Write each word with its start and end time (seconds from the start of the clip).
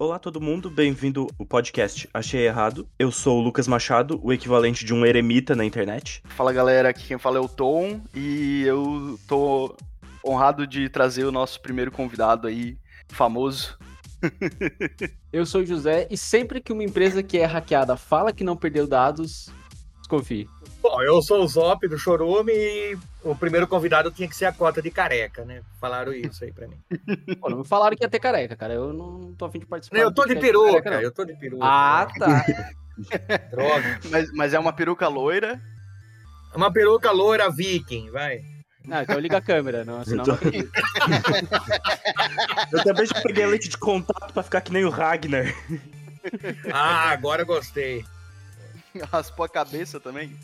Olá 0.00 0.16
todo 0.16 0.40
mundo, 0.40 0.70
bem-vindo 0.70 1.26
ao 1.40 1.44
podcast 1.44 2.08
Achei 2.14 2.46
Errado. 2.46 2.88
Eu 2.96 3.10
sou 3.10 3.40
o 3.40 3.42
Lucas 3.42 3.66
Machado, 3.66 4.20
o 4.22 4.32
equivalente 4.32 4.84
de 4.84 4.94
um 4.94 5.04
eremita 5.04 5.56
na 5.56 5.64
internet. 5.64 6.22
Fala 6.26 6.52
galera, 6.52 6.90
aqui 6.90 7.08
quem 7.08 7.18
fala 7.18 7.38
é 7.38 7.40
o 7.40 7.48
Tom 7.48 8.00
e 8.14 8.62
eu 8.62 9.18
tô 9.26 9.74
honrado 10.24 10.68
de 10.68 10.88
trazer 10.88 11.24
o 11.24 11.32
nosso 11.32 11.60
primeiro 11.60 11.90
convidado 11.90 12.46
aí, 12.46 12.78
famoso. 13.08 13.76
eu 15.32 15.44
sou 15.44 15.62
o 15.62 15.66
José 15.66 16.06
e 16.08 16.16
sempre 16.16 16.60
que 16.60 16.72
uma 16.72 16.84
empresa 16.84 17.20
que 17.20 17.36
é 17.36 17.44
hackeada 17.44 17.96
fala 17.96 18.32
que 18.32 18.44
não 18.44 18.56
perdeu 18.56 18.86
dados, 18.86 19.48
desconfie. 19.98 20.48
Bom, 20.80 21.02
eu 21.02 21.20
sou 21.20 21.42
o 21.42 21.48
Zop 21.48 21.86
do 21.88 21.98
Chorume 21.98 22.52
e 22.52 22.96
o 23.24 23.34
primeiro 23.34 23.66
convidado 23.66 24.10
tinha 24.10 24.28
que 24.28 24.36
ser 24.36 24.46
a 24.46 24.52
cota 24.52 24.80
de 24.80 24.90
careca, 24.90 25.44
né? 25.44 25.62
Falaram 25.80 26.12
isso 26.12 26.44
aí 26.44 26.52
pra 26.52 26.68
mim. 26.68 26.78
Pô, 27.40 27.50
não 27.50 27.58
me 27.58 27.66
falaram 27.66 27.96
que 27.96 28.04
ia 28.04 28.08
ter 28.08 28.20
careca, 28.20 28.56
cara. 28.56 28.74
Eu 28.74 28.92
não 28.92 29.34
tô 29.34 29.46
afim 29.46 29.58
de 29.58 29.66
participar. 29.66 29.98
Eu 29.98 30.14
tô 30.14 30.24
de 30.24 30.36
peruca, 30.36 30.80
careca, 30.80 31.02
eu 31.02 31.12
tô 31.12 31.24
de 31.24 31.34
peruca. 31.34 31.64
Ah, 31.64 32.06
tá. 32.16 32.44
Droga. 33.50 34.00
Mas, 34.10 34.32
mas 34.32 34.54
é 34.54 34.58
uma 34.58 34.72
peruca 34.72 35.08
loira? 35.08 35.60
É 36.52 36.56
uma 36.56 36.72
peruca 36.72 37.10
loira 37.10 37.50
viking, 37.50 38.10
vai. 38.10 38.40
Não, 38.84 39.02
então 39.02 39.18
liga 39.18 39.36
a 39.36 39.42
câmera, 39.42 39.84
não, 39.84 40.02
senão 40.02 40.24
eu, 40.24 40.38
tô... 40.38 40.44
não 40.46 40.50
eu 42.72 42.84
também 42.84 43.04
já 43.04 43.20
peguei 43.20 43.44
leite 43.44 43.68
de 43.68 43.76
contato 43.76 44.32
pra 44.32 44.42
ficar 44.42 44.62
que 44.62 44.72
nem 44.72 44.84
o 44.84 44.90
Ragnar. 44.90 45.54
Ah, 46.72 47.10
agora 47.10 47.44
gostei. 47.44 48.02
Raspou 49.10 49.44
a 49.44 49.48
cabeça 49.48 50.00
também? 50.00 50.34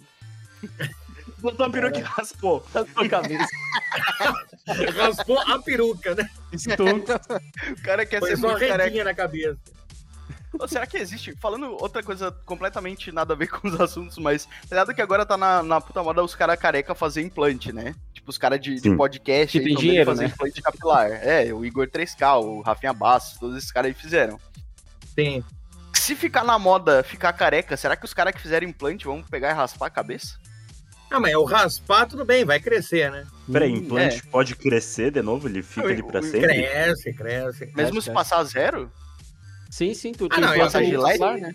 Botou 1.39 1.67
a 1.67 1.71
peruca 1.71 1.99
e 1.99 2.03
raspou. 2.03 2.65
Raspou 2.73 3.05
a 3.05 3.09
cabeça. 3.09 3.49
raspou 4.97 5.39
a 5.39 5.59
peruca, 5.59 6.15
né? 6.15 6.29
o 7.71 7.83
cara 7.83 8.07
quer 8.07 8.21
Foi 8.21 8.31
ser 8.31 8.37
só 8.39 8.49
muito 8.49 8.67
careca 8.67 9.05
na 9.05 9.15
cabeça. 9.15 9.59
Ou 10.59 10.69
será 10.69 10.87
que 10.87 10.97
existe? 10.97 11.35
Falando 11.41 11.77
outra 11.81 12.03
coisa 12.03 12.31
completamente 12.45 13.11
nada 13.11 13.35
a 13.35 13.37
ver 13.37 13.49
com 13.49 13.67
os 13.67 13.81
assuntos, 13.81 14.19
mas 14.19 14.47
tá 14.47 14.51
ligado 14.71 14.95
que 14.95 15.03
agora 15.03 15.27
tá 15.27 15.37
na, 15.37 15.63
na 15.63 15.81
puta 15.81 16.03
moda 16.03 16.23
os 16.23 16.35
caras 16.35 16.59
careca 16.59 16.95
fazer 16.95 17.23
implante, 17.23 17.73
né? 17.73 17.95
Tipo, 18.13 18.31
os 18.31 18.39
caras 18.39 18.61
de, 18.61 18.81
de, 18.81 18.97
podcast 18.97 19.59
que 19.59 19.65
tem 19.65 19.75
dinheiro, 19.75 20.07
fazer 20.07 20.25
né? 20.25 20.33
implante 20.33 20.63
capilar. 20.63 21.11
É, 21.11 21.53
o 21.53 21.65
Igor 21.65 21.89
3K, 21.89 22.43
o 22.43 22.63
Rafinha 22.63 22.93
Bastos, 22.93 23.39
todos 23.39 23.57
esses 23.57 23.73
caras 23.73 23.89
aí 23.89 23.95
fizeram. 23.95 24.39
Sim. 25.15 25.43
Se 25.93 26.15
ficar 26.15 26.45
na 26.45 26.59
moda 26.59 27.03
ficar 27.03 27.33
careca, 27.33 27.77
será 27.77 27.97
que 27.97 28.05
os 28.05 28.15
caras 28.15 28.35
que 28.35 28.41
fizeram 28.41 28.67
implante 28.67 29.05
vão 29.05 29.23
pegar 29.23 29.51
e 29.51 29.55
raspar 29.55 29.87
a 29.87 29.91
cabeça? 29.91 30.39
Ah, 31.11 31.21
mas 31.21 31.35
o 31.35 31.45
raspar, 31.45 32.07
tudo 32.07 32.25
bem, 32.25 32.45
vai 32.45 32.59
crescer, 32.59 33.11
né? 33.11 33.27
Peraí, 33.51 33.71
implante 33.71 34.23
é. 34.27 34.31
pode 34.31 34.57
crescer 34.57 35.11
de 35.11 35.23
novo? 35.23 35.49
Ele 35.49 35.63
fica 35.63 35.87
ali 35.87 36.03
pra 36.03 36.23
sempre? 36.23 36.41
Cresce, 36.41 37.13
cresce. 37.13 37.67
Mesmo 37.67 37.93
cresce, 37.93 38.03
se 38.03 38.11
passar 38.11 38.43
zero? 38.45 38.91
Sim, 39.71 39.95
sim, 39.95 40.13
tu, 40.13 40.29
ah, 40.31 40.41
não, 40.41 40.55
implanta 40.55 40.83
de 40.85 40.93
capilar, 40.93 41.39
né? 41.39 41.55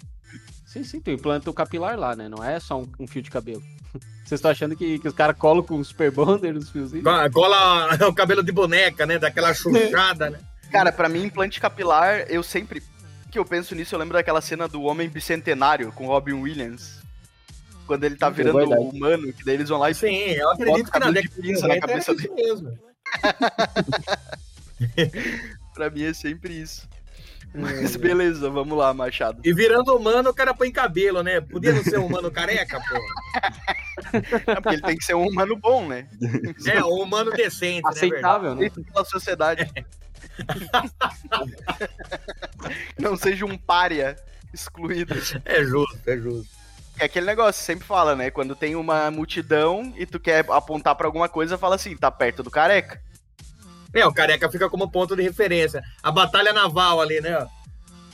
Sim, 0.66 0.84
sim, 0.84 1.00
tu 1.00 1.10
implanta 1.10 1.50
o 1.50 1.54
capilar 1.54 1.98
lá, 1.98 2.16
né? 2.16 2.30
Não 2.30 2.44
é 2.44 2.60
só 2.60 2.80
um, 2.80 2.88
um 3.00 3.08
fio 3.08 3.22
de 3.22 3.32
cabelo. 3.32 3.64
Vocês 4.24 4.38
estão 4.38 4.52
achando 4.52 4.76
que, 4.76 5.00
que 5.00 5.08
os 5.08 5.14
caras 5.14 5.36
colam 5.36 5.64
com 5.64 5.76
um 5.76 5.84
super 5.84 6.12
bonder 6.12 6.54
nos 6.54 6.70
fiozinhos? 6.70 7.04
Cola 7.34 7.98
o 8.08 8.14
cabelo 8.14 8.44
de 8.44 8.52
boneca, 8.52 9.06
né? 9.06 9.18
Daquela 9.18 9.54
chuchada, 9.54 10.30
né? 10.30 10.40
Cara, 10.72 10.92
pra 10.92 11.10
mim, 11.10 11.24
implante 11.24 11.60
capilar, 11.60 12.26
eu 12.30 12.44
sempre 12.44 12.84
que 13.32 13.38
eu 13.38 13.46
penso 13.46 13.76
nisso, 13.76 13.94
eu 13.94 14.00
lembro 14.00 14.18
daquela 14.18 14.42
cena 14.42 14.68
do 14.68 14.82
Homem 14.84 15.08
Bicentenário 15.08 15.92
com 15.92 16.08
Robin 16.08 16.34
Williams. 16.34 16.99
Quando 17.90 18.04
ele 18.04 18.16
tá 18.16 18.30
virando 18.30 18.72
é 18.72 18.78
humano, 18.78 19.34
que 19.34 19.44
daí 19.44 19.56
eles 19.56 19.68
vão 19.68 19.80
lá 19.80 19.90
e. 19.90 19.96
Sim, 19.96 20.16
eu 20.16 20.52
acredito 20.52 20.92
que 20.92 21.00
na 21.00 21.10
década 21.10 21.42
de 21.42 21.68
na 21.68 21.80
cabeça 21.80 22.14
dele. 22.14 22.30
Mesmo. 22.36 22.78
pra 25.74 25.90
mim 25.90 26.04
é 26.04 26.14
sempre 26.14 26.54
isso. 26.54 26.88
Mas 27.52 27.96
beleza, 27.96 28.48
vamos 28.48 28.78
lá, 28.78 28.94
Machado. 28.94 29.42
E 29.44 29.52
virando 29.52 29.98
humano, 29.98 30.30
o 30.30 30.34
cara 30.36 30.54
põe 30.54 30.72
cabelo, 30.72 31.24
né? 31.24 31.42
Podia 31.42 31.74
não 31.74 31.84
ser 31.84 31.98
um 31.98 32.06
humano 32.06 32.30
careca, 32.30 32.80
pô. 32.80 32.96
É 34.52 34.62
porque 34.62 34.76
ele 34.76 34.84
tem 34.84 34.96
que 34.96 35.04
ser 35.04 35.16
um 35.16 35.28
humano 35.28 35.56
bom, 35.56 35.88
né? 35.88 36.08
É, 36.68 36.84
um 36.84 37.02
humano 37.02 37.32
decente, 37.32 37.88
Aceitável, 37.88 38.54
né? 38.54 38.68
Aceitável, 38.68 38.84
né? 38.84 38.92
pela 38.94 39.06
sociedade. 39.06 39.68
não 43.00 43.18
seja 43.18 43.48
um 43.48 43.58
pária 43.58 44.16
excluído. 44.54 45.16
É 45.44 45.64
justo, 45.64 46.00
é 46.06 46.18
justo. 46.18 46.59
É 47.00 47.06
aquele 47.06 47.26
negócio, 47.26 47.64
sempre 47.64 47.88
fala, 47.88 48.14
né? 48.16 48.30
Quando 48.30 48.56
tem 48.56 48.76
uma 48.76 49.10
multidão 49.10 49.94
e 49.96 50.06
tu 50.06 50.20
quer 50.20 50.46
apontar 50.50 50.96
para 50.96 51.08
alguma 51.08 51.30
coisa, 51.30 51.58
fala 51.58 51.76
assim, 51.76 51.96
tá 51.96 52.12
perto 52.12 52.44
do 52.44 52.52
careca. 52.52 53.02
É, 53.94 54.06
o 54.06 54.14
careca 54.14 54.52
fica 54.52 54.70
como 54.70 54.92
ponto 54.92 55.16
de 55.16 55.24
referência. 55.24 55.82
A 56.04 56.12
batalha 56.12 56.52
naval 56.52 57.00
ali, 57.00 57.22
né? 57.22 57.48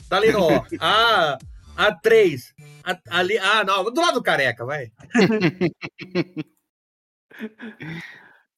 Tá 0.08 0.16
ali, 0.18 0.32
ó. 0.34 0.64
A, 0.80 1.36
A3. 1.76 2.54
A, 2.84 3.18
ali, 3.18 3.36
ah, 3.38 3.64
não, 3.64 3.84
do 3.84 4.00
lado 4.00 4.14
do 4.14 4.22
careca, 4.22 4.64
vai. 4.64 4.90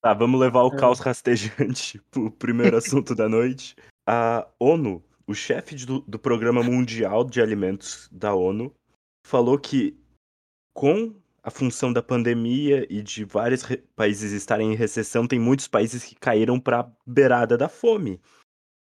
Tá, 0.01 0.15
vamos 0.15 0.39
levar 0.39 0.63
o 0.63 0.71
caos 0.71 1.01
rastejante 1.01 2.01
pro 2.09 2.31
primeiro 2.31 2.77
assunto 2.77 3.17
da 3.17 3.29
noite. 3.29 3.75
A 4.07 4.47
ONU, 4.59 5.03
o 5.27 5.35
chefe 5.35 5.75
do, 5.85 6.01
do 6.03 6.19
Programa 6.21 6.63
Mundial 6.63 7.25
de 7.25 7.41
Alimentos 7.41 8.09
da 8.13 8.33
ONU, 8.33 8.73
falou 9.27 9.59
que 9.59 9.99
com 10.79 11.13
a 11.43 11.51
função 11.51 11.93
da 11.93 12.01
pandemia 12.01 12.87
e 12.89 13.03
de 13.03 13.25
vários 13.25 13.65
países 13.97 14.31
estarem 14.31 14.73
em 14.73 14.77
recessão, 14.77 15.27
tem 15.27 15.37
muitos 15.37 15.67
países 15.67 16.05
que 16.05 16.15
caíram 16.15 16.61
para 16.61 16.81
a 16.81 16.91
beirada 17.05 17.59
da 17.59 17.69
fome. 17.69 18.21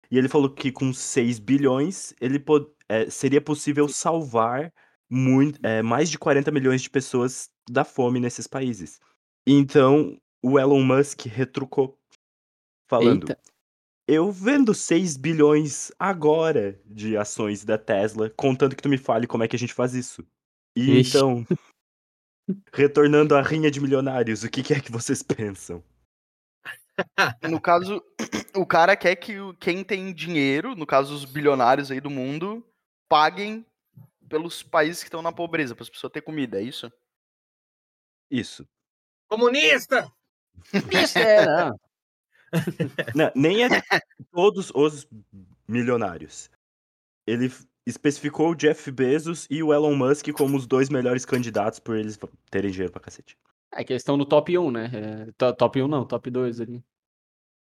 E 0.10 0.18
ele 0.18 0.28
falou 0.28 0.50
que 0.50 0.72
com 0.72 0.92
6 0.92 1.38
bilhões 1.38 2.16
ele 2.20 2.44
é, 2.90 3.08
seria 3.12 3.40
possível 3.40 3.88
salvar 3.88 4.74
muito, 5.08 5.60
é, 5.64 5.84
mais 5.84 6.10
de 6.10 6.18
40 6.18 6.50
milhões 6.50 6.82
de 6.82 6.90
pessoas 6.90 7.52
da 7.70 7.84
fome 7.84 8.20
nesses 8.20 8.48
países. 8.48 9.00
Então, 9.46 10.20
o 10.42 10.58
Elon 10.58 10.82
Musk 10.82 11.28
retrucou, 11.28 11.96
falando: 12.90 13.30
Eita. 13.30 13.40
Eu 14.08 14.32
vendo 14.32 14.74
6 14.74 15.16
bilhões 15.16 15.92
agora 16.00 16.82
de 16.88 17.16
ações 17.18 17.64
da 17.64 17.78
Tesla, 17.78 18.32
contando 18.32 18.76
que 18.76 18.82
tu 18.82 18.90
me 18.90 18.98
fale 18.98 19.28
como 19.28 19.44
é 19.44 19.48
que 19.48 19.56
a 19.56 19.60
gente 19.60 19.76
faz 19.76 19.94
isso. 19.94 20.26
E 20.76 21.00
Ixi. 21.00 21.18
então, 21.18 21.46
retornando 22.74 23.36
à 23.36 23.42
rinha 23.42 23.72
de 23.72 23.80
milionários, 23.80 24.44
o 24.44 24.50
que, 24.50 24.64
que 24.64 24.74
é 24.74 24.80
que 24.80 24.92
vocês 24.92 25.22
pensam? 25.22 25.84
No 27.50 27.60
caso, 27.60 28.04
o 28.56 28.68
cara 28.68 28.96
quer 28.96 29.16
que 29.16 29.34
quem 29.60 29.84
tem 29.84 30.14
dinheiro, 30.14 30.76
no 30.76 30.86
caso 30.86 31.16
os 31.16 31.26
bilionários 31.26 31.90
aí 31.90 32.00
do 32.00 32.10
mundo, 32.10 32.64
paguem 33.10 33.66
pelos 34.30 34.62
países 34.62 35.02
que 35.02 35.08
estão 35.08 35.22
na 35.22 35.32
pobreza, 35.32 35.74
para 35.74 35.84
as 35.84 35.90
pessoas 35.90 36.14
terem 36.14 36.26
comida, 36.26 36.60
é 36.60 36.64
isso? 36.64 36.92
Isso. 38.30 38.68
Comunista! 39.28 40.12
Isso 41.04 41.18
é, 41.18 41.46
não. 41.46 41.80
não. 43.16 43.32
Nem 43.36 43.64
é 43.64 43.68
todos 44.32 44.72
os 44.76 45.08
milionários. 45.68 46.50
Ele 47.26 47.52
especificou 47.86 48.52
o 48.52 48.56
Jeff 48.56 48.90
Bezos 48.92 49.48
e 49.50 49.62
o 49.62 49.74
Elon 49.74 49.96
Musk 49.96 50.30
como 50.32 50.58
os 50.58 50.66
dois 50.66 50.90
melhores 50.90 51.26
candidatos 51.26 51.80
por 51.80 51.98
eles 51.98 52.18
terem 52.50 52.72
dinheiro 52.72 52.92
pra 52.92 53.02
cacete. 53.02 53.38
É 53.72 53.84
que 53.84 53.92
eles 53.92 54.02
estão 54.02 54.16
no 54.16 54.26
top 54.26 54.58
1, 54.58 54.72
né? 54.72 54.92
É, 54.94 55.52
top 55.54 55.82
1 55.82 55.88
não, 55.88 56.06
top 56.06 56.30
2 56.30 56.62
ali. 56.62 56.84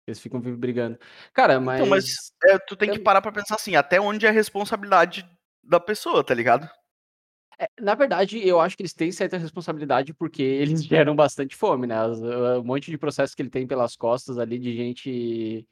Eles 0.07 0.21
ficam 0.21 0.41
brigando. 0.41 0.99
Cara, 1.33 1.61
mas. 1.61 1.81
Então, 1.81 1.91
mas 1.91 2.33
é, 2.45 2.59
tu 2.59 2.77
tem 2.77 2.91
que 2.91 2.99
parar 2.99 3.21
pra 3.21 3.33
pensar 3.33 3.57
assim, 3.57 3.75
até 3.75 4.01
onde 4.01 4.25
é 4.25 4.29
a 4.29 4.33
responsabilidade 4.33 5.29
da 5.63 5.81
pessoa, 5.81 6.23
tá 6.23 6.33
ligado? 6.33 6.71
É, 7.59 7.69
na 7.81 7.95
verdade, 7.95 8.47
eu 8.47 8.61
acho 8.61 8.77
que 8.77 8.83
eles 8.83 8.93
têm 8.93 9.11
certa 9.11 9.37
responsabilidade 9.37 10.15
porque 10.15 10.43
eles 10.43 10.85
geram 10.85 11.17
bastante 11.17 11.57
fome, 11.57 11.87
né? 11.87 11.97
Um 12.07 12.63
monte 12.63 12.91
de 12.91 12.99
processo 12.99 13.35
que 13.35 13.43
ele 13.43 13.51
tem 13.51 13.67
pelas 13.67 13.97
costas 13.97 14.39
ali 14.39 14.59
de 14.59 14.77
gente 14.77 15.67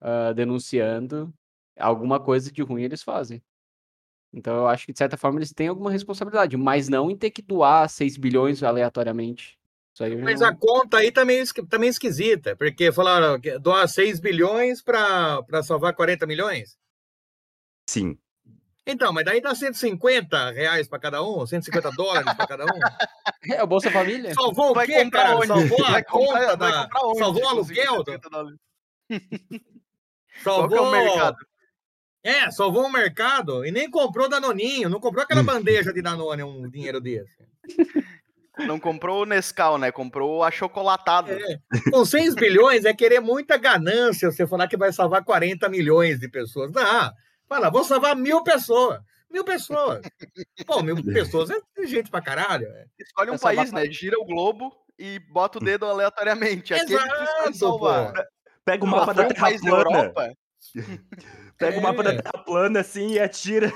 uh, 0.00 0.32
denunciando 0.32 1.34
alguma 1.78 2.18
coisa 2.18 2.50
de 2.50 2.62
ruim 2.62 2.84
eles 2.84 3.02
fazem. 3.02 3.42
Então 4.32 4.54
eu 4.56 4.66
acho 4.66 4.86
que, 4.86 4.92
de 4.92 4.98
certa 4.98 5.16
forma, 5.16 5.38
eles 5.38 5.52
têm 5.52 5.68
alguma 5.68 5.90
responsabilidade, 5.90 6.56
mas 6.56 6.88
não 6.88 7.10
em 7.10 7.16
ter 7.16 7.30
que 7.30 7.42
doar 7.42 7.88
6 7.88 8.16
bilhões 8.16 8.62
aleatoriamente. 8.62 9.58
mas 10.22 10.40
não... 10.40 10.48
a 10.48 10.54
conta 10.54 10.98
aí 10.98 11.10
também, 11.10 11.44
tá 11.44 11.62
também 11.68 11.88
esquisita, 11.88 12.54
porque 12.56 12.92
falaram 12.92 13.40
doar 13.60 13.88
6 13.88 14.20
bilhões 14.20 14.82
para 14.82 15.62
salvar 15.62 15.94
40 15.94 16.26
milhões? 16.26 16.76
Sim. 17.88 18.18
Então, 18.86 19.12
mas 19.12 19.24
daí 19.24 19.40
dá 19.40 19.52
150 19.52 20.52
reais 20.52 20.86
para 20.86 21.00
cada 21.00 21.20
um, 21.20 21.44
150 21.44 21.90
dólares 21.92 22.32
para 22.34 22.46
cada 22.46 22.64
um. 22.64 22.68
É 23.48 23.62
o 23.62 23.66
Bolsa 23.66 23.92
Família. 23.92 24.34
Salvou 24.34 24.74
vai 24.74 24.86
o 24.86 24.88
quê, 24.88 25.08
cara? 25.08 25.36
Onde? 25.36 25.46
Salvou 25.46 25.84
a 25.84 25.90
vai 25.90 26.02
conta 26.02 26.26
comprar, 26.26 26.54
da... 26.56 26.88
Salvou 27.16 27.44
o 27.44 27.48
aluguel? 27.48 28.02
Do... 28.02 28.20
Salvou... 30.42 30.68
Qual 30.68 30.76
é 30.76 30.80
o 30.80 30.90
mercado? 30.90 31.36
É, 32.22 32.50
salvou 32.50 32.84
o 32.86 32.92
mercado 32.92 33.64
e 33.64 33.70
nem 33.70 33.88
comprou 33.88 34.28
Danoninho, 34.28 34.88
não 34.88 34.98
comprou 34.98 35.22
aquela 35.22 35.42
bandeja 35.42 35.92
de 35.92 36.02
Danone, 36.02 36.42
um 36.42 36.68
dinheiro 36.68 37.00
desse. 37.00 37.36
Não 38.58 38.80
comprou 38.80 39.22
o 39.22 39.26
Nescau, 39.26 39.76
né? 39.78 39.92
Comprou 39.92 40.42
a 40.42 40.50
chocolatada. 40.50 41.32
É. 41.32 41.90
Com 41.90 42.04
6 42.04 42.34
bilhões 42.34 42.84
é 42.86 42.94
querer 42.94 43.20
muita 43.20 43.56
ganância 43.58 44.30
você 44.30 44.46
falar 44.46 44.66
que 44.66 44.76
vai 44.78 44.92
salvar 44.92 45.22
40 45.24 45.68
milhões 45.68 46.18
de 46.18 46.28
pessoas. 46.28 46.72
Não, 46.72 47.12
Fala, 47.48 47.70
vou 47.70 47.84
salvar 47.84 48.16
mil 48.16 48.42
pessoas. 48.42 48.98
Mil 49.30 49.44
pessoas. 49.44 50.00
Pô, 50.66 50.82
mil 50.82 50.96
pessoas 51.04 51.50
é 51.50 51.86
gente 51.86 52.10
pra 52.10 52.20
caralho. 52.22 52.66
é. 52.66 52.86
Escolhe 52.98 53.30
um 53.30 53.38
país, 53.38 53.70
batalha- 53.70 53.86
né? 53.88 53.92
Gira 53.92 54.18
o 54.18 54.24
globo 54.24 54.72
e 54.98 55.18
bota 55.30 55.58
o 55.58 55.60
dedo 55.60 55.84
aleatoriamente. 55.84 56.72
Aquele 56.74 56.98
que 56.98 57.04
tu 57.04 57.12
escolhe 57.12 57.28
Exato, 57.50 57.58
salvar. 57.58 58.12
pô. 58.14 58.22
Pega 58.64 58.84
o 58.84 58.88
mapa 58.88 59.12
da 59.14 59.26
Terra 59.26 59.40
país 59.40 59.60
da 59.60 59.70
plana. 59.70 59.90
Europa? 59.98 60.32
Pega 61.58 61.78
o 61.78 61.82
mapa 61.82 62.02
da 62.02 62.12
É. 62.12 62.22
Terra 62.22 62.44
plana 62.44 62.80
assim 62.80 63.12
e 63.12 63.18
atira. 63.18 63.72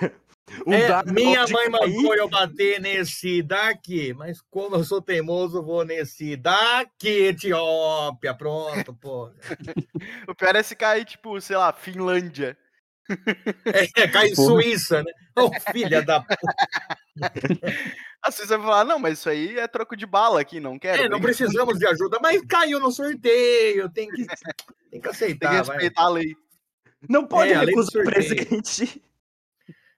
Um 0.66 0.72
É, 0.72 1.02
minha 1.04 1.46
mãe 1.46 1.68
mandou 1.68 2.14
eu 2.14 2.28
bater 2.28 2.80
nesse 2.80 3.40
daqui, 3.40 4.12
mas 4.12 4.40
como 4.50 4.76
eu 4.76 4.84
sou 4.84 5.00
teimoso, 5.00 5.62
vou 5.62 5.84
nesse 5.84 6.36
daqui, 6.36 7.28
Etiópia. 7.28 8.34
Pronto, 8.34 8.92
pô. 8.94 9.30
O 10.28 10.34
pior 10.34 10.56
é 10.56 10.62
se 10.62 10.74
cair, 10.74 11.04
tipo, 11.04 11.40
sei 11.40 11.56
lá, 11.56 11.72
Finlândia. 11.72 12.56
É, 13.96 14.06
cai. 14.06 14.34
Suíça, 14.34 15.02
né? 15.02 15.12
Ô, 15.36 15.50
filha 15.72 16.00
da 16.00 16.20
puta. 16.20 16.36
Assim 18.22 18.42
você 18.42 18.56
vai 18.56 18.66
falar, 18.66 18.84
não, 18.84 18.98
mas 18.98 19.18
isso 19.18 19.28
aí 19.28 19.58
é 19.58 19.66
troco 19.66 19.96
de 19.96 20.06
bala 20.06 20.40
aqui, 20.40 20.60
não 20.60 20.78
quero. 20.78 21.02
É, 21.02 21.08
não 21.08 21.20
precisamos 21.20 21.78
de 21.78 21.86
ajuda, 21.86 22.18
mas 22.22 22.40
caiu 22.46 22.78
no 22.78 22.92
sorteio, 22.92 23.88
tem 23.88 24.08
que, 24.08 24.26
tem 24.26 24.26
que 24.26 24.64
tem 24.90 25.00
que 25.00 25.08
aceitar, 25.08 25.62
vai. 25.64 25.76
respeitar 25.76 26.02
a 26.02 26.08
lei. 26.08 26.36
Não 27.08 27.26
pode 27.26 27.52
É, 27.52 27.58
recusar 27.58 28.04
presente. 28.04 29.02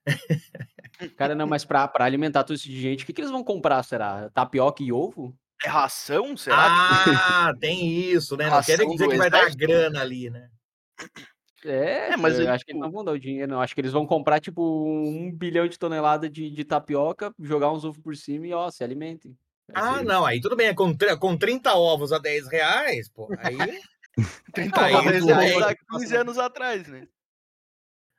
Cara, 1.17 1.35
não, 1.35 1.47
mas 1.47 1.65
pra, 1.65 1.87
pra 1.89 2.05
alimentar 2.05 2.45
todo 2.45 2.57
isso 2.57 2.69
de 2.69 2.81
gente, 2.81 3.03
o 3.03 3.07
que, 3.07 3.13
que 3.13 3.21
eles 3.21 3.31
vão 3.31 3.43
comprar, 3.43 3.83
será? 3.83 4.31
Tapioca 4.31 4.83
e 4.83 4.93
ovo? 4.93 5.37
É 5.65 5.69
ração, 5.69 6.37
será? 6.37 6.67
Ah, 6.67 7.53
tem 7.61 7.87
isso, 8.11 8.37
né? 8.37 8.51
Não 8.51 8.63
querem 8.63 8.89
dizer 8.91 9.09
que 9.09 9.17
vai 9.17 9.31
dar 9.31 9.55
grana 9.55 10.01
ali, 10.01 10.29
né? 10.31 10.49
É, 11.65 12.11
É, 12.11 12.17
mas 12.17 12.39
eu 12.41 12.51
acho 12.51 12.65
que 12.65 12.73
eles 12.73 12.79
tipo- 12.79 12.81
não 12.81 12.91
vão 12.91 13.05
dar 13.05 13.13
o 13.13 13.19
dinheiro, 13.19 13.51
não. 13.51 13.61
Acho 13.61 13.73
que 13.75 13.81
eles 13.81 13.93
vão 13.93 14.05
comprar, 14.05 14.41
tipo, 14.41 14.61
um 14.85 15.31
bilhão 15.33 15.69
de 15.69 15.79
toneladas 15.79 16.31
de, 16.31 16.51
de 16.51 16.65
tapioca, 16.65 17.33
jogar 17.39 17.71
uns 17.73 17.85
ovos 17.85 17.99
por 18.03 18.17
cima 18.17 18.47
e, 18.49 18.53
ó, 18.53 18.69
se 18.71 18.83
alimentem. 18.83 19.37
Vai 19.73 19.83
Ah, 19.83 19.99
ser- 19.99 20.05
não, 20.05 20.27
aí 20.27 20.41
tudo 20.41 20.57
bem, 20.57 20.69
é 20.69 20.75
com, 20.75 20.93
com 21.21 21.37
30 21.37 21.75
ovos 21.75 22.13
a 22.13 22.19
10 22.19 22.49
reais, 22.49 23.09
pô, 23.09 23.29
aí... 23.39 23.57
30 24.53 24.81
Aí, 24.81 24.93
reais 24.95 25.21
tudo 25.21 25.37
bem. 25.37 25.63
há 25.63 25.75
15 25.99 26.17
anos 26.17 26.39
atrás, 26.39 26.87
né? 26.89 27.07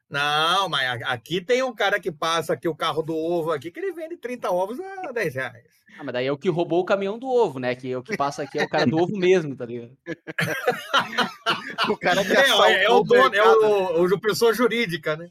Não, 0.09 0.69
mas 0.69 1.01
aqui 1.03 1.41
tem 1.41 1.63
um 1.63 1.73
cara 1.73 1.99
que 1.99 2.11
passa 2.11 2.53
aqui 2.53 2.67
o 2.67 2.75
carro 2.75 3.01
do 3.01 3.15
ovo 3.15 3.51
aqui, 3.51 3.71
que 3.71 3.79
ele 3.79 3.93
vende 3.93 4.17
30 4.17 4.51
ovos 4.51 4.79
a 4.79 5.11
10 5.11 5.35
reais. 5.35 5.65
Ah, 5.97 6.03
mas 6.03 6.13
daí 6.13 6.27
é 6.27 6.31
o 6.31 6.37
que 6.37 6.49
roubou 6.49 6.81
o 6.81 6.85
caminhão 6.85 7.17
do 7.17 7.27
ovo, 7.27 7.59
né? 7.59 7.75
Que 7.75 7.91
é 7.91 7.97
o 7.97 8.03
que 8.03 8.17
passa 8.17 8.43
aqui 8.43 8.59
é 8.59 8.63
o 8.63 8.69
cara 8.69 8.85
do 8.85 8.97
ovo 8.97 9.17
mesmo, 9.17 9.55
tá 9.55 9.65
ligado? 9.65 9.97
O 11.89 11.97
cara 11.97 12.23
que 12.23 12.31
É, 12.31 12.41
assaltou 12.41 12.67
é 12.67 12.89
o 12.89 13.03
dono, 13.03 13.35
é 13.35 13.43
o, 13.43 14.05
o 14.05 14.19
pessoa 14.19 14.53
jurídica, 14.53 15.17
né? 15.17 15.29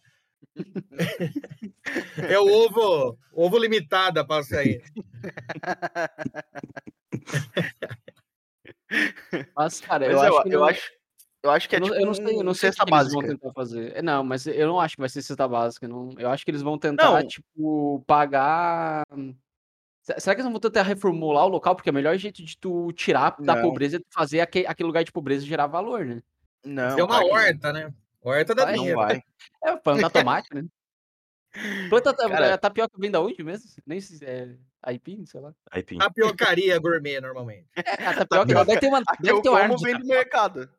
É 2.28 2.38
o 2.38 2.46
ovo, 2.46 3.18
ovo 3.32 3.58
limitada 3.58 4.26
passa 4.26 4.58
aí. 4.58 4.82
Mas, 9.56 9.80
cara, 9.80 10.06
Mas 10.06 10.14
eu, 10.14 10.20
acho 10.38 10.42
que 10.42 10.48
eu, 10.54 10.60
não... 10.60 10.66
acho, 10.68 10.92
eu 11.42 11.50
acho 11.50 11.68
que 11.68 11.76
é 11.76 11.78
eu 11.78 11.80
não, 11.80 11.88
tipo 11.88 12.00
eu 12.00 12.06
não 12.06 12.14
sei, 12.14 12.24
eu 12.38 12.44
não 12.44 12.54
sei 12.54 12.68
o 12.70 12.72
cesta 12.72 12.84
que 12.84 12.94
eles 12.94 13.12
vão 13.12 13.22
básica. 13.22 13.38
tentar 13.38 13.52
fazer. 13.52 13.96
É, 13.96 14.02
Não, 14.02 14.22
mas 14.24 14.46
eu 14.46 14.66
não 14.66 14.80
acho 14.80 14.94
que 14.96 15.00
vai 15.00 15.08
ser 15.08 15.22
cesta 15.22 15.46
básica. 15.48 15.88
Não. 15.88 16.10
Eu 16.18 16.30
acho 16.30 16.44
que 16.44 16.50
eles 16.50 16.62
vão 16.62 16.78
tentar, 16.78 17.10
Não. 17.20 17.26
tipo, 17.26 18.02
pagar. 18.06 19.04
Se- 20.02 20.18
Será 20.18 20.34
que 20.34 20.40
eles 20.40 20.44
não 20.44 20.52
vão 20.52 20.60
tentar 20.60 20.82
reformular 20.82 21.44
o 21.44 21.48
local? 21.48 21.74
Porque 21.76 21.90
o 21.90 21.94
melhor 21.94 22.16
jeito 22.16 22.42
de 22.44 22.56
tu 22.58 22.92
tirar 22.92 23.36
da 23.40 23.54
Não. 23.56 23.62
pobreza 23.62 23.96
é 23.96 24.00
tu 24.00 24.06
fazer 24.10 24.40
aquele, 24.40 24.66
aquele 24.66 24.86
lugar 24.86 25.04
de 25.04 25.12
pobreza 25.12 25.46
gerar 25.46 25.66
valor, 25.66 26.04
né? 26.04 26.22
Não, 26.64 26.98
é 26.98 27.02
uma 27.04 27.24
horta, 27.24 27.72
né? 27.72 27.92
Horta 28.22 28.54
da 28.54 28.64
Vai, 28.64 28.74
Não 28.76 28.82
dinheiro. 28.82 29.00
vai. 29.00 29.22
É, 29.64 29.76
plantar 29.76 30.10
tomate, 30.10 30.48
né? 30.54 30.64
Planta 31.90 32.14
ta- 32.14 32.28
Cara- 32.28 32.54
a 32.54 32.58
tapioca 32.58 32.94
vem 32.98 33.10
da 33.10 33.20
onde 33.20 33.42
mesmo? 33.42 33.68
Nem 33.86 34.00
sei 34.00 34.16
se 34.16 34.24
é 34.24 34.56
aipim, 34.82 35.24
sei 35.26 35.40
lá. 35.40 35.52
Aí, 35.70 35.82
pim. 35.82 35.98
Tapiocaria 35.98 36.78
gourmet, 36.78 37.20
normalmente. 37.20 37.66
É, 37.76 38.06
a 38.06 38.14
tapioca 38.14 38.64
deve 38.64 38.80
ter 38.80 38.86
uma, 38.86 39.02
A 39.06 39.16
que 39.16 39.22
deve 39.22 39.38
eu 39.38 39.42
ter 39.42 39.48
uma 39.50 39.60
como 39.68 39.78
vem 39.82 39.92
do 39.94 39.98
tapioca. 40.00 40.14
mercado. 40.16 40.70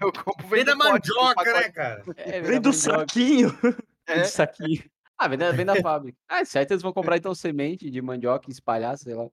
Eu 0.00 0.12
compro 0.12 0.46
Vem 0.48 0.64
da 0.64 0.72
do 0.74 0.78
pote, 0.78 1.08
do 1.08 1.14
mandioca, 1.16 1.34
pacote. 1.34 1.52
né, 1.66 1.72
cara? 1.72 2.04
É, 2.18 2.40
Vem 2.40 2.60
do 2.60 2.68
mandioca, 2.68 2.72
saquinho. 2.98 3.58
É. 4.06 4.20
Isso 4.22 4.42
aqui. 4.42 4.84
Ah, 5.18 5.28
vem 5.28 5.38
da, 5.38 5.50
vem 5.52 5.64
da 5.66 5.74
fábrica. 5.82 6.18
Ah, 6.28 6.44
certo, 6.44 6.70
eles 6.72 6.82
vão 6.82 6.92
comprar 6.92 7.16
então 7.16 7.34
semente 7.34 7.90
de 7.90 8.02
mandioca 8.02 8.48
e 8.48 8.52
espalhar, 8.52 8.96
sei 8.98 9.14
lá. 9.14 9.26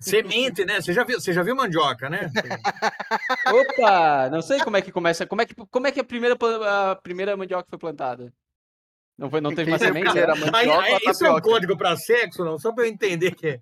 Semente, 0.00 0.64
né? 0.64 0.80
Você 0.80 0.92
já 0.92 1.04
viu, 1.04 1.20
você 1.20 1.32
já 1.32 1.42
viu 1.44 1.54
mandioca, 1.54 2.10
né? 2.10 2.28
Opa! 3.52 4.28
Não 4.30 4.42
sei 4.42 4.58
como 4.60 4.76
é 4.76 4.82
que 4.82 4.90
começa. 4.92 5.26
Como 5.26 5.40
é 5.42 5.46
que, 5.46 5.54
como 5.54 5.86
é 5.86 5.92
que 5.92 6.00
a, 6.00 6.04
primeira, 6.04 6.36
a 6.90 6.96
primeira 6.96 7.36
mandioca 7.36 7.66
foi 7.70 7.78
plantada? 7.78 8.32
Não, 9.22 9.30
foi, 9.30 9.40
não 9.40 9.54
teve 9.54 9.70
uma 9.70 9.78
foi 9.78 9.86
semente? 9.86 10.06
primeiro, 10.06 10.32
a 10.32 10.34
né? 10.34 10.50
mandioca 10.50 10.82
Aí, 10.82 10.98
isso 11.06 11.24
é 11.24 11.30
um 11.30 11.40
código 11.40 11.76
pra 11.76 11.96
sexo, 11.96 12.44
não? 12.44 12.58
Só 12.58 12.72
pra 12.72 12.84
eu 12.84 12.88
entender 12.90 13.36
que. 13.36 13.60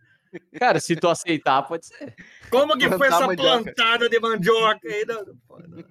Cara, 0.58 0.80
se 0.80 0.96
tu 0.96 1.06
aceitar, 1.06 1.60
pode 1.64 1.86
ser. 1.86 2.14
Como 2.48 2.78
que 2.78 2.88
foi 2.88 2.96
Plantar 2.96 3.16
essa 3.16 3.26
mandioca. 3.26 3.62
plantada 3.64 4.08
de 4.08 4.18
mandioca 4.18 4.88
aí? 4.88 5.04
Não, 5.04 5.22
não, 5.22 5.84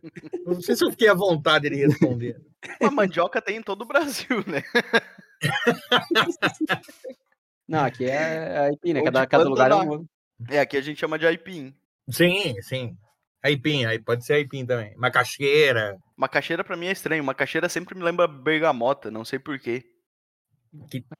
não 0.47 0.59
sei 0.61 0.75
se 0.75 0.83
eu 0.83 0.89
fiquei 0.89 1.07
à 1.07 1.13
vontade 1.13 1.69
de 1.69 1.75
responder. 1.75 2.41
A 2.81 2.89
mandioca 2.89 3.39
tem 3.39 3.57
em 3.57 3.61
todo 3.61 3.83
o 3.83 3.85
Brasil, 3.85 4.43
né? 4.47 4.63
Não, 7.67 7.85
aqui 7.85 8.05
é 8.05 8.57
a 8.57 8.63
aipim, 8.63 8.93
né? 8.93 9.03
Cada, 9.03 9.27
cada 9.27 9.43
lugar 9.47 9.69
é 9.69 9.75
um. 9.75 10.05
É, 10.49 10.59
aqui 10.59 10.75
a 10.75 10.81
gente 10.81 10.99
chama 10.99 11.19
de 11.19 11.27
aipim. 11.27 11.73
Sim, 12.09 12.59
sim. 12.63 12.97
Aipim, 13.43 13.85
aí 13.85 13.99
pode 13.99 14.25
ser 14.25 14.33
aipim 14.33 14.65
também. 14.65 14.95
Macaxeira. 14.97 15.95
Macaxeira 16.19 16.65
pra 16.65 16.75
mim 16.75 16.87
é 16.87 16.91
estranho. 16.91 17.23
Macaxeira 17.23 17.69
sempre 17.69 17.95
me 17.97 18.03
lembra 18.03 18.27
bergamota, 18.27 19.09
não 19.09 19.23
sei 19.23 19.39
porquê. 19.39 19.85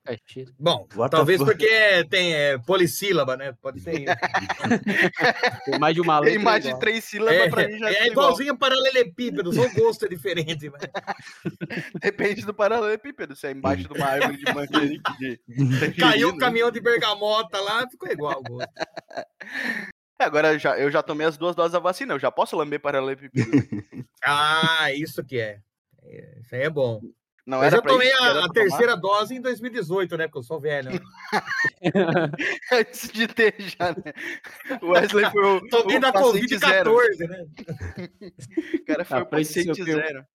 Macaxeira. 0.05 0.51
Bom, 0.59 0.85
What 0.93 1.09
talvez 1.09 1.41
porque 1.41 2.03
tem 2.09 2.35
é, 2.35 2.57
polissílaba, 2.59 3.37
né? 3.37 3.53
Pode 3.61 3.79
ser. 3.79 3.93
Tem 5.65 5.79
mais 5.79 5.95
de 5.95 6.01
uma 6.01 6.19
letra. 6.19 6.35
Tem 6.35 6.43
mais 6.43 6.61
de 6.61 6.67
igual. 6.67 6.79
três 6.81 7.03
sílabas 7.05 7.39
É, 7.39 7.49
pra 7.49 7.67
mim 7.67 7.79
já 7.79 7.89
é 7.89 7.93
é 7.93 8.07
igual. 8.07 8.27
igualzinho 8.27 8.57
paralelepípedo, 8.57 9.51
só 9.53 9.61
o 9.65 9.73
gosto 9.73 10.05
é 10.05 10.09
diferente. 10.09 10.69
Mas... 10.69 10.81
Depende 11.99 12.45
do 12.45 12.53
paralelepípedo. 12.53 13.35
Se 13.35 13.47
é 13.47 13.51
embaixo 13.51 13.87
de 13.87 13.93
uma 13.97 14.05
árvore 14.05 14.37
de 14.37 14.53
manjerique 14.53 15.17
de 15.17 15.39
Caiu 15.97 16.29
o 16.29 16.37
caminhão 16.37 16.69
de 16.69 16.81
bergamota 16.81 17.59
lá, 17.59 17.89
ficou 17.89 18.11
igual 18.11 18.39
o 18.39 18.43
gosto. 18.43 18.69
É, 20.19 20.25
agora 20.25 20.54
eu 20.54 20.60
já, 20.60 20.77
eu 20.77 20.92
já 20.92 21.01
tomei 21.01 21.25
as 21.25 21.38
duas 21.38 21.56
doses 21.56 21.71
da 21.71 21.80
vacina, 21.80 22.13
eu 22.13 22.19
já 22.19 22.30
posso 22.30 22.56
lamber 22.57 22.80
paralelepípedo. 22.80 23.50
Ah, 24.21 24.92
isso 24.94 25.23
que 25.23 25.40
é. 25.40 25.61
É, 26.04 26.40
Isso 26.42 26.54
aí 26.54 26.64
é 26.64 26.69
bom. 26.69 26.99
Não 27.45 27.64
eu 27.64 27.71
já 27.71 27.81
tomei 27.81 28.09
isso 28.09 28.21
a, 28.21 28.45
a 28.45 28.49
terceira 28.49 28.97
dose 28.97 29.33
em 29.33 29.42
2018, 29.42 30.18
né? 30.18 30.28
Porque 30.28 30.40
eu 30.40 30.44
sou 30.44 30.59
velho. 30.59 30.92
né? 30.92 30.99
Antes 32.73 33.09
de 33.09 33.28
ter 33.28 33.56
já, 33.59 33.92
né? 33.92 34.14
O 34.81 34.90
Wesley 34.90 35.31
foi 35.31 35.42
o, 35.45 35.61
Tomei 35.71 35.97
o 35.97 36.02
da 36.02 36.11
paciente 36.11 36.57
zero. 36.57 36.94
Covid-14, 36.94 37.28
né? 37.30 37.45
O 38.73 38.85
cara 38.85 39.06
foi 39.06 39.18
Ah, 39.18 39.21
o 39.21 39.26
paciente 39.26 39.83
zero. 39.85 40.26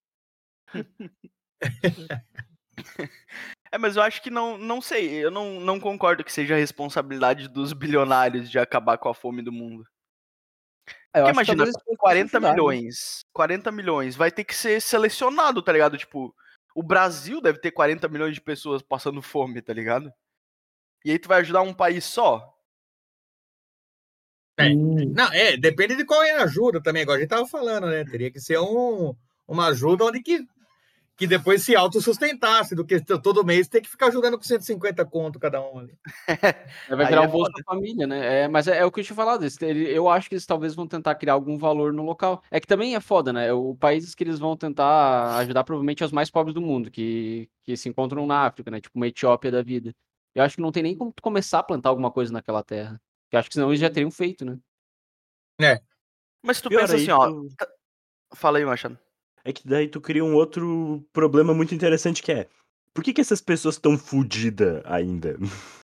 É, 3.75 3.79
mas 3.79 3.97
eu 3.97 4.03
acho 4.03 4.23
que 4.23 4.31
não, 4.31 4.57
não 4.57 4.81
sei, 4.81 5.09
eu 5.25 5.33
não, 5.33 5.59
não 5.59 5.81
concordo 5.81 6.23
que 6.23 6.33
seja 6.33 6.55
a 6.55 6.59
responsabilidade 6.59 7.49
dos 7.49 7.73
bilionários 7.73 8.49
de 8.49 8.57
acabar 8.57 8.97
com 8.99 9.09
a 9.09 9.15
fome 9.15 9.43
do 9.43 9.51
mundo. 9.51 9.85
É, 11.13 11.19
eu 11.19 11.25
Porque 11.25 11.25
acho 11.25 11.25
que 11.25 11.31
imagina, 11.33 11.57
talvez 11.57 11.75
eles 11.75 11.83
fossem 11.83 11.97
40 11.97 12.37
ajudar, 12.37 12.41
né? 12.41 12.55
milhões, 12.55 13.25
40 13.33 13.73
milhões, 13.73 14.15
vai 14.15 14.31
ter 14.31 14.45
que 14.45 14.55
ser 14.55 14.81
selecionado, 14.81 15.61
tá 15.61 15.73
ligado? 15.73 15.99
Tipo, 15.99 16.33
o 16.73 16.85
Brasil 16.85 17.41
deve 17.41 17.59
ter 17.59 17.73
40 17.73 18.07
milhões 18.07 18.35
de 18.35 18.41
pessoas 18.41 18.81
passando 18.81 19.21
fome, 19.21 19.61
tá 19.61 19.73
ligado? 19.73 20.09
E 21.05 21.11
aí 21.11 21.19
tu 21.19 21.27
vai 21.27 21.41
ajudar 21.41 21.63
um 21.63 21.75
país 21.75 22.05
só? 22.05 22.57
É. 24.57 24.73
Não, 24.73 25.33
é, 25.33 25.57
depende 25.57 25.97
de 25.97 26.05
qual 26.05 26.23
é 26.23 26.31
a 26.31 26.45
ajuda 26.45 26.81
também, 26.81 27.03
igual 27.03 27.17
a 27.17 27.21
gente 27.21 27.29
tava 27.29 27.49
falando, 27.49 27.89
né? 27.89 28.05
Teria 28.05 28.31
que 28.31 28.39
ser 28.39 28.61
um, 28.61 29.17
uma 29.49 29.67
ajuda 29.67 30.05
onde 30.05 30.23
que, 30.23 30.47
que 31.17 31.27
depois 31.27 31.63
se 31.63 31.77
autossustentasse, 31.77 32.75
do 32.75 32.85
que 32.85 33.01
todo 33.01 33.45
mês 33.45 33.69
ter 33.69 33.81
que 33.81 33.89
ficar 33.89 34.07
ajudando 34.09 34.37
com 34.37 34.43
150 34.43 35.05
conto 35.05 35.39
cada 35.39 35.61
um 35.61 35.79
ali. 35.79 35.99
Aí 36.91 36.97
vai 36.97 37.15
é 37.15 37.21
um 37.21 37.29
bolso 37.29 37.53
da 37.53 37.63
família, 37.63 38.07
né? 38.07 38.43
É, 38.43 38.49
mas 38.49 38.67
é, 38.67 38.79
é 38.79 38.85
o 38.85 38.91
que 38.91 39.01
eu 39.01 39.05
tinha 39.05 39.15
falado. 39.15 39.47
Eu 39.63 40.09
acho 40.09 40.29
que 40.29 40.35
eles 40.35 40.47
talvez 40.47 40.75
vão 40.75 40.87
tentar 40.89 41.15
criar 41.15 41.35
algum 41.35 41.57
valor 41.57 41.93
no 41.93 42.03
local. 42.03 42.43
É 42.51 42.59
que 42.59 42.67
também 42.67 42.97
é 42.97 43.01
foda, 43.01 43.33
né? 43.33 43.53
O 43.53 43.77
países 43.77 44.15
que 44.15 44.25
eles 44.25 44.39
vão 44.39 44.57
tentar 44.57 45.37
ajudar 45.39 45.63
provavelmente 45.63 46.03
é 46.03 46.07
os 46.07 46.13
mais 46.13 46.31
pobres 46.31 46.55
do 46.55 46.61
mundo, 46.61 46.91
que, 46.91 47.49
que 47.63 47.77
se 47.77 47.89
encontram 47.89 48.27
na 48.27 48.47
África, 48.47 48.71
né? 48.71 48.81
Tipo 48.81 48.99
uma 48.99 49.07
Etiópia 49.07 49.51
da 49.51 49.63
vida. 49.63 49.95
Eu 50.35 50.43
acho 50.43 50.57
que 50.57 50.63
não 50.63 50.73
tem 50.73 50.83
nem 50.83 50.97
como 50.97 51.15
começar 51.23 51.61
a 51.61 51.63
plantar 51.63 51.91
alguma 51.91 52.11
coisa 52.11 52.33
naquela 52.33 52.63
terra. 52.63 53.01
Eu 53.31 53.39
acho 53.39 53.49
que 53.49 53.55
senão 53.55 53.69
eles 53.69 53.81
já 53.81 53.89
teriam 53.89 54.11
feito, 54.11 54.45
né? 54.45 54.59
Mas 56.43 56.61
tu 56.61 56.69
Pior, 56.69 56.81
pensa 56.81 56.95
aí 56.95 57.03
assim, 57.03 57.11
ó. 57.13 57.29
tu- 57.29 57.49
Fala 58.35 58.59
aí, 58.59 58.65
Machado. 58.65 58.99
É 59.45 59.53
que 59.53 59.67
daí 59.67 59.89
tu 59.89 60.01
cria 60.01 60.25
um 60.25 60.35
outro 60.35 61.07
problema 61.13 61.53
muito 61.53 61.75
interessante 61.75 62.23
que 62.23 62.33
é. 62.33 62.49
Por 62.93 63.05
que, 63.05 63.13
que 63.13 63.21
essas 63.21 63.41
pessoas 63.41 63.75
estão 63.75 63.99
fodidas 63.99 64.83
ainda? 64.85 65.37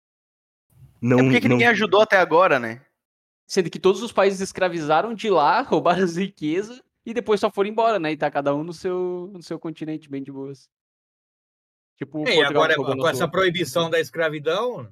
Não, 1.00 1.18
É 1.18 1.22
porque 1.22 1.40
que 1.42 1.48
não... 1.48 1.56
ninguém 1.56 1.68
ajudou 1.68 2.00
até 2.00 2.16
agora, 2.16 2.58
né? 2.58 2.80
Sendo 3.46 3.68
que 3.68 3.78
todos 3.78 4.02
os 4.02 4.10
países 4.10 4.40
escravizaram 4.40 5.12
de 5.12 5.28
lá, 5.28 5.60
roubaram 5.68 6.02
as 6.02 6.16
riquezas 6.16 6.82
e 7.04 7.12
depois 7.12 7.40
só 7.40 7.50
foram 7.50 7.68
embora, 7.68 7.98
né? 7.98 8.12
E 8.12 8.16
tá 8.16 8.30
cada 8.30 8.54
um 8.54 8.64
no 8.64 8.72
seu, 8.72 9.30
no 9.30 9.42
seu 9.42 9.58
continente 9.58 10.08
bem 10.08 10.22
de 10.22 10.32
boas. 10.32 10.66
Tipo, 11.98 12.22
E 12.22 12.34
Portugal 12.34 12.62
agora, 12.62 12.74
com 12.76 13.06
essa 13.06 13.28
proibição 13.28 13.90
da 13.90 14.00
escravidão, 14.00 14.90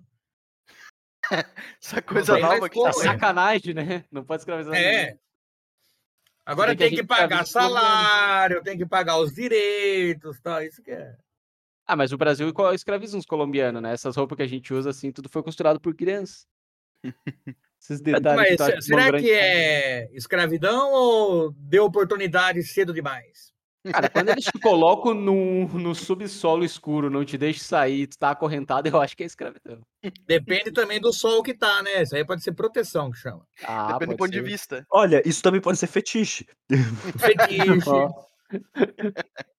Essa 1.81 2.03
coisa 2.03 2.39
nova 2.39 2.69
que 2.69 2.79
É 2.79 2.83
tá 2.83 2.89
né? 2.89 2.93
saindo. 2.93 3.13
sacanagem, 3.13 3.75
né? 3.75 4.05
Não 4.11 4.25
pode 4.25 4.43
escravizar 4.43 4.75
é. 4.75 5.03
ninguém. 5.03 5.21
Agora 6.45 6.75
que 6.77 6.83
a 6.83 6.87
tem 6.87 6.91
que 6.91 6.97
gente 6.97 7.07
tá 7.07 7.15
pagar 7.15 7.45
colombiano. 7.45 7.47
salário, 7.47 8.63
tem 8.63 8.77
que 8.77 8.87
pagar 8.87 9.19
os 9.19 9.33
direitos, 9.33 10.41
tá? 10.41 10.65
Isso 10.65 10.83
que 10.83 10.91
é. 10.91 11.15
Ah, 11.87 11.97
mas 11.97 12.13
o 12.13 12.17
Brasil 12.17 12.53
escraviza 12.75 13.17
uns 13.17 13.27
colombianos, 13.27 13.83
né? 13.83 13.93
Essas 13.93 14.17
roupas 14.17 14.37
que 14.37 14.43
a 14.43 14.47
gente 14.47 14.73
usa, 14.73 14.91
assim, 14.91 15.13
tudo 15.13 15.29
foi 15.29 15.43
costurado 15.43 15.81
por 15.81 15.95
criança. 15.95 16.47
Esses 17.81 18.01
detalhes 18.01 18.37
Mas 18.37 18.51
que 18.51 18.57
tá 18.57 18.81
será 18.81 19.19
que 19.19 19.31
é 19.33 20.09
escravidão 20.13 20.93
ou 20.93 21.53
deu 21.53 21.85
oportunidade 21.85 22.63
cedo 22.63 22.93
demais? 22.95 23.52
Cara, 23.91 24.09
quando 24.09 24.29
eles 24.29 24.45
te 24.45 24.59
colocam 24.61 25.13
no, 25.13 25.67
no 25.67 25.95
subsolo 25.95 26.65
escuro, 26.65 27.11
não 27.11 27.25
te 27.25 27.37
deixam 27.37 27.65
sair, 27.65 28.07
tu 28.07 28.17
tá 28.17 28.31
acorrentado, 28.31 28.89
eu 28.89 29.01
acho 29.01 29.17
que 29.17 29.25
é 29.25 29.27
escravidão. 29.27 29.81
Depende 30.25 30.71
também 30.71 31.01
do 31.01 31.13
sol 31.13 31.43
que 31.43 31.53
tá, 31.53 31.83
né? 31.83 32.03
Isso 32.03 32.15
aí 32.15 32.25
pode 32.25 32.43
ser 32.43 32.53
proteção 32.53 33.11
que 33.11 33.19
chama. 33.19 33.45
Ah, 33.65 33.95
Depende 33.95 34.13
do 34.13 34.17
ponto 34.19 34.31
de 34.31 34.41
vista. 34.41 34.87
Olha, 34.89 35.21
isso 35.27 35.43
também 35.43 35.61
pode 35.61 35.79
ser 35.79 35.89
fetiche. 35.89 36.47
Fetiche. 37.19 37.91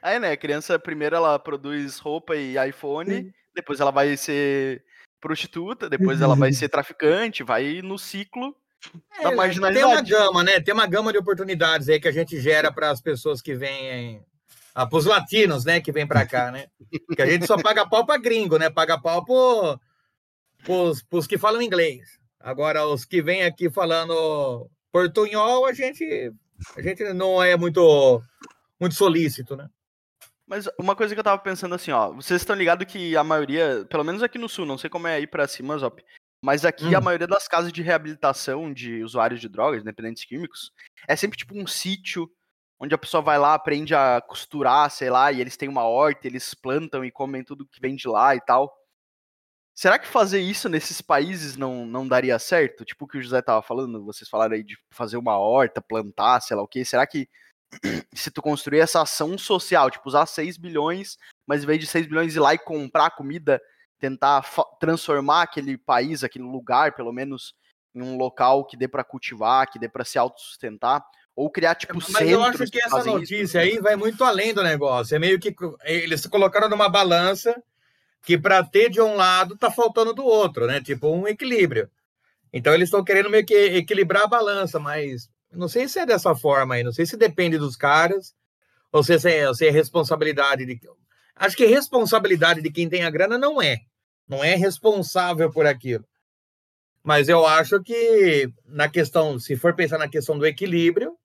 Aí, 0.00 0.18
né, 0.18 0.32
a 0.32 0.36
criança 0.36 0.78
primeiro 0.78 1.14
ela 1.14 1.38
produz 1.38 1.98
roupa 1.98 2.34
e 2.34 2.56
iPhone, 2.68 3.30
depois 3.54 3.80
ela 3.80 3.90
vai 3.90 4.16
ser 4.16 4.82
prostituta, 5.20 5.90
depois 5.90 6.22
ela 6.22 6.34
vai 6.34 6.52
ser 6.54 6.70
traficante, 6.70 7.42
vai 7.42 7.82
no 7.82 7.98
ciclo 7.98 8.56
da 8.82 9.00
É, 9.10 9.18
tem 9.18 9.26
uma 9.26 9.36
marginalidade. 9.36 10.10
gama, 10.10 10.44
né? 10.44 10.60
Tem 10.60 10.74
uma 10.74 10.86
gama 10.86 11.12
de 11.12 11.18
oportunidades 11.18 11.88
aí 11.88 12.00
que 12.00 12.08
a 12.08 12.12
gente 12.12 12.40
gera 12.40 12.72
para 12.72 12.90
as 12.90 13.00
pessoas 13.00 13.42
que 13.42 13.54
vêm, 13.54 14.24
ah, 14.74 14.86
para 14.86 14.98
os 14.98 15.06
latinos, 15.06 15.64
né? 15.64 15.80
Que 15.80 15.92
vêm 15.92 16.06
para 16.06 16.26
cá, 16.26 16.50
né? 16.50 16.66
Que 17.14 17.22
a 17.22 17.26
gente 17.26 17.46
só 17.46 17.56
paga 17.60 17.88
pau 17.88 18.06
para 18.06 18.20
gringo, 18.20 18.58
né? 18.58 18.70
Paga 18.70 19.00
pau 19.00 19.24
para 19.24 19.78
os 21.10 21.26
que 21.26 21.38
falam 21.38 21.62
inglês. 21.62 22.18
Agora, 22.40 22.86
os 22.86 23.04
que 23.04 23.20
vêm 23.20 23.42
aqui 23.42 23.68
falando 23.68 24.70
portunhol, 24.92 25.66
a 25.66 25.72
gente, 25.72 26.32
a 26.76 26.82
gente 26.82 27.12
não 27.12 27.42
é 27.42 27.56
muito, 27.56 28.22
muito 28.80 28.94
solícito, 28.94 29.56
né? 29.56 29.68
Mas 30.46 30.66
uma 30.78 30.96
coisa 30.96 31.14
que 31.14 31.20
eu 31.20 31.24
tava 31.24 31.42
pensando 31.42 31.74
assim, 31.74 31.90
ó, 31.90 32.10
vocês 32.12 32.40
estão 32.40 32.56
ligados 32.56 32.86
que 32.86 33.14
a 33.14 33.22
maioria, 33.22 33.84
pelo 33.90 34.02
menos 34.02 34.22
aqui 34.22 34.38
no 34.38 34.48
sul, 34.48 34.64
não 34.64 34.78
sei 34.78 34.88
como 34.88 35.06
é 35.06 35.16
aí 35.16 35.26
pra 35.26 35.46
cima, 35.46 35.76
Zop, 35.76 36.02
mas 36.42 36.64
aqui 36.64 36.94
a 36.94 36.98
Hum. 36.98 37.02
maioria 37.02 37.26
das 37.26 37.48
casas 37.48 37.72
de 37.72 37.82
reabilitação 37.82 38.72
de 38.72 39.02
usuários 39.02 39.40
de 39.40 39.48
drogas, 39.48 39.82
dependentes 39.82 40.24
químicos, 40.24 40.72
é 41.06 41.16
sempre 41.16 41.36
tipo 41.38 41.58
um 41.58 41.66
sítio 41.66 42.30
onde 42.80 42.94
a 42.94 42.98
pessoa 42.98 43.20
vai 43.20 43.38
lá, 43.38 43.54
aprende 43.54 43.94
a 43.94 44.20
costurar, 44.20 44.88
sei 44.90 45.10
lá, 45.10 45.32
e 45.32 45.40
eles 45.40 45.56
têm 45.56 45.68
uma 45.68 45.82
horta, 45.82 46.26
eles 46.28 46.54
plantam 46.54 47.04
e 47.04 47.10
comem 47.10 47.42
tudo 47.42 47.66
que 47.66 47.80
vem 47.80 47.96
de 47.96 48.06
lá 48.06 48.36
e 48.36 48.40
tal. 48.40 48.72
Será 49.74 49.98
que 49.98 50.06
fazer 50.08 50.40
isso 50.40 50.68
nesses 50.68 51.00
países 51.00 51.56
não, 51.56 51.86
não 51.86 52.06
daria 52.06 52.38
certo? 52.38 52.84
Tipo 52.84 53.04
o 53.04 53.08
que 53.08 53.18
o 53.18 53.22
José 53.22 53.40
tava 53.42 53.62
falando, 53.62 54.04
vocês 54.04 54.28
falaram 54.28 54.54
aí 54.54 54.62
de 54.62 54.76
fazer 54.92 55.16
uma 55.16 55.38
horta, 55.38 55.80
plantar, 55.80 56.40
sei 56.40 56.56
lá 56.56 56.62
o 56.62 56.68
quê. 56.68 56.84
Será 56.84 57.06
que 57.06 57.28
se 58.14 58.30
tu 58.30 58.40
construir 58.42 58.80
essa 58.80 59.02
ação 59.02 59.36
social, 59.36 59.90
tipo, 59.90 60.08
usar 60.08 60.26
6 60.26 60.56
bilhões, 60.56 61.16
mas 61.46 61.62
em 61.62 61.66
vez 61.66 61.78
de 61.80 61.86
6 61.86 62.06
bilhões 62.06 62.34
ir 62.34 62.40
lá 62.40 62.54
e 62.54 62.58
comprar 62.58 63.10
comida, 63.10 63.60
tentar 63.98 64.44
transformar 64.78 65.42
aquele 65.42 65.76
país, 65.76 66.22
aquele 66.22 66.44
lugar, 66.44 66.94
pelo 66.94 67.12
menos, 67.12 67.54
em 67.94 68.02
um 68.02 68.16
local 68.16 68.64
que 68.64 68.76
dê 68.76 68.86
pra 68.86 69.04
cultivar, 69.04 69.70
que 69.70 69.78
dê 69.78 69.88
pra 69.88 70.04
se 70.04 70.18
autossustentar, 70.18 71.04
ou 71.34 71.50
criar, 71.50 71.74
tipo, 71.74 71.94
Mas 71.94 72.28
eu 72.28 72.42
acho 72.42 72.58
centros 72.58 72.70
que 72.70 72.78
essa 72.78 72.90
fazem 72.90 73.12
isso. 73.12 73.20
notícia 73.20 73.60
aí 73.60 73.78
vai 73.78 73.94
muito 73.94 74.24
além 74.24 74.52
do 74.52 74.62
negócio. 74.62 75.14
É 75.14 75.18
meio 75.18 75.38
que 75.38 75.54
eles 75.84 76.26
colocaram 76.26 76.68
numa 76.68 76.88
balança 76.88 77.62
que 78.22 78.36
para 78.36 78.64
ter 78.64 78.90
de 78.90 79.00
um 79.00 79.14
lado 79.14 79.56
tá 79.56 79.70
faltando 79.70 80.12
do 80.12 80.24
outro, 80.24 80.66
né? 80.66 80.80
Tipo 80.80 81.08
um 81.08 81.28
equilíbrio. 81.28 81.88
Então 82.52 82.74
eles 82.74 82.88
estão 82.88 83.04
querendo 83.04 83.30
meio 83.30 83.46
que 83.46 83.54
equilibrar 83.54 84.24
a 84.24 84.28
balança, 84.28 84.80
mas 84.80 85.30
não 85.52 85.68
sei 85.68 85.86
se 85.86 86.00
é 86.00 86.06
dessa 86.06 86.34
forma 86.34 86.74
aí, 86.74 86.82
não 86.82 86.92
sei 86.92 87.06
se 87.06 87.16
depende 87.16 87.56
dos 87.56 87.76
caras 87.76 88.34
ou 88.90 89.02
se 89.02 89.14
é, 89.14 89.54
se 89.54 89.66
é 89.66 89.70
responsabilidade 89.70 90.66
de 90.66 90.80
Acho 91.38 91.56
que 91.56 91.66
responsabilidade 91.66 92.60
de 92.60 92.70
quem 92.70 92.88
tem 92.88 93.02
a 93.04 93.10
grana 93.10 93.38
não 93.38 93.60
é. 93.62 93.78
Não 94.26 94.42
é 94.44 94.54
responsável 94.54 95.50
por 95.50 95.66
aquilo. 95.66 96.04
Mas 97.02 97.28
eu 97.28 97.46
acho 97.46 97.82
que 97.82 98.52
na 98.66 98.88
questão, 98.88 99.38
se 99.38 99.56
for 99.56 99.74
pensar 99.74 99.98
na 99.98 100.08
questão 100.08 100.36
do 100.38 100.44
equilíbrio, 100.46 101.16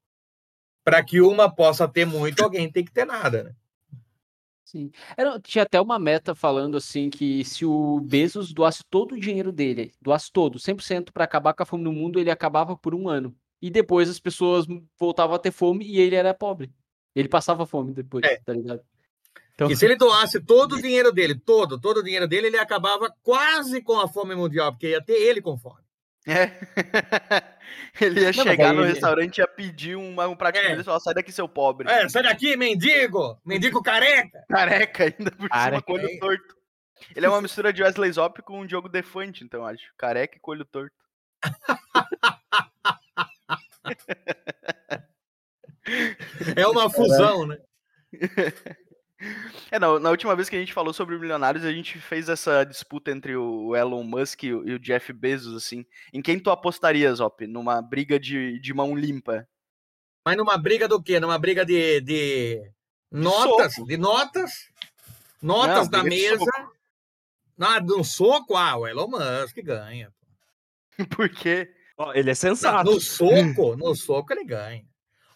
para 0.84 1.04
que 1.04 1.20
uma 1.20 1.54
possa 1.54 1.88
ter 1.88 2.06
muito, 2.06 2.42
alguém 2.44 2.72
tem 2.72 2.86
que 2.86 2.92
ter 2.92 3.06
nada, 3.06 3.44
né? 3.44 3.56
Sim. 4.66 4.92
Era- 5.18 5.40
tinha 5.40 5.64
até 5.64 5.80
uma 5.80 6.00
meta 6.00 6.34
falando 6.34 6.78
assim 6.78 7.10
que 7.10 7.44
se 7.46 7.66
o 7.66 8.00
Bezos 8.00 8.54
doasse 8.54 8.84
todo 8.90 9.14
o 9.14 9.20
dinheiro 9.20 9.52
dele, 9.52 9.94
doasse 10.02 10.32
todo, 10.32 10.58
100% 10.58 11.12
para 11.12 11.26
acabar 11.26 11.54
com 11.54 11.64
a 11.64 11.66
fome 11.66 11.84
no 11.84 11.94
mundo, 11.94 12.20
ele 12.20 12.32
acabava 12.32 12.76
por 12.78 12.96
um 12.96 13.08
ano. 13.08 13.36
E 13.62 13.70
depois 13.70 14.10
as 14.10 14.20
pessoas 14.20 14.66
voltavam 14.98 15.36
a 15.36 15.40
ter 15.40 15.52
fome 15.52 15.86
e 15.86 16.00
ele 16.00 16.16
era 16.16 16.34
pobre. 16.34 16.72
Ele 17.16 17.30
passava 17.30 17.66
fome 17.66 17.94
depois, 17.94 18.24
É. 18.26 18.38
tá 18.38 18.54
ligado? 18.54 18.82
Então, 19.56 19.70
E 19.70 19.76
se 19.76 19.86
ele 19.86 19.96
doasse 19.96 20.40
todo 20.40 20.74
o 20.76 20.82
dinheiro 20.82 21.12
dele, 21.12 21.36
todo, 21.36 21.80
todo 21.80 21.98
o 21.98 22.04
dinheiro 22.04 22.28
dele, 22.28 22.48
ele 22.48 22.58
acabava 22.58 23.14
quase 23.22 23.82
com 23.82 24.00
a 24.00 24.08
fome 24.08 24.36
mundial, 24.36 24.72
porque 24.72 24.90
ia 24.90 25.04
ter 25.04 25.14
ele 25.14 25.42
com 25.42 25.58
fome. 25.58 25.82
É. 26.26 26.46
Ele 28.00 28.22
ia 28.22 28.32
Não, 28.32 28.44
chegar 28.44 28.74
no 28.74 28.82
ele- 28.82 28.94
restaurante 28.94 29.38
e 29.38 29.42
ia 29.42 29.48
pedir 29.48 29.96
uma, 29.98 30.26
um 30.28 30.36
prato 30.38 30.54
de 30.54 30.60
É. 30.60 30.64
comida 30.64 30.82
e 30.82 30.86
falar, 30.86 31.00
sai 31.02 31.14
daqui, 31.14 31.34
seu 31.34 31.50
pobre. 31.50 31.90
É, 31.92 32.08
sai 32.08 32.24
daqui, 32.24 32.56
mendigo! 32.56 33.38
Mendigo 33.46 33.84
careca! 33.84 34.42
Careca 34.50 35.04
ainda 35.04 35.32
por 35.32 35.50
Cara, 35.50 35.66
cima, 35.72 35.82
com 35.82 35.94
olho 35.94 36.08
é- 36.10 36.18
torto. 36.20 36.56
Ele 37.14 37.26
é 37.26 37.30
uma 37.30 37.42
mistura 37.42 37.74
de 37.74 37.84
Wesley 37.84 38.12
Zop 38.14 38.42
com 38.42 38.62
o 38.62 38.66
Diogo 38.68 38.88
Defante, 38.88 39.44
então, 39.44 39.66
acho. 39.66 39.84
Careca 39.98 40.38
e 40.38 40.40
com 40.40 40.52
olho 40.52 40.64
torto. 40.66 40.96
É 46.56 46.68
uma 46.68 46.90
fusão, 46.90 47.48
né? 47.48 47.58
É, 49.72 49.80
na, 49.80 50.00
na 50.00 50.10
última 50.10 50.36
vez 50.36 50.50
que 50.50 50.56
a 50.56 50.60
gente 50.60 50.74
falou 50.74 50.94
sobre 50.94 51.18
milionários, 51.18 51.66
a 51.66 51.72
gente 51.72 52.00
fez 52.00 52.30
essa 52.30 52.64
disputa 52.64 53.12
entre 53.12 53.36
o 53.36 53.76
Elon 53.76 54.04
Musk 54.04 54.44
e 54.44 54.54
o, 54.54 54.68
e 54.68 54.74
o 54.74 54.80
Jeff 54.80 55.12
Bezos, 55.14 55.56
assim. 55.56 55.86
Em 56.14 56.22
quem 56.22 56.40
tu 56.40 56.50
apostaria, 56.50 57.14
Zop? 57.14 57.46
Numa 57.48 57.82
briga 57.82 58.20
de, 58.20 58.60
de 58.60 58.74
mão 58.74 58.96
limpa? 58.96 59.48
Mas 60.26 60.38
numa 60.38 60.58
briga 60.58 60.88
do 60.88 61.02
quê? 61.02 61.20
Numa 61.20 61.38
briga 61.38 61.66
de, 61.66 62.02
de 62.02 62.72
notas? 63.12 63.76
De 63.76 63.98
notas? 63.98 64.70
Notas 65.42 65.90
Não, 65.90 66.04
de 66.04 66.10
mesa. 66.10 66.52
Ah, 67.60 67.80
de 67.80 67.94
um 67.94 68.04
soco? 68.04 68.56
Ah, 68.56 68.78
o 68.78 68.88
Elon 68.88 69.08
Musk 69.08 69.58
ganha. 69.64 70.14
Por 71.16 71.30
quê? 71.30 71.74
Ó, 71.98 72.12
ele 72.14 72.30
é 72.30 72.32
Não, 72.32 72.36
sensato. 72.36 72.90
no 72.90 73.00
soco, 73.00 73.76
no 73.76 73.96
soco 73.96 74.34
ele 74.34 74.46
ganha. 74.46 74.86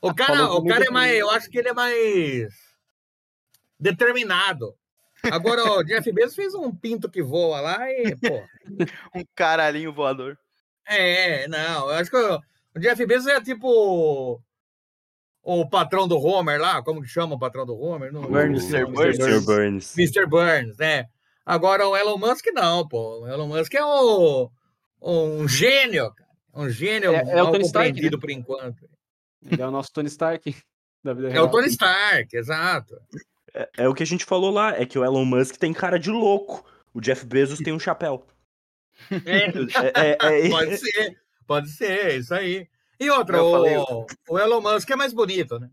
O 0.02 0.14
cara, 0.16 0.52
o 0.52 0.66
cara 0.66 0.86
é 0.86 0.90
mais, 0.90 1.18
eu 1.18 1.30
acho 1.30 1.50
que 1.50 1.58
ele 1.58 1.70
é 1.70 1.74
mais 1.74 2.67
determinado. 3.80 4.74
Agora 5.24 5.64
o 5.64 5.84
Jeff 5.84 6.12
Bezos 6.12 6.36
fez 6.36 6.54
um 6.54 6.74
pinto 6.74 7.10
que 7.10 7.24
voa 7.24 7.60
lá 7.60 7.90
e, 7.92 8.16
pô, 8.16 8.44
Um 9.16 9.24
caralhinho 9.36 9.92
voador. 9.94 10.38
é, 10.88 11.48
não, 11.48 11.90
eu 11.90 11.96
acho 11.96 12.10
que 12.12 12.18
o 12.18 12.40
o 12.76 12.80
Jeff 12.80 13.04
Bezos 13.08 13.26
é 13.28 13.42
tipo 13.42 14.40
o 15.44 15.68
patrão 15.70 16.08
do 16.08 16.20
Homer 16.20 16.60
lá, 16.62 16.84
como 16.84 17.02
que 17.02 17.08
chama 17.08 17.34
o 17.36 17.40
patrão 17.40 17.66
do 17.66 17.76
Homer? 17.76 18.12
Não, 18.14 18.22
Burns, 18.22 18.72
Mr. 18.72 18.86
Burns. 18.92 19.16
Sr. 19.18 19.42
Burns. 19.42 19.98
Mr. 19.98 20.26
Burns, 20.28 20.78
né? 20.78 21.06
Agora 21.44 21.88
o 21.88 21.98
Elon 21.98 22.18
Musk 22.20 22.46
não, 22.54 22.88
pô. 22.88 23.22
O 23.22 23.28
Elon 23.28 23.48
Musk 23.48 23.74
é 23.74 23.84
o, 23.84 24.52
um 25.02 25.48
gênio, 25.48 26.14
cara. 26.14 26.30
Um 26.54 26.70
gênio 26.70 27.12
É- 27.14 27.18
é 27.20 27.42
o 27.42 27.46
mal 27.46 27.52
Tony 27.52 27.64
Stark, 27.64 27.88
compreendido 27.90 28.20
por 28.20 28.30
enquanto. 28.30 28.88
ele 29.50 29.62
é 29.62 29.68
o 29.68 29.72
nosso 29.72 29.92
Tony 29.92 30.08
Stark 30.10 30.56
da 31.04 31.14
vida 31.16 31.30
É 31.32 31.42
o. 31.42 31.50
Tony 31.50 31.68
Stark, 31.70 32.36
exato. 32.38 32.94
É, 33.58 33.70
é 33.78 33.88
o 33.90 33.94
que 33.94 34.04
a 34.04 34.06
gente 34.06 34.24
falou 34.24 34.52
lá, 34.52 34.76
é 34.80 34.86
que 34.86 35.00
o 35.00 35.04
Elon 35.04 35.26
Musk 35.26 35.56
tem 35.58 35.74
cara 35.74 35.98
de 35.98 36.12
louco. 36.12 36.64
O 36.94 37.02
Jeff 37.02 37.26
Bezos 37.26 37.60
tem 37.60 37.74
um 37.74 37.80
chapéu. 37.80 38.26
É, 39.26 39.48
É, 39.98 40.18
é- 40.22 40.48
é- 40.48 40.50
pode 40.50 40.78
ser, 40.78 41.22
pode 41.48 41.70
ser, 41.72 42.18
isso 42.20 42.34
aí. 42.34 42.68
E 43.00 43.10
outra, 43.10 43.38
Eu 43.38 43.46
o, 43.46 43.52
falei- 43.52 43.78
o 44.30 44.40
Elon 44.40 44.62
Musk 44.62 44.90
é 44.90 44.96
mais 44.96 45.14
bonito, 45.14 45.60
né? 45.60 45.70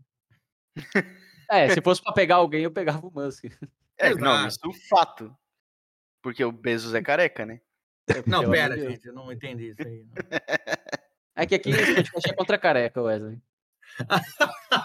É, 1.47 1.69
se 1.69 1.79
fosse 1.79 2.01
pra 2.01 2.11
pegar 2.11 2.37
alguém, 2.37 2.63
eu 2.63 2.71
pegava 2.71 3.05
o 3.05 3.11
Musk. 3.13 3.45
É, 3.99 4.07
Exato. 4.07 4.19
não, 4.19 4.47
isso 4.47 4.57
é 4.63 4.67
um 4.67 4.73
fato. 4.73 5.35
Porque 6.23 6.43
o 6.43 6.51
Bezos 6.51 6.95
é 6.95 7.03
careca, 7.03 7.45
né? 7.45 7.61
Não, 8.25 8.49
pera, 8.49 8.75
gente, 8.75 9.05
eu 9.07 9.13
não 9.13 9.31
entendi 9.31 9.67
isso 9.69 9.87
aí. 9.87 10.03
não. 10.05 10.39
É 11.35 11.45
que 11.45 11.53
aqui 11.53 11.69
esse 11.69 11.93
podcast 11.93 12.29
é 12.31 12.33
contra 12.33 12.57
careca, 12.57 12.99
Wesley. 12.99 13.39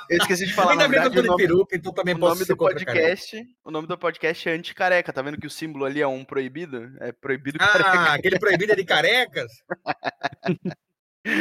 Eu 0.08 0.18
esqueci 0.18 0.46
de 0.46 0.52
falar, 0.52 0.72
Ainda 0.72 0.88
bem 0.88 1.00
que 1.00 1.06
eu 1.06 1.12
tô 1.12 1.18
o 1.18 1.22
de 1.22 1.28
nome, 1.28 1.42
peruca, 1.42 1.76
então 1.76 1.92
também 1.92 2.14
o 2.14 2.18
posso 2.18 2.34
nome 2.34 2.44
ser 2.44 2.52
do 2.52 2.56
contra 2.56 2.84
careca. 2.84 2.92
podcast, 2.92 3.56
o 3.64 3.70
nome 3.70 3.86
do 3.88 3.98
podcast 3.98 4.48
é 4.48 4.52
anti-careca. 4.52 5.12
Tá 5.12 5.22
vendo 5.22 5.38
que 5.38 5.46
o 5.46 5.50
símbolo 5.50 5.84
ali 5.84 6.00
é 6.00 6.06
um 6.06 6.24
proibido? 6.24 6.92
É 7.00 7.12
proibido 7.12 7.58
careca. 7.58 7.90
Ah, 7.90 8.14
aquele 8.14 8.38
proibido 8.38 8.72
é 8.72 8.76
de 8.76 8.84
carecas? 8.84 9.52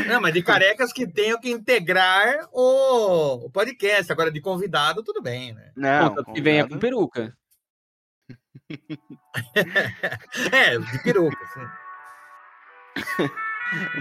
Não, 0.07 0.19
mas 0.21 0.33
de 0.33 0.41
carecas 0.43 0.91
que 0.91 1.07
tenham 1.07 1.39
que 1.39 1.49
integrar 1.49 2.47
o, 2.51 3.45
o 3.45 3.49
podcast. 3.51 4.11
Agora, 4.11 4.31
de 4.31 4.41
convidado, 4.41 5.03
tudo 5.03 5.21
bem, 5.21 5.53
né? 5.53 5.71
Não, 5.75 6.15
que 6.23 6.41
venha 6.41 6.67
com 6.67 6.79
peruca. 6.79 7.35
é, 10.51 10.77
de 10.77 11.03
peruca, 11.03 11.37
sim. 11.53 11.61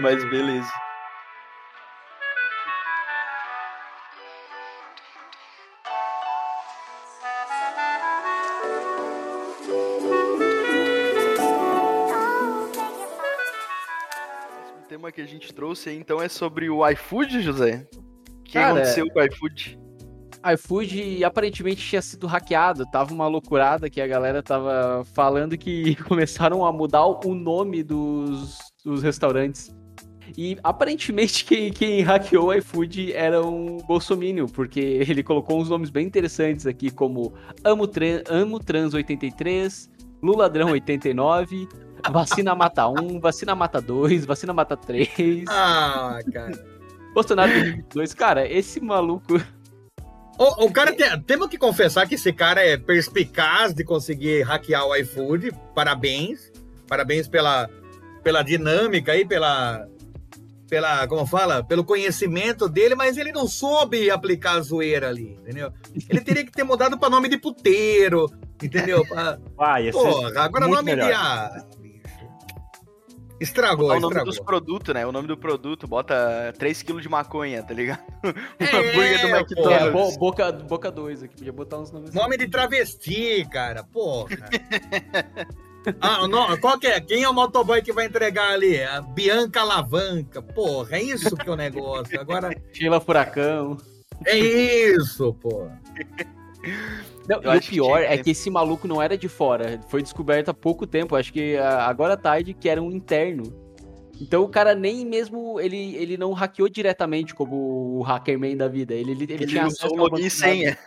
Mas 0.01 0.23
beleza. 0.29 0.88
Tema 14.99 15.11
que 15.13 15.21
a 15.21 15.25
gente 15.25 15.53
trouxe 15.53 15.89
aí, 15.89 15.97
então 15.97 16.21
é 16.21 16.27
sobre 16.27 16.69
o 16.69 16.87
iFood, 16.89 17.41
José. 17.41 17.87
O 18.39 18.43
que 18.43 18.53
Cara, 18.53 18.73
aconteceu 18.73 19.09
com 19.09 19.19
o 19.19 19.23
iFood? 19.23 19.79
iFood 20.53 21.23
aparentemente 21.23 21.81
tinha 21.87 22.01
sido 22.01 22.27
hackeado, 22.27 22.85
tava 22.91 23.13
uma 23.13 23.27
loucurada 23.27 23.89
que 23.89 24.01
a 24.01 24.07
galera 24.07 24.43
tava 24.43 25.05
falando 25.13 25.57
que 25.57 25.95
começaram 26.03 26.65
a 26.65 26.71
mudar 26.73 27.05
o 27.05 27.33
nome 27.33 27.81
dos, 27.81 28.57
dos 28.83 29.01
restaurantes. 29.01 29.73
E 30.37 30.57
aparentemente 30.63 31.45
quem, 31.45 31.71
quem 31.71 32.01
hackeou 32.01 32.47
o 32.47 32.53
iFood 32.53 33.13
era 33.13 33.41
um 33.41 33.77
bolsomínio, 33.77 34.47
porque 34.47 34.81
ele 34.81 35.23
colocou 35.23 35.61
uns 35.61 35.69
nomes 35.69 35.89
bem 35.89 36.05
interessantes 36.05 36.67
aqui, 36.67 36.91
como 36.91 37.33
Amo, 37.63 37.87
Tran- 37.87 38.21
Amo 38.29 38.59
Trans 38.59 38.93
83, 38.93 39.89
Luladrão 40.21 40.71
89, 40.71 41.69
Vacina 42.11 42.55
Mata 42.55 42.87
1, 42.87 43.19
Vacina 43.19 43.55
Mata 43.55 43.81
2, 43.81 44.25
Vacina 44.25 44.53
Mata 44.53 44.77
3, 44.77 45.45
Ah, 45.49 46.19
cara. 46.33 46.51
Bolsonaro 47.13 47.51
2022. 47.51 48.13
Cara, 48.13 48.47
esse 48.47 48.79
maluco 48.79 49.41
O, 50.37 50.65
o 50.65 50.71
cara 50.71 50.93
tem, 50.93 51.19
temos 51.21 51.47
que 51.47 51.57
confessar 51.57 52.07
que 52.07 52.15
esse 52.15 52.31
cara 52.31 52.65
é 52.65 52.77
perspicaz 52.77 53.73
de 53.73 53.83
conseguir 53.83 54.43
hackear 54.43 54.85
o 54.85 54.95
iFood. 54.95 55.51
Parabéns. 55.75 56.51
Parabéns 56.87 57.27
pela, 57.27 57.69
pela 58.23 58.41
dinâmica 58.41 59.11
aí, 59.11 59.25
pela, 59.25 59.85
pela. 60.69 61.05
Como 61.07 61.25
fala? 61.25 61.63
Pelo 61.63 61.83
conhecimento 61.83 62.69
dele, 62.69 62.95
mas 62.95 63.17
ele 63.17 63.31
não 63.31 63.47
soube 63.47 64.09
aplicar 64.09 64.53
a 64.57 64.61
zoeira 64.61 65.09
ali, 65.09 65.33
entendeu? 65.41 65.71
Ele 66.09 66.21
teria 66.21 66.45
que 66.45 66.51
ter 66.51 66.63
mudado 66.63 66.97
para 66.97 67.09
nome 67.09 67.27
de 67.27 67.37
puteiro, 67.37 68.27
entendeu? 68.63 69.03
Pra- 69.09 69.37
Ah, 69.57 69.81
ser 69.81 69.91
Porra, 69.91 70.41
agora 70.41 70.67
muito 70.67 70.77
nome 70.77 70.91
de. 70.91 70.97
melhor. 70.97 71.13
Ah, 71.15 71.63
bicho. 71.77 71.78
Estragou, 73.39 73.93
É 73.93 73.97
o 73.97 73.99
nome 73.99 74.13
estragou. 74.13 74.25
dos 74.33 74.39
produtos, 74.39 74.93
né? 74.93 75.05
O 75.05 75.11
nome 75.11 75.27
do 75.27 75.37
produto, 75.37 75.87
bota 75.87 76.53
3kg 76.59 76.99
de 76.99 77.07
maconha, 77.09 77.63
tá 77.63 77.73
ligado? 77.73 78.01
O 78.23 78.27
É, 78.63 78.75
hambúrguer 78.75 79.21
do 79.21 79.27
pô. 79.29 79.35
É, 79.35 79.39
McDonald's. 79.39 79.91
bo- 79.91 80.17
boca, 80.19 80.51
boca 80.51 80.91
2 80.91 81.23
aqui, 81.23 81.35
podia 81.35 81.53
botar 81.53 81.77
uns 81.79 81.91
nomes. 81.91 82.13
Nome 82.13 82.37
de 82.37 82.47
travesti, 82.47 83.47
cara, 83.51 83.83
porra. 83.83 84.29
Ah, 86.01 86.27
não, 86.27 86.55
qual 86.57 86.77
que 86.77 86.85
é? 86.87 86.99
Quem 86.99 87.23
é 87.23 87.29
o 87.29 87.33
motoboy 87.33 87.81
que 87.81 87.93
vai 87.93 88.05
entregar 88.05 88.51
ali? 88.51 88.83
A 88.83 88.99
Bianca 89.01 89.61
Alavanca. 89.61 90.41
Porra, 90.41 90.97
é 90.97 91.01
isso 91.03 91.35
que 91.37 91.47
é 91.49 91.51
o 91.51 91.55
negócio. 91.55 92.19
Agora 92.19 92.53
Sheila 92.73 92.99
Furacão. 92.99 93.77
é 94.25 94.37
isso, 94.37 95.33
porra. 95.35 95.81
Não, 97.29 97.41
Eu 97.43 97.53
e 97.53 97.57
o 97.57 97.61
pior 97.61 97.99
que 97.99 98.05
é 98.07 98.17
que 98.17 98.31
esse 98.31 98.49
maluco 98.49 98.87
não 98.87 99.01
era 99.01 99.17
de 99.17 99.29
fora. 99.29 99.79
Foi 99.87 100.01
descoberto 100.01 100.49
há 100.49 100.53
pouco 100.53 100.87
tempo. 100.87 101.15
Acho 101.15 101.31
que 101.31 101.55
ah, 101.57 101.85
agora 101.85 102.15
à 102.15 102.17
tarde 102.17 102.53
que 102.53 102.67
era 102.67 102.81
um 102.81 102.91
interno. 102.91 103.43
Então 104.21 104.43
o 104.43 104.49
cara 104.49 104.75
nem 104.75 105.05
mesmo. 105.05 105.59
Ele, 105.61 105.95
ele 105.95 106.17
não 106.17 106.33
hackeou 106.33 106.67
diretamente 106.67 107.33
como 107.33 107.97
o 107.99 108.01
hackerman 108.01 108.57
da 108.57 108.67
vida. 108.67 108.93
Ele, 108.93 109.11
ele, 109.11 109.23
ele 109.25 109.43
Ele 109.43 109.63
usou 109.63 109.95
login 109.95 110.25
e 110.25 110.29
senha. 110.29 110.77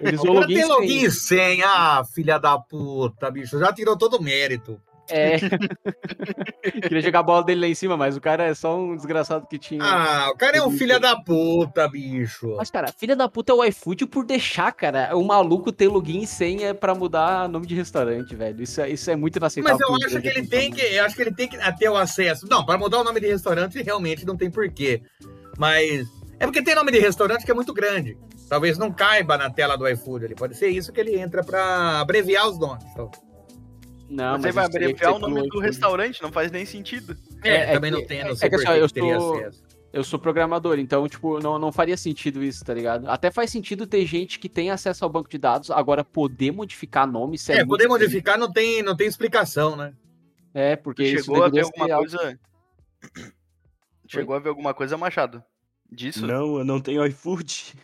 Ele 0.00 0.16
O 0.16 0.20
usou 0.20 0.34
login 0.34 0.54
e 0.58 0.64
login 0.64 0.88
senha. 0.88 1.06
e 1.06 1.10
senha. 1.10 1.66
Ah, 1.66 2.04
filha 2.04 2.38
da 2.38 2.56
puta, 2.58 3.28
bicho. 3.30 3.58
Já 3.58 3.72
tirou 3.72 3.96
todo 3.96 4.18
o 4.18 4.22
mérito. 4.22 4.80
É. 5.10 5.36
Queria 6.82 7.00
jogar 7.00 7.20
a 7.20 7.22
bola 7.22 7.44
dele 7.44 7.60
lá 7.62 7.66
em 7.66 7.74
cima, 7.74 7.96
mas 7.96 8.16
o 8.16 8.20
cara 8.20 8.44
é 8.44 8.54
só 8.54 8.76
um 8.78 8.96
desgraçado 8.96 9.46
que 9.46 9.58
tinha. 9.58 9.82
Ah, 9.82 10.30
o 10.30 10.36
cara 10.36 10.56
é 10.56 10.62
um 10.62 10.70
filha 10.70 10.98
da 10.98 11.16
puta, 11.16 11.88
bicho. 11.88 12.54
Mas, 12.56 12.70
cara, 12.70 12.92
filha 12.92 13.14
da 13.16 13.28
puta 13.28 13.52
é 13.52 13.54
o 13.54 13.64
iFood 13.64 14.06
por 14.06 14.24
deixar, 14.24 14.72
cara, 14.72 15.16
o 15.16 15.24
maluco 15.24 15.70
ter 15.72 15.88
login 15.88 16.20
e 16.22 16.26
senha 16.26 16.74
pra 16.74 16.94
mudar 16.94 17.48
nome 17.48 17.66
de 17.66 17.74
restaurante, 17.74 18.34
velho. 18.34 18.62
Isso, 18.62 18.80
é- 18.80 18.90
isso 18.90 19.10
é 19.10 19.16
muito 19.16 19.36
inaceitável. 19.36 19.78
Mas 19.78 19.88
eu 19.88 19.96
pra 19.98 20.06
acho 20.06 20.20
que 20.20 20.28
ele 20.28 20.46
tem 20.46 20.70
que. 20.70 20.80
Eu 20.82 21.04
acho 21.04 21.14
que 21.16 21.22
ele 21.22 21.34
tem 21.34 21.48
que 21.48 21.58
ter 21.78 21.88
o 21.88 21.96
acesso. 21.96 22.46
Não, 22.48 22.64
para 22.64 22.78
mudar 22.78 23.00
o 23.00 23.04
nome 23.04 23.20
de 23.20 23.26
restaurante 23.26 23.82
realmente 23.82 24.26
não 24.26 24.36
tem 24.36 24.50
porquê. 24.50 25.02
Mas. 25.58 26.06
É 26.38 26.44
porque 26.44 26.62
tem 26.62 26.74
nome 26.74 26.92
de 26.92 26.98
restaurante 26.98 27.44
que 27.44 27.50
é 27.50 27.54
muito 27.54 27.72
grande. 27.72 28.16
Talvez 28.48 28.76
não 28.78 28.92
caiba 28.92 29.36
na 29.38 29.50
tela 29.50 29.76
do 29.76 29.88
iFood. 29.88 30.24
Ele 30.26 30.34
pode 30.34 30.54
ser 30.56 30.68
isso 30.68 30.92
que 30.92 31.00
ele 31.00 31.18
entra 31.18 31.42
para 31.42 31.98
abreviar 32.00 32.46
os 32.48 32.58
nomes. 32.58 32.84
Então. 32.92 33.10
Não, 34.08 34.38
Você 34.38 34.52
vai 34.52 34.64
isso 34.64 34.72
teria 34.72 34.88
que 34.94 35.04
abreviar 35.04 35.12
ser 35.12 35.16
o 35.16 35.18
nome 35.28 35.40
do 35.42 35.46
iFood. 35.48 35.66
restaurante, 35.66 36.22
não 36.22 36.30
faz 36.32 36.50
nem 36.50 36.64
sentido. 36.64 37.16
É, 37.42 37.48
É, 37.48 37.54
é 37.56 37.72
também 37.74 37.92
que- 37.92 37.98
não 38.00 38.06
tem, 38.06 38.20
é- 38.20 38.24
não 38.24 38.30
é 38.32 38.36
sei 38.36 38.48
que 38.48 38.54
assim, 38.56 38.68
eu 38.68 38.88
teria 38.88 39.18
sou- 39.20 39.34
acesso. 39.38 39.66
Eu 39.92 40.04
sou 40.04 40.18
programador, 40.18 40.78
então, 40.78 41.08
tipo, 41.08 41.38
não, 41.40 41.58
não 41.58 41.72
faria 41.72 41.96
sentido 41.96 42.42
isso, 42.44 42.62
tá 42.64 42.74
ligado? 42.74 43.08
Até 43.08 43.30
faz 43.30 43.50
sentido 43.50 43.86
ter 43.86 44.04
gente 44.04 44.38
que 44.38 44.48
tem 44.48 44.70
acesso 44.70 45.04
ao 45.04 45.10
banco 45.10 45.28
de 45.28 45.38
dados, 45.38 45.70
agora 45.70 46.04
poder 46.04 46.52
modificar 46.52 47.06
nome, 47.06 47.36
é, 47.48 47.52
É, 47.54 47.64
poder 47.64 47.88
modificar 47.88 48.38
não 48.38 48.52
tem, 48.52 48.82
não 48.82 48.94
tem 48.94 49.06
explicação, 49.06 49.74
né? 49.74 49.94
É, 50.52 50.76
porque 50.76 51.02
isso 51.02 51.24
Chegou 51.24 51.42
a 51.42 51.48
ver 51.48 51.62
alguma 51.62 51.94
algo- 51.94 52.08
coisa. 52.10 52.38
Chegou 54.06 54.36
a 54.36 54.38
ver 54.38 54.48
alguma 54.50 54.74
coisa, 54.74 54.96
Machado? 54.96 55.42
Disso? 55.90 56.26
Não, 56.26 56.58
eu 56.58 56.64
não 56.64 56.80
tenho 56.80 57.04
iFood. 57.06 57.74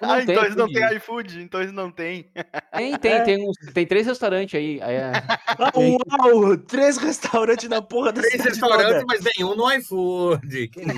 Não 0.00 0.10
ah, 0.10 0.16
tem 0.16 0.22
então 0.22 0.44
eles 0.44 0.56
não 0.56 0.70
têm 0.70 0.96
iFood, 0.96 1.40
então 1.40 1.60
eles 1.60 1.72
não 1.72 1.90
têm. 1.90 2.30
Tem, 2.72 2.98
tem, 2.98 3.24
tem, 3.24 3.48
uns- 3.48 3.72
tem 3.72 3.86
três 3.86 4.06
restaurantes 4.06 4.58
aí. 4.58 4.80
aí 4.82 4.94
é- 4.96 5.12
Ah, 5.14 5.72
uau! 5.76 6.56
Três 6.58 6.96
restaurantes 6.98 7.68
na 7.68 7.80
porra 7.80 8.12
da 8.12 8.20
Três 8.20 8.42
restaurantes, 8.42 9.04
mas 9.06 9.22
nenhum 9.22 9.54
no 9.54 9.70
iFood. 9.72 10.68
Que 10.68 10.80
isso? 10.80 10.88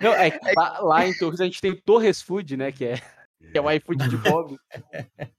Não, 0.00 0.12
é 0.12 0.30
que 0.30 0.52
lá, 0.56 0.80
lá 0.80 1.06
em 1.06 1.16
Torres 1.16 1.40
a 1.40 1.44
gente 1.44 1.60
tem 1.60 1.74
Torres 1.74 2.20
Food, 2.20 2.56
né? 2.56 2.72
Que 2.72 2.84
é, 2.86 2.96
que 3.52 3.58
é 3.58 3.60
um 3.60 3.70
iFood 3.70 4.08
de 4.08 4.18
pobre. 4.18 4.56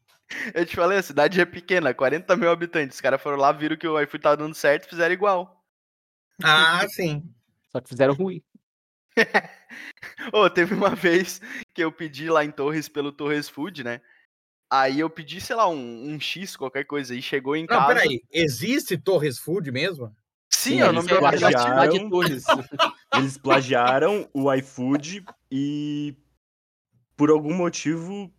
Eu 0.53 0.63
te 0.65 0.75
falei, 0.75 0.99
a 0.99 1.03
cidade 1.03 1.41
é 1.41 1.45
pequena, 1.45 1.93
40 1.93 2.35
mil 2.37 2.51
habitantes. 2.51 2.95
Os 2.95 3.01
caras 3.01 3.21
foram 3.21 3.37
lá, 3.37 3.51
viram 3.51 3.75
que 3.75 3.87
o 3.87 3.99
iFood 3.99 4.21
tava 4.21 4.37
dando 4.37 4.53
certo 4.53 4.85
e 4.85 4.89
fizeram 4.89 5.13
igual. 5.13 5.63
Ah, 6.43 6.85
sim. 6.87 7.23
Só 7.71 7.79
que 7.79 7.89
fizeram 7.89 8.13
ruim. 8.13 8.41
Ô, 10.33 10.49
teve 10.49 10.73
uma 10.73 10.95
vez 10.95 11.41
que 11.73 11.83
eu 11.83 11.91
pedi 11.91 12.29
lá 12.29 12.43
em 12.43 12.51
Torres 12.51 12.87
pelo 12.87 13.11
Torres 13.11 13.49
Food, 13.49 13.83
né? 13.83 14.01
Aí 14.71 14.99
eu 14.99 15.09
pedi, 15.09 15.41
sei 15.41 15.55
lá, 15.55 15.67
um, 15.67 16.13
um 16.13 16.19
X, 16.19 16.55
qualquer 16.55 16.85
coisa, 16.85 17.15
e 17.15 17.21
chegou 17.21 17.55
em 17.55 17.61
Não, 17.61 17.67
casa. 17.67 17.87
peraí. 17.87 18.21
Existe 18.31 18.97
Torres 18.97 19.39
Food 19.39 19.71
mesmo? 19.71 20.15
Sim, 20.51 20.81
é 20.81 20.85
o 20.85 20.89
eles 20.89 21.05
nome 21.05 21.19
plagiaram 21.19 21.89
de. 21.89 22.09
Torres. 22.09 22.43
Eles 23.15 23.37
plagiaram 23.37 24.29
o 24.33 24.53
iFood 24.53 25.25
e 25.51 26.15
por 27.15 27.29
algum 27.29 27.53
motivo 27.53 28.31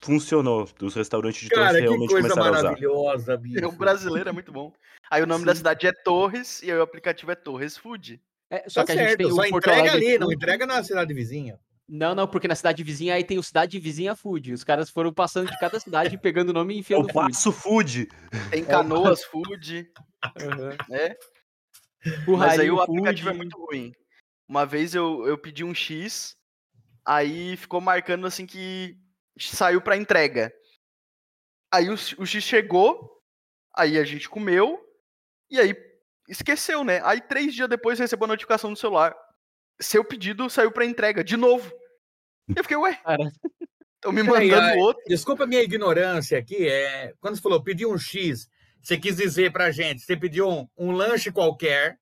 funcionou. 0.00 0.68
Os 0.80 0.94
restaurantes 0.94 1.42
de 1.42 1.48
Torres 1.48 1.66
Cara, 1.66 1.78
que 1.78 1.82
realmente 1.82 2.10
coisa 2.10 2.28
começaram 2.28 2.54
a 2.54 2.58
usar. 2.58 2.62
maravilhosa, 2.68 3.36
bicho. 3.38 3.66
O 3.66 3.72
brasileiro 3.72 4.28
é 4.28 4.32
muito 4.32 4.52
bom. 4.52 4.72
Aí 5.10 5.22
o 5.22 5.26
nome 5.26 5.44
da 5.44 5.52
Sim. 5.52 5.58
cidade 5.58 5.86
é 5.86 5.92
Torres 5.92 6.62
e 6.62 6.70
aí 6.70 6.78
o 6.78 6.82
aplicativo 6.82 7.30
é 7.32 7.34
Torres 7.34 7.76
Food. 7.76 8.20
É, 8.50 8.62
só 8.68 8.80
Só 8.80 8.84
que 8.84 8.92
a 8.92 8.96
gente 8.96 9.04
certo, 9.06 9.18
tem 9.18 9.26
o 9.26 9.30
só 9.30 9.48
Porto 9.48 9.56
entrega 9.68 9.90
Alegre 9.92 10.06
ali, 10.08 10.18
não 10.18 10.26
Food. 10.26 10.34
entrega 10.36 10.66
na 10.66 10.82
cidade 10.82 11.14
vizinha. 11.14 11.58
Não, 11.88 12.14
não, 12.14 12.28
porque 12.28 12.46
na 12.48 12.54
cidade 12.54 12.82
vizinha 12.84 13.14
aí 13.14 13.24
tem 13.24 13.38
o 13.38 13.42
cidade 13.42 13.78
vizinha 13.80 14.14
Food. 14.14 14.52
Os 14.52 14.62
caras 14.64 14.90
foram 14.90 15.12
passando 15.12 15.50
de 15.50 15.58
cada 15.58 15.78
cidade, 15.80 16.16
pegando 16.18 16.50
o 16.50 16.52
nome 16.52 16.74
e 16.74 16.76
Eu 16.76 16.80
enfiando 16.80 17.12
Food. 17.12 17.32
faço 17.34 17.52
food. 17.52 18.08
Tem 18.50 18.62
Canoas 18.66 19.24
Food, 19.24 19.90
né? 20.88 21.14
Mas 22.26 22.58
aí 22.58 22.70
o 22.70 22.80
aplicativo 22.80 23.28
é 23.28 23.32
Food. 23.32 23.38
muito 23.38 23.58
ruim. 23.66 23.92
Uma 24.48 24.64
vez 24.66 24.94
eu, 24.94 25.26
eu 25.26 25.38
pedi 25.38 25.62
um 25.64 25.74
X, 25.74 26.36
aí 27.04 27.56
ficou 27.56 27.80
marcando 27.80 28.26
assim 28.26 28.46
que 28.46 28.96
saiu 29.38 29.80
pra 29.80 29.96
entrega. 29.96 30.52
Aí 31.72 31.88
o, 31.88 31.96
X- 31.96 32.18
o 32.18 32.26
X 32.26 32.42
chegou, 32.42 33.20
aí 33.76 33.96
a 33.98 34.04
gente 34.04 34.28
comeu, 34.28 34.80
e 35.50 35.58
aí 35.60 35.74
esqueceu, 36.30 36.84
né? 36.84 37.00
Aí 37.04 37.20
três 37.20 37.52
dias 37.54 37.68
depois 37.68 37.98
recebeu 37.98 38.24
a 38.24 38.28
notificação 38.28 38.70
no 38.70 38.76
celular. 38.76 39.14
Seu 39.80 40.04
pedido 40.04 40.48
saiu 40.48 40.70
pra 40.70 40.86
entrega, 40.86 41.24
de 41.24 41.36
novo. 41.36 41.70
Eu 42.54 42.62
fiquei, 42.62 42.76
ué, 42.76 42.94
Cara, 42.94 43.30
estão 43.94 44.12
me 44.12 44.22
mandando 44.22 44.78
outro. 44.78 45.02
Desculpa 45.06 45.44
a 45.44 45.46
minha 45.46 45.62
ignorância 45.62 46.38
aqui. 46.38 46.68
É... 46.68 47.12
Quando 47.20 47.36
você 47.36 47.42
falou 47.42 47.62
pedir 47.62 47.86
um 47.86 47.98
X, 47.98 48.48
você 48.82 48.96
quis 48.96 49.16
dizer 49.16 49.52
pra 49.52 49.70
gente, 49.70 50.02
você 50.02 50.16
pediu 50.16 50.48
um, 50.48 50.68
um 50.76 50.92
lanche 50.92 51.30
qualquer, 51.30 51.98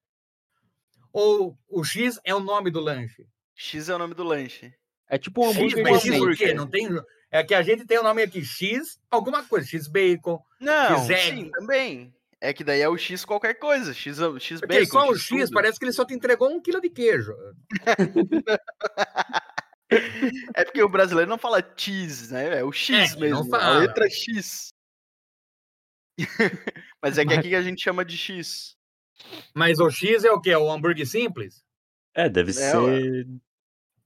ou 1.13 1.59
o 1.69 1.83
X 1.83 2.21
é 2.25 2.35
o 2.35 2.41
nome 2.41 2.71
do 2.71 2.81
lanche? 2.81 3.27
X 3.55 3.89
é 3.89 3.95
o 3.95 3.99
nome 3.99 4.15
do 4.15 4.25
lanche. 4.25 4.73
é 5.09 5.19
tipo 5.19 5.45
um 5.45 5.53
X, 5.53 5.57
hambúrguer 5.57 5.87
X 5.87 6.05
o 6.05 6.15
hambúrguer. 6.15 6.49
quê? 6.49 6.55
Não 6.55 6.67
tem... 6.67 6.89
É 7.31 7.45
que 7.45 7.55
a 7.55 7.61
gente 7.61 7.85
tem 7.85 7.99
o 7.99 8.03
nome 8.03 8.23
aqui, 8.23 8.43
X, 8.43 8.99
alguma 9.11 9.45
coisa, 9.45 9.67
X 9.67 9.87
bacon. 9.87 10.41
Não, 10.59 10.97
X-egg. 11.07 11.37
sim, 11.37 11.51
também. 11.51 12.15
É 12.41 12.53
que 12.53 12.63
daí 12.63 12.81
é 12.81 12.89
o 12.89 12.97
X 12.97 13.25
qualquer 13.25 13.55
coisa. 13.55 13.93
X, 13.93 14.19
X 14.41 14.61
Porque 14.61 14.79
bacon. 14.81 14.87
só 14.87 15.09
o 15.09 15.17
X 15.17 15.51
parece 15.51 15.79
que 15.79 15.85
ele 15.85 15.93
só 15.93 16.05
te 16.05 16.15
entregou 16.15 16.49
um 16.51 16.61
quilo 16.61 16.81
de 16.81 16.91
queijo. 16.91 17.35
É 20.55 20.65
porque 20.65 20.83
o 20.83 20.89
brasileiro 20.89 21.31
não 21.31 21.39
fala 21.39 21.65
cheese, 21.77 22.31
né? 22.31 22.59
É 22.59 22.63
o 22.65 22.71
X 22.71 23.15
É, 23.15 23.17
mesmo. 23.21 23.43
não 23.49 23.59
A 23.59 23.79
letra 23.79 24.07
X. 24.11 24.69
Mas 27.03 27.17
é 27.17 27.25
que 27.25 27.33
aqui 27.33 27.55
a 27.55 27.63
gente 27.63 27.83
chama 27.83 28.05
de 28.05 28.17
X. 28.17 28.77
Mas 29.55 29.81
o 29.81 29.91
X 29.91 30.25
é 30.25 30.31
o 30.31 30.41
quê? 30.41 30.51
É 30.51 30.59
o 30.59 30.71
hambúrguer 30.71 31.07
simples? 31.07 31.63
É, 32.15 32.29
deve 32.29 32.51
É, 32.51 32.55
ser. 32.55 33.27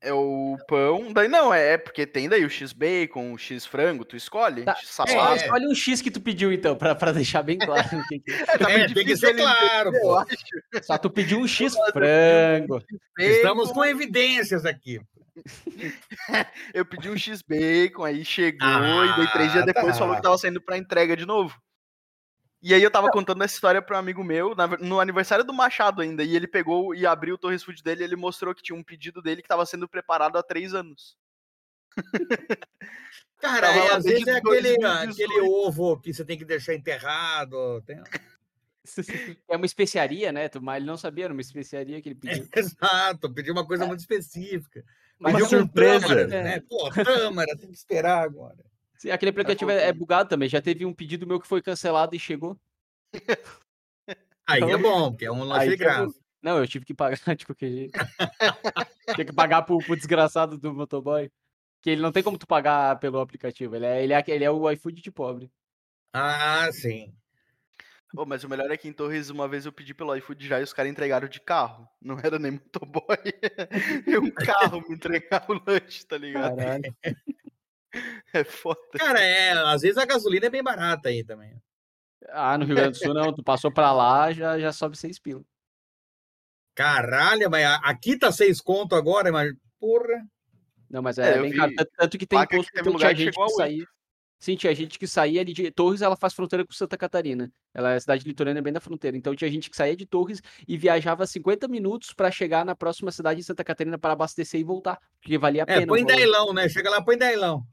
É 0.05 0.13
o 0.13 0.57
pão. 0.67 1.13
Daí 1.13 1.29
não, 1.29 1.55
é 1.55 1.79
porque 1.79 2.05
tem 2.05 2.29
daí 2.29 2.45
o 2.45 2.51
X 2.51 2.73
bacon, 2.73 3.33
o 3.33 3.39
X 3.39 3.65
frango, 3.65 4.05
tu 4.05 4.17
escolhe. 4.17 4.65
Tá, 4.65 4.77
salada. 4.83 5.35
É. 5.35 5.37
escolhe 5.45 5.67
um 5.69 5.75
X 5.75 6.03
que 6.03 6.11
tu 6.11 6.21
pediu, 6.21 6.53
então, 6.53 6.75
pra, 6.75 6.93
pra 6.95 7.13
deixar 7.13 7.43
bem 7.43 7.57
claro. 7.57 7.87
o 7.97 8.09
que 8.09 8.19
que 8.19 8.33
é. 8.33 8.45
tá 8.59 8.71
É, 8.71 8.79
muito 8.79 8.95
tem 8.95 9.05
que 9.07 9.17
ser 9.17 9.35
claro, 9.35 9.93
pô. 9.93 10.17
acho. 10.19 10.37
Só 10.83 10.99
tu 10.99 11.09
pediu 11.09 11.39
um 11.39 11.47
X 11.47 11.75
frango. 11.93 12.83
Estamos 13.17 13.71
com 13.71 13.85
evidências 13.85 14.65
aqui. 14.67 15.01
Eu 16.75 16.85
pedi 16.85 17.09
um 17.09 17.17
X 17.17 17.41
bacon, 17.43 18.05
aí 18.05 18.25
chegou, 18.25 18.67
Ah, 18.69 19.07
e 19.15 19.17
daí 19.19 19.33
três 19.33 19.53
dias 19.53 19.65
depois 19.65 19.93
tá. 19.93 19.99
falou 20.01 20.17
que 20.17 20.23
tava 20.23 20.37
saindo 20.37 20.61
pra 20.61 20.77
entrega 20.77 21.17
de 21.17 21.25
novo. 21.25 21.57
E 22.63 22.73
aí 22.73 22.83
eu 22.83 22.91
tava 22.91 23.11
contando 23.11 23.43
essa 23.43 23.55
história 23.55 23.83
pra 23.83 23.97
um 23.97 24.01
amigo 24.01 24.23
meu, 24.23 24.55
na 24.55 24.69
no 24.69 25.01
aniversário 25.01 25.45
do 25.45 25.53
Machado 25.53 26.01
ainda, 26.01 26.23
e 26.23 26.37
ele 26.37 26.47
pegou 26.47 26.95
e 26.95 27.05
abriu 27.05 27.35
o 27.35 27.39
Torres 27.39 27.65
Food 27.65 27.83
dele 27.83 28.03
e 28.03 28.05
ele 28.05 28.15
mostrou 28.17 28.55
que 28.55 28.63
tinha 28.63 28.77
um 28.79 28.85
pedido 28.85 29.21
dele 29.21 29.43
que 29.43 29.49
tava 29.49 29.67
sendo 29.67 29.89
preparado 29.89 30.37
há 30.39 30.43
três 30.43 30.73
anos. 30.73 31.17
Cara, 33.39 33.67
é, 33.77 33.93
às 33.95 34.05
vezes 34.05 34.27
é 34.29 34.37
aquele, 34.37 34.77
2018. 34.79 35.11
aquele 35.13 35.41
ovo 35.41 35.99
que 36.01 36.15
você 36.15 36.25
tem 36.25 36.39
que 36.39 36.45
deixar 36.45 36.75
enterrado. 36.75 37.83
tem- 37.83 38.01
É 39.49 39.57
uma 39.57 39.67
especiaria, 39.67 40.31
né? 40.31 40.49
Mas 40.61 40.77
ele 40.77 40.87
não 40.87 40.97
sabia, 40.97 41.25
era 41.25 41.33
uma 41.35 41.41
especiaria 41.43 42.01
que 42.01 42.11
ele 42.11 42.15
pediu. 42.47 42.49
Exato, 42.55 43.33
pedi 43.33 43.51
uma 43.51 43.67
coisa 43.67 43.85
muito 43.87 44.01
específica. 44.01 44.85
Mas 45.19 45.35
Uma 45.35 45.41
Pediu 45.41 45.59
com 45.59 45.65
surpresa. 45.65 46.07
tâmara, 46.09 46.23
É. 46.37 46.43
né? 46.45 46.61
Pô, 46.69 46.89
tâmara, 47.05 47.57
tem 47.59 47.69
que 47.71 47.77
esperar 47.77 48.23
agora. 48.23 48.65
Sim, 49.03 49.11
Aquele 49.11 49.31
aplicativo 49.31 49.69
é, 49.73 49.89
é 49.89 49.93
bugado 49.93 50.29
também. 50.29 50.49
Já 50.49 50.63
teve 50.63 50.87
um 50.87 50.95
pedido 50.95 51.27
meu 51.27 51.41
que 51.41 51.49
foi 51.49 51.61
cancelado 51.61 52.15
e 52.15 52.21
chegou. 52.21 52.57
Aí 54.47 54.63
é 54.63 54.65
Então, 54.65 54.81
bom, 54.81 55.11
porque 55.11 55.25
é 55.25 55.33
um 55.33 55.43
lanche 55.43 55.67
de 55.67 55.75
é 55.75 55.77
graça. 55.77 56.15
Não, 56.41 56.59
eu 56.59 56.69
tive 56.69 56.85
que 56.85 56.95
pagar 56.95 57.17
de 57.35 57.45
qualquer 57.45 57.69
jeito. 57.69 57.99
Tinha 59.13 59.25
que 59.25 59.33
pagar 59.33 59.63
pro, 59.63 59.79
pro 59.79 59.97
desgraçado 59.97 60.57
do 60.57 60.73
motoboy. 60.73 61.29
Que 61.81 61.91
ele 61.91 62.01
não 62.01 62.13
tem 62.13 62.23
como 62.23 62.39
tu 62.39 62.47
pagar 62.47 63.01
pelo 63.01 63.19
aplicativo. 63.19 63.75
Ele 63.75 63.87
é, 63.87 64.05
ele 64.05 64.13
é, 64.13 64.25
ele 64.29 64.45
é 64.45 64.51
o 64.51 64.71
iFood 64.71 65.03
de 65.03 65.11
pobre. 65.11 65.51
Ah, 66.15 66.71
sim. 66.71 67.13
Ô, 68.17 68.25
mas 68.25 68.45
o 68.45 68.49
melhor 68.49 68.71
é 68.71 68.77
que 68.77 68.87
em 68.87 68.93
Torres, 68.93 69.31
uma 69.31 69.49
vez 69.49 69.67
eu 69.67 69.73
pedi 69.73 69.95
pelo 69.95 70.15
iFood 70.15 70.47
já 70.47 70.61
e 70.61 70.63
os 70.63 70.73
caras 70.73 70.93
entregaram 70.93 71.27
de 71.27 71.41
carro. 71.41 71.89
Não 72.01 72.21
era 72.21 72.39
nem 72.39 72.53
motoboy. 72.53 73.03
E 74.07 74.17
um 74.17 74.31
carro 74.31 74.81
me 74.89 74.95
entregar 74.95 75.45
o 75.49 75.55
lanche, 75.55 76.07
tá 76.07 76.17
ligado? 76.17 76.57
Caralho. 76.57 76.97
É 78.35 78.45
foda. 78.45 78.81
Cara, 78.95 79.21
é, 79.21 79.51
às 79.53 79.83
vezes 79.83 79.99
a 79.99 80.05
gasolina 80.07 80.47
é 80.47 80.51
bem 80.51 80.63
barata 80.63 81.09
aí 81.11 81.23
também. 81.25 81.55
Ah, 82.31 82.57
no 82.57 82.65
Rio 82.65 82.77
Grande 82.77 82.99
do 82.99 83.05
Sul 83.05 83.13
não. 83.15 83.33
Tu 83.35 83.43
passou 83.43 83.71
pra 83.71 83.93
lá, 83.93 84.33
já, 84.33 84.59
já 84.59 84.73
sobe 84.73 84.97
seis 84.97 85.19
pila. 85.19 85.43
Caralho, 86.75 87.51
mas 87.51 87.65
a- 87.67 87.77
aqui 87.85 88.17
tá 88.19 88.33
seis 88.33 88.61
conto 88.61 88.95
agora, 88.95 89.31
mas 89.31 89.53
porra. 89.79 90.25
Não, 90.89 91.03
mas 91.03 91.19
É, 91.19 91.37
é, 91.37 91.41
bem 91.43 91.53
caro. 91.53 91.73
Tanto, 91.97 92.19
que 92.19 92.27
tem 92.27 92.39
placa 92.39 92.57
que 92.59 92.71
que 92.83 92.89
lugar 92.89 93.11
que 93.15 93.23
gente 93.23 93.33
chegou 93.35 93.47
que 93.47 93.53
a 93.53 93.57
saía. 93.57 93.85
Sim, 94.39 94.57
tinha 94.57 94.75
gente 94.75 94.99
que 94.99 95.07
saía 95.07 95.41
ali 95.41 95.53
de 95.53 95.71
Torres, 95.71 96.03
ela 96.03 96.17
faz 96.17 96.35
fronteira 96.35 96.67
com 96.67 96.73
Santa 96.73 96.97
Catarina. 96.99 97.53
Ela 97.73 97.93
é 97.93 97.97
a 97.97 98.01
cidade 98.01 98.27
litorânea 98.27 98.61
bem 98.61 98.73
da 98.73 98.81
fronteira. 98.81 99.17
Então 99.17 99.37
tinha 99.37 99.49
gente 99.51 99.71
que 99.71 99.77
saía 99.77 99.95
de 99.95 100.05
Torres 100.05 100.43
e 100.67 100.77
viajava 100.77 101.25
50 101.27 101.69
minutos 101.69 102.13
pra 102.13 102.29
chegar 102.31 102.65
na 102.65 102.75
próxima 102.75 103.13
cidade 103.13 103.39
em 103.39 103.43
Santa 103.45 103.63
Catarina 103.63 103.97
para 103.99 104.15
abastecer 104.15 104.59
e 104.61 104.65
voltar, 104.65 104.99
porque 105.21 105.39
valia 105.39 105.63
a 105.63 105.67
É, 105.71 105.75
pena. 105.79 105.85
o 105.85 105.87
põe 105.89 106.05
dailão, 106.05 106.53
né? 106.53 106.69
Chega 106.69 106.91
lá, 106.91 107.01
põe 107.01 107.17
dailão. 107.17 107.65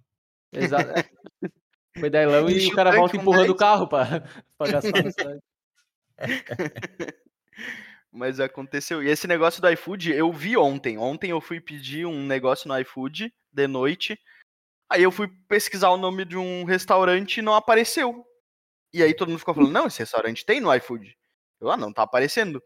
Exato. 0.51 0.91
Foi 1.99 2.09
dailão 2.09 2.49
e 2.49 2.57
Enche 2.57 2.71
o 2.71 2.75
cara 2.75 2.91
volta 2.91 3.17
empurrando 3.17 3.47
10. 3.47 3.51
o 3.51 3.55
carro 3.55 3.87
pra, 3.87 4.05
pra 4.57 4.71
gastar 4.71 5.03
cidade. 5.11 5.41
Mas 8.11 8.39
aconteceu. 8.39 9.03
E 9.03 9.09
esse 9.09 9.27
negócio 9.27 9.61
do 9.61 9.69
iFood, 9.69 10.13
eu 10.13 10.31
vi 10.31 10.57
ontem. 10.57 10.97
Ontem 10.97 11.31
eu 11.31 11.41
fui 11.41 11.59
pedir 11.59 12.05
um 12.05 12.25
negócio 12.25 12.67
no 12.67 12.79
iFood 12.79 13.33
de 13.51 13.67
noite. 13.67 14.19
Aí 14.89 15.03
eu 15.03 15.11
fui 15.11 15.27
pesquisar 15.47 15.89
o 15.89 15.97
nome 15.97 16.25
de 16.25 16.37
um 16.37 16.63
restaurante 16.63 17.37
e 17.37 17.41
não 17.41 17.53
apareceu. 17.53 18.25
E 18.93 19.03
aí 19.03 19.13
todo 19.13 19.29
mundo 19.29 19.39
ficou 19.39 19.53
falando: 19.53 19.71
não, 19.71 19.87
esse 19.87 19.99
restaurante 19.99 20.45
tem 20.45 20.59
no 20.59 20.73
iFood. 20.75 21.15
Eu, 21.61 21.69
ah, 21.69 21.77
não, 21.77 21.93
tá 21.93 22.03
aparecendo. 22.03 22.61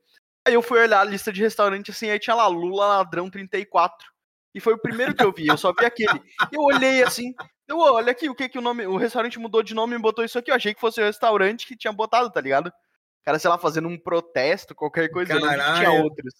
Aí 0.45 0.53
eu 0.53 0.61
fui 0.61 0.79
olhar 0.79 1.01
a 1.01 1.05
lista 1.05 1.31
de 1.31 1.41
restaurante 1.41 1.91
assim, 1.91 2.09
aí 2.09 2.19
tinha 2.19 2.35
lá 2.35 2.47
Lula 2.47 2.85
Ladrão 2.85 3.29
34. 3.29 4.07
E 4.53 4.59
foi 4.59 4.73
o 4.73 4.81
primeiro 4.81 5.15
que 5.15 5.23
eu 5.23 5.33
vi, 5.33 5.47
eu 5.47 5.57
só 5.57 5.73
vi 5.73 5.85
aquele. 5.85 6.21
Eu 6.51 6.61
olhei 6.61 7.01
assim, 7.03 7.33
eu, 7.67 7.77
"Ô, 7.77 7.93
olha 7.93 8.11
aqui, 8.11 8.29
o 8.29 8.35
que 8.35 8.49
que 8.49 8.57
o 8.57 8.61
nome, 8.61 8.85
o 8.85 8.97
restaurante 8.97 9.39
mudou 9.39 9.63
de 9.63 9.73
nome 9.73 9.95
e 9.95 9.99
botou 9.99 10.23
isso 10.23 10.37
aqui, 10.37 10.51
eu 10.51 10.55
achei 10.55 10.73
que 10.73 10.81
fosse 10.81 11.01
o 11.01 11.05
restaurante 11.05 11.67
que 11.67 11.77
tinha 11.77 11.93
botado, 11.93 12.29
tá 12.31 12.41
ligado? 12.41 12.67
O 12.67 13.25
cara, 13.25 13.39
sei 13.39 13.49
lá, 13.49 13.57
fazendo 13.57 13.87
um 13.87 13.97
protesto, 13.97 14.75
qualquer 14.75 15.09
coisa, 15.09 15.39
não 15.39 15.75
tinha 15.75 15.91
outros. 15.91 16.33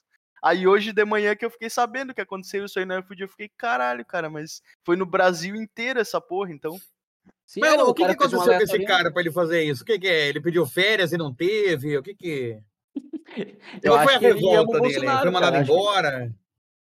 Aí 0.44 0.68
hoje 0.68 0.92
de 0.92 1.06
manhã 1.06 1.36
que 1.38 1.46
eu 1.46 1.50
fiquei 1.50 1.70
sabendo 1.70 2.14
que 2.14 2.20
aconteceu 2.20 2.66
isso 2.66 2.78
aí 2.78 2.86
no 2.86 3.00
iFood, 3.00 3.22
eu 3.22 3.30
fiquei, 3.30 3.50
caralho, 3.58 4.06
cara, 4.06 4.30
mas 4.30 4.62
foi 4.84 4.98
no 4.98 5.06
Brasil 5.06 5.56
inteiro 5.56 6.02
essa 6.02 6.20
porra, 6.20 6.52
então. 6.52 6.78
Sim, 7.46 7.62
Mas 7.62 7.78
não, 7.78 7.88
o 7.88 7.94
que, 7.94 8.04
que 8.06 8.12
aconteceu 8.12 8.44
com 8.44 8.62
esse 8.62 8.84
cara 8.84 9.10
pra 9.10 9.22
ele 9.22 9.32
fazer 9.32 9.64
isso? 9.64 9.84
O 9.84 9.86
que, 9.86 9.98
que 9.98 10.08
é? 10.08 10.28
Ele 10.28 10.42
pediu 10.42 10.66
férias 10.66 11.14
e 11.14 11.18
não 11.18 11.34
teve? 11.34 11.98
O 11.98 12.04
que 12.04 12.14
que. 12.14 12.60
Eu 13.82 13.94
Qual 13.94 14.04
foi 14.04 14.14
acho 14.14 14.18
a 14.18 14.20
que 14.20 14.26
ele 14.26 14.40
ama 14.40 14.48
o 14.48 14.50
revolta 14.52 14.72
dele? 14.74 14.94
Bolsonaro, 14.94 15.22
Foi 15.22 15.32
mandado 15.32 15.52
cara, 15.54 15.64
embora? 15.64 16.36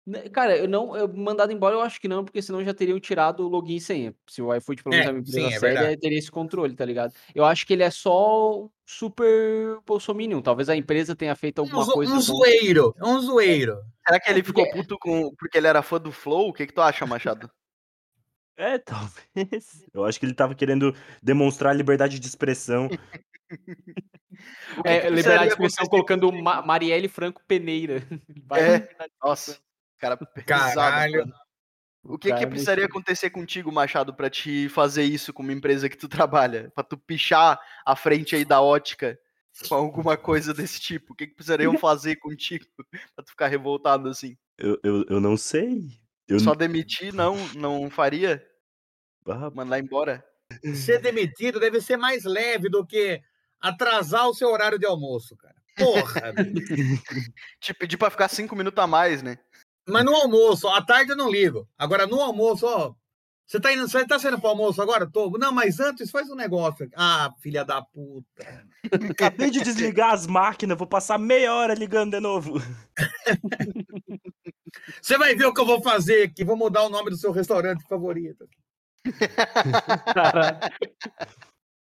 Né, 0.07 0.29
Cara, 0.29 0.55
eu 0.55 0.67
não, 0.67 0.95
eu 0.95 1.07
mandado 1.11 1.51
embora 1.51 1.75
eu 1.75 1.81
acho 1.81 1.99
que 1.99 2.07
não, 2.07 2.23
porque 2.23 2.39
senão 2.41 2.63
já 2.63 2.73
teriam 2.75 2.99
tirado 2.99 3.39
o 3.43 3.47
login 3.49 3.77
e 3.77 3.81
senha. 3.81 4.15
Se 4.27 4.39
o 4.41 4.53
iFood 4.53 4.83
pelo 4.83 4.93
menos 4.95 5.05
É, 5.07 5.09
é 5.09 5.11
uma 5.13 5.19
empresa 5.19 5.39
sim, 5.39 5.45
é 5.55 5.59
séria, 5.59 5.75
verdade. 5.79 6.01
teria 6.01 6.19
esse 6.19 6.29
controle, 6.31 6.75
tá 6.75 6.85
ligado? 6.85 7.11
Eu 7.33 7.43
acho 7.43 7.65
que 7.65 7.73
ele 7.73 7.81
é 7.81 7.89
só 7.89 8.65
um 8.65 8.69
super 8.85 9.79
bolsominion. 9.85 10.41
Talvez 10.43 10.69
a 10.69 10.75
empresa 10.75 11.15
tenha 11.15 11.35
feito 11.35 11.59
alguma 11.59 11.83
Um, 11.83 11.87
coisa. 11.91 12.11
um 12.11 12.15
com- 12.17 12.21
zoeiro. 12.21 12.93
É 12.97 13.03
um 13.05 13.19
zoeiro. 13.19 13.81
Será 14.07 14.19
que 14.19 14.29
ele 14.29 14.41
É 14.41 14.43
ficou 14.43 14.69
puto 14.69 14.95
com 14.99 15.33
porque 15.39 15.57
ele 15.57 15.65
era 15.67 15.81
fã 15.81 15.99
do 15.99 16.11
Flow? 16.11 16.49
O 16.49 16.53
que 16.53 16.67
que 16.67 16.73
tu 16.73 16.81
acha, 16.81 17.03
Machado? 17.07 17.49
É, 18.57 18.77
talvez. 19.33 19.83
Eu 19.91 20.05
acho 20.05 20.19
que 20.19 20.25
ele 20.27 20.35
tava 20.35 20.53
querendo 20.53 20.95
demonstrar 21.21 21.75
liberdade 21.75 22.19
de 22.19 22.27
expressão. 22.27 22.87
É, 24.83 24.99
que 25.01 25.09
liberdade 25.09 25.43
de 25.45 25.53
expressão 25.53 25.85
colocando? 25.87 26.29
Ma 26.31 26.61
Marielle 26.61 27.07
Franco 27.07 27.41
Peneira. 27.47 28.01
Vai 28.45 28.61
É, 28.61 28.89
Nossa, 29.23 29.51
expressão. 29.51 29.63
Cara 30.05 30.17
pesado. 30.17 30.75
Caralho. 30.75 31.19
mano. 31.19 31.33
O 32.03 32.19
que 32.19 32.29
cara 32.29 32.41
que 32.41 32.47
precisaria 32.47 32.83
mexeu. 32.83 32.99
acontecer 32.99 33.29
contigo, 33.31 33.71
Machado, 33.71 34.13
pra 34.13 34.29
te 34.29 34.69
fazer 34.69 35.03
isso 35.03 35.33
com 35.33 35.41
uma 35.41 35.53
empresa 35.53 35.89
que 35.89 35.97
tu 35.97 36.07
trabalha? 36.07 36.71
Pra 36.75 36.83
tu 36.83 36.97
pichar 36.97 37.59
a 37.83 37.95
frente 37.95 38.35
aí 38.35 38.45
da 38.45 38.61
ótica 38.61 39.17
com 39.67 39.75
alguma 39.75 40.15
coisa 40.15 40.53
desse 40.53 40.79
tipo? 40.79 41.13
O 41.13 41.15
que 41.15 41.25
que 41.25 41.33
precisariam 41.33 41.77
fazer 41.79 42.17
contigo 42.17 42.65
pra 43.15 43.23
tu 43.23 43.31
ficar 43.31 43.47
revoltado 43.47 44.07
assim? 44.07 44.37
Eu, 44.57 44.79
eu, 44.83 45.05
eu 45.09 45.19
não 45.19 45.35
sei. 45.35 45.87
Eu 46.27 46.39
Só 46.39 46.51
não... 46.51 46.55
demitir 46.55 47.13
não, 47.13 47.35
não 47.55 47.89
faria? 47.89 48.45
Ah, 49.27 49.49
Mandar 49.49 49.79
embora? 49.79 50.23
Ser 50.75 50.99
demitido 50.99 51.59
deve 51.59 51.81
ser 51.81 51.97
mais 51.97 52.23
leve 52.23 52.69
do 52.69 52.85
que 52.85 53.19
atrasar 53.59 54.27
o 54.27 54.33
seu 54.33 54.49
horário 54.49 54.77
de 54.77 54.85
almoço, 54.85 55.35
cara. 55.35 55.55
Porra. 55.75 56.33
Te 57.59 57.73
pedir 57.73 57.97
pra 57.97 58.09
ficar 58.11 58.27
cinco 58.27 58.55
minutos 58.55 58.81
a 58.81 58.87
mais, 58.87 59.23
né? 59.23 59.37
Mas 59.87 60.03
no 60.03 60.15
almoço, 60.15 60.67
à 60.67 60.81
tarde 60.81 61.11
eu 61.11 61.17
não 61.17 61.29
ligo. 61.31 61.67
Agora, 61.77 62.07
no 62.07 62.19
almoço, 62.19 62.65
ó. 62.65 62.93
Você 63.47 63.59
tá 63.59 63.71
indo, 63.71 63.87
você 63.87 64.05
tá 64.07 64.17
saindo 64.17 64.39
pro 64.39 64.49
almoço 64.49 64.81
agora? 64.81 65.07
Tô. 65.07 65.29
Não, 65.37 65.51
mas 65.51 65.79
antes 65.79 66.09
faz 66.09 66.27
um 66.31 66.35
negócio. 66.35 66.89
Ah, 66.95 67.31
filha 67.41 67.63
da 67.63 67.79
puta. 67.81 68.65
acabei 69.11 69.51
de 69.51 69.61
desligar 69.61 70.13
as 70.13 70.25
máquinas, 70.25 70.77
vou 70.77 70.87
passar 70.87 71.19
meia 71.19 71.53
hora 71.53 71.75
ligando 71.75 72.13
de 72.13 72.19
novo. 72.19 72.55
Você 75.01 75.17
vai 75.17 75.35
ver 75.35 75.45
o 75.45 75.53
que 75.53 75.61
eu 75.61 75.65
vou 75.65 75.81
fazer 75.81 76.23
aqui. 76.23 76.43
Vou 76.43 76.57
mudar 76.57 76.83
o 76.83 76.89
nome 76.89 77.11
do 77.11 77.17
seu 77.17 77.31
restaurante 77.31 77.87
favorito. 77.87 78.47
Caralho. 80.13 80.57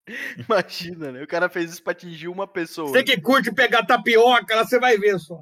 Imagina, 0.48 1.12
né? 1.12 1.24
O 1.24 1.28
cara 1.28 1.50
fez 1.50 1.72
isso 1.72 1.84
pra 1.84 1.92
atingir 1.92 2.28
uma 2.28 2.48
pessoa. 2.48 2.90
Você 2.90 3.04
que 3.04 3.20
curte 3.20 3.54
pegar 3.54 3.86
tapioca, 3.86 4.56
lá 4.56 4.66
você 4.66 4.80
vai 4.80 4.98
ver 4.98 5.20
só. 5.20 5.42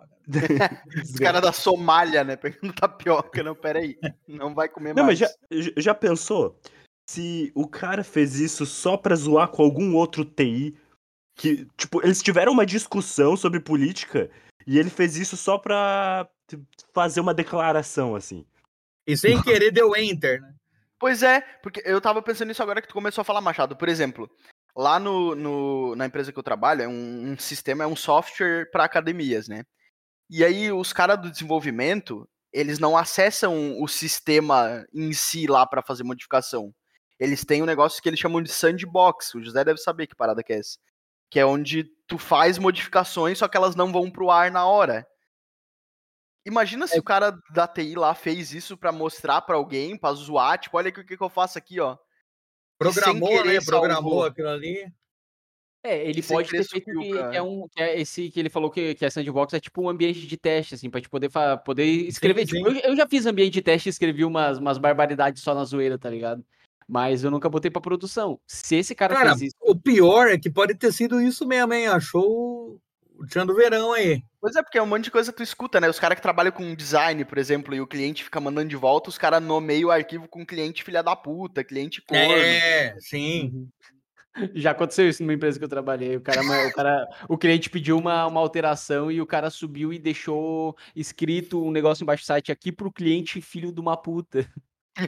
Os 1.04 1.16
caras 1.20 1.42
da 1.42 1.52
Somália, 1.52 2.24
né? 2.24 2.36
Pegando 2.36 2.74
tapioca. 2.74 3.42
Não, 3.44 3.56
pera 3.56 3.80
aí. 3.80 3.98
Não 4.28 4.54
vai 4.54 4.70
comer 4.70 4.94
Não, 4.94 5.06
mas 5.06 5.20
mais. 5.20 5.20
já, 5.20 5.30
já- 5.52 5.72
já 5.78 5.96
pensou? 5.96 6.60
Se 7.10 7.52
o 7.56 7.68
cara 7.68 8.04
fez 8.04 8.36
isso 8.40 8.66
só 8.66 8.96
pra 8.96 9.16
zoar 9.16 9.48
com 9.50 9.64
algum 9.64 9.96
outro 9.96 10.24
TI, 10.24 10.78
que, 11.36 11.66
tipo, 11.76 12.04
eles 12.04 12.22
tiveram 12.22 12.52
uma 12.52 12.66
discussão 12.66 13.36
sobre 13.36 13.60
política 13.60 14.30
e 14.68 14.78
ele 14.78 14.90
fez 14.90 15.16
isso 15.18 15.36
só 15.36 15.58
pra 15.58 16.30
fazer 16.94 17.20
uma 17.22 17.34
declaração, 17.34 18.16
assim. 18.16 18.46
E 19.08 19.18
sem 19.18 19.42
querer 19.42 19.72
deu 19.72 19.96
enter, 19.96 20.42
né? 20.42 20.54
Pois 21.00 21.24
é, 21.24 21.42
porque 21.64 21.82
eu 21.86 22.00
tava 22.02 22.22
pensando 22.22 22.50
nisso 22.50 22.62
agora 22.62 22.82
que 22.82 22.88
tu 22.88 22.94
começou 22.94 23.22
a 23.22 23.26
falar, 23.26 23.40
Machado. 23.42 23.76
Por 23.76 23.88
exemplo, 23.88 24.30
lá 24.76 25.00
no, 25.00 25.34
no- 25.34 25.96
na 25.96 26.06
empresa 26.06 26.32
que 26.32 26.38
eu 26.38 26.44
trabalho, 26.44 26.82
é 26.84 26.88
um, 26.88 27.32
um 27.32 27.38
sistema, 27.40 27.86
é 27.86 27.88
um 27.88 27.96
software 27.96 28.70
para 28.70 28.84
academias, 28.84 29.48
né? 29.48 29.64
E 30.30 30.44
aí 30.46 30.72
os 30.72 30.94
caras 30.94 31.20
do 31.20 31.32
desenvolvimento, 31.32 32.28
eles 32.54 32.78
não 32.80 32.96
acessam 32.98 33.82
o 33.82 33.88
sistema 33.88 34.86
em 34.94 35.12
si 35.14 35.48
lá 35.48 35.66
para 35.66 35.82
fazer 35.82 36.04
modificação. 36.04 36.74
Eles 37.20 37.44
têm 37.44 37.62
um 37.62 37.66
negócio 37.66 38.02
que 38.02 38.08
eles 38.08 38.20
chamam 38.20 38.42
de 38.42 38.50
sandbox. 38.52 39.34
O 39.36 39.44
José 39.44 39.64
deve 39.64 39.80
saber 39.80 40.08
que 40.08 40.16
parada 40.16 40.44
que 40.44 40.54
é 40.54 40.60
essa. 40.60 40.78
que 41.32 41.40
é 41.40 41.46
onde 41.46 41.84
tu 42.08 42.18
faz 42.18 42.58
modificações, 42.58 43.38
só 43.38 43.48
que 43.48 43.56
elas 43.56 43.76
não 43.76 43.92
vão 43.92 44.10
pro 44.10 44.32
ar 44.32 44.50
na 44.50 44.66
hora. 44.66 45.06
Imagina 46.46 46.88
se 46.88 46.96
É. 46.96 47.00
o 47.00 47.04
cara 47.04 47.38
da 47.52 47.68
TI 47.68 47.94
lá 47.96 48.16
fez 48.16 48.52
isso 48.54 48.76
pra 48.78 48.92
mostrar 48.92 49.42
pra 49.42 49.56
alguém, 49.56 49.96
pra 49.98 50.12
zoar, 50.14 50.58
tipo, 50.58 50.76
olha 50.78 50.90
o 50.90 50.94
que, 50.94 51.04
que 51.18 51.22
eu 51.22 51.30
faço 51.30 51.58
aqui, 51.58 51.80
ó. 51.80 51.98
Programou, 52.80 53.30
querer 53.30 53.60
né? 53.60 53.66
Programou 53.66 54.12
salvou. 54.12 54.26
aquilo 54.26 54.48
ali. 54.50 54.92
É, 55.82 56.10
ele 56.10 56.22
pode 56.22 56.50
ter 56.50 56.64
feito 56.66 56.92
que, 56.92 57.12
que 57.12 57.38
é 57.38 57.42
um, 57.42 57.66
que 57.74 57.82
é 57.82 58.02
esse 58.02 58.30
que 58.30 58.40
ele 58.40 58.50
falou 58.50 58.70
que, 58.70 58.96
que 58.96 59.06
é 59.06 59.10
sandbox 59.10 59.54
é 59.54 59.60
tipo 59.62 59.82
um 59.82 59.90
ambiente 59.90 60.28
de 60.28 60.36
teste, 60.38 60.76
assim, 60.76 60.90
pra 60.90 61.00
gente 61.00 61.10
poder, 61.10 61.30
poder 61.64 61.86
escrever. 61.86 62.46
sim. 62.46 62.58
Tipo, 62.58 62.70
eu, 62.70 62.92
eu 62.92 62.96
já 62.98 63.08
fiz 63.08 63.26
ambiente 63.26 63.54
de 63.54 63.62
teste 63.62 63.88
e 63.88 63.92
escrevi 63.92 64.26
umas, 64.26 64.58
umas 64.58 64.78
barbaridades 64.78 65.42
só 65.42 65.56
na 65.56 65.64
zoeira, 65.64 65.98
tá 65.98 66.10
ligado? 66.10 66.44
Mas 66.88 67.24
eu 67.24 67.32
nunca 67.32 67.48
botei 67.48 67.72
pra 67.72 67.82
produção. 67.82 68.40
Se 68.46 68.76
esse 68.76 68.94
cara, 68.94 69.14
Cara, 69.14 69.30
fez 69.30 69.54
isso. 69.54 69.56
o 69.62 69.76
pior 69.76 70.28
é 70.28 70.38
que 70.38 70.50
pode 70.50 70.76
ter 70.76 70.92
sido 70.92 71.22
isso 71.22 71.48
mesmo, 71.48 71.74
hein? 71.74 71.88
Achou 71.88 72.82
o 73.16 73.28
Tchan 73.28 73.46
do 73.46 73.56
Verão 73.56 73.94
aí. 73.94 74.24
Pois 74.42 74.56
é, 74.56 74.64
porque 74.64 74.78
é 74.78 74.82
um 74.82 74.88
monte 74.88 75.06
de 75.06 75.12
coisa 75.12 75.32
que 75.32 75.38
tu 75.38 75.44
escuta, 75.44 75.80
né? 75.80 75.88
Os 75.88 76.00
caras 76.00 76.16
que 76.16 76.22
trabalham 76.22 76.52
com 76.52 76.74
design, 76.74 77.24
por 77.26 77.38
exemplo, 77.38 77.76
e 77.76 77.80
o 77.80 77.88
cliente 77.88 78.24
fica 78.24 78.40
mandando 78.40 78.70
de 78.70 78.76
volta, 78.76 79.10
os 79.10 79.18
caras 79.18 79.42
nomeiam 79.42 79.90
o 79.90 79.92
arquivo 79.92 80.28
com 80.28 80.46
cliente 80.46 80.84
filha 80.84 81.04
da 81.04 81.16
puta, 81.16 81.64
cliente 81.64 82.02
corno. 82.02 82.34
É, 82.34 82.96
sim. 83.00 83.70
Já 84.54 84.72
aconteceu 84.72 85.10
isso 85.10 85.24
numa 85.24 85.34
empresa 85.34 85.58
que 85.58 85.66
eu 85.66 85.70
trabalhei. 85.70 86.16
O 86.16 86.22
cara, 86.22 86.42
o 86.42 86.74
cara, 86.74 87.08
o 87.28 87.38
cliente 87.38 87.70
pediu 87.70 87.98
uma, 87.98 88.26
uma 88.28 88.40
alteração 88.40 89.12
e 89.12 89.22
o 89.22 89.26
cara 89.26 89.50
subiu 89.50 89.92
e 89.92 90.00
deixou 90.00 90.76
escrito 90.96 91.64
um 91.64 91.72
negócio 91.72 92.04
embaixo 92.04 92.24
do 92.24 92.28
site 92.28 92.52
aqui 92.52 92.72
pro 92.72 92.92
cliente 92.92 93.42
filho 93.42 93.72
de 93.72 93.80
uma 93.80 93.98
puta. 93.98 94.48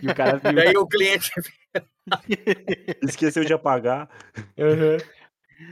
E 0.01 0.07
o 0.07 0.15
cara 0.15 0.37
viu. 0.43 0.53
Daí 0.53 0.75
o 0.75 0.87
cliente. 0.87 1.31
Esqueceu 3.03 3.45
de 3.45 3.53
apagar. 3.53 4.09
Uhum. 4.57 4.97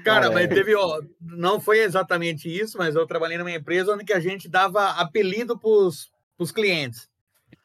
Cara, 0.04 0.30
mas 0.30 0.46
é. 0.46 0.48
teve, 0.48 0.76
ó, 0.76 1.02
não 1.20 1.60
foi 1.60 1.80
exatamente 1.80 2.48
isso, 2.48 2.78
mas 2.78 2.96
eu 2.96 3.08
trabalhei 3.08 3.40
numa 3.40 3.52
empresa 3.52 3.94
onde 3.94 4.06
que 4.06 4.14
a 4.14 4.20
gente 4.20 4.48
dava 4.48 4.92
apelido 4.92 5.58
pros, 5.58 6.12
pros 6.38 6.52
clientes. 6.52 7.10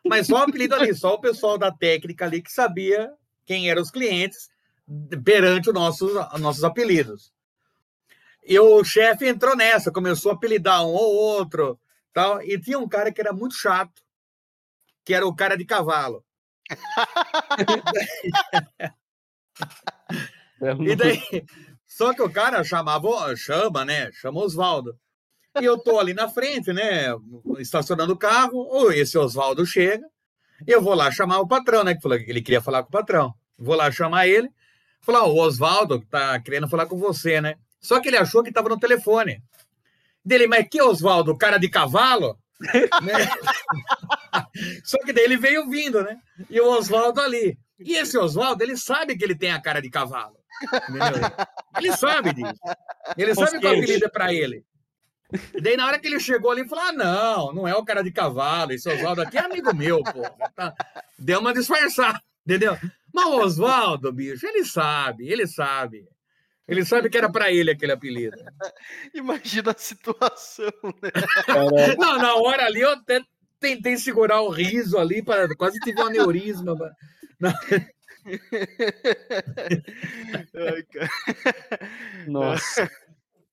Mas 0.02 0.26
só 0.26 0.38
apelido 0.38 0.74
ali, 0.74 0.94
só 0.94 1.14
o 1.14 1.20
pessoal 1.20 1.58
da 1.58 1.70
técnica 1.70 2.24
ali 2.24 2.42
que 2.42 2.50
sabia 2.50 3.10
quem 3.44 3.70
eram 3.70 3.82
os 3.82 3.90
clientes 3.90 4.48
perante 5.24 5.68
os 5.68 5.74
nossos, 5.74 6.12
os 6.12 6.40
nossos 6.40 6.64
apelidos. 6.64 7.32
E 8.46 8.58
o 8.58 8.84
chefe 8.84 9.26
entrou 9.26 9.56
nessa, 9.56 9.90
começou 9.90 10.32
a 10.32 10.34
apelidar 10.34 10.84
um 10.84 10.92
ou 10.92 11.14
outro, 11.14 11.80
tal, 12.12 12.42
e 12.42 12.60
tinha 12.60 12.78
um 12.78 12.88
cara 12.88 13.12
que 13.12 13.20
era 13.20 13.32
muito 13.32 13.54
chato, 13.54 14.02
que 15.04 15.14
era 15.14 15.26
o 15.26 15.34
cara 15.34 15.56
de 15.56 15.64
cavalo. 15.64 16.24
E 20.80 20.96
daí, 20.96 21.20
só 21.86 22.14
que 22.14 22.22
o 22.22 22.30
cara 22.30 22.64
chamava, 22.64 23.36
chama, 23.36 23.84
né? 23.84 24.10
Chama 24.12 24.40
Oswaldo. 24.40 24.98
E 25.60 25.64
eu 25.64 25.78
tô 25.78 25.98
ali 25.98 26.14
na 26.14 26.28
frente, 26.28 26.72
né? 26.72 27.08
Estacionando 27.58 28.14
o 28.14 28.18
carro, 28.18 28.56
ou 28.56 28.90
esse 28.90 29.16
Oswaldo 29.16 29.64
chega, 29.66 30.04
e 30.66 30.72
eu 30.72 30.82
vou 30.82 30.94
lá 30.94 31.10
chamar 31.10 31.40
o 31.40 31.46
patrão, 31.46 31.84
né? 31.84 31.94
Que 31.94 32.00
falou 32.00 32.18
que 32.18 32.28
ele 32.28 32.42
queria 32.42 32.60
falar 32.60 32.82
com 32.82 32.88
o 32.88 32.92
patrão. 32.92 33.34
Vou 33.56 33.76
lá 33.76 33.90
chamar 33.92 34.26
ele, 34.26 34.50
falar, 35.04 35.24
o 35.24 35.36
Oswaldo 35.36 36.00
tá 36.10 36.38
querendo 36.40 36.68
falar 36.68 36.86
com 36.86 36.96
você, 36.98 37.40
né? 37.40 37.56
Só 37.80 38.00
que 38.00 38.08
ele 38.08 38.16
achou 38.16 38.42
que 38.42 38.52
tava 38.52 38.68
no 38.68 38.78
telefone. 38.78 39.42
Dele, 40.24 40.46
mas 40.46 40.66
que 40.70 40.80
Oswaldo, 40.80 41.36
cara 41.36 41.58
de 41.58 41.68
cavalo? 41.68 42.38
Né? 43.02 43.12
Só 44.84 44.98
que 44.98 45.12
daí 45.12 45.24
ele 45.24 45.36
veio 45.36 45.68
vindo, 45.68 46.02
né? 46.02 46.16
E 46.48 46.60
o 46.60 46.70
Oswaldo 46.70 47.20
ali. 47.20 47.58
E 47.78 47.96
esse 47.96 48.16
Oswaldo, 48.16 48.62
ele 48.62 48.76
sabe 48.76 49.16
que 49.16 49.24
ele 49.24 49.34
tem 49.36 49.50
a 49.52 49.60
cara 49.60 49.82
de 49.82 49.90
cavalo. 49.90 50.36
Entendeu? 50.88 51.20
Ele 51.76 51.92
sabe 51.96 52.32
disso. 52.32 52.54
Ele 53.16 53.34
sabe 53.34 53.58
que 53.58 53.66
o 53.66 53.70
apelido 53.70 54.06
é 54.06 54.08
pra 54.08 54.32
ele. 54.32 54.64
E 55.52 55.60
daí, 55.60 55.76
na 55.76 55.86
hora 55.86 55.98
que 55.98 56.06
ele 56.06 56.20
chegou 56.20 56.50
ali, 56.50 56.60
ele 56.60 56.68
falou: 56.68 56.84
Ah, 56.84 56.92
não, 56.92 57.52
não 57.52 57.68
é 57.68 57.74
o 57.74 57.84
cara 57.84 58.02
de 58.04 58.12
cavalo. 58.12 58.72
Esse 58.72 58.88
Oswaldo 58.88 59.22
aqui 59.22 59.36
é 59.36 59.40
amigo 59.44 59.74
meu, 59.74 60.02
pô. 60.02 60.22
Tá- 60.54 60.72
Deu 61.18 61.40
uma 61.40 61.52
disfarçada, 61.52 62.20
entendeu? 62.46 62.78
Mas 63.14 63.26
o 63.26 63.36
Oswaldo, 63.40 64.12
bicho, 64.12 64.44
ele 64.46 64.64
sabe, 64.64 65.28
ele 65.30 65.46
sabe. 65.46 66.04
Ele 66.66 66.84
sabe 66.84 67.08
que 67.10 67.16
era 67.18 67.30
pra 67.30 67.52
ele 67.52 67.70
aquele 67.70 67.92
apelido. 67.92 68.36
Imagina 69.14 69.70
a 69.70 69.78
situação, 69.78 70.72
né? 71.02 71.10
Não, 71.98 72.18
na 72.18 72.34
hora 72.36 72.64
ali 72.66 72.80
eu 72.80 72.90
até 72.90 73.20
tentei 73.60 73.96
segurar 73.96 74.40
o 74.40 74.48
riso 74.48 74.98
ali, 74.98 75.22
para 75.22 75.54
quase 75.56 75.78
tive 75.80 76.00
um 76.02 76.06
aneurisma. 76.06 76.74
mas- 76.74 77.54
Ai, 80.54 80.82
cara. 80.84 81.10
nossa. 82.26 82.90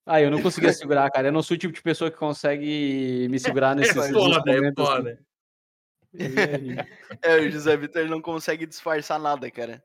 Ah, 0.06 0.22
eu 0.22 0.32
não 0.32 0.42
conseguia 0.42 0.74
segurar, 0.74 1.10
cara. 1.12 1.28
Eu 1.28 1.32
não 1.32 1.44
sou 1.44 1.56
o 1.56 1.58
tipo 1.60 1.74
de 1.74 1.82
pessoa 1.82 2.10
que 2.10 2.18
consegue 2.18 3.28
me 3.30 3.40
segurar 3.40 3.76
nesses, 3.76 3.96
É 3.96 4.12
foda, 4.12 4.52
é 4.52 4.56
momentos. 4.56 4.84
assim. 4.86 4.96
foda. 4.98 5.20
É, 7.22 7.38
o 7.38 7.52
José 7.52 7.78
Vitor 7.78 8.08
não 8.08 8.22
consegue 8.22 8.66
disfarçar 8.66 9.20
nada, 9.20 9.50
cara. 9.52 9.84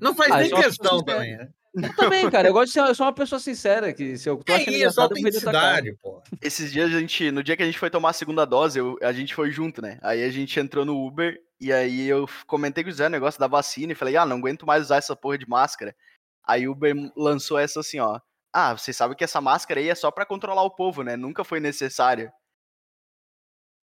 Não 0.00 0.14
faz 0.14 0.30
Ah, 0.32 0.40
nem 0.40 0.50
questão 0.50 1.02
também, 1.02 1.36
né? 1.36 1.48
Eu 1.74 1.94
também, 1.94 2.28
cara. 2.30 2.48
Eu 2.48 2.52
gosto 2.52 2.66
de 2.68 2.72
ser, 2.72 2.80
eu 2.80 2.94
sou 2.94 3.06
uma 3.06 3.12
pessoa 3.12 3.38
sincera, 3.38 3.92
que 3.92 4.16
se 4.16 4.28
eu 4.28 4.36
tô 4.38 4.52
É 4.52 4.56
achando 4.56 4.74
isso, 4.74 4.94
tua 4.94 4.94
cara. 4.94 5.02
autenticidade, 5.08 5.96
pô. 6.02 6.22
Esses 6.42 6.72
dias 6.72 6.92
a 6.94 6.98
gente, 6.98 7.30
no 7.30 7.42
dia 7.42 7.56
que 7.56 7.62
a 7.62 7.66
gente 7.66 7.78
foi 7.78 7.90
tomar 7.90 8.10
a 8.10 8.14
segunda 8.14 8.44
dose, 8.44 8.78
eu- 8.78 8.98
a 9.02 9.12
gente 9.12 9.34
foi 9.34 9.50
junto, 9.50 9.80
né? 9.82 9.98
Aí 10.02 10.24
a 10.24 10.30
gente 10.30 10.58
entrou 10.58 10.84
no 10.84 11.06
Uber 11.06 11.38
e 11.60 11.72
aí 11.72 12.06
eu 12.08 12.26
comentei 12.46 12.82
com 12.82 12.90
o 12.90 12.92
Zé 12.92 13.06
o 13.06 13.10
negócio 13.10 13.38
da 13.38 13.46
vacina 13.46 13.92
e 13.92 13.96
falei, 13.96 14.16
ah, 14.16 14.26
não 14.26 14.38
aguento 14.38 14.66
mais 14.66 14.84
usar 14.84 14.96
essa 14.96 15.14
porra 15.14 15.38
de 15.38 15.48
máscara. 15.48 15.94
Aí 16.46 16.66
o 16.66 16.72
Uber 16.72 16.94
lançou 17.16 17.58
essa 17.58 17.80
assim, 17.80 18.00
ó. 18.00 18.18
Ah, 18.52 18.76
vocês 18.76 18.96
sabem 18.96 19.16
que 19.16 19.22
essa 19.24 19.40
máscara 19.40 19.78
aí 19.78 19.88
é 19.90 19.94
só 19.94 20.10
pra 20.10 20.24
controlar 20.26 20.62
o 20.62 20.70
povo, 20.74 21.02
né? 21.02 21.16
Nunca 21.16 21.44
foi 21.44 21.60
necessário. 21.60 22.32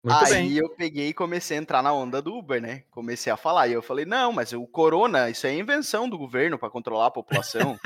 Muito 0.05 0.23
aí 0.27 0.33
bem. 0.33 0.53
eu 0.53 0.69
peguei 0.69 1.09
e 1.09 1.15
comecei 1.15 1.57
a 1.57 1.61
entrar 1.61 1.83
na 1.83 1.91
onda 1.91 2.21
do 2.21 2.37
Uber, 2.37 2.61
né? 2.61 2.85
Comecei 2.91 3.33
a 3.33 3.39
falar. 3.39 3.69
E 3.69 3.73
eu 3.73 3.81
falei, 3.81 4.05
não, 4.05 4.33
mas 4.33 4.53
o 4.53 4.67
corona, 4.67 5.31
isso 5.31 5.47
é 5.47 5.55
invenção 5.55 6.07
do 6.07 6.19
governo 6.19 6.59
pra 6.59 6.69
controlar 6.69 7.07
a 7.07 7.11
população. 7.11 7.79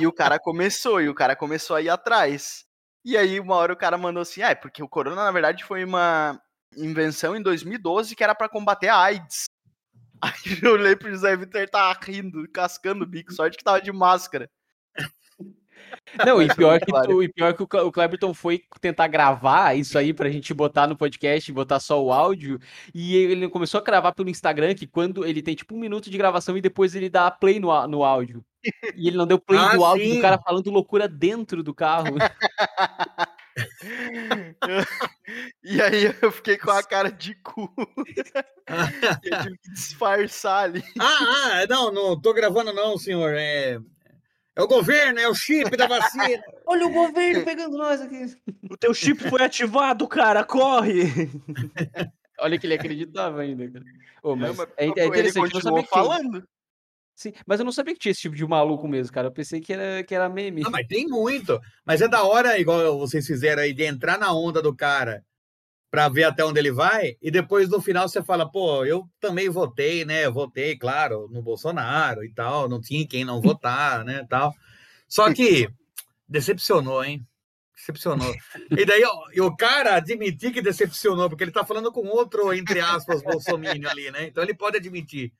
e 0.00 0.06
o 0.06 0.12
cara 0.12 0.38
começou, 0.38 1.00
e 1.02 1.08
o 1.08 1.14
cara 1.14 1.34
começou 1.34 1.74
a 1.74 1.82
ir 1.82 1.88
atrás. 1.88 2.64
E 3.04 3.16
aí, 3.16 3.40
uma 3.40 3.56
hora 3.56 3.72
o 3.72 3.76
cara 3.76 3.98
mandou 3.98 4.22
assim: 4.22 4.42
ah, 4.42 4.50
é 4.50 4.54
porque 4.54 4.80
o 4.80 4.88
corona, 4.88 5.24
na 5.24 5.32
verdade, 5.32 5.64
foi 5.64 5.84
uma 5.84 6.40
invenção 6.76 7.34
em 7.34 7.42
2012 7.42 8.14
que 8.14 8.22
era 8.22 8.34
pra 8.34 8.48
combater 8.48 8.88
a 8.88 8.98
AIDS. 8.98 9.46
Aí 10.22 10.58
eu 10.62 10.72
olhei 10.72 10.96
pro 10.96 11.10
José 11.10 11.36
Vitor 11.36 11.68
tava 11.68 11.98
rindo, 12.00 12.48
cascando 12.50 13.04
o 13.04 13.06
bico, 13.06 13.32
sorte 13.32 13.58
que 13.58 13.64
tava 13.64 13.82
de 13.82 13.92
máscara. 13.92 14.48
Não, 16.24 16.40
e 16.40 16.46
Mas 16.46 16.56
pior, 16.56 16.78
que 16.80 16.86
tu, 16.92 17.22
e 17.22 17.28
pior 17.28 17.54
que 17.54 17.62
o 17.62 17.66
Cle- 17.66 17.80
o 17.80 17.90
Cleberton 17.92 18.32
foi 18.32 18.62
tentar 18.80 19.08
gravar 19.08 19.76
isso 19.76 19.98
aí 19.98 20.12
pra 20.14 20.30
gente 20.30 20.54
botar 20.54 20.86
no 20.86 20.96
podcast, 20.96 21.50
botar 21.52 21.80
só 21.80 22.00
o 22.02 22.12
áudio, 22.12 22.60
e 22.94 23.16
ele 23.16 23.48
começou 23.48 23.80
a 23.80 23.84
gravar 23.84 24.12
pelo 24.12 24.28
Instagram, 24.30 24.74
que 24.74 24.86
quando 24.86 25.24
ele 25.26 25.42
tem 25.42 25.54
tipo 25.56 25.74
um 25.74 25.80
minuto 25.80 26.08
de 26.08 26.16
gravação 26.18 26.56
e 26.56 26.60
depois 26.60 26.94
ele 26.94 27.08
dá 27.10 27.30
play 27.30 27.58
no, 27.58 27.86
no 27.88 28.04
áudio. 28.04 28.44
E 28.96 29.08
ele 29.08 29.16
não 29.16 29.26
deu 29.26 29.38
play 29.38 29.58
Ah, 29.60 29.74
do 29.76 29.84
áudio 29.84 30.06
sim. 30.06 30.14
do 30.16 30.22
cara 30.22 30.38
falando 30.38 30.70
loucura 30.70 31.06
dentro 31.08 31.62
do 31.62 31.74
carro. 31.74 32.14
E 35.62 35.80
aí 35.80 36.14
eu 36.20 36.30
fiquei 36.32 36.58
com 36.58 36.70
a 36.70 36.82
cara 36.82 37.10
de 37.10 37.34
cu. 37.36 37.72
eu 38.66 39.40
tive 39.40 39.58
que 39.58 39.70
disfarçar 39.72 40.64
ali. 40.64 40.82
Ah, 40.98 41.60
ah, 41.62 41.66
não, 41.68 41.92
não 41.92 42.20
tô 42.20 42.32
gravando 42.34 42.72
não, 42.72 42.98
senhor. 42.98 43.34
É, 43.36 43.78
é 44.56 44.62
o 44.62 44.66
governo, 44.68 45.18
é 45.18 45.28
o 45.28 45.34
chip 45.34 45.76
da 45.76 45.86
vacina. 45.86 46.42
Olha 46.66 46.86
o 46.86 46.90
governo 46.92 47.44
pegando 47.44 47.76
nós 47.76 48.00
aqui. 48.00 48.36
O 48.70 48.76
teu 48.76 48.94
chip 48.94 49.28
foi 49.28 49.42
ativado, 49.42 50.06
cara, 50.06 50.44
corre! 50.44 51.04
Olha 52.40 52.58
que 52.58 52.66
ele 52.66 52.74
acreditava 52.74 53.42
ainda, 53.42 53.70
cara. 53.70 53.84
Mas 54.24 54.38
Não, 54.38 54.54
mas 54.54 54.60
é, 54.76 54.84
é 54.84 54.88
ele 54.88 55.06
interessante, 55.08 55.36
eu 55.36 55.42
não 55.42 55.50
continuou 55.50 55.62
sabia 55.62 55.82
que 55.82 55.88
tinha- 55.88 56.04
falando. 56.04 56.48
Sim, 57.16 57.32
mas 57.46 57.60
eu 57.60 57.64
não 57.64 57.72
sabia 57.72 57.94
que 57.94 58.00
tinha 58.00 58.10
esse 58.10 58.22
tipo 58.22 58.34
de 58.34 58.44
maluco 58.44 58.88
mesmo, 58.88 59.12
cara. 59.12 59.28
Eu 59.28 59.32
pensei 59.32 59.60
que 59.60 59.72
era, 59.72 60.02
que 60.02 60.14
era 60.14 60.28
meme. 60.28 60.62
Não, 60.62 60.70
mas 60.70 60.86
tem 60.88 61.06
muito. 61.06 61.60
Mas 61.84 62.00
é 62.02 62.08
da 62.08 62.24
hora, 62.24 62.58
igual 62.58 62.98
vocês 62.98 63.24
fizeram 63.24 63.62
aí, 63.62 63.72
de 63.72 63.84
entrar 63.84 64.18
na 64.18 64.32
onda 64.34 64.60
do 64.60 64.74
cara 64.74 65.24
para 65.94 66.08
ver 66.08 66.24
até 66.24 66.44
onde 66.44 66.58
ele 66.58 66.72
vai, 66.72 67.16
e 67.22 67.30
depois 67.30 67.68
no 67.68 67.80
final 67.80 68.08
você 68.08 68.20
fala, 68.20 68.50
pô, 68.50 68.84
eu 68.84 69.08
também 69.20 69.48
votei, 69.48 70.04
né? 70.04 70.26
Eu 70.26 70.32
votei, 70.32 70.76
claro, 70.76 71.28
no 71.30 71.40
Bolsonaro 71.40 72.24
e 72.24 72.34
tal, 72.34 72.68
não 72.68 72.80
tinha 72.80 73.06
quem 73.06 73.24
não 73.24 73.40
votar, 73.40 74.02
né? 74.04 74.26
Tal. 74.28 74.52
Só 75.06 75.32
que 75.32 75.68
decepcionou, 76.28 77.04
hein? 77.04 77.24
Decepcionou. 77.76 78.34
E 78.72 78.84
daí, 78.84 79.04
ó, 79.04 79.30
e 79.32 79.40
o 79.40 79.54
cara 79.54 79.94
admitir 79.94 80.52
que 80.52 80.60
decepcionou, 80.60 81.28
porque 81.28 81.44
ele 81.44 81.52
tá 81.52 81.64
falando 81.64 81.92
com 81.92 82.08
outro, 82.08 82.52
entre 82.52 82.80
aspas, 82.80 83.22
bolsominion 83.22 83.88
ali, 83.88 84.10
né? 84.10 84.24
Então 84.24 84.42
ele 84.42 84.52
pode 84.52 84.78
admitir. 84.78 85.32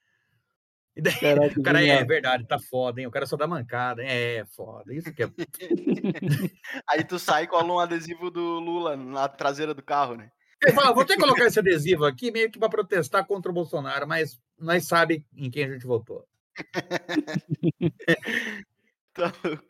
E 0.95 1.03
daí, 1.03 1.19
Caraca, 1.19 1.59
o 1.59 1.63
cara 1.65 1.83
é, 1.83 1.87
genial. 1.87 2.07
verdade, 2.07 2.47
tá 2.47 2.61
foda, 2.61 3.01
hein? 3.01 3.09
O 3.09 3.11
cara 3.11 3.27
só 3.27 3.37
dá 3.37 3.49
mancada, 3.49 4.05
hein? 4.05 4.09
É, 4.09 4.45
foda. 4.55 4.95
Isso 4.95 5.13
que 5.13 5.25
é 5.25 5.27
Aí 6.89 7.03
tu 7.03 7.19
sai 7.19 7.43
e 7.43 7.49
cola 7.49 7.73
um 7.73 7.81
adesivo 7.81 8.31
do 8.31 8.61
Lula 8.61 8.97
na 8.97 9.27
traseira 9.27 9.75
do 9.75 9.83
carro, 9.83 10.15
né? 10.15 10.31
Ele 10.65 10.73
fala, 10.73 10.95
vou 10.95 11.05
ter 11.05 11.15
que 11.15 11.21
colocar 11.21 11.45
esse 11.45 11.59
adesivo 11.59 12.07
aqui 12.07 12.31
meio 12.31 12.51
que 12.51 12.59
para 12.59 12.71
protestar 12.71 13.27
contra 13.27 13.51
o 13.51 13.55
Bolsonaro, 13.55 14.09
mas 14.09 14.41
nós 14.59 14.87
sabe 14.87 15.23
em 15.37 15.51
quem 15.51 15.65
a 15.65 15.69
gente 15.69 15.87
votou. 15.87 16.25
Tá 19.15 19.33
louco. 19.45 19.63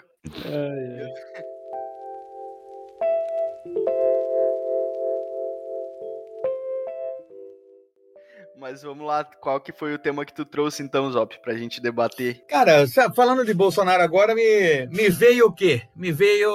Mas 8.57 8.81
vamos 8.81 9.07
lá, 9.07 9.23
qual 9.23 9.61
que 9.61 9.71
foi 9.71 9.93
o 9.93 9.99
tema 9.99 10.25
que 10.25 10.33
tu 10.33 10.47
trouxe 10.47 10.83
então, 10.83 11.13
Zop, 11.13 11.39
pra 11.43 11.53
gente 11.53 11.79
debater? 11.79 12.43
Cara, 12.49 12.87
falando 13.15 13.45
de 13.45 13.53
Bolsonaro 13.53 14.03
agora, 14.03 14.35
me, 14.35 14.87
me 14.87 15.11
veio 15.11 15.49
o 15.49 15.53
quê? 15.53 15.83
Me 15.95 16.11
veio 16.11 16.51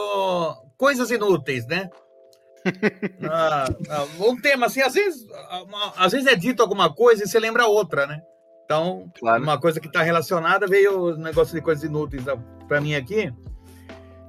coisas 0.75 1.11
inúteis, 1.11 1.67
né? 1.67 1.91
Ah, 3.29 3.65
ah, 3.89 4.07
um 4.19 4.39
tema 4.39 4.65
assim, 4.65 4.81
às 4.81 4.93
vezes, 4.93 5.27
ah, 5.31 5.93
às 5.97 6.11
vezes 6.11 6.27
é 6.27 6.35
dito 6.35 6.61
alguma 6.61 6.93
coisa 6.93 7.23
e 7.23 7.27
você 7.27 7.39
lembra 7.39 7.67
outra, 7.67 8.05
né? 8.05 8.21
Então, 8.65 9.11
Claro. 9.17 9.41
uma 9.41 9.59
coisa 9.59 9.79
que 9.79 9.87
está 9.87 10.01
relacionada 10.01 10.67
veio 10.67 10.99
o 11.05 11.17
negócio 11.17 11.55
de 11.55 11.61
coisas 11.61 11.83
inúteis 11.83 12.23
para 12.67 12.79
mim 12.79 12.93
aqui. 12.95 13.33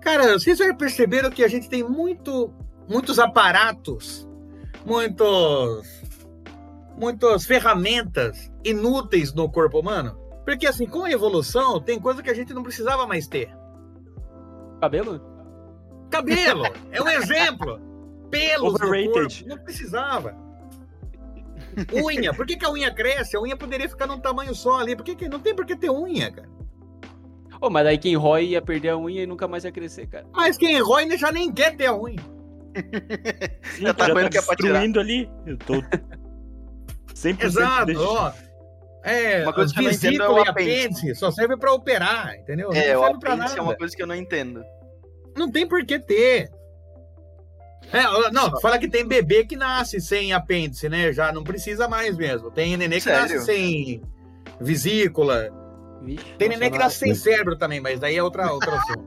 Cara, 0.01 0.39
vocês 0.39 0.57
já 0.59 0.73
perceberam 0.75 1.31
que 1.31 1.45
a 1.45 1.49
gente 1.49 1.69
tem 1.69 1.83
muito, 1.83 2.51
muitos 2.89 3.19
aparatos, 3.19 4.27
muitos, 4.87 5.87
muitas 6.97 7.45
ferramentas 7.45 8.51
inúteis 8.65 9.35
no 9.35 9.51
corpo 9.51 9.81
humano? 9.81 10.19
Porque 10.47 10.67
assim, 10.67 10.87
com 10.87 11.05
a 11.05 11.11
evolução, 11.11 11.79
tem 11.81 12.01
coisa 12.01 12.23
que 12.23 12.31
a 12.31 12.35
gente 12.35 12.55
não 12.55 12.63
precisava 12.63 13.07
mais 13.07 13.29
ter. 13.29 13.55
Cabelo? 14.81 15.21
Cabelo 16.11 16.65
é 16.91 17.03
um 17.03 17.09
exemplo. 17.09 17.79
Pelos 18.31 18.75
Overrated. 18.75 19.13
corpo, 19.13 19.49
não 19.49 19.59
precisava. 19.59 20.37
Unha, 21.93 22.35
por 22.35 22.47
que, 22.47 22.57
que 22.57 22.65
a 22.65 22.71
unha 22.71 22.91
cresce? 22.93 23.37
A 23.37 23.41
unha 23.41 23.57
poderia 23.57 23.89
ficar 23.89 24.07
num 24.07 24.19
tamanho 24.19 24.55
só 24.55 24.81
ali. 24.81 24.97
Por 24.97 25.05
que, 25.05 25.15
que 25.15 25.29
não 25.29 25.39
tem 25.41 25.55
por 25.55 25.65
que 25.65 25.77
ter 25.77 25.91
unha, 25.91 26.31
cara? 26.31 26.49
Ô, 27.61 27.69
mas 27.71 27.85
daí 27.85 27.99
quem 27.99 28.17
rói 28.17 28.47
ia 28.47 28.63
perder 28.63 28.91
a 28.91 28.97
unha 28.99 29.23
e 29.23 29.27
nunca 29.27 29.47
mais 29.47 29.65
ia 29.65 29.71
crescer, 29.73 30.07
cara. 30.09 30.27
Mas 30.33 30.57
quem 30.57 30.81
rói 30.81 31.17
já 31.17 31.31
nem 31.31 31.53
quer 31.53 31.77
ter 31.77 31.87
a 31.87 31.95
unha. 31.97 32.19
Sim, 33.75 33.83
Já 33.83 33.95
tá 33.95 34.07
já 34.09 34.15
tá 34.15 34.29
que 34.29 34.39
é 34.39 34.43
pra 34.43 34.57
tirar. 34.57 34.73
destruindo 34.81 35.01
ali. 35.01 35.31
Eu 35.47 35.59
tô 35.59 35.75
100% 37.15 37.43
Exato. 37.45 37.93
ó. 37.99 38.33
É, 39.03 39.43
Uma 39.45 39.53
coisa 39.55 39.73
que 39.73 39.81
eu 39.81 39.85
não 39.85 39.91
entendo 39.91 40.07
é 40.07 40.11
vesícula 40.19 40.43
o 40.43 40.45
e 40.45 40.49
apêndice 40.49 41.15
só 41.15 41.31
serve 41.31 41.57
para 41.57 41.73
operar, 41.73 42.35
entendeu? 42.37 42.71
É, 42.73 42.93
não 42.95 43.01
o 43.01 43.05
serve 43.05 43.19
para 43.21 43.33
apêndice 43.33 43.49
nada. 43.57 43.61
é 43.61 43.63
uma 43.63 43.77
coisa 43.77 43.97
que 43.97 44.03
eu 44.03 44.07
não 44.07 44.15
entendo. 44.15 44.63
Não 45.37 45.51
tem 45.51 45.67
por 45.67 45.85
que 45.87 45.99
ter. 45.99 46.51
É, 47.93 48.31
não, 48.31 48.61
fala 48.61 48.79
que 48.79 48.89
tem 48.89 49.07
bebê 49.07 49.45
que 49.45 49.57
nasce 49.57 50.01
sem 50.01 50.33
apêndice, 50.33 50.89
né? 50.89 51.13
Já 51.13 51.33
não 51.33 51.43
precisa 51.43 51.89
mais 51.89 52.17
mesmo. 52.17 52.51
Tem 52.51 52.77
neném 52.77 52.99
que 52.99 53.05
Sério? 53.05 53.21
nasce 53.23 53.45
sem 53.47 54.03
vesícula. 54.61 55.51
Vixe, 56.03 56.25
Tem 56.39 56.49
nossa, 56.49 56.59
neném 56.61 56.73
que 56.73 56.79
nasce 56.79 56.99
sem 56.99 57.15
cérebro 57.15 57.57
também, 57.59 57.81
mas 57.81 58.01
daí 58.01 58.17
é 58.17 58.23
outra, 58.23 58.51
outra 58.53 58.75
assunto. 58.75 59.05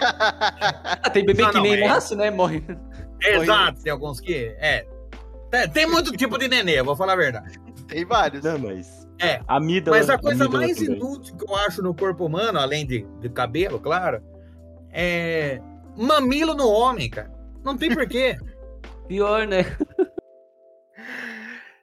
Ah, 0.00 1.10
tem 1.10 1.24
bebê 1.24 1.42
Não, 1.42 1.48
que 1.50 1.56
não, 1.56 1.62
nem 1.62 1.72
é- 1.82 1.88
nasce, 1.88 2.14
né? 2.14 2.30
Morre. 2.30 2.62
Exato, 3.20 3.82
tem 3.82 3.90
alguns 3.92 4.20
que. 4.20 4.54
É. 4.60 4.86
Tem, 5.50 5.68
tem 5.70 5.86
muito 5.86 6.12
tipo 6.12 6.38
de 6.38 6.46
nenê, 6.46 6.80
vou 6.82 6.94
falar 6.94 7.14
a 7.14 7.16
verdade. 7.16 7.58
Tem 7.88 8.04
vários. 8.04 8.44
Não, 8.44 8.58
mas. 8.58 9.08
É. 9.20 9.40
Amígdala, 9.48 9.96
Mas 9.96 10.08
a 10.08 10.16
coisa 10.18 10.44
amígdala 10.44 10.64
mais 10.66 10.76
também. 10.78 10.94
inútil 10.94 11.36
que 11.36 11.44
eu 11.50 11.56
acho 11.56 11.82
no 11.82 11.92
corpo 11.92 12.24
humano, 12.26 12.60
além 12.60 12.86
de, 12.86 13.04
de 13.20 13.28
cabelo, 13.28 13.80
claro, 13.80 14.22
é 14.92 15.60
mamilo 15.96 16.54
no 16.54 16.68
homem, 16.68 17.10
cara. 17.10 17.32
Não 17.64 17.76
tem 17.76 17.94
porquê. 17.94 18.36
Pior, 19.06 19.46
né? 19.46 19.62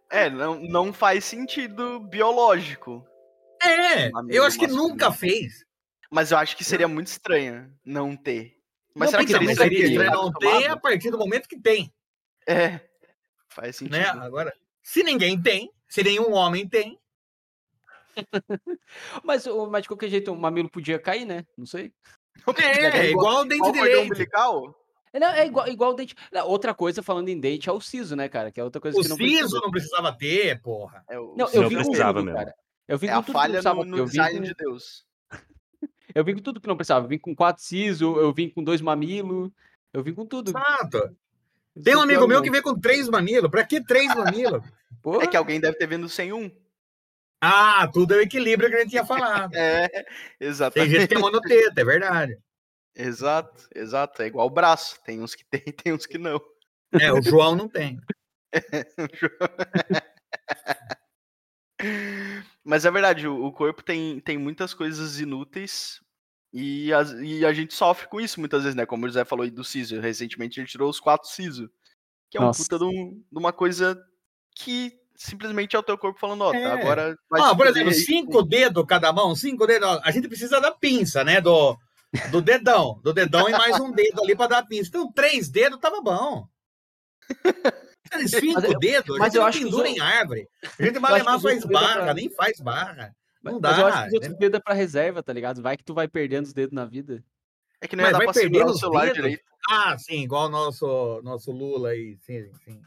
É, 0.10 0.30
não, 0.30 0.60
não 0.60 0.94
faz 0.94 1.26
sentido 1.26 2.00
biológico. 2.00 3.06
É, 3.62 4.10
eu 4.30 4.44
acho 4.44 4.58
que 4.58 4.68
masculino. 4.68 4.90
nunca 4.90 5.12
fez. 5.12 5.66
Mas 6.12 6.32
eu 6.32 6.38
acho 6.38 6.56
que 6.56 6.64
seria 6.64 6.88
muito 6.88 7.08
estranho 7.08 7.74
não 7.84 8.16
ter. 8.16 8.56
Mas 8.94 9.12
Não, 9.12 9.20
será 9.20 9.26
que 9.26 9.32
seria 9.32 9.56
seria 9.56 9.88
estranho 9.88 10.12
não 10.12 10.32
ter 10.32 10.68
a 10.70 10.78
partir 10.78 11.10
do 11.10 11.18
momento 11.18 11.50
que 11.50 11.60
tem, 11.60 11.92
É. 12.48 12.80
Faz 13.50 13.78
sentido. 13.78 13.98
né? 13.98 14.06
Agora, 14.08 14.54
se 14.84 15.04
ninguém 15.04 15.42
tem, 15.42 15.72
se 15.88 16.04
nenhum 16.04 16.32
homem 16.34 16.68
tem, 16.68 17.00
Mas, 19.24 19.46
mas 19.70 19.82
de 19.84 19.88
qualquer 19.88 20.10
jeito, 20.10 20.32
o 20.32 20.36
mamilo 20.36 20.70
podia 20.70 21.00
cair, 21.00 21.26
né? 21.26 21.46
Não 21.58 21.66
sei. 21.66 21.92
é, 22.58 22.86
é 23.08 23.10
igual 23.12 23.42
o 23.42 23.46
dente 23.46 24.28
Qual 24.28 24.76
É, 25.16 25.20
não, 25.20 25.30
é 25.30 25.48
igual, 25.48 25.66
igual 25.70 25.92
o 25.92 25.94
dente. 25.94 26.14
Não, 26.30 26.46
outra 26.46 26.74
coisa, 26.74 27.02
falando 27.02 27.30
em 27.30 27.40
dente, 27.40 27.70
é 27.70 27.72
o 27.72 27.80
siso, 27.80 28.18
né, 28.18 28.28
cara? 28.28 28.52
Que 28.52 28.60
é 28.60 28.64
outra 28.66 28.82
coisa 28.82 29.00
O 29.00 29.02
que 29.02 29.08
não 29.08 29.16
siso 29.16 29.32
precisa. 29.38 29.60
não 29.62 29.72
precisava 29.72 30.12
ter, 30.12 30.62
porra. 30.62 31.06
É, 31.10 31.18
o, 31.18 31.34
Não, 31.38 31.48
eu 31.54 31.62
Não 31.62 31.70
vi 31.70 31.76
com 31.78 31.84
precisava 31.84 32.20
tudo, 32.20 32.26
mesmo. 32.26 32.38
cara. 32.40 32.56
Eu 32.86 32.98
vim 32.98 33.08
é 33.08 33.12
com 33.12 33.16
a 33.16 33.22
tudo 33.22 33.26
que 33.28 33.32
falha 33.32 33.48
não 33.48 33.54
precisava. 33.54 33.86
no, 33.86 33.92
no 33.92 33.98
eu, 33.98 34.06
vim 34.06 34.12
design 34.12 34.40
com, 34.40 34.44
de 34.46 34.54
Deus. 34.56 35.06
eu 36.14 36.24
vim 36.26 36.36
com 36.36 36.42
tudo 36.42 36.60
que 36.60 36.68
não 36.68 36.76
precisava. 36.76 37.06
Eu 37.06 37.10
vim 37.10 37.18
com 37.18 37.34
quatro 37.34 37.64
siso, 37.64 38.18
eu 38.18 38.34
vim 38.34 38.50
com 38.50 38.62
dois 38.62 38.82
mamilos, 38.82 39.50
eu 39.94 40.04
vim 40.04 40.14
com 40.14 40.26
tudo. 40.26 40.52
Exato. 40.52 41.16
Tem 41.82 41.96
um 41.96 42.02
amigo 42.02 42.28
meu 42.28 42.42
que 42.42 42.52
vem 42.52 42.62
com 42.62 42.78
três 42.78 43.08
mamilos. 43.08 43.50
Pra 43.50 43.66
que 43.66 43.82
três 43.82 44.14
mamilos? 44.14 44.62
Porra, 45.02 45.24
É 45.24 45.28
que 45.28 45.38
alguém 45.38 45.62
deve 45.62 45.78
ter 45.78 45.88
vindo 45.88 46.10
sem 46.10 46.34
um. 46.34 46.52
Ah, 47.40 47.88
tudo 47.94 48.16
é 48.16 48.18
o 48.18 48.22
equilíbrio 48.22 48.70
que 48.70 48.76
a 48.76 48.80
gente 48.80 48.90
tinha 48.90 49.06
falado. 49.06 49.54
É, 49.56 49.88
Tem 49.88 50.06
exatamente. 50.42 50.92
gente 50.92 51.08
que 51.08 51.16
é 51.16 51.20
monoteta, 51.20 51.80
é 51.80 51.86
verdade. 51.86 52.38
Exato, 52.96 53.68
exato. 53.76 54.22
É 54.22 54.28
igual 54.28 54.48
o 54.48 54.52
braço. 54.52 55.00
Tem 55.04 55.22
uns 55.22 55.36
que 55.36 55.44
tem, 55.46 55.62
tem 55.84 55.94
uns 55.94 56.06
que 56.06 56.18
não. 56.18 56.40
É, 56.94 57.12
o 57.12 57.22
João 57.22 57.56
não 57.56 57.68
tem. 57.68 58.00
Mas 62.64 62.86
é 62.86 62.92
verdade, 62.92 63.28
o, 63.28 63.52
corpo 63.52 63.84
tem, 63.84 64.20
tem 64.22 64.38
muitas 64.38 64.74
coisas 64.74 65.20
inúteis 65.20 66.00
e, 66.54 66.92
as- 66.94 67.12
e 67.12 67.46
a 67.46 67.54
gente 67.54 67.74
sofre 67.74 68.08
com 68.08 68.20
isso 68.20 68.40
muitas 68.40 68.64
vezes, 68.64 68.76
né? 68.76 68.86
Como 68.86 69.06
o 69.06 69.08
José 69.10 69.26
falou 69.26 69.44
aí 69.44 69.52
do 69.52 69.64
siso. 69.64 70.00
Recentemente 70.00 70.60
ele 70.60 70.68
tirou 70.68 70.90
os 70.90 71.00
quatro 71.00 71.30
siso. 71.30 71.70
Que 72.32 72.38
é 72.38 72.42
um 72.42 72.52
puta 72.52 72.78
de, 72.80 72.86
um- 72.86 73.22
de 73.32 73.38
uma 73.38 73.52
coisa 73.54 74.02
que 74.56 74.94
simplesmente 75.16 75.76
é 75.76 75.80
o 75.80 75.84
teu 75.84 75.98
corpo 75.98 76.20
falando, 76.20 76.42
ó, 76.42 76.52
tá, 76.52 76.58
É. 76.58 76.66
agora 76.66 77.18
vai 77.30 77.42
Ah, 77.42 77.56
por 77.56 77.68
exemplo, 77.68 77.90
aí. 77.90 77.96
cinco 77.96 78.42
dedos 78.42 78.86
cada 78.88 79.12
mão, 79.14 79.36
cinco 79.36 79.68
dedos. 79.68 80.00
A 80.04 80.12
gente 80.12 80.28
precisa 80.28 80.60
da 80.60 80.72
pinça, 80.72 81.24
né? 81.24 81.40
Do, 81.42 81.78
do 82.32 82.42
dedão. 82.42 83.00
Do 83.04 83.14
dedão 83.14 83.48
e 83.50 83.52
mais 83.52 83.80
um 83.80 83.92
dedo 83.92 84.24
ali 84.24 84.36
pra 84.36 84.48
dar 84.48 84.58
a 84.60 84.66
pinça. 84.66 84.90
Então, 84.90 85.12
três 85.12 85.50
dedos 85.50 85.80
tava 85.80 86.02
bom. 86.02 86.48
Cinco 88.28 88.54
Mas 88.54 88.64
eu- 88.64 88.80
dedos, 88.80 89.18
mas 89.18 89.34
eu 89.34 89.42
não 89.42 89.48
acho 89.48 89.60
pendura 89.60 89.88
outros- 89.90 89.98
em 89.98 90.00
árvore. 90.00 90.48
A 90.80 90.84
gente 90.84 91.00
levar 91.00 91.40
faz 91.40 91.66
barra, 91.66 92.04
pra- 92.04 92.14
nem 92.14 92.30
faz 92.30 92.60
barra. 92.60 93.16
mas, 93.42 93.54
Não 93.54 93.60
mas 93.60 93.78
eu 93.80 93.86
acho 93.88 93.96
dá. 93.98 94.02
que 94.04 94.08
os 94.10 94.14
outros 94.14 94.38
dedos 94.38 94.58
é 94.60 94.62
pra 94.64 94.74
reserva, 94.74 95.24
tá 95.24 95.34
ligado? 95.34 95.62
Vai 95.62 95.76
que 95.76 95.84
tu 95.84 95.94
vai 95.94 96.08
perdendo 96.08 96.46
os 96.46 96.54
dedos 96.54 96.74
na 96.74 96.86
vida. 96.86 97.24
É 97.82 97.88
que 97.88 97.96
não 97.96 98.04
Mas 98.04 98.14
dar 98.14 98.18
vai 98.20 98.28
pra 98.28 98.34
segurar 98.34 98.66
o 98.68 98.74
celular 98.78 99.02
dedos? 99.08 99.16
direito. 99.18 99.44
Ah, 99.70 99.98
sim, 99.98 100.22
igual 100.22 100.46
o 100.46 100.50
nosso, 100.50 101.22
nosso 101.24 101.52
Lula 101.52 101.90
aí. 101.90 102.16
Sim, 102.22 102.50
sim. 102.64 102.82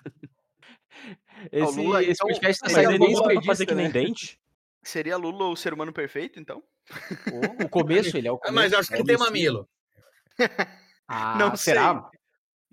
Esse, 1.52 1.76
Lula, 1.80 2.02
esse 2.02 2.12
então, 2.12 2.28
podcast 2.28 2.60
tá 2.60 2.66
ele 2.66 2.74
saindo 2.74 2.92
é 2.94 2.98
nem 2.98 3.22
Pra 3.22 3.42
fazer 3.42 3.66
que 3.66 3.74
nem 3.74 3.86
né? 3.86 3.92
dente? 3.92 4.40
Seria 4.82 5.16
Lula 5.16 5.46
o 5.46 5.56
ser 5.56 5.72
humano 5.74 5.92
perfeito, 5.92 6.38
então? 6.40 6.62
O, 7.32 7.64
o 7.64 7.68
começo, 7.68 8.16
ele 8.16 8.28
é 8.28 8.32
o 8.32 8.38
começo. 8.38 8.54
Mas 8.54 8.72
eu 8.72 8.78
acho 8.78 8.88
que 8.88 8.94
é 8.94 8.98
ele 8.98 9.02
o 9.02 9.06
tem 9.06 9.18
mamilo. 9.18 9.68
Ah, 11.06 11.36
Não 11.38 11.56
será? 11.56 12.08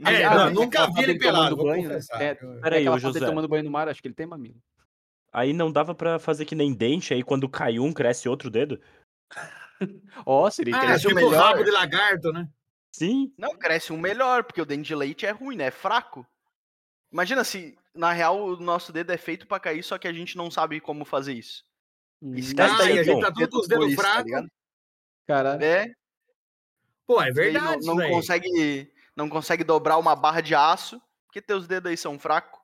É, 0.05 0.23
Ah, 0.25 0.35
não, 0.49 0.51
nunca 0.51 0.87
vi 0.91 1.03
ele 1.03 1.17
pelado, 1.17 1.55
banho, 1.55 1.89
né? 1.89 1.99
É, 2.13 2.37
Eu- 2.41 2.59
Peraí, 2.61 2.83
dele 2.85 2.99
José. 2.99 3.25
tomando 3.25 3.47
banho 3.47 3.63
no 3.63 3.71
mar, 3.71 3.87
acho 3.87 4.01
que 4.01 4.07
ele 4.07 4.15
tem 4.15 4.25
mamilo. 4.25 4.57
Aí 5.31 5.51
não 5.53 5.71
dava 5.71 5.93
pra 5.95 6.19
fazer 6.19 6.45
que 6.45 6.55
nem 6.55 6.73
dente, 6.73 7.13
aí 7.13 7.23
quando 7.23 7.49
cai 7.49 7.79
um, 7.79 7.91
cresce 7.93 8.27
outro 8.29 8.49
dedo? 8.49 8.79
Ó, 10.25 10.49
seria 10.49 10.75
Ah, 10.75 10.77
interessante. 10.77 11.05
o 11.07 11.09
tipo 11.15 11.29
melhor- 11.29 11.43
rabo 11.43 11.63
de 11.63 11.71
lagarto, 11.71 12.31
né? 12.31 12.47
Sim. 12.93 13.33
Não, 13.37 13.57
cresce 13.57 13.91
um 13.91 13.97
melhor, 13.97 14.43
porque 14.43 14.61
o 14.61 14.65
dente 14.65 14.87
de 14.87 14.95
leite 14.95 15.25
é 15.25 15.31
ruim, 15.31 15.57
né? 15.57 15.65
É 15.65 15.71
fraco. 15.71 16.25
Imagina 17.11 17.43
se, 17.43 17.77
na 17.93 18.11
real, 18.13 18.37
o 18.45 18.55
nosso 18.57 18.93
dedo 18.93 19.11
é 19.11 19.17
feito 19.17 19.45
pra 19.47 19.59
cair, 19.59 19.83
só 19.83 19.97
que 19.97 20.07
a 20.07 20.13
gente 20.13 20.37
não 20.37 20.49
sabe 20.49 20.79
como 20.79 21.03
fazer 21.03 21.33
isso. 21.33 21.63
Esquece 22.33 22.73
Ah, 22.73 22.77
daí, 22.77 22.99
a 22.99 23.03
gente 23.03 23.21
tá 23.21 23.31
tudo 23.31 23.49
com 23.49 23.57
os 23.59 23.67
dedos 23.67 23.87
Dedo 23.89 24.01
fracos. 24.01 24.47
Caralho. 25.27 25.63
É, 25.63 25.91
Pô, 27.05 27.21
é 27.21 27.31
verdade. 27.31 27.85
não, 27.85 27.95
não 27.95 28.09
consegue, 28.09 28.91
não 29.15 29.29
consegue 29.29 29.63
dobrar 29.63 29.97
uma 29.97 30.15
barra 30.15 30.41
de 30.41 30.55
aço, 30.55 30.99
porque 31.27 31.41
teus 31.41 31.67
dedos 31.67 31.89
aí 31.91 31.97
são 31.97 32.17
fracos. 32.17 32.59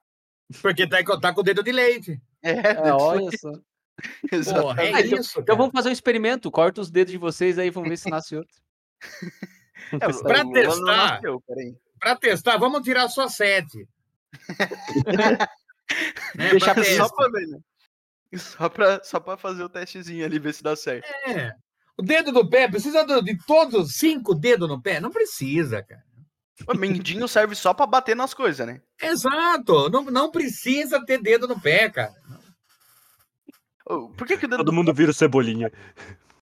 Porque 0.61 0.87
tá, 0.87 1.03
com- 1.03 1.19
tá 1.19 1.33
com 1.33 1.41
o 1.41 1.43
dedo 1.43 1.63
de 1.63 1.71
leite. 1.71 2.19
É, 2.41 2.51
É, 2.51 2.91
olha 2.93 3.29
só. 3.37 3.51
Porra, 4.61 4.83
é 4.83 4.93
Ah, 4.93 5.01
então- 5.01 5.19
isso. 5.19 5.39
Então 5.39 5.55
vamos 5.55 5.71
fazer 5.73 5.89
um 5.89 5.93
experimento. 5.93 6.49
Corta 6.49 6.81
os 6.81 6.89
dedos 6.89 7.11
de 7.11 7.17
vocês 7.19 7.59
aí, 7.59 7.69
vamos 7.69 7.89
ver 7.89 7.97
se 7.97 8.09
nasce 8.09 8.35
outro. 8.35 8.55
É, 9.93 9.97
Pra 9.97 10.45
testar. 10.53 10.85
nasceu. 10.85 11.43
Pra 11.99 12.15
testar, 12.15 12.57
vamos 12.57 12.81
tirar 12.83 13.09
só 13.09 13.27
sete. 13.27 13.85
né? 15.17 15.37
Deixar 16.49 16.73
pra 16.75 16.83
Só 16.83 16.89
testar. 16.89 17.09
pra 17.15 17.29
ver, 17.29 17.47
né? 17.47 17.59
Só 18.37 18.69
pra, 18.69 19.03
só 19.03 19.19
pra 19.19 19.35
fazer 19.37 19.63
o 19.63 19.69
testezinho 19.69 20.25
ali, 20.25 20.39
ver 20.39 20.53
se 20.53 20.63
dá 20.63 20.75
certo. 20.75 21.05
É. 21.27 21.53
O 21.97 22.01
dedo 22.01 22.31
do 22.31 22.49
pé, 22.49 22.67
precisa 22.67 23.03
do- 23.05 23.21
de 23.21 23.37
todos 23.45 23.73
os 23.87 23.95
cinco 23.95 24.33
dedos 24.33 24.69
no 24.69 24.81
pé? 24.81 24.99
Não 25.01 25.11
precisa, 25.11 25.83
cara. 25.83 26.01
O 26.67 26.75
mendinho 26.77 27.27
serve 27.27 27.55
só 27.55 27.73
pra 27.73 27.85
bater 27.85 28.15
nas 28.15 28.33
coisas, 28.33 28.65
né? 28.65 28.81
Exato. 29.01 29.89
Não, 29.89 30.03
não 30.05 30.31
precisa 30.31 31.03
ter 31.05 31.21
dedo 31.21 31.47
no 31.47 31.59
pé, 31.59 31.89
cara. 31.89 32.13
Por 33.85 34.25
que, 34.27 34.37
que 34.37 34.45
o 34.45 34.47
dedo 34.47 34.57
Todo 34.59 34.67
do 34.67 34.73
mundo 34.73 34.93
vira 34.93 35.11
o 35.11 35.13
cebolinha. 35.13 35.69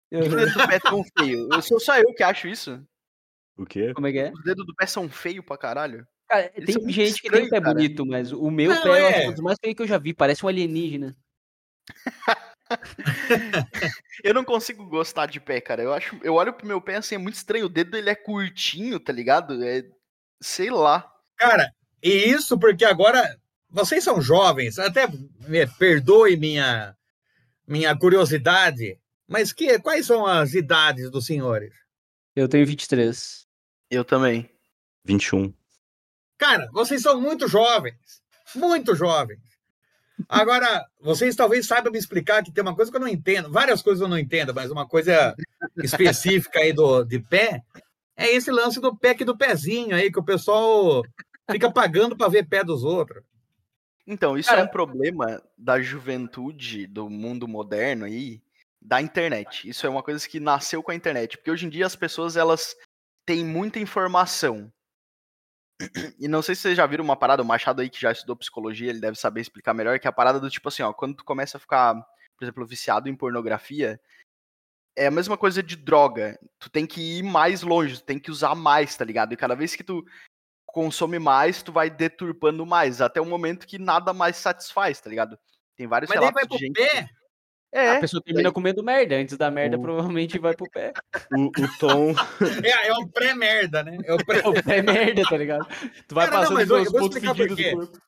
Por 0.09 0.23
que 0.23 0.27
o 0.29 0.35
dedo 0.35 0.53
do 0.53 0.67
pé 0.67 0.75
é 0.75 0.79
tão 0.79 1.03
feio? 1.17 1.47
Eu 1.51 1.61
sou 1.61 1.79
só 1.79 1.97
eu 1.97 2.13
que 2.15 2.23
acho 2.23 2.47
isso. 2.47 2.81
O 3.57 3.65
quê? 3.65 3.93
Como 3.93 4.07
é 4.07 4.11
que 4.11 4.19
é? 4.19 4.31
Os 4.33 4.43
dedos 4.43 4.65
do 4.65 4.73
pé 4.75 4.87
são 4.87 5.07
feios 5.09 5.45
pra 5.45 5.57
caralho. 5.57 6.07
Cara, 6.27 6.51
Eles 6.55 6.75
tem 6.75 6.89
gente 6.89 7.21
que 7.21 7.29
tem 7.29 7.43
o 7.45 7.49
pé 7.49 7.61
cara. 7.61 7.73
bonito, 7.73 8.05
mas 8.05 8.31
o 8.31 8.49
meu 8.49 8.73
Não, 8.73 8.81
pé 8.81 9.01
é. 9.03 9.13
que 9.13 9.19
é 9.25 9.29
um 9.29 9.33
dos 9.33 9.41
mais 9.41 9.57
feios 9.61 9.75
que 9.75 9.83
eu 9.83 9.87
já 9.87 9.97
vi. 9.99 10.13
Parece 10.13 10.43
um 10.43 10.49
alienígena. 10.49 11.15
Eu 14.23 14.33
não 14.33 14.43
consigo 14.43 14.85
gostar 14.87 15.27
de 15.27 15.39
pé, 15.39 15.61
cara. 15.61 15.83
Eu 15.83 15.93
acho, 15.93 16.17
eu 16.23 16.33
olho 16.33 16.53
pro 16.53 16.65
meu 16.67 16.81
pé 16.81 16.95
assim, 16.95 17.15
é 17.15 17.17
muito 17.17 17.35
estranho. 17.35 17.65
O 17.65 17.69
dedo 17.69 17.95
ele 17.95 18.09
é 18.09 18.15
curtinho, 18.15 18.99
tá 18.99 19.13
ligado? 19.13 19.63
É, 19.63 19.83
sei 20.41 20.69
lá. 20.69 21.11
Cara, 21.37 21.71
e 22.01 22.09
isso 22.09 22.57
porque 22.57 22.85
agora 22.85 23.39
vocês 23.69 24.03
são 24.03 24.21
jovens, 24.21 24.79
até 24.79 25.07
me 25.47 25.67
perdoe 25.77 26.37
minha 26.37 26.95
minha 27.67 27.97
curiosidade, 27.97 28.99
mas 29.27 29.51
que 29.51 29.79
quais 29.79 30.05
são 30.05 30.25
as 30.25 30.53
idades 30.53 31.09
dos 31.09 31.25
senhores? 31.25 31.73
Eu 32.35 32.47
tenho 32.47 32.65
23. 32.65 33.47
Eu 33.89 34.05
também. 34.05 34.49
21. 35.03 35.53
Cara, 36.37 36.69
vocês 36.73 37.01
são 37.01 37.19
muito 37.19 37.47
jovens, 37.47 38.21
muito 38.55 38.95
jovens. 38.95 39.39
Agora, 40.29 40.85
vocês 41.01 41.35
talvez 41.35 41.67
saibam 41.67 41.91
me 41.91 41.97
explicar 41.97 42.43
que 42.43 42.51
tem 42.51 42.61
uma 42.61 42.75
coisa 42.75 42.89
que 42.89 42.97
eu 42.97 43.01
não 43.01 43.07
entendo, 43.07 43.51
várias 43.51 43.81
coisas 43.81 44.01
eu 44.01 44.07
não 44.07 44.17
entendo, 44.17 44.53
mas 44.53 44.71
uma 44.71 44.87
coisa 44.87 45.35
específica 45.77 46.59
aí 46.59 46.71
do 46.71 47.03
de 47.03 47.19
pé 47.19 47.61
é 48.15 48.33
esse 48.33 48.49
lance 48.49 48.79
do 48.79 48.95
pé 48.95 49.13
que 49.13 49.25
do 49.25 49.37
pezinho 49.37 49.95
aí 49.95 50.11
que 50.11 50.19
o 50.19 50.23
pessoal 50.23 51.03
fica 51.51 51.71
pagando 51.71 52.15
para 52.15 52.29
ver 52.29 52.47
pé 52.47 52.63
dos 52.63 52.83
outros. 52.83 53.23
Então, 54.07 54.37
isso 54.37 54.49
Cara- 54.49 54.61
é 54.61 54.63
um 54.63 54.67
problema 54.67 55.41
da 55.57 55.81
juventude, 55.81 56.85
do 56.85 57.09
mundo 57.09 57.47
moderno 57.47 58.05
aí, 58.05 58.39
da 58.79 59.01
internet. 59.01 59.67
Isso 59.67 59.85
é 59.85 59.89
uma 59.89 60.03
coisa 60.03 60.27
que 60.27 60.39
nasceu 60.39 60.83
com 60.83 60.91
a 60.91 60.95
internet. 60.95 61.37
Porque 61.37 61.49
hoje 61.49 61.65
em 61.65 61.69
dia 61.69 61.87
as 61.87 61.95
pessoas, 61.95 62.37
elas 62.37 62.75
têm 63.25 63.43
muita 63.43 63.79
informação. 63.79 64.71
E 66.19 66.27
não 66.27 66.41
sei 66.41 66.55
se 66.55 66.61
vocês 66.61 66.77
já 66.77 66.85
viram 66.85 67.03
uma 67.03 67.15
parada, 67.15 67.41
o 67.41 67.45
Machado 67.45 67.81
aí 67.81 67.89
que 67.89 67.99
já 67.99 68.11
estudou 68.11 68.35
psicologia, 68.35 68.89
ele 68.89 68.99
deve 68.99 69.17
saber 69.17 69.41
explicar 69.41 69.73
melhor, 69.73 69.99
que 69.99 70.07
é 70.07 70.09
a 70.09 70.13
parada 70.13 70.39
do 70.39 70.49
tipo 70.49 70.67
assim, 70.69 70.83
ó, 70.83 70.93
quando 70.93 71.15
tu 71.15 71.25
começa 71.25 71.57
a 71.57 71.59
ficar, 71.59 71.95
por 72.37 72.45
exemplo, 72.45 72.65
viciado 72.65 73.09
em 73.09 73.15
pornografia, 73.15 73.99
é 74.95 75.07
a 75.07 75.11
mesma 75.11 75.37
coisa 75.37 75.61
de 75.61 75.75
droga. 75.75 76.39
Tu 76.59 76.69
tem 76.69 76.87
que 76.87 77.19
ir 77.19 77.23
mais 77.23 77.61
longe, 77.61 77.99
tu 77.99 78.05
tem 78.05 78.17
que 78.17 78.31
usar 78.31 78.55
mais, 78.55 78.95
tá 78.95 79.03
ligado? 79.03 79.33
E 79.33 79.37
cada 79.37 79.55
vez 79.55 79.75
que 79.75 79.83
tu 79.83 80.05
consome 80.65 81.19
mais, 81.19 81.61
tu 81.61 81.71
vai 81.71 81.89
deturpando 81.89 82.65
mais, 82.65 83.01
até 83.01 83.19
o 83.19 83.25
momento 83.25 83.67
que 83.67 83.77
nada 83.77 84.13
mais 84.13 84.37
satisfaz, 84.37 84.99
tá 84.99 85.09
ligado? 85.09 85.37
Tem 85.75 85.87
vários 85.87 86.09
Mas 86.09 86.19
relatos 86.19 86.41
vai 86.41 86.57
de 86.57 86.65
gente. 86.65 86.73
pé. 86.73 87.09
É, 87.71 87.97
a 87.97 87.99
pessoa 87.99 88.21
termina 88.23 88.51
comendo 88.51 88.81
merda. 88.83 89.15
Antes 89.15 89.37
da 89.37 89.51
merda, 89.51 89.77
O- 89.77 89.81
provavelmente 89.81 90.39
vai 90.39 90.55
pro 90.55 90.69
pé. 90.69 90.93
O, 91.33 91.47
o 91.47 91.77
Tom. 91.79 92.15
É, 92.63 92.87
é 92.87 92.93
um 92.93 93.07
pré-merda, 93.07 93.83
né? 93.83 93.97
É 94.05 94.13
o 94.13 94.17
pré... 94.25 94.41
O 94.47 94.53
pé 94.63 94.77
é 94.77 94.81
merda, 94.81 95.23
tá 95.23 95.35
ligado? 95.37 95.67
Tu 96.07 96.15
vai 96.15 96.29
Cara, 96.29 96.49
não, 96.49 96.55
passando 96.55 96.77
eu 96.77 96.91
vou 96.91 96.99
pontos 97.01 97.17
explicar 97.17 97.35
por 97.35 97.47
fedidos 97.47 97.57
do 97.57 97.63
quê. 97.63 97.71
corpo. 97.71 97.99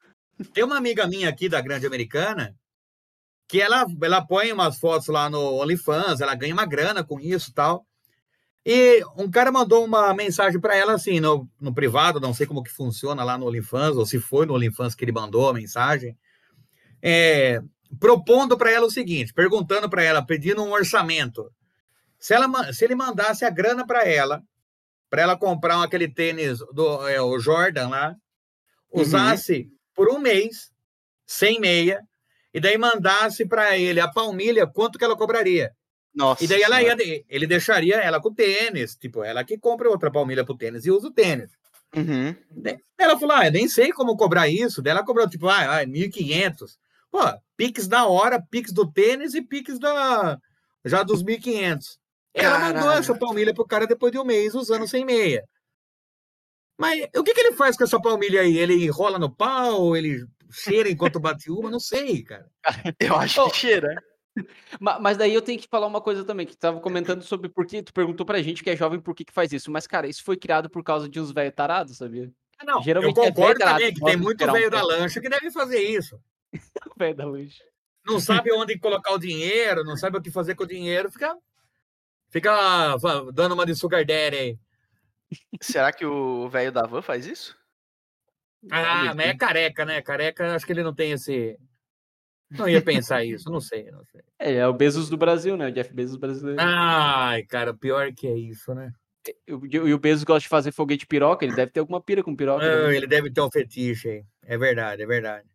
Tem 0.53 0.63
uma 0.63 0.77
amiga 0.77 1.05
minha 1.07 1.27
aqui 1.27 1.49
da 1.49 1.59
Grande 1.59 1.85
Americana 1.85 2.55
que 3.47 3.61
ela, 3.61 3.85
ela 4.01 4.21
põe 4.25 4.51
umas 4.51 4.77
fotos 4.77 5.07
lá 5.07 5.29
no 5.29 5.61
OnlyFans, 5.61 6.19
ela 6.21 6.35
ganha 6.35 6.53
uma 6.53 6.65
grana 6.65 7.03
com 7.03 7.19
isso 7.19 7.49
e 7.49 7.53
tal. 7.53 7.85
E 8.65 9.01
um 9.17 9.31
cara 9.31 9.51
mandou 9.51 9.83
uma 9.85 10.13
mensagem 10.13 10.59
para 10.59 10.75
ela 10.75 10.93
assim, 10.93 11.19
no, 11.21 11.49
no 11.59 11.73
privado, 11.73 12.19
não 12.19 12.33
sei 12.33 12.45
como 12.45 12.61
que 12.61 12.69
funciona 12.69 13.23
lá 13.23 13.37
no 13.37 13.47
OnlyFans, 13.47 13.95
ou 13.95 14.05
se 14.05 14.19
foi 14.19 14.45
no 14.45 14.53
OnlyFans 14.53 14.93
que 14.95 15.05
ele 15.05 15.13
mandou 15.13 15.49
a 15.49 15.53
mensagem, 15.53 16.17
é, 17.01 17.61
propondo 17.99 18.57
para 18.57 18.71
ela 18.71 18.85
o 18.85 18.91
seguinte, 18.91 19.33
perguntando 19.33 19.89
para 19.89 20.03
ela, 20.03 20.25
pedindo 20.25 20.63
um 20.63 20.71
orçamento. 20.71 21.51
Se, 22.19 22.33
ela, 22.33 22.73
se 22.73 22.83
ele 22.83 22.95
mandasse 22.95 23.45
a 23.45 23.49
grana 23.49 23.85
para 23.85 24.05
ela, 24.05 24.41
para 25.09 25.21
ela 25.21 25.37
comprar 25.37 25.81
aquele 25.83 26.07
tênis 26.07 26.59
do 26.73 27.07
é, 27.07 27.21
o 27.21 27.39
Jordan 27.39 27.89
lá, 27.89 28.15
usasse 28.91 29.69
por 29.95 30.09
um 30.09 30.19
mês, 30.19 30.71
sem 31.25 31.59
meia, 31.59 32.01
e 32.53 32.59
daí 32.59 32.77
mandasse 32.77 33.45
para 33.45 33.77
ele 33.77 33.99
a 33.99 34.07
palmilha, 34.07 34.67
quanto 34.67 34.97
que 34.97 35.05
ela 35.05 35.15
cobraria. 35.15 35.71
Nossa. 36.13 36.43
E 36.43 36.47
daí 36.47 36.61
ela 36.61 36.81
ia, 36.81 36.95
ele 37.29 37.45
deixaria 37.45 37.97
ela 37.97 38.19
com 38.19 38.33
tênis, 38.33 38.95
tipo, 38.95 39.23
ela 39.23 39.43
que 39.43 39.57
compra 39.57 39.89
outra 39.89 40.11
palmilha 40.11 40.43
pro 40.43 40.57
tênis 40.57 40.85
e 40.85 40.91
usa 40.91 41.07
o 41.07 41.13
tênis. 41.13 41.51
Uhum. 41.95 42.35
Ela 42.97 43.17
falou, 43.19 43.35
ah, 43.35 43.45
eu 43.45 43.51
nem 43.51 43.67
sei 43.67 43.91
como 43.91 44.17
cobrar 44.17 44.47
isso. 44.47 44.81
Daí 44.81 44.91
ela 44.91 45.05
cobrou, 45.05 45.29
tipo, 45.29 45.47
ah, 45.47 45.79
ah, 45.79 45.85
1.500. 45.85 46.77
Pô, 47.17 47.39
Pix 47.55 47.87
da 47.87 48.05
hora, 48.05 48.39
Pix 48.39 48.71
do 48.71 48.85
tênis 48.91 49.33
e 49.33 49.41
Pix 49.41 49.79
da... 49.79 50.37
já 50.85 51.01
dos 51.01 51.23
1.500. 51.23 51.97
Ela 52.33 52.59
mandou 52.59 52.91
essa 52.91 53.17
palmilha 53.17 53.53
pro 53.53 53.65
cara 53.65 53.87
depois 53.87 54.11
de 54.11 54.19
um 54.19 54.23
mês 54.23 54.53
usando 54.53 54.87
sem 54.87 55.03
meia. 55.03 55.43
Mas 56.77 57.07
o 57.15 57.23
que, 57.23 57.33
que 57.33 57.39
ele 57.39 57.55
faz 57.55 57.75
com 57.75 57.83
essa 57.83 57.99
palmilha 57.99 58.41
aí? 58.41 58.55
Ele 58.57 58.85
enrola 58.85 59.17
no 59.17 59.33
pau? 59.33 59.95
Ele 59.95 60.27
cheira 60.51 60.87
enquanto 60.89 61.19
bate 61.19 61.49
uma? 61.49 61.71
Não 61.71 61.79
sei, 61.79 62.21
cara. 62.23 62.47
Eu 62.99 63.15
acho 63.15 63.41
Oh. 63.41 63.49
que 63.49 63.57
cheira. 63.57 63.95
Ma- 64.79 64.99
Mas 64.99 65.17
daí 65.17 65.33
eu 65.33 65.41
tenho 65.41 65.59
que 65.59 65.67
falar 65.67 65.87
uma 65.87 65.99
coisa 65.99 66.23
também, 66.23 66.45
que 66.45 66.53
tu 66.55 66.59
tava 66.59 66.79
comentando 66.79 67.23
sobre 67.23 67.49
por 67.49 67.65
que 67.65 67.81
tu 67.81 67.91
perguntou 67.91 68.23
pra 68.23 68.39
gente 68.43 68.63
que 68.63 68.69
é 68.69 68.75
jovem 68.75 68.99
por 68.99 69.15
que 69.15 69.25
que 69.25 69.33
faz 69.33 69.51
isso. 69.51 69.71
Mas, 69.71 69.87
cara, 69.87 70.07
isso 70.07 70.23
foi 70.23 70.37
criado 70.37 70.69
por 70.69 70.83
causa 70.83 71.09
de 71.09 71.19
uns 71.19 71.31
velhos 71.31 71.55
tarados, 71.55 71.97
sabia? 71.97 72.31
Não, 72.63 72.83
Geralmente 72.83 73.17
eu 73.17 73.23
é 73.23 73.27
concordo 73.29 73.57
velho, 73.57 73.71
também 73.71 73.93
que 73.95 73.99
tem 74.01 74.15
muito 74.15 74.39
esperar 74.39 74.51
um 74.51 74.55
velho 74.55 74.69
da 74.69 74.83
lancha 74.83 75.19
que 75.19 75.27
deve 75.29 75.49
fazer 75.49 75.79
isso. 75.81 76.19
Velho 76.97 77.15
da 77.15 77.25
lancha. 77.25 77.63
Não 78.05 78.19
sabe 78.19 78.51
onde 78.53 78.77
colocar 78.79 79.13
o 79.13 79.19
dinheiro, 79.19 79.83
não 79.83 79.97
sabe 79.97 80.17
o 80.17 80.21
que 80.21 80.31
fazer 80.31 80.55
com 80.55 80.63
o 80.63 80.67
dinheiro, 80.67 81.11
fica, 81.11 81.35
fica 82.29 82.95
dando 83.33 83.53
uma 83.53 83.65
de 83.65 83.75
sugar 83.75 84.05
daddy 84.05 84.35
aí. 84.37 84.59
Será 85.61 85.91
que 85.91 86.05
o 86.05 86.47
velho 86.47 86.71
da 86.71 86.83
van 86.83 87.01
faz 87.01 87.25
isso? 87.25 87.57
Ah, 88.71 89.13
mas 89.13 89.27
é 89.27 89.33
careca, 89.35 89.83
né? 89.85 90.01
Careca, 90.01 90.55
acho 90.55 90.65
que 90.65 90.71
ele 90.71 90.83
não 90.83 90.93
tem 90.95 91.11
esse. 91.11 91.57
Não 92.49 92.67
ia 92.67 92.81
pensar 92.81 93.25
isso, 93.25 93.49
não 93.51 93.59
sei, 93.59 93.91
não 93.91 94.03
sei. 94.05 94.21
É, 94.39 94.53
é 94.55 94.67
o 94.67 94.73
Bezos 94.73 95.09
do 95.09 95.17
Brasil, 95.17 95.57
né? 95.57 95.67
O 95.67 95.71
Jeff 95.71 95.93
Bezos 95.93 96.15
brasileiro. 96.15 96.61
Ai, 96.61 97.43
cara, 97.43 97.73
pior 97.73 98.13
que 98.13 98.25
é 98.25 98.37
isso, 98.37 98.73
né? 98.73 98.91
E 99.45 99.53
o- 99.53 99.65
E 99.87 99.93
o 99.93 99.99
Bezos 99.99 100.23
gosta 100.23 100.41
de 100.43 100.47
fazer 100.47 100.71
foguete 100.71 101.05
piroca, 101.05 101.43
ele 101.43 101.53
deve 101.55 101.71
ter 101.71 101.81
alguma 101.81 102.01
pira 102.01 102.23
com 102.23 102.33
piroca. 102.33 102.63
Ah, 102.63 102.87
né? 102.87 102.95
ele 102.95 103.05
deve 103.07 103.29
ter 103.31 103.41
um 103.41 103.51
fetiche 103.51 104.09
aí. 104.09 104.25
É 104.43 104.57
verdade, 104.57 105.01
é 105.01 105.05
verdade. 105.05 105.45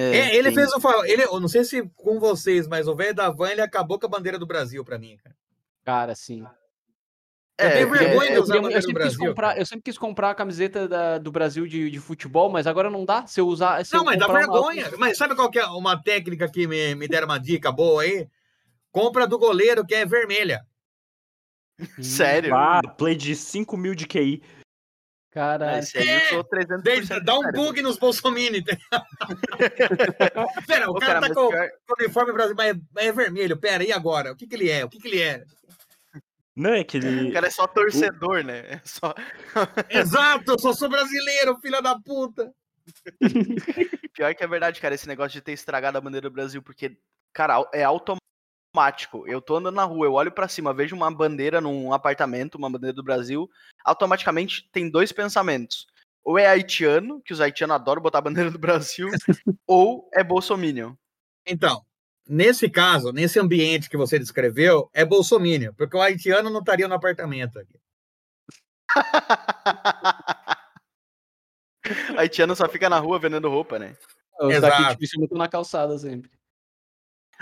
É, 0.00 0.16
É, 0.16 0.36
ele 0.36 0.44
tem- 0.48 0.54
fez 0.54 0.72
o 0.72 0.80
favor. 0.80 1.04
Ele, 1.06 1.24
eu 1.24 1.40
não 1.40 1.48
sei 1.48 1.64
se 1.64 1.82
com 1.96 2.20
vocês, 2.20 2.68
mas 2.68 2.86
o 2.86 2.94
velho 2.94 3.14
da 3.14 3.30
van 3.30 3.50
ele 3.50 3.60
acabou 3.60 3.98
com 3.98 4.06
a 4.06 4.08
bandeira 4.08 4.38
do 4.38 4.46
Brasil 4.46 4.84
pra 4.84 4.98
mim, 4.98 5.16
cara. 5.16 5.34
Cara, 5.84 6.14
sim. 6.14 6.44
Eu 7.60 7.70
tenho 7.72 7.94
é, 7.94 7.98
vergonha 7.98 8.30
é, 8.30 8.36
Eu, 8.38 8.44
a 8.44 8.70
eu 8.70 8.80
do 8.82 8.92
Brasil. 8.92 9.18
comprar, 9.18 9.58
eu 9.58 9.66
sempre 9.66 9.82
quis 9.82 9.98
comprar 9.98 10.30
a 10.30 10.34
camiseta 10.36 10.86
da- 10.86 11.18
do 11.18 11.32
Brasil 11.32 11.66
de, 11.66 11.90
de 11.90 11.98
futebol, 11.98 12.48
mas 12.48 12.68
agora 12.68 12.88
não 12.88 13.04
dá. 13.04 13.26
Se 13.26 13.40
eu 13.40 13.48
usar. 13.48 13.84
Se 13.84 13.92
Não, 13.94 14.02
eu 14.02 14.04
mas 14.04 14.18
dá 14.18 14.26
comprar 14.26 14.46
uma- 14.46 14.52
vergonha. 14.70 14.92
Mas 14.96 15.18
sabe 15.18 15.34
qual 15.34 15.50
que 15.50 15.58
é 15.58 15.66
uma 15.66 16.00
técnica 16.00 16.48
que 16.48 16.68
me, 16.68 16.94
me 16.94 17.08
deram 17.08 17.26
uma 17.26 17.40
dica 17.40 17.72
boa 17.72 18.02
aí? 18.02 18.28
Compra 18.92 19.26
do 19.26 19.36
goleiro 19.38 19.84
que 19.84 19.94
é 19.96 20.06
vermelha. 20.06 20.64
Sério? 22.00 22.54
Ah, 22.54 22.80
play 22.96 23.16
de 23.16 23.34
5 23.34 23.76
mil 23.76 23.94
de 23.94 24.06
QI. 24.06 24.42
Ah, 25.38 25.58
Caralho. 25.58 25.78
esse 25.78 25.98
aí 25.98 26.08
eu 26.10 26.20
sou 26.30 26.44
300%. 26.44 26.82
Daí 26.82 27.20
Dá 27.24 27.38
um 27.38 27.52
bug 27.52 27.80
nos 27.82 27.98
bolsominions. 27.98 28.64
Pera, 30.66 30.90
o 30.90 30.96
Ô, 30.96 30.98
cara, 30.98 31.14
tá 31.14 31.20
mas 31.20 31.32
com 31.32 31.48
pior- 31.48 31.70
com 31.86 31.92
o 31.92 31.96
uniforme 32.04 32.32
brasileiro, 32.32 32.80
mas 32.92 33.04
é, 33.04 33.08
é 33.08 33.12
vermelho. 33.12 33.56
Pera, 33.56 33.84
e 33.84 33.92
agora? 33.92 34.32
O 34.32 34.36
que, 34.36 34.46
que 34.46 34.56
ele 34.56 34.70
é? 34.70 34.84
O 34.84 34.88
que, 34.88 34.98
que 34.98 35.08
ele 35.08 35.22
é? 35.22 35.44
Não, 36.56 36.74
é 36.74 36.82
que 36.82 36.96
ele. 36.96 37.30
O 37.30 37.32
cara 37.32 37.46
é 37.46 37.50
só 37.50 37.66
torcedor, 37.68 38.42
né? 38.42 38.64
É 38.68 38.80
só... 38.84 39.14
Exato, 39.88 40.52
eu 40.52 40.58
só 40.58 40.72
sou 40.72 40.88
brasileiro, 40.88 41.56
filha 41.60 41.80
da 41.80 41.96
puta. 41.98 42.52
Pior 44.14 44.34
que 44.34 44.42
é 44.42 44.46
verdade, 44.46 44.80
cara, 44.80 44.94
esse 44.94 45.06
negócio 45.06 45.32
de 45.32 45.40
ter 45.40 45.52
estragado 45.52 45.98
a 45.98 46.00
bandeira 46.00 46.28
do 46.28 46.32
Brasil, 46.32 46.62
porque, 46.62 46.96
cara, 47.32 47.64
é 47.72 47.84
automático. 47.84 48.26
Eu 49.26 49.40
tô 49.40 49.56
andando 49.56 49.74
na 49.74 49.84
rua, 49.84 50.06
eu 50.06 50.12
olho 50.12 50.30
pra 50.30 50.46
cima, 50.46 50.72
vejo 50.72 50.94
uma 50.94 51.10
bandeira 51.10 51.60
num 51.60 51.92
apartamento, 51.92 52.54
uma 52.56 52.70
bandeira 52.70 52.92
do 52.94 53.02
Brasil, 53.02 53.50
automaticamente 53.84 54.68
tem 54.70 54.88
dois 54.88 55.10
pensamentos. 55.10 55.86
Ou 56.22 56.38
é 56.38 56.46
haitiano, 56.46 57.20
que 57.22 57.32
os 57.32 57.40
haitianos 57.40 57.74
adoram 57.74 58.02
botar 58.02 58.18
a 58.18 58.22
bandeira 58.22 58.50
do 58.50 58.58
Brasil, 58.58 59.08
ou 59.66 60.08
é 60.14 60.22
bolsominion. 60.22 60.94
Então, 61.46 61.82
nesse 62.28 62.68
caso, 62.68 63.10
nesse 63.12 63.40
ambiente 63.40 63.88
que 63.90 63.96
você 63.96 64.18
descreveu, 64.18 64.90
é 64.92 65.04
bolsominion, 65.04 65.72
porque 65.74 65.96
o 65.96 66.00
haitiano 66.00 66.50
não 66.50 66.60
estaria 66.60 66.86
no 66.86 66.94
apartamento 66.94 67.58
aqui. 67.58 67.80
haitiano 72.16 72.54
só 72.54 72.68
fica 72.68 72.88
na 72.88 72.98
rua 72.98 73.18
vendendo 73.18 73.48
roupa, 73.48 73.78
né? 73.78 73.96
Os 74.40 74.54
Exato. 74.54 74.76
daqui 74.76 75.04
estão 75.04 75.38
na 75.38 75.48
calçada 75.48 75.98
sempre. 75.98 76.37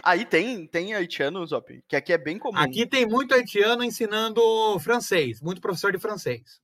Aí 0.02 0.24
tem, 0.24 0.66
tem 0.66 0.94
haitiano, 0.94 1.44
Zop, 1.46 1.82
que 1.88 1.96
aqui 1.96 2.12
é 2.12 2.18
bem 2.18 2.38
comum. 2.38 2.58
Aqui 2.58 2.86
tem 2.86 3.06
muito 3.06 3.34
haitiano 3.34 3.82
ensinando 3.82 4.40
francês, 4.78 5.40
muito 5.40 5.60
professor 5.60 5.90
de 5.92 5.98
francês. 5.98 6.60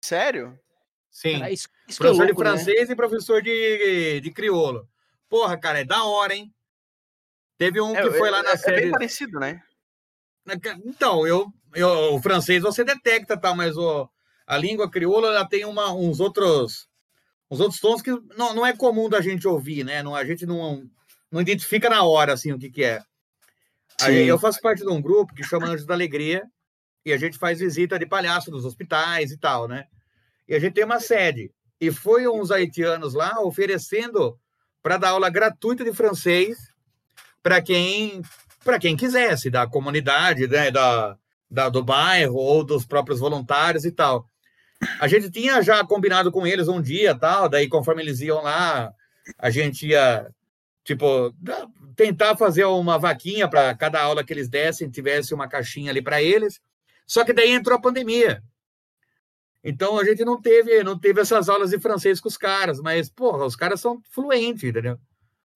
Sério? 0.00 0.58
Sim. 1.10 1.38
Cara, 1.38 1.50
isso, 1.50 1.68
isso 1.88 1.98
que 1.98 2.06
é 2.06 2.10
professor 2.10 2.26
louco, 2.26 2.42
de 2.42 2.44
né? 2.44 2.50
francês 2.50 2.90
e 2.90 2.96
professor 2.96 3.42
de, 3.42 4.20
de 4.20 4.30
crioulo. 4.30 4.86
Porra, 5.28 5.56
cara, 5.58 5.80
é 5.80 5.84
da 5.84 6.04
hora, 6.04 6.34
hein? 6.34 6.52
Teve 7.58 7.80
um 7.80 7.92
que 7.92 8.00
É, 8.00 8.10
foi 8.12 8.28
é- 8.28 8.30
lá 8.30 8.38
é- 8.40 8.42
na 8.42 8.50
é 8.52 8.56
série. 8.56 8.82
bem 8.82 8.90
parecido, 8.90 9.40
né? 9.40 9.62
Então, 10.84 11.26
eu, 11.26 11.52
eu, 11.74 12.14
o 12.14 12.22
francês 12.22 12.62
você 12.62 12.84
detecta, 12.84 13.36
tá? 13.36 13.54
Mas 13.54 13.76
o, 13.76 14.08
a 14.46 14.56
língua 14.56 14.90
crioula 14.90 15.28
ela 15.28 15.48
tem 15.48 15.64
uma, 15.64 15.92
uns 15.92 16.20
outros 16.20 16.86
uns 17.50 17.60
outros 17.60 17.80
tons 17.80 18.02
que 18.02 18.10
não, 18.36 18.54
não 18.54 18.66
é 18.66 18.76
comum 18.76 19.08
da 19.08 19.20
gente 19.20 19.46
ouvir, 19.48 19.84
né? 19.84 20.02
Não, 20.02 20.14
a 20.14 20.24
gente 20.24 20.44
não, 20.44 20.88
não 21.30 21.40
identifica 21.40 21.88
na 21.88 22.02
hora 22.02 22.32
assim 22.32 22.52
o 22.52 22.58
que, 22.58 22.70
que 22.70 22.84
é. 22.84 23.02
Aí, 24.00 24.26
eu 24.26 24.38
faço 24.38 24.60
parte 24.60 24.82
de 24.82 24.88
um 24.88 25.00
grupo 25.00 25.34
que 25.34 25.42
chama 25.42 25.66
Anjos 25.66 25.86
da 25.86 25.94
Alegria 25.94 26.44
e 27.04 27.12
a 27.12 27.16
gente 27.16 27.38
faz 27.38 27.60
visita 27.60 27.98
de 27.98 28.06
palhaço 28.06 28.50
nos 28.50 28.64
hospitais 28.64 29.30
e 29.30 29.38
tal, 29.38 29.66
né? 29.66 29.86
E 30.46 30.54
a 30.54 30.58
gente 30.58 30.74
tem 30.74 30.84
uma 30.84 31.00
sede. 31.00 31.50
E 31.80 31.90
foi 31.90 32.26
uns 32.28 32.50
haitianos 32.50 33.14
lá 33.14 33.40
oferecendo 33.40 34.38
para 34.82 34.96
dar 34.96 35.10
aula 35.10 35.30
gratuita 35.30 35.84
de 35.84 35.92
francês 35.92 36.56
para 37.42 37.62
quem 37.62 38.22
para 38.64 38.80
quem 38.80 38.96
quisesse, 38.96 39.48
da 39.48 39.64
comunidade, 39.64 40.48
né, 40.48 40.72
da, 40.72 41.16
da, 41.48 41.68
do 41.68 41.84
bairro 41.84 42.34
ou 42.34 42.64
dos 42.64 42.84
próprios 42.84 43.20
voluntários 43.20 43.84
e 43.84 43.92
tal. 43.92 44.28
A 45.00 45.06
gente 45.06 45.30
tinha 45.30 45.62
já 45.62 45.84
combinado 45.84 46.32
com 46.32 46.44
eles 46.44 46.66
um 46.66 46.82
dia, 46.82 47.16
tal, 47.16 47.48
daí 47.48 47.68
conforme 47.68 48.02
eles 48.02 48.20
iam 48.20 48.42
lá, 48.42 48.92
a 49.38 49.50
gente 49.50 49.86
ia 49.86 50.28
tipo 50.86 51.34
tentar 51.96 52.36
fazer 52.36 52.64
uma 52.64 52.98
vaquinha 52.98 53.48
para 53.48 53.74
cada 53.74 54.00
aula 54.00 54.22
que 54.22 54.32
eles 54.32 54.48
dessem, 54.48 54.88
tivesse 54.88 55.34
uma 55.34 55.48
caixinha 55.48 55.90
ali 55.90 56.00
para 56.00 56.22
eles. 56.22 56.60
Só 57.06 57.24
que 57.24 57.32
daí 57.32 57.50
entrou 57.52 57.76
a 57.76 57.80
pandemia. 57.80 58.42
Então 59.64 59.98
a 59.98 60.04
gente 60.04 60.24
não 60.24 60.40
teve, 60.40 60.84
não 60.84 60.98
teve 60.98 61.20
essas 61.20 61.48
aulas 61.48 61.70
de 61.70 61.78
francês 61.80 62.20
com 62.20 62.28
os 62.28 62.36
caras, 62.36 62.80
mas 62.80 63.10
porra, 63.10 63.44
os 63.44 63.56
caras 63.56 63.80
são 63.80 64.00
fluentes, 64.10 64.62
entendeu? 64.62 64.96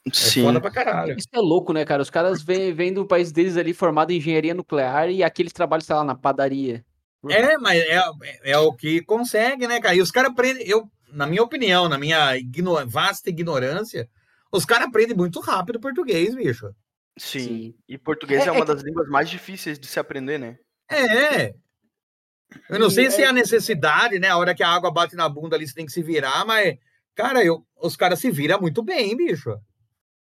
É 0.06 0.10
Sim. 0.12 0.44
foda 0.44 0.60
pra 0.60 0.70
caralho. 0.70 1.16
Isso 1.16 1.28
é 1.32 1.38
louco, 1.38 1.72
né, 1.72 1.84
cara? 1.84 2.02
Os 2.02 2.10
caras 2.10 2.42
vêm, 2.42 2.72
vêm 2.72 2.92
do 2.92 3.06
país 3.06 3.30
deles 3.30 3.56
ali 3.56 3.72
formado 3.72 4.10
em 4.10 4.16
engenharia 4.16 4.54
nuclear 4.54 5.10
e 5.10 5.22
aqui 5.22 5.42
eles 5.42 5.52
trabalham, 5.52 5.82
sei 5.82 5.94
lá, 5.94 6.02
na 6.02 6.14
padaria. 6.14 6.84
É, 7.28 7.58
mas 7.58 7.78
é, 7.78 8.02
é 8.44 8.58
o 8.58 8.72
que 8.72 9.02
consegue, 9.02 9.66
né, 9.68 9.78
cara? 9.78 9.94
E 9.94 10.00
os 10.00 10.10
caras 10.10 10.30
aprendem, 10.30 10.66
eu, 10.66 10.90
na 11.12 11.26
minha 11.26 11.42
opinião, 11.42 11.86
na 11.86 11.98
minha 11.98 12.36
igno- 12.38 12.88
vasta 12.88 13.28
ignorância, 13.28 14.08
os 14.52 14.64
caras 14.64 14.88
aprendem 14.88 15.16
muito 15.16 15.40
rápido 15.40 15.80
português, 15.80 16.34
bicho. 16.34 16.70
Sim. 17.18 17.40
Sim. 17.40 17.74
E 17.88 17.98
português 17.98 18.42
É- 18.44 18.48
é, 18.48 18.52
uma 18.52 18.62
é 18.62 18.66
das 18.66 18.82
línguas 18.82 19.08
mais 19.08 19.28
difíceis 19.28 19.78
de 19.78 19.86
se 19.86 19.98
aprender, 20.00 20.38
né? 20.38 20.56
É. 20.90 21.54
Eu 22.68 22.78
não 22.78 22.88
E 22.88 22.90
sei 22.90 23.10
se 23.10 23.22
é- 23.22 23.26
é 23.26 23.28
a 23.28 23.32
necessidade, 23.32 24.18
né? 24.18 24.28
A 24.28 24.36
hora 24.36 24.54
que 24.54 24.62
a 24.62 24.68
água 24.68 24.90
bate 24.90 25.14
na 25.14 25.28
bunda 25.28 25.54
ali, 25.56 25.66
você 25.66 25.74
tem 25.74 25.86
que 25.86 25.92
se 25.92 26.02
virar, 26.02 26.44
mas, 26.44 26.76
cara, 27.14 27.44
eu, 27.44 27.64
os 27.80 27.96
caras 27.96 28.18
se 28.18 28.30
viram 28.30 28.60
muito 28.60 28.82
bem, 28.82 29.16
bicho. 29.16 29.56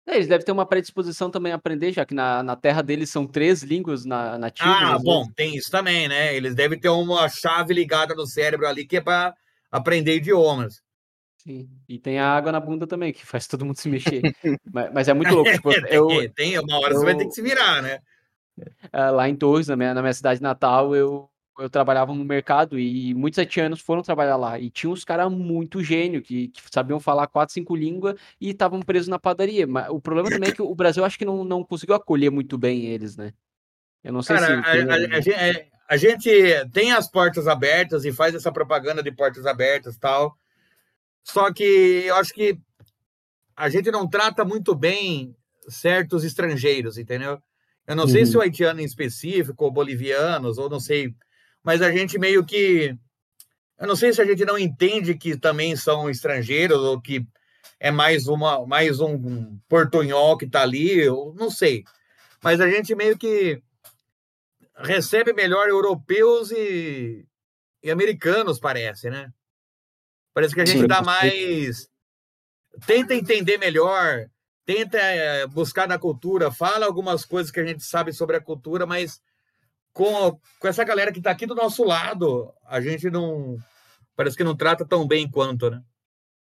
É, 0.05 0.15
eles 0.15 0.27
devem 0.27 0.45
ter 0.45 0.51
uma 0.53 0.65
predisposição 0.65 1.29
também 1.29 1.51
a 1.51 1.55
aprender, 1.55 1.91
já 1.91 2.05
que 2.05 2.13
na, 2.13 2.41
na 2.41 2.55
terra 2.55 2.81
deles 2.81 3.09
são 3.09 3.27
três 3.27 3.61
línguas 3.61 4.05
na, 4.05 4.37
nativas. 4.37 4.73
Ah, 4.73 4.97
bom, 4.97 5.19
vezes. 5.23 5.33
tem 5.35 5.55
isso 5.55 5.69
também, 5.69 6.07
né? 6.07 6.33
Eles 6.33 6.55
devem 6.55 6.79
ter 6.79 6.87
uma 6.89 7.27
chave 7.27 7.73
ligada 7.73 8.15
no 8.15 8.25
cérebro 8.25 8.65
ali 8.67 8.85
que 8.87 8.97
é 8.97 9.01
para 9.01 9.35
aprender 9.69 10.15
idiomas. 10.15 10.81
Sim. 11.47 11.69
E 11.87 11.97
tem 11.97 12.19
a 12.19 12.27
água 12.27 12.51
na 12.51 12.59
bunda 12.59 12.85
também, 12.85 13.13
que 13.13 13.25
faz 13.25 13.47
todo 13.47 13.63
mundo 13.63 13.77
se 13.77 13.87
mexer. 13.87 14.21
mas, 14.69 14.93
mas 14.93 15.07
é 15.07 15.13
muito 15.13 15.33
louco. 15.33 15.49
Tipo, 15.49 15.71
eu, 15.87 16.07
tem, 16.07 16.29
tem, 16.31 16.59
uma 16.59 16.77
hora 16.77 16.93
você 16.93 17.05
vai 17.05 17.15
ter 17.15 17.23
eu- 17.23 17.29
que 17.29 17.33
se 17.35 17.41
virar, 17.41 17.81
né? 17.81 17.99
ah, 18.91 19.11
lá 19.11 19.29
em 19.29 19.35
Torres, 19.35 19.69
na 19.69 19.77
minha, 19.77 19.93
na 19.93 20.01
minha 20.01 20.13
cidade 20.13 20.41
natal, 20.41 20.93
eu, 20.93 21.29
eu 21.57 21.69
trabalhava 21.69 22.13
no 22.13 22.25
mercado 22.25 22.77
e 22.77 23.13
muitos 23.13 23.39
haitianos 23.39 23.79
foram 23.79 24.01
trabalhar 24.01 24.35
lá. 24.35 24.59
E 24.59 24.69
tinha 24.69 24.89
uns 24.89 25.05
caras 25.05 25.31
muito 25.31 25.81
gênio 25.81 26.21
que, 26.21 26.49
que 26.49 26.61
sabiam 26.69 26.99
falar 26.99 27.27
quatro, 27.27 27.53
cinco 27.53 27.77
línguas 27.77 28.19
e 28.41 28.49
estavam 28.49 28.81
presos 28.81 29.07
na 29.07 29.17
padaria. 29.17 29.65
Mas 29.65 29.87
o 29.89 30.01
problema 30.01 30.29
também 30.29 30.49
é 30.49 30.53
que 30.53 30.61
o 30.61 30.75
Brasil 30.75 31.05
acho 31.05 31.17
que 31.17 31.23
não, 31.23 31.45
não 31.45 31.63
conseguiu 31.63 31.95
acolher 31.95 32.29
muito 32.29 32.57
bem 32.57 32.87
eles, 32.87 33.15
né? 33.15 33.31
Eu 34.03 34.11
não 34.11 34.21
sei 34.21 34.35
Cara, 34.35 34.47
se. 34.47 34.51
a, 34.51 34.71
tem- 34.73 34.89
a- 34.89 35.45
a 35.45 35.49
é, 35.49 35.67
a 35.89 35.95
gente 35.95 36.29
tem 36.73 36.91
as 36.91 37.09
portas 37.09 37.47
abertas 37.47 38.03
e 38.03 38.11
faz 38.11 38.35
essa 38.35 38.51
propaganda 38.51 39.01
de 39.01 39.13
portas 39.13 39.45
abertas 39.45 39.95
e 39.95 39.99
tal. 40.01 40.37
Só 41.29 41.51
que 41.51 41.63
eu 42.05 42.15
acho 42.15 42.33
que 42.33 42.57
a 43.55 43.69
gente 43.69 43.91
não 43.91 44.07
trata 44.07 44.45
muito 44.45 44.73
bem 44.73 45.35
certos 45.67 46.23
estrangeiros, 46.23 46.97
entendeu? 46.97 47.41
Eu 47.85 47.95
não 47.95 48.07
sei 48.07 48.21
Uhum. 48.21 48.27
se 48.27 48.37
o 48.37 48.41
haitiano 48.41 48.79
em 48.81 48.85
específico, 48.85 49.65
ou 49.65 49.71
bolivianos, 49.71 50.57
ou 50.57 50.69
não 50.69 50.79
sei, 50.79 51.13
mas 51.63 51.81
a 51.81 51.91
gente 51.91 52.17
meio 52.17 52.45
que. 52.45 52.95
Eu 53.79 53.87
não 53.87 53.95
sei 53.95 54.13
se 54.13 54.21
a 54.21 54.25
gente 54.25 54.45
não 54.45 54.57
entende 54.57 55.15
que 55.15 55.37
também 55.37 55.75
são 55.75 56.09
estrangeiros, 56.09 56.77
ou 56.79 56.99
que 57.01 57.25
é 57.79 57.91
mais, 57.91 58.27
uma, 58.27 58.65
mais 58.65 58.99
um 58.99 59.59
portunhol 59.67 60.37
que 60.37 60.45
está 60.45 60.61
ali, 60.63 60.99
eu 60.99 61.33
não 61.37 61.51
sei. 61.51 61.83
Mas 62.41 62.59
a 62.61 62.69
gente 62.69 62.95
meio 62.95 63.17
que 63.17 63.61
recebe 64.77 65.33
melhor 65.33 65.67
europeus 65.67 66.51
e, 66.51 67.25
e 67.83 67.91
americanos, 67.91 68.59
parece, 68.59 69.09
né? 69.09 69.31
Parece 70.37 70.53
que 70.53 70.61
a 70.61 70.65
gente 70.65 70.85
dá 70.85 70.99
com 70.99 71.05
mais. 71.05 71.89
Tenta 72.85 73.15
entender 73.15 73.57
melhor, 73.57 74.29
tenta 74.63 74.99
eh, 74.99 75.47
buscar 75.47 75.87
na 75.87 75.97
cultura, 75.97 76.51
fala 76.51 76.85
algumas 76.85 77.25
coisas 77.25 77.51
que 77.51 77.59
a 77.59 77.65
gente 77.65 77.83
sabe 77.83 78.13
sobre 78.13 78.35
a 78.35 78.39
cultura, 78.39 78.85
mas 78.85 79.19
com, 79.91 80.39
com 80.59 80.67
essa 80.67 80.83
galera 80.83 81.11
que 81.11 81.17
está 81.17 81.31
aqui 81.31 81.47
do 81.47 81.55
nosso 81.55 81.83
lado, 81.83 82.53
a 82.67 82.79
gente 82.79 83.09
não. 83.09 83.57
Parece 84.15 84.37
que 84.37 84.43
não 84.43 84.55
trata 84.55 84.85
tão 84.85 85.07
bem 85.07 85.27
quanto, 85.27 85.71
né? 85.71 85.81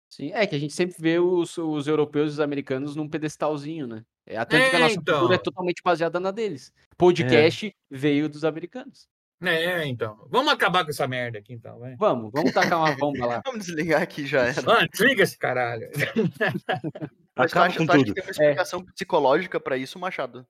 Sim, 0.10 0.32
é 0.34 0.48
que 0.48 0.56
a 0.56 0.60
gente 0.60 0.74
sempre 0.74 0.96
vê 1.00 1.20
os, 1.20 1.56
os 1.60 1.88
europeus 1.88 2.32
e 2.32 2.34
os 2.34 2.40
americanos 2.40 2.96
num 2.96 3.08
pedestalzinho, 3.08 3.86
né? 3.86 4.04
É, 4.26 4.44
tanto 4.44 4.72
que 4.72 4.76
a 4.76 4.80
É, 4.80 4.82
nossa 4.82 4.96
então. 4.96 5.20
cultura 5.20 5.36
é 5.36 5.38
totalmente 5.38 5.84
baseada 5.86 6.20
na 6.20 6.32
deles. 6.32 6.74
Podcast 6.98 7.72
veio 7.92 8.28
dos 8.28 8.44
americanos. 8.44 9.08
É, 9.44 9.86
então. 9.86 10.28
Vamos 10.30 10.52
acabar 10.54 10.84
com 10.84 10.90
essa 10.92 11.08
merda 11.08 11.38
aqui, 11.40 11.54
então, 11.54 11.80
vai. 11.80 11.96
Vamos, 11.98 12.32
vamos 12.32 12.52
tacar 12.54 12.80
uma 12.80 12.96
bomba 12.96 13.26
lá. 13.26 13.42
Vamos 13.46 13.66
desligar 13.66 14.02
aqui 14.02 14.26
já 14.26 14.42
era. 14.46 14.62
Ah, 14.82 14.88
desliga 14.88 15.24
esse 15.24 15.38
caralho. 15.38 15.90
Mas 17.36 17.52
tu 17.52 17.58
Acaba 17.58 17.66
acha, 17.66 17.78
com 17.80 17.86
tu 17.86 17.92
acha 17.92 18.00
que 18.04 18.06
tudo. 18.06 18.14
tem 18.14 18.24
uma 18.24 18.32
explicação 18.32 18.86
psicológica 18.86 19.60
pra 19.60 19.78
isso, 19.78 19.98
Machado? 20.00 20.46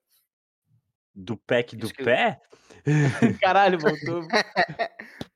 Do 1.15 1.37
pack 1.37 1.75
do 1.75 1.91
que- 1.93 2.03
pé? 2.03 2.39
Caralho, 3.41 3.79
voltou. 3.79 4.27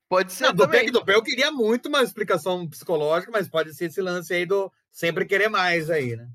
Pode 0.10 0.32
ser 0.34 0.46
Não, 0.48 0.54
do. 0.56 0.70
PEC 0.70 0.92
do 0.92 1.04
pé 1.04 1.16
eu 1.16 1.24
queria 1.24 1.52
muito 1.52 1.88
uma 1.88 2.02
explicação 2.02 2.68
psicológica, 2.68 3.32
mas 3.32 3.48
pode 3.50 3.74
ser 3.74 3.86
esse 3.86 4.02
lance 4.02 4.34
aí 4.34 4.46
do 4.46 4.72
sempre 4.92 5.26
querer 5.26 5.50
mais 5.50 5.90
aí, 5.90 6.16
né? 6.16 6.30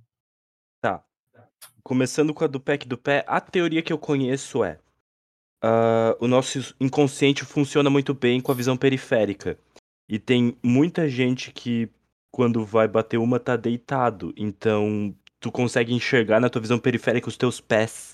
Tá. 0.81 1.03
Começando 1.83 2.33
com 2.35 2.45
a 2.45 2.47
do 2.47 2.61
pack 2.61 2.87
do 2.87 2.97
pé, 2.99 3.25
a 3.27 3.41
teoria 3.41 3.83
que 3.83 3.93
eu 3.93 3.99
conheço 3.99 4.62
é. 4.64 4.79
Ah, 5.63 6.17
o 6.21 6.27
nosso 6.27 6.75
inconsciente 6.81 7.45
funciona 7.45 7.89
muito 7.89 8.13
bem 8.15 8.41
com 8.41 8.51
a 8.53 8.55
visão 8.55 8.77
periférica. 8.77 9.59
E 10.09 10.19
tem 10.19 10.57
muita 10.63 11.09
gente 11.09 11.51
que, 11.53 11.89
quando 12.31 12.65
vai 12.65 12.87
bater 12.89 13.17
uma, 13.19 13.39
tá 13.41 13.57
deitado. 13.57 14.33
Então, 14.37 15.15
tu 15.41 15.51
consegue 15.51 15.95
enxergar 15.95 16.41
na 16.41 16.51
tua 16.51 16.61
visão 16.61 16.79
periférica 16.79 17.29
os 17.29 17.37
teus 17.37 17.61
pés. 17.61 18.13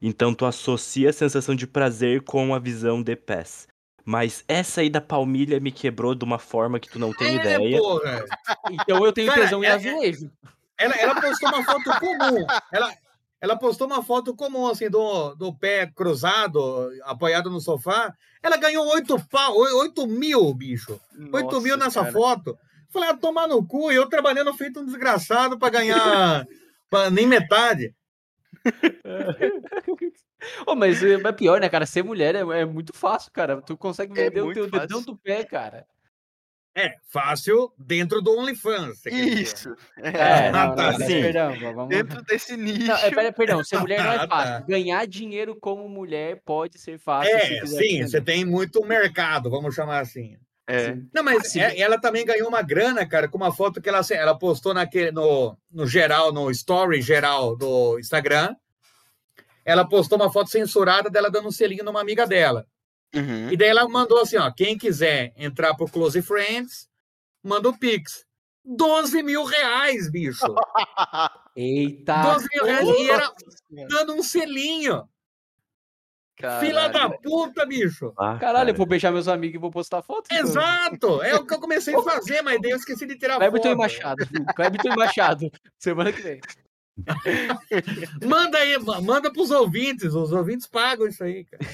Então, 0.00 0.32
tu 0.32 0.46
associa 0.46 1.10
a 1.10 1.12
sensação 1.12 1.54
de 1.54 1.66
prazer 1.66 2.22
com 2.22 2.54
a 2.54 2.58
visão 2.58 3.02
de 3.02 3.14
pés. 3.16 3.68
Mas 4.02 4.42
essa 4.48 4.80
aí 4.80 4.88
da 4.88 5.00
palmilha 5.00 5.60
me 5.60 5.70
quebrou 5.70 6.14
de 6.14 6.24
uma 6.24 6.38
forma 6.38 6.80
que 6.80 6.88
tu 6.88 6.98
não 6.98 7.12
tem 7.12 7.36
É, 7.36 7.40
ideia. 7.40 7.78
porra. 7.78 8.24
Então 8.70 9.04
eu 9.04 9.12
tenho 9.12 9.28
Cara, 9.28 9.42
tesão 9.42 9.62
em 9.62 9.66
é- 9.66 9.70
azulejo. 9.72 10.30
Ela, 10.78 10.94
ela 10.96 11.20
postou 11.20 11.48
uma 11.50 11.62
foto 11.62 12.00
comum. 12.00 12.46
Ela, 12.72 12.94
ela 13.40 13.56
postou 13.56 13.86
uma 13.86 14.02
foto 14.02 14.34
comum, 14.34 14.66
assim, 14.66 14.90
do, 14.90 15.34
do 15.34 15.54
pé 15.54 15.86
cruzado, 15.86 16.90
apoiado 17.04 17.48
no 17.50 17.60
sofá. 17.60 18.14
Ela 18.42 18.56
ganhou 18.58 18.86
8 18.88 19.26
pau, 19.28 19.56
8 19.56 20.06
mil, 20.06 20.52
bicho. 20.52 21.00
8 21.32 21.60
mil 21.60 21.76
nessa 21.76 22.00
cara. 22.00 22.12
foto. 22.12 22.58
Falei, 22.90 23.08
ah, 23.08 23.16
tomar 23.16 23.46
no 23.48 23.66
cu, 23.66 23.90
e 23.90 23.94
eu 23.94 24.08
trabalhando 24.08 24.52
feito 24.52 24.80
um 24.80 24.84
desgraçado 24.84 25.58
pra 25.58 25.70
ganhar 25.70 26.44
pra 26.90 27.08
nem 27.08 27.26
metade. 27.26 27.94
Ô, 30.66 30.74
mas 30.74 31.02
é 31.02 31.14
é 31.14 31.32
pior, 31.32 31.60
né, 31.60 31.68
cara? 31.68 31.86
Ser 31.86 32.02
mulher 32.02 32.34
é, 32.34 32.40
é 32.40 32.64
muito 32.64 32.92
fácil, 32.94 33.30
cara. 33.32 33.62
Tu 33.62 33.76
consegue 33.76 34.12
É 34.18 34.24
vender 34.24 34.40
o 34.42 34.46
muito 34.46 34.68
teu 34.68 34.80
dedão 34.80 35.02
do 35.02 35.16
pé, 35.16 35.44
cara. 35.44 35.86
É, 36.74 36.94
fácil 37.08 37.72
dentro 37.76 38.22
do 38.22 38.30
OnlyFans. 38.38 39.04
Isso. 39.06 39.74
É, 39.98 40.08
É, 40.46 40.52
não, 40.52 40.68
não, 40.68 40.76
tá, 40.76 40.92
não, 40.92 41.06
perdão, 41.06 41.58
vamos. 41.74 41.88
Dentro 41.88 42.22
desse 42.22 42.56
nicho. 42.56 42.86
Não, 42.86 42.96
é, 42.96 43.10
pera- 43.10 43.32
perdão, 43.32 43.64
ser 43.64 43.78
mulher 43.80 44.02
não 44.02 44.10
Ah, 44.12 44.14
é 44.14 44.18
tá. 44.18 44.28
fácil. 44.28 44.66
Ganhar 44.66 45.06
dinheiro 45.06 45.56
como 45.60 45.88
mulher 45.88 46.40
pode 46.44 46.78
ser 46.78 46.98
fácil. 46.98 47.34
É, 47.36 47.66
sim, 47.66 48.02
você 48.06 48.20
tem 48.20 48.44
muito 48.44 48.84
mercado, 48.84 49.50
vamos 49.50 49.74
chamar 49.74 49.98
assim. 50.00 50.36
É. 50.68 50.96
Não, 51.12 51.24
mas 51.24 51.48
se 51.50 51.58
é- 51.60 51.80
ela 51.80 52.00
também 52.00 52.24
ganhou 52.24 52.48
uma 52.48 52.62
grana, 52.62 53.04
cara, 53.04 53.26
com 53.26 53.36
uma 53.36 53.52
foto 53.52 53.82
que 53.82 53.88
ela, 53.88 54.00
ela 54.12 54.38
postou 54.38 54.72
naquele, 54.72 55.10
no, 55.10 55.58
no 55.72 55.84
geral, 55.88 56.32
no 56.32 56.48
story 56.52 57.02
geral 57.02 57.56
do 57.56 57.98
Instagram. 57.98 58.54
Ela 59.64 59.84
postou 59.86 60.16
uma 60.16 60.32
foto 60.32 60.48
censurada 60.50 61.10
dela 61.10 61.28
dando 61.30 61.48
um 61.48 61.52
selinho 61.52 61.84
numa 61.84 62.00
amiga 62.00 62.26
dela. 62.26 62.64
Uhum. 63.14 63.50
E 63.50 63.56
daí 63.56 63.68
ela 63.68 63.88
mandou 63.88 64.20
assim, 64.20 64.36
ó, 64.36 64.50
quem 64.50 64.78
quiser 64.78 65.32
entrar 65.36 65.74
pro 65.74 65.88
Close 65.88 66.20
Friends, 66.22 66.88
manda 67.42 67.68
o 67.68 67.78
Pix. 67.78 68.24
12 68.64 69.22
mil 69.22 69.44
reais, 69.44 70.10
bicho. 70.10 70.44
Eita! 71.56 72.22
12 72.34 72.48
mil 72.54 72.64
reais 72.64 72.88
e 72.88 73.10
era 73.10 73.32
dando 73.88 74.14
um 74.14 74.22
selinho. 74.22 75.08
Fila 76.58 76.88
da 76.88 77.00
Caralho. 77.00 77.20
puta, 77.22 77.66
bicho. 77.66 78.14
Ah, 78.18 78.38
Caralho, 78.38 78.70
eu 78.70 78.72
cara. 78.72 78.76
vou 78.78 78.86
beijar 78.86 79.12
meus 79.12 79.28
amigos 79.28 79.56
e 79.56 79.60
vou 79.60 79.70
postar 79.70 80.02
foto. 80.02 80.32
Exato! 80.32 81.22
É 81.22 81.34
o 81.34 81.44
que 81.44 81.52
eu 81.52 81.60
comecei 81.60 81.94
a 81.94 82.02
fazer, 82.02 82.40
mas 82.40 82.60
daí 82.62 82.70
eu 82.70 82.78
esqueci 82.78 83.06
de 83.06 83.18
tirar 83.18 83.36
Cleberton 83.36 83.68
foto. 83.70 83.78
Machado. 83.78 84.26
Cleberton 84.56 84.88
e 84.88 84.96
Machado. 84.96 85.50
Semana 85.78 86.12
que 86.12 86.22
vem. 86.22 86.40
Manda 88.24 88.58
aí, 88.58 88.78
ma- 88.78 89.00
manda 89.00 89.32
pros 89.32 89.50
ouvintes. 89.50 90.14
Os 90.14 90.32
ouvintes 90.32 90.66
pagam 90.66 91.06
isso 91.06 91.22
aí, 91.24 91.44
cara. 91.44 91.64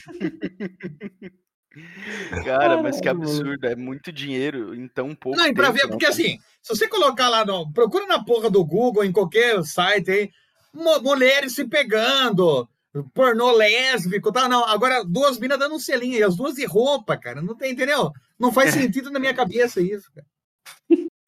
Cara, 2.45 2.83
mas 2.83 3.01
que 3.01 3.09
absurdo. 3.09 3.67
É 3.67 3.77
muito 3.77 4.11
dinheiro 4.13 4.75
em 4.75 4.89
tão 4.89 5.15
pouco 5.15 5.39
Não, 5.39 5.47
e 5.47 5.55
pra 5.55 5.67
tempo, 5.67 5.79
ver, 5.79 5.89
porque 5.89 6.07
cara? 6.07 6.15
assim, 6.15 6.39
se 6.63 6.75
você 6.75 6.89
colocar 6.89 7.29
lá, 7.29 7.45
no, 7.45 7.71
procura 7.73 8.07
na 8.07 8.23
porra 8.25 8.49
do 8.51 8.65
Google, 8.65 9.05
em 9.05 9.13
qualquer 9.13 9.63
site 9.65 10.11
aí, 10.11 10.31
mo- 10.73 11.01
mulheres 11.01 11.55
se 11.55 11.67
pegando, 11.67 12.67
pornô 13.13 13.53
lésbico, 13.53 14.33
tá? 14.33 14.49
Não, 14.49 14.65
agora 14.65 15.05
duas 15.05 15.39
minas 15.39 15.59
dando 15.59 15.75
um 15.75 15.79
selinho, 15.79 16.19
e 16.19 16.23
as 16.23 16.37
duas 16.37 16.55
de 16.55 16.65
roupa, 16.65 17.17
cara, 17.17 17.43
não 17.43 17.55
tem, 17.55 17.73
entendeu? 17.73 18.11
Não 18.39 18.53
faz 18.53 18.71
sentido 18.91 19.11
na 19.11 19.19
minha 19.19 19.35
cabeça 19.35 19.81
isso, 19.81 20.11
cara. 20.15 20.27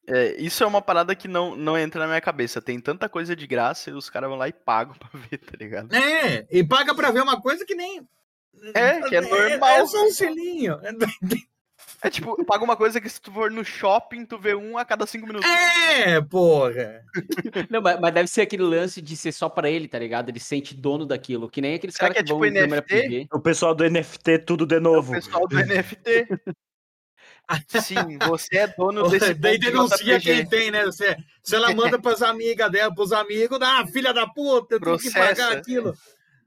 É, 0.09 0.35
isso 0.41 0.63
é 0.63 0.67
uma 0.67 0.81
parada 0.81 1.15
que 1.15 1.27
não, 1.27 1.55
não 1.55 1.77
entra 1.77 2.01
na 2.01 2.07
minha 2.07 2.21
cabeça. 2.21 2.61
Tem 2.61 2.79
tanta 2.79 3.07
coisa 3.07 3.35
de 3.35 3.45
graça 3.45 3.91
e 3.91 3.93
os 3.93 4.09
caras 4.09 4.29
vão 4.29 4.37
lá 4.37 4.47
e 4.47 4.53
pagam 4.53 4.95
pra 4.99 5.09
ver, 5.13 5.37
tá 5.37 5.55
ligado? 5.57 5.93
É, 5.95 6.47
e 6.49 6.63
paga 6.63 6.95
pra 6.95 7.11
ver 7.11 7.21
uma 7.21 7.39
coisa 7.39 7.65
que 7.65 7.75
nem... 7.75 8.01
É, 8.73 9.01
que 9.01 9.15
é 9.15 9.21
normal. 9.21 9.69
É, 9.69 9.85
só 9.85 10.03
um 10.03 10.11
selinho. 10.11 10.79
É 12.01 12.09
tipo, 12.09 12.43
paga 12.45 12.63
uma 12.63 12.77
coisa 12.77 12.99
que 12.99 13.09
se 13.09 13.21
tu 13.21 13.31
for 13.31 13.51
no 13.51 13.63
shopping, 13.63 14.25
tu 14.25 14.37
vê 14.37 14.55
um 14.55 14.77
a 14.77 14.85
cada 14.85 15.05
cinco 15.05 15.27
minutos. 15.27 15.49
É, 15.49 16.19
porra. 16.21 17.03
Não, 17.69 17.81
mas, 17.81 17.99
mas 17.99 18.13
deve 18.13 18.27
ser 18.27 18.41
aquele 18.41 18.63
lance 18.63 19.01
de 19.01 19.15
ser 19.17 19.31
só 19.31 19.49
pra 19.49 19.69
ele, 19.69 19.87
tá 19.87 19.99
ligado? 19.99 20.29
Ele 20.29 20.39
sente 20.39 20.73
dono 20.73 21.05
daquilo. 21.05 21.49
Que 21.49 21.61
nem 21.61 21.75
aqueles 21.75 21.97
caras 21.97 22.15
que 22.17 22.23
que, 22.23 22.31
é 22.31 22.33
vão 22.33 22.41
tipo 22.41 22.67
NFT? 22.67 23.01
PG. 23.01 23.27
O 23.31 23.39
pessoal 23.39 23.75
do 23.75 23.89
NFT, 23.89 24.39
tudo 24.39 24.65
de 24.65 24.77
O 24.77 24.81
novo. 24.81 25.11
pessoal 25.13 25.47
do 25.47 25.57
NFT. 25.57 26.27
Sim, 27.81 28.17
você 28.27 28.57
é 28.57 28.67
dono 28.67 29.07
desse 29.09 29.33
Daí 29.33 29.57
denuncia 29.57 30.19
quem 30.19 30.45
tem, 30.45 30.71
né? 30.71 30.91
Se, 30.91 31.17
se 31.43 31.55
ela 31.55 31.73
manda 31.73 31.99
pras 31.99 32.21
amigas 32.21 32.71
dela, 32.71 32.93
pros 32.93 33.11
amigos, 33.11 33.59
ah, 33.61 33.85
filha 33.87 34.13
da 34.13 34.27
puta, 34.27 34.75
eu 34.75 34.79
tenho 34.79 34.97
que 34.97 35.09
Processa. 35.11 35.43
pagar 35.43 35.57
aquilo. 35.57 35.95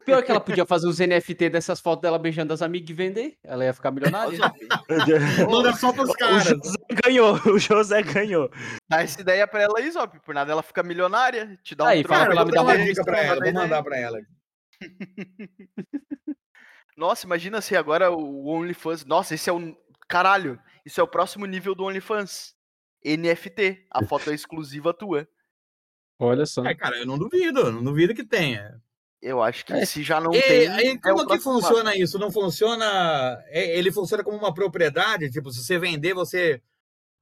Pior 0.04 0.20
que 0.22 0.30
ela 0.32 0.40
podia 0.40 0.66
fazer 0.66 0.88
os 0.88 0.98
NFT 0.98 1.48
dessas 1.48 1.78
fotos 1.80 2.02
dela 2.02 2.18
beijando 2.18 2.52
as 2.52 2.60
amigas 2.60 2.90
e 2.90 2.92
vender. 2.92 3.36
Ela 3.44 3.64
ia 3.64 3.72
ficar 3.72 3.92
milionária. 3.92 4.36
Manda 5.48 5.72
só 5.74 5.92
pros 5.92 6.10
O 6.10 6.14
caras. 6.14 6.44
José 6.44 6.76
ganhou, 7.04 7.40
o 7.46 7.58
José 7.58 8.02
ganhou. 8.02 8.50
Dá 8.88 9.02
essa 9.02 9.20
ideia 9.20 9.46
pra 9.46 9.62
ela 9.62 9.78
aí, 9.78 9.88
Zop. 9.90 10.18
Por 10.20 10.34
nada 10.34 10.50
ela 10.50 10.62
fica 10.62 10.82
milionária. 10.82 11.56
Te 11.62 11.76
dá 11.76 11.84
um 11.84 11.86
Aí, 11.86 12.02
troco. 12.02 12.14
fala 12.14 12.26
Cara, 12.26 12.32
ela 12.34 12.42
vou 12.42 12.50
me 12.50 12.56
dar 12.56 12.62
uma 12.62 12.84
dica 12.84 13.04
pra 13.04 13.22
ela, 13.22 13.40
vou 13.44 13.52
mandar 13.52 13.82
pra 13.84 13.96
ela. 13.96 14.18
Nossa, 16.96 17.24
imagina 17.26 17.60
se 17.60 17.76
agora 17.76 18.10
o 18.10 18.48
OnlyFans. 18.48 19.04
Nossa, 19.04 19.34
esse 19.34 19.48
é 19.48 19.52
o. 19.52 19.76
Caralho, 20.08 20.58
isso 20.84 21.00
é 21.00 21.04
o 21.04 21.08
próximo 21.08 21.46
nível 21.46 21.74
do 21.74 21.84
OnlyFans. 21.84 22.54
NFT. 23.04 23.86
A 23.90 24.04
foto 24.04 24.30
é 24.30 24.34
exclusiva 24.34 24.94
tua. 24.94 25.26
Olha 26.18 26.46
só. 26.46 26.64
É, 26.64 26.74
cara, 26.74 26.96
eu 26.98 27.06
não 27.06 27.18
duvido, 27.18 27.60
eu 27.60 27.72
não 27.72 27.82
duvido 27.82 28.14
que 28.14 28.24
tenha. 28.24 28.80
Eu 29.20 29.42
acho 29.42 29.64
que 29.66 29.72
É. 29.72 29.84
se 29.84 30.02
já 30.02 30.20
não 30.20 30.32
E 30.34 30.40
tem. 30.42 30.68
aí, 30.68 30.86
é 30.88 30.98
como 30.98 31.16
o 31.16 31.20
que 31.20 31.26
próximo 31.26 31.54
passo. 31.54 31.66
funciona 31.68 31.96
isso? 31.96 32.18
Não 32.18 32.30
funciona. 32.30 33.42
é, 33.48 33.76
Ele 33.78 33.90
funciona 33.92 34.22
como 34.22 34.36
uma 34.36 34.54
propriedade? 34.54 35.30
Tipo, 35.30 35.50
se 35.50 35.64
você 35.64 35.78
vender, 35.78 36.14
você 36.14 36.60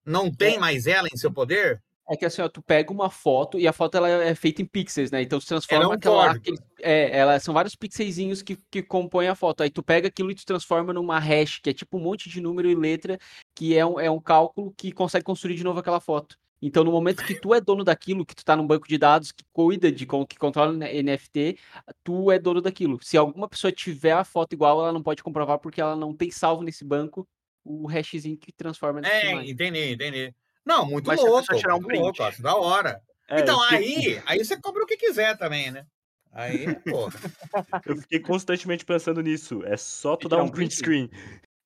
não 0.04 0.30
tem 0.30 0.58
mais 0.58 0.86
ela 0.86 1.08
em 1.12 1.16
seu 1.16 1.32
poder? 1.32 1.82
É 2.11 2.16
que 2.16 2.24
assim, 2.24 2.42
ó, 2.42 2.48
tu 2.48 2.61
pega 2.61 2.92
uma 2.92 3.08
foto 3.08 3.56
e 3.56 3.68
a 3.68 3.72
foto 3.72 3.96
ela 3.96 4.08
é 4.08 4.34
feita 4.34 4.61
em 4.61 4.66
pixels, 4.66 5.12
né? 5.12 5.22
Então 5.22 5.40
se 5.40 5.46
transforma 5.46 5.84
Ela 5.84 5.92
é 5.92 5.94
um 5.94 5.98
aquela, 5.98 6.30
aquele- 6.32 6.58
é, 6.80 7.16
ela 7.16 7.38
são 7.38 7.54
vários 7.54 7.76
pixelzinhos 7.76 8.42
que, 8.42 8.56
que 8.68 8.82
compõem 8.82 9.28
a 9.28 9.34
foto. 9.36 9.62
Aí 9.62 9.70
tu 9.70 9.80
pega 9.80 10.08
aquilo 10.08 10.28
e 10.32 10.34
tu 10.34 10.44
transforma 10.44 10.92
numa 10.92 11.20
hash, 11.20 11.61
que 11.61 11.70
é 11.70 11.72
tipo 11.72 11.96
um 11.98 12.00
monte 12.00 12.28
de 12.28 12.40
número 12.40 12.68
e 12.68 12.74
letra, 12.74 13.16
que 13.54 13.76
é 13.76 13.86
um, 13.86 14.00
é 14.00 14.11
um 14.11 14.20
cálculo 14.20 14.74
que 14.76 14.90
consegue 14.90 15.24
construir 15.24 15.54
de 15.54 15.62
novo 15.62 15.78
aquela 15.78 16.00
foto. 16.00 16.36
Então, 16.61 16.82
no 16.84 16.90
momento 16.90 17.24
que 17.24 17.40
tu 17.40 17.54
é 17.54 17.61
dono 17.61 17.84
daquilo, 17.84 18.26
que 18.26 18.34
tu 18.34 18.44
tá 18.44 18.54
num 18.56 18.66
banco 18.66 18.86
de 18.88 18.98
dados 18.98 19.30
que 19.32 19.44
cuida 19.52 19.90
de, 19.90 20.04
que 20.04 20.36
controla 20.38 20.84
NFT, 20.90 21.56
tu 22.04 22.30
é 22.30 22.38
dono 22.38 22.61
daquilo. 22.61 22.98
Se 23.02 23.16
alguma 23.16 23.48
pessoa 23.48 23.72
tiver 23.72 24.12
a 24.12 24.24
foto 24.24 24.52
igual, 24.52 24.80
ela 24.80 24.92
não 24.92 25.02
pode 25.02 25.22
comprovar 25.22 25.58
porque 25.61 25.80
ela 25.80 25.94
não 25.96 26.12
tem 26.14 26.30
salvo 26.30 26.62
nesse 26.62 26.84
banco 26.84 27.26
o 27.64 27.86
hashzinho 27.86 28.36
que 28.36 28.52
transforma 28.52 29.00
É, 29.06 29.30
imagem. 29.30 29.50
entendi, 29.52 29.92
entendi. 29.92 30.34
Não, 30.64 30.84
muito 30.86 31.06
Mas 31.06 31.20
louco. 31.20 31.40
pessoa 31.40 31.58
tirar 31.58 31.76
um 31.76 31.80
print? 31.82 32.00
louco, 32.02 32.22
acho 32.22 32.42
da 32.42 32.54
hora. 32.56 33.00
É, 33.28 33.40
então, 33.40 33.61
fiquei- 33.62 33.78
aí, 34.16 34.22
aí 34.26 34.44
você 34.44 34.61
cobra 34.61 34.82
o 34.82 34.86
que 34.86 34.96
quiser 34.96 35.36
também, 35.38 35.70
né? 35.70 35.84
Aí, 36.32 36.66
porra. 36.84 37.12
Eu 37.86 37.96
fiquei 37.96 38.20
constantemente 38.20 38.84
pensando 38.84 39.20
nisso. 39.20 39.62
É 39.64 39.76
só 39.76 40.16
tu 40.16 40.26
E 40.26 40.30
dar 40.30 40.36
tirar 40.36 40.44
um 40.44 40.48
print 40.50 40.74
screen. 40.74 41.11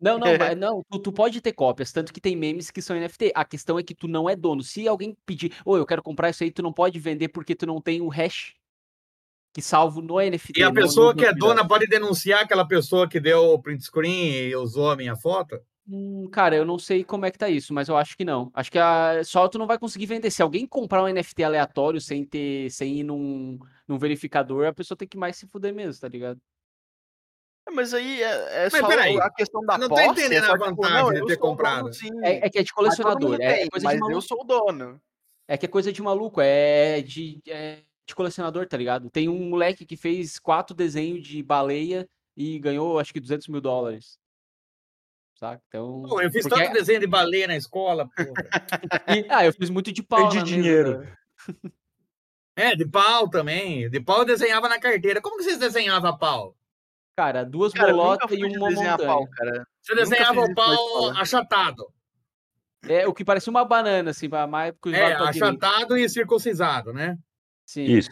Não, 0.01 0.18
não, 0.18 0.26
mas 0.55 0.57
não, 0.57 0.82
tu, 0.90 0.99
tu 0.99 1.12
pode 1.12 1.40
ter 1.40 1.53
cópias, 1.53 1.92
tanto 1.92 2.12
que 2.12 2.20
tem 2.20 2.36
memes 2.36 2.70
que 2.70 2.80
são 2.82 2.97
NFT. 2.97 3.32
A 3.34 3.45
questão 3.45 3.78
é 3.78 3.82
que 3.82 3.95
tu 3.95 4.07
não 4.09 4.28
é 4.28 4.34
dono. 4.36 4.62
Se 4.62 4.86
alguém 4.88 5.16
pedir, 5.26 5.55
ô, 5.64 5.76
eu 5.76 5.86
quero 5.86 6.03
comprar 6.03 6.30
isso 6.30 6.42
aí, 6.45 6.51
tu 6.51 6.62
não 6.62 6.72
pode 6.72 6.99
vender 6.99 7.28
porque 7.28 7.55
tu 7.55 7.66
não 7.66 7.80
tem 7.80 8.01
o 8.01 8.09
hash 8.09 8.55
que 9.55 9.62
salvo 9.62 10.01
no 10.03 10.16
NFT. 10.20 10.61
E 10.61 10.62
a 10.62 10.68
no- 10.68 10.74
no 10.74 10.80
pessoa 10.82 11.14
que 11.14 11.24
é 11.24 11.32
dona 11.32 11.66
pode 11.66 11.86
denunciar 11.86 12.42
aquela 12.42 12.66
pessoa 12.66 13.09
que 13.09 13.20
deu 13.20 13.53
o 13.53 13.62
print 13.62 13.84
screen 13.84 14.32
e 14.49 14.57
usou 14.57 14.90
a 14.90 14.97
minha 14.97 15.14
foto? 15.16 15.61
Hum, 15.87 16.28
cara, 16.30 16.57
eu 16.57 16.64
não 16.64 16.78
sei 16.78 17.05
como 17.05 17.26
é 17.26 17.30
que 17.30 17.39
tá 17.39 17.49
isso, 17.49 17.74
mas 17.74 17.89
eu 17.89 17.97
acho 17.97 18.16
que 18.16 18.24
não. 18.24 18.51
Acho 18.55 18.72
que 18.72 18.78
a... 18.78 19.22
só 19.22 19.47
tu 19.49 19.59
não 19.59 19.66
vai 19.66 19.78
conseguir 19.78 20.07
vender. 20.07 20.30
Se 20.30 20.43
alguém 20.43 20.66
comprar 20.66 21.03
um 21.03 21.12
NFT 21.12 21.45
aleatório 21.45 22.01
sem 22.01 22.24
ter, 22.24 22.70
sem 22.70 23.01
ir 23.01 23.03
num, 23.05 23.59
num 23.87 23.99
verificador, 23.99 24.66
a 24.66 24.72
pessoa 24.72 24.97
tem 24.97 25.07
que 25.07 25.18
mais 25.18 25.37
se 25.37 25.47
fuder 25.47 25.74
mesmo, 25.74 26.01
tá 26.01 26.09
ligado? 26.09 26.41
É, 27.68 27.70
Mas 27.70 27.93
aí 27.93 28.22
é, 28.22 28.66
é 28.66 28.68
Mas 28.70 28.80
só 28.80 28.89
peraí, 28.89 29.18
a 29.18 29.30
questão 29.30 29.61
da 29.62 29.76
não 29.76 29.89
tô 29.89 29.95
posse. 29.95 30.09
entendendo 30.09 30.47
é 30.47 30.51
a 30.51 30.57
vantagem 30.57 31.03
não, 31.03 31.12
de 31.12 31.18
eu 31.18 31.26
ter 31.26 31.37
dono, 31.37 31.49
comprado. 31.49 31.91
É, 32.22 32.47
é 32.47 32.51
que 32.51 32.59
é 32.59 32.62
de 32.62 32.72
colecionador, 32.72 33.30
mundo 33.32 33.43
é, 33.43 33.59
tem, 33.59 33.68
coisa 33.68 33.85
mas 33.85 34.01
de 34.01 34.12
eu 34.12 34.20
sou 34.22 34.41
o 34.41 34.45
dono. 34.45 35.01
É 35.47 35.59
que 35.59 35.66
é 35.66 35.68
coisa 35.68 35.93
de 35.93 36.01
maluco, 36.01 36.41
é 36.41 37.03
de, 37.03 37.43
é 37.47 37.82
de 38.07 38.14
colecionador, 38.14 38.66
tá 38.66 38.78
ligado? 38.78 39.11
Tem 39.11 39.28
um 39.28 39.51
moleque 39.51 39.85
que 39.85 39.97
fez 39.97 40.39
quatro 40.39 40.74
desenhos 40.74 41.26
de 41.26 41.43
baleia 41.43 42.09
e 42.35 42.59
ganhou, 42.59 42.99
acho 42.99 43.12
que 43.12 43.20
200 43.20 43.49
mil 43.49 43.61
dólares. 43.61 44.18
Saca? 45.45 45.62
Então. 45.68 46.03
Pô, 46.09 46.20
eu 46.22 46.30
fiz 46.30 46.47
porque 46.49 46.62
tanto 46.64 46.72
desenho 46.72 47.01
de 47.01 47.07
baleia 47.07 47.47
na 47.47 47.57
escola, 47.57 48.09
porra. 48.09 49.14
e- 49.16 49.26
ah, 49.28 49.45
eu 49.45 49.53
fiz 49.53 49.68
muito 49.68 49.92
de 49.92 50.03
pau 50.03 50.28
de 50.28 50.36
na 50.38 50.42
mesa 50.45 50.57
dinheiro. 50.57 50.99
da- 50.99 51.70
É, 52.57 52.74
de 52.76 52.86
pau 52.88 53.28
também. 53.28 53.90
De 53.90 54.01
pau 54.01 54.20
eu 54.20 54.24
desenhava 54.24 54.68
na 54.68 54.78
carteira. 54.78 55.20
Como 55.20 55.36
que 55.36 55.42
vocês 55.42 55.59
desenhavam 55.59 56.16
pau? 56.16 56.57
Cara, 57.16 57.45
duas 57.45 57.72
Cara, 57.72 57.92
bolotas 57.92 58.30
e 58.30 58.45
uma 58.45 58.70
montanha. 58.70 58.97
pau, 58.97 59.28
cara. 59.28 59.66
Você 59.82 59.95
desenhava 59.95 60.40
o 60.40 60.55
pau 60.55 61.11
achatado. 61.11 61.86
É, 62.88 63.07
o 63.07 63.14
que 63.14 63.24
parecia 63.24 63.51
uma 63.51 63.64
banana, 63.64 64.11
assim, 64.11 64.28
pra 64.28 64.47
mais 64.47 64.74
É, 64.92 65.12
achatado 65.14 65.97
e 65.97 66.09
circuncisado, 66.09 66.92
né? 66.92 67.16
Sim. 67.66 67.84
Isso. 67.84 68.11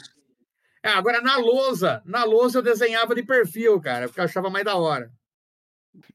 É, 0.83 0.89
agora 0.91 1.21
na 1.21 1.37
lousa, 1.37 2.03
na 2.05 2.25
lousa 2.25 2.59
eu 2.59 2.63
desenhava 2.63 3.15
de 3.15 3.23
perfil, 3.23 3.81
cara, 3.81 4.07
porque 4.09 4.19
eu 4.21 4.25
achava 4.25 4.51
mais 4.51 4.65
da 4.65 4.75
hora. 4.77 5.11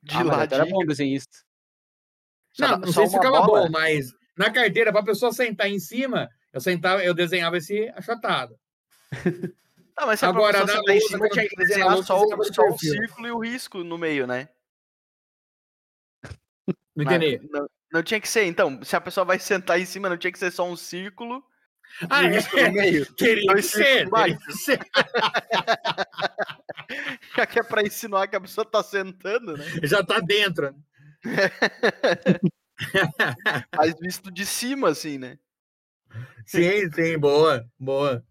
De 0.03 0.15
Ah, 0.15 0.23
mas 0.23 0.51
era 0.51 0.65
bom 0.65 0.85
desenhista. 0.85 1.37
Só- 2.53 2.67
Não, 2.69 2.77
não 2.79 2.91
sei 2.91 3.05
se 3.07 3.13
ficava 3.13 3.41
bola? 3.41 3.63
bom, 3.65 3.69
mas 3.69 4.11
na 4.35 4.51
carteira, 4.51 4.91
pra 4.91 5.03
pessoa 5.03 5.31
sentar 5.31 5.69
em 5.69 5.79
cima, 5.79 6.29
eu 6.51 6.59
sentava, 6.59 7.03
eu 7.03 7.13
desenhava 7.13 7.57
esse 7.57 7.87
achatado. 7.89 8.57
Tá, 9.95 10.05
mas 10.05 10.19
se 10.19 10.25
a 10.25 10.29
Agora, 10.29 10.59
pessoa 10.59 10.67
na 10.67 10.73
sentar 10.79 10.95
em 10.95 10.99
lousa, 10.99 11.15
cima, 11.15 11.29
tinha 11.29 11.49
que 11.49 11.55
desenhar 11.55 11.87
lousa, 11.89 12.03
só, 12.07 12.19
desenhava 12.19 12.41
o, 12.41 12.53
só 12.53 12.61
o 12.67 12.77
círculo 12.77 13.27
e 13.27 13.31
o 13.31 13.39
risco 13.39 13.83
no 13.83 13.97
meio, 13.97 14.25
né? 14.27 14.49
Não 16.95 17.03
entendi. 17.03 17.39
Não, 17.51 17.67
não 17.91 18.03
tinha 18.03 18.19
que 18.19 18.27
ser, 18.27 18.45
então, 18.45 18.83
se 18.83 18.95
a 18.95 19.01
pessoa 19.01 19.25
vai 19.25 19.37
sentar 19.39 19.79
em 19.79 19.85
cima, 19.85 20.09
não 20.09 20.17
tinha 20.17 20.31
que 20.31 20.39
ser 20.39 20.51
só 20.51 20.67
um 20.67 20.75
círculo 20.75 21.43
Ah, 22.09 22.23
é, 22.25 22.71
meio. 22.71 23.05
teria 23.15 23.41
que 23.41 23.47
dois 23.47 23.65
ser, 23.65 24.07
que 24.09 24.53
ser. 24.53 24.79
Já 27.35 27.45
que 27.45 27.59
é 27.59 27.63
pra 27.63 27.81
insinuar 27.81 28.27
que 28.27 28.35
a 28.35 28.41
pessoa 28.41 28.65
tá 28.65 28.83
sentando, 28.83 29.57
né? 29.57 29.65
Já 29.83 30.03
tá 30.03 30.19
dentro. 30.19 30.75
Mas 33.75 33.95
visto 33.99 34.31
de 34.31 34.45
cima, 34.45 34.89
assim, 34.89 35.17
né? 35.17 35.39
Sim, 36.45 36.91
sim, 36.93 37.17
boa, 37.17 37.67
boa. 37.79 38.23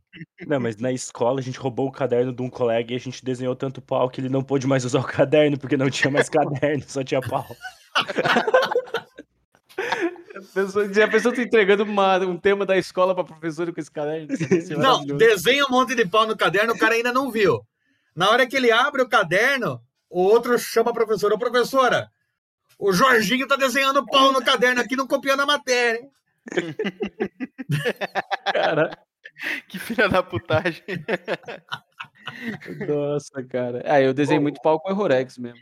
Não, 0.46 0.58
mas 0.58 0.76
na 0.76 0.90
escola 0.90 1.40
a 1.40 1.42
gente 1.42 1.58
roubou 1.58 1.88
o 1.88 1.92
caderno 1.92 2.32
de 2.32 2.40
um 2.40 2.48
colega 2.48 2.92
e 2.92 2.96
a 2.96 3.00
gente 3.00 3.22
desenhou 3.22 3.54
tanto 3.54 3.82
pau 3.82 4.08
que 4.08 4.18
ele 4.18 4.30
não 4.30 4.42
pôde 4.42 4.66
mais 4.66 4.82
usar 4.84 5.00
o 5.00 5.04
caderno, 5.04 5.58
porque 5.58 5.76
não 5.76 5.90
tinha 5.90 6.10
mais 6.10 6.28
caderno, 6.30 6.82
só 6.86 7.04
tinha 7.04 7.20
pau. 7.20 7.46
A 9.78 10.40
pessoa, 10.54 10.84
a 11.04 11.08
pessoa 11.08 11.34
tá 11.34 11.42
entregando 11.42 11.84
uma- 11.84 12.18
um 12.18 12.36
tema 12.38 12.64
da 12.66 12.76
escola 12.76 13.14
pra 13.14 13.24
professora 13.24 13.72
com 13.72 13.80
esse 13.80 13.90
caderno. 13.90 14.28
É 14.32 14.32
Não, 14.76 15.04
desenha 15.04 15.64
um 15.66 15.70
monte 15.70 15.94
de 15.94 16.06
pau 16.06 16.26
no 16.26 16.36
caderno, 16.36 16.72
o 16.74 16.78
cara 16.78 16.94
ainda 16.94 17.12
não 17.12 17.30
viu. 17.30 17.60
Na 18.14 18.30
hora 18.30 18.46
que 18.46 18.56
ele 18.56 18.70
abre 18.72 19.02
o 19.02 19.08
caderno, 19.08 19.80
o 20.08 20.22
outro 20.22 20.58
chama 20.58 20.90
a 20.90 20.94
professora. 20.94 21.34
Ô, 21.34 21.38
professora, 21.38 22.08
o 22.78 22.92
Jorginho 22.92 23.46
tá 23.46 23.56
desenhando 23.56 24.04
pau 24.06 24.32
no 24.32 24.42
caderno 24.44 24.80
aqui, 24.80 24.96
não 24.96 25.06
copiando 25.06 25.40
a 25.40 25.46
matéria. 25.46 26.00
hein?" 26.00 26.10
Cara, 28.52 28.90
Que 29.68 29.78
filha 29.78 30.08
da 30.08 30.22
putagem. 30.22 30.82
Nossa, 32.88 33.42
cara. 33.44 33.82
É, 33.84 34.06
eu 34.06 34.14
desenhei 34.14 34.40
muito 34.40 34.60
pau 34.62 34.80
com 34.80 34.88
o 34.88 34.92
Errorex 34.92 35.36
mesmo. 35.38 35.58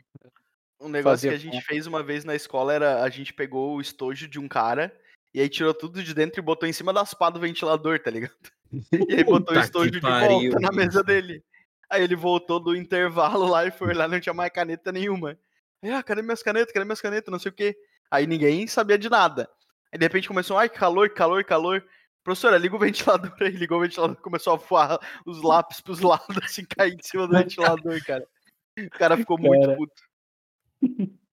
Um 0.81 0.89
negócio 0.89 1.29
que 1.29 1.35
a 1.35 1.39
gente 1.39 1.61
fez 1.63 1.87
uma 1.87 2.03
vez 2.03 2.25
na 2.25 2.35
escola 2.35 2.73
era 2.73 3.03
a 3.03 3.09
gente 3.09 3.33
pegou 3.33 3.77
o 3.77 3.81
estojo 3.81 4.29
de 4.29 4.39
um 4.39 4.49
cara 4.49 4.95
e 5.33 5.41
aí 5.41 5.49
tirou 5.49 5.73
tudo 5.73 6.03
de 6.03 6.15
dentro 6.15 6.41
e 6.41 6.43
botou 6.43 6.69
em 6.69 6.73
cima 6.73 6.93
das 6.93 7.15
pás 7.15 7.33
do 7.33 7.41
ventilador, 7.41 7.99
tá 8.01 8.11
ligado? 8.11 8.35
E 9.09 9.15
aí 9.15 9.25
botou 9.25 9.57
o 9.57 9.61
estojo 9.61 9.91
de 9.91 10.01
pariu, 10.01 10.51
volta 10.53 10.61
na 10.61 10.73
mesa 10.73 11.03
dele. 11.03 11.43
Aí 11.91 12.03
ele 12.03 12.17
voltou 12.17 12.59
do 12.59 12.75
intervalo 12.75 13.47
lá 13.47 13.67
e 13.67 13.71
foi 13.71 13.95
lá, 13.95 14.09
não 14.09 14.19
tinha 14.19 14.35
mais 14.35 14.53
caneta 14.53 14.91
nenhuma. 14.91 15.39
Aí, 15.83 15.91
ah, 15.91 16.03
cadê 16.03 16.23
minhas 16.23 16.43
canetas? 16.43 16.73
Cadê 16.73 16.85
minhas 16.85 17.01
canetas? 17.01 17.31
Não 17.31 17.39
sei 17.39 17.51
o 17.51 17.55
quê. 17.55 17.77
Aí 18.11 18.27
ninguém 18.27 18.67
sabia 18.67 18.99
de 18.99 19.09
nada. 19.09 19.49
Aí 19.93 19.99
de 19.99 20.05
repente 20.05 20.29
começou, 20.29 20.57
ai, 20.57 20.69
calor, 20.69 21.11
calor, 21.11 21.45
calor. 21.45 21.85
Professora, 22.25 22.57
liga 22.57 22.75
o 22.75 22.79
ventilador 22.79 23.35
aí. 23.41 23.51
Ligou 23.51 23.79
o 23.79 23.83
ventilador, 23.83 24.17
começou 24.17 24.55
a 24.55 24.57
voar 24.57 24.99
os 25.27 25.43
lápis 25.43 25.81
pros 25.81 26.01
lados, 26.01 26.37
assim, 26.43 26.65
cair 26.65 26.95
em 26.95 27.03
cima 27.03 27.29
do 27.29 27.37
ventilador, 27.39 28.03
cara. 28.05 28.27
O 28.79 28.91
cara 28.91 29.17
ficou 29.17 29.39
muito 29.39 29.67
Cara. 29.67 29.77
puto. 29.77 30.03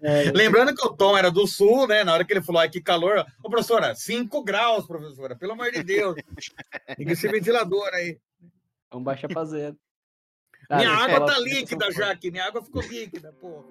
É, 0.00 0.30
Lembrando 0.32 0.74
que 0.74 0.86
o 0.86 0.96
Tom 0.96 1.18
era 1.18 1.30
do 1.30 1.46
sul, 1.46 1.86
né? 1.86 2.02
Na 2.02 2.14
hora 2.14 2.24
que 2.24 2.32
ele 2.32 2.42
falou, 2.42 2.62
ai, 2.62 2.70
que 2.70 2.80
calor. 2.80 3.26
Ô, 3.42 3.50
professora, 3.50 3.94
5 3.94 4.42
graus, 4.42 4.86
professora, 4.86 5.36
pelo 5.36 5.52
amor 5.52 5.70
de 5.70 5.82
Deus. 5.82 6.14
Liga 6.98 7.12
esse 7.12 7.28
ventilador 7.28 7.88
aí. 7.92 8.18
vamos 8.90 9.04
baixar 9.04 9.28
pra 9.28 9.44
zero. 9.44 9.76
Minha 10.70 10.88
Cara, 10.88 10.96
a 10.96 11.04
água 11.16 11.26
tá 11.26 11.38
líquida 11.38 11.92
já 11.92 12.10
aqui. 12.10 12.30
Minha 12.30 12.46
água 12.46 12.62
ficou 12.62 12.80
líquida, 12.80 13.34
pô. 13.38 13.64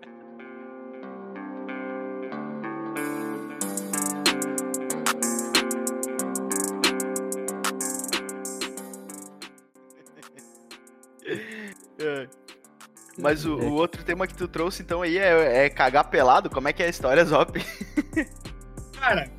Mas 13.17 13.45
o, 13.45 13.55
o 13.55 13.73
outro 13.73 14.03
tema 14.03 14.25
que 14.25 14.33
tu 14.33 14.47
trouxe, 14.47 14.81
então, 14.81 15.01
aí 15.01 15.17
é, 15.17 15.65
é 15.65 15.69
cagar 15.69 16.09
pelado? 16.09 16.49
Como 16.49 16.67
é 16.67 16.73
que 16.73 16.81
é 16.81 16.87
a 16.87 16.89
história, 16.89 17.23
Zop? 17.23 17.63
Cara, 18.99 19.29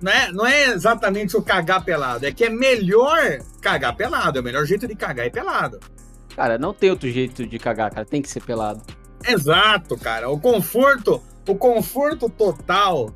não 0.00 0.12
é, 0.12 0.32
não 0.32 0.46
é 0.46 0.64
exatamente 0.66 1.36
o 1.36 1.42
cagar 1.42 1.84
pelado. 1.84 2.26
É 2.26 2.32
que 2.32 2.44
é 2.44 2.50
melhor 2.50 3.38
cagar 3.60 3.96
pelado. 3.96 4.38
É 4.38 4.40
o 4.40 4.44
melhor 4.44 4.66
jeito 4.66 4.86
de 4.86 4.94
cagar 4.94 5.26
é 5.26 5.30
pelado. 5.30 5.80
Cara, 6.36 6.58
não 6.58 6.74
tem 6.74 6.90
outro 6.90 7.08
jeito 7.08 7.46
de 7.46 7.58
cagar, 7.58 7.90
cara. 7.92 8.04
Tem 8.04 8.20
que 8.20 8.28
ser 8.28 8.42
pelado. 8.42 8.82
Exato, 9.26 9.96
cara. 9.96 10.28
O 10.28 10.38
conforto, 10.38 11.22
o 11.48 11.54
conforto 11.54 12.28
total 12.28 13.14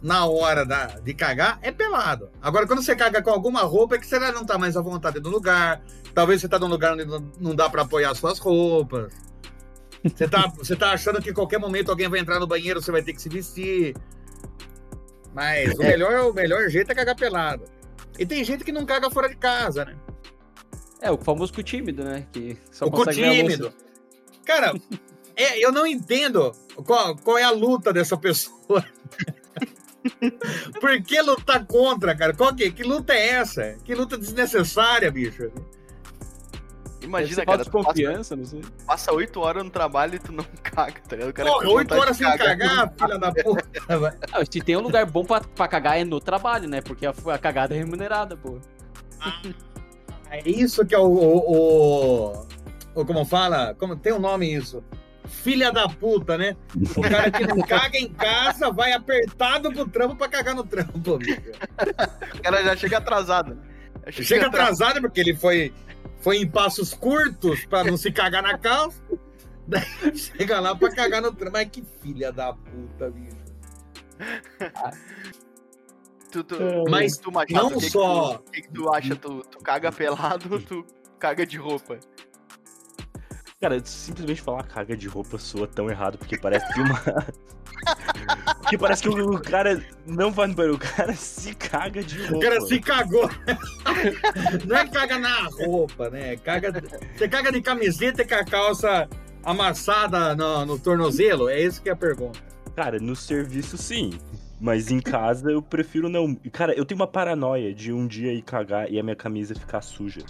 na 0.00 0.24
hora 0.24 0.64
da, 0.64 0.86
de 0.86 1.12
cagar 1.12 1.58
é 1.62 1.70
pelado. 1.70 2.30
Agora, 2.40 2.66
quando 2.66 2.82
você 2.82 2.94
caga 2.96 3.20
com 3.20 3.30
alguma 3.30 3.60
roupa, 3.62 3.96
é 3.96 3.98
que 3.98 4.06
você 4.06 4.18
não 4.32 4.46
tá 4.46 4.56
mais 4.56 4.76
à 4.76 4.80
vontade 4.80 5.20
do 5.20 5.28
lugar. 5.28 5.82
Talvez 6.14 6.40
você 6.40 6.48
tá 6.48 6.58
num 6.58 6.68
lugar 6.68 6.94
onde 6.94 7.04
não- 7.04 7.30
não 7.38 7.54
dá 7.54 7.68
pra 7.68 7.82
apoiar 7.82 8.14
suas 8.14 8.38
roupas. 8.38 9.12
Você 10.04 10.28
tá, 10.28 10.48
você 10.56 10.76
tá 10.76 10.92
achando 10.92 11.20
que 11.20 11.30
em 11.30 11.34
qualquer 11.34 11.58
momento 11.58 11.90
alguém 11.90 12.08
vai 12.08 12.20
entrar 12.20 12.40
no 12.40 12.46
banheiro, 12.46 12.80
você 12.80 12.90
vai 12.90 13.02
ter 13.02 13.12
que 13.12 13.20
se 13.20 13.28
vestir. 13.28 13.94
Mas 15.34 15.74
o 15.74 15.78
melhor, 15.78 16.30
o 16.30 16.32
melhor 16.32 16.68
jeito 16.68 16.90
é 16.90 16.94
cagar 16.94 17.16
pelado. 17.16 17.64
E 18.18 18.26
tem 18.26 18.42
gente 18.44 18.64
que 18.64 18.72
não 18.72 18.84
caga 18.84 19.10
fora 19.10 19.28
de 19.28 19.36
casa, 19.36 19.84
né? 19.84 19.96
É, 21.00 21.10
o 21.10 21.18
famoso 21.18 21.52
cu 21.52 21.62
tímido, 21.62 22.04
né? 22.04 22.26
Que 22.32 22.58
só 22.70 22.86
o 22.86 22.90
cu 22.90 23.06
tímido. 23.10 23.72
Cara, 24.44 24.74
é, 25.36 25.58
eu 25.58 25.72
não 25.72 25.86
entendo 25.86 26.52
qual, 26.84 27.16
qual 27.16 27.38
é 27.38 27.44
a 27.44 27.50
luta 27.50 27.92
dessa 27.92 28.16
pessoa. 28.16 28.84
Por 30.80 31.02
que 31.02 31.20
lutar 31.20 31.66
contra, 31.66 32.16
cara? 32.16 32.34
Qual 32.34 32.54
que, 32.54 32.70
que 32.70 32.82
luta 32.82 33.12
é 33.12 33.28
essa? 33.28 33.76
Que 33.84 33.94
luta 33.94 34.16
desnecessária, 34.16 35.10
bicho. 35.10 35.50
Imagina, 37.02 37.44
cara, 37.46 37.64
tu 37.64 37.70
passa, 37.70 37.86
confiança, 37.88 38.36
não 38.36 38.44
sei. 38.44 38.60
passa 38.86 39.12
oito 39.12 39.40
horas 39.40 39.64
no 39.64 39.70
trabalho 39.70 40.16
e 40.16 40.18
tu 40.18 40.32
não 40.32 40.44
caga, 40.62 41.00
tá 41.08 41.16
ligado? 41.16 41.30
O 41.30 41.32
cara 41.32 41.48
Porra, 41.50 41.64
com 41.64 41.70
oito 41.72 41.88
vontade 41.88 42.00
horas 42.00 42.16
sem 42.16 42.36
cagar, 42.38 42.92
filha 42.98 43.18
da 43.18 43.32
puta. 43.32 43.64
vai. 43.98 44.12
Ah, 44.32 44.44
se 44.44 44.60
tem 44.60 44.76
um 44.76 44.80
lugar 44.80 45.06
bom 45.06 45.24
pra, 45.24 45.40
pra 45.40 45.66
cagar 45.68 45.98
é 45.98 46.04
no 46.04 46.20
trabalho, 46.20 46.68
né? 46.68 46.80
Porque 46.82 47.06
a, 47.06 47.10
a 47.32 47.38
cagada 47.38 47.74
é 47.74 47.78
remunerada, 47.78 48.36
pô. 48.36 48.58
É 50.30 50.48
isso 50.48 50.84
que 50.86 50.94
é 50.94 50.98
o, 50.98 51.02
o, 51.06 51.38
o- 52.32 52.46
o- 52.94 53.04
Como 53.04 53.24
fala? 53.24 53.74
Como, 53.78 53.96
tem 53.96 54.12
um 54.12 54.20
nome 54.20 54.52
isso. 54.54 54.82
Filha 55.26 55.70
da 55.72 55.88
puta, 55.88 56.36
né? 56.36 56.56
O 56.96 57.02
cara 57.02 57.30
que 57.30 57.46
não 57.46 57.60
caga 57.62 57.96
em 57.98 58.08
casa 58.08 58.70
vai 58.70 58.92
apertado 58.92 59.72
pro 59.72 59.86
trampo 59.88 60.16
pra 60.16 60.28
cagar 60.28 60.54
no 60.54 60.64
trampo, 60.64 61.18
bicho. 61.18 61.40
O 62.36 62.42
cara 62.42 62.62
já 62.64 62.76
chega 62.76 62.98
atrasado. 62.98 63.58
Chega 64.08 64.46
atrasado 64.46 65.00
porque 65.00 65.20
ele 65.20 65.34
foi, 65.36 65.72
foi 66.20 66.38
em 66.38 66.48
passos 66.48 66.94
curtos 66.94 67.64
pra 67.66 67.82
não 67.84 67.96
se 67.96 68.12
cagar 68.12 68.42
na 68.42 68.56
calça. 68.58 69.00
Daí 69.66 70.16
chega 70.16 70.58
lá 70.60 70.74
pra 70.74 70.90
cagar 70.94 71.22
no 71.22 71.32
trampo. 71.32 71.52
Mas 71.52 71.68
que 71.70 71.82
filha 72.02 72.32
da 72.32 72.52
puta, 72.52 73.10
bicho. 73.10 73.36
Tu, 76.30 76.44
tu, 76.44 76.56
Mas 76.88 77.16
tu, 77.18 77.32
Machado, 77.32 77.70
não 77.70 77.76
o 77.76 77.80
que 77.80 77.90
só- 77.90 78.34
tu- 78.38 78.44
O 78.46 78.50
que, 78.50 78.62
que 78.62 78.72
tu 78.72 78.88
acha? 78.94 79.16
Tu, 79.16 79.40
tu 79.50 79.58
caga 79.58 79.90
pelado 79.90 80.54
ou 80.54 80.60
tu 80.60 80.84
caga 81.18 81.44
de 81.44 81.56
roupa? 81.58 81.98
Cara, 83.60 83.78
simplesmente 83.84 84.40
falar 84.40 84.62
caga 84.62 84.96
de 84.96 85.06
roupa 85.06 85.36
soa 85.36 85.66
tão 85.66 85.90
errado, 85.90 86.16
porque 86.16 86.38
parece 86.38 86.66
que 86.72 86.80
uma. 86.80 86.98
porque 88.62 88.78
parece 88.78 89.02
que 89.02 89.08
o, 89.10 89.34
o 89.34 89.38
cara 89.38 89.84
não 90.06 90.32
vai 90.32 90.46
no 90.46 90.54
banheiro, 90.54 90.76
o 90.76 90.80
cara 90.80 91.12
se 91.14 91.54
caga 91.54 92.02
de 92.02 92.22
roupa. 92.22 92.36
O 92.36 92.40
cara 92.40 92.60
se 92.62 92.80
cagou. 92.80 93.28
Não 94.66 94.76
é 94.78 94.88
caga 94.88 95.18
na 95.18 95.42
roupa, 95.42 96.08
né? 96.08 96.38
Caga, 96.38 96.72
você 97.14 97.28
caga 97.28 97.52
de 97.52 97.60
camiseta 97.60 98.26
com 98.26 98.34
a 98.34 98.44
calça 98.46 99.06
amassada 99.44 100.34
no, 100.34 100.64
no 100.64 100.78
tornozelo? 100.78 101.50
É 101.50 101.60
isso 101.60 101.82
que 101.82 101.90
é 101.90 101.92
a 101.92 101.96
pergunta. 101.96 102.40
Cara, 102.74 102.98
no 102.98 103.14
serviço 103.14 103.76
sim. 103.76 104.18
Mas 104.60 104.90
em 104.90 105.00
casa 105.00 105.50
eu 105.50 105.62
prefiro 105.62 106.08
não. 106.10 106.34
Cara, 106.52 106.74
eu 106.74 106.84
tenho 106.84 107.00
uma 107.00 107.06
paranoia 107.06 107.74
de 107.74 107.92
um 107.92 108.06
dia 108.06 108.32
ir 108.32 108.42
cagar 108.42 108.90
e 108.92 108.98
a 109.00 109.02
minha 109.02 109.16
camisa 109.16 109.54
ficar 109.54 109.80
suja. 109.80 110.20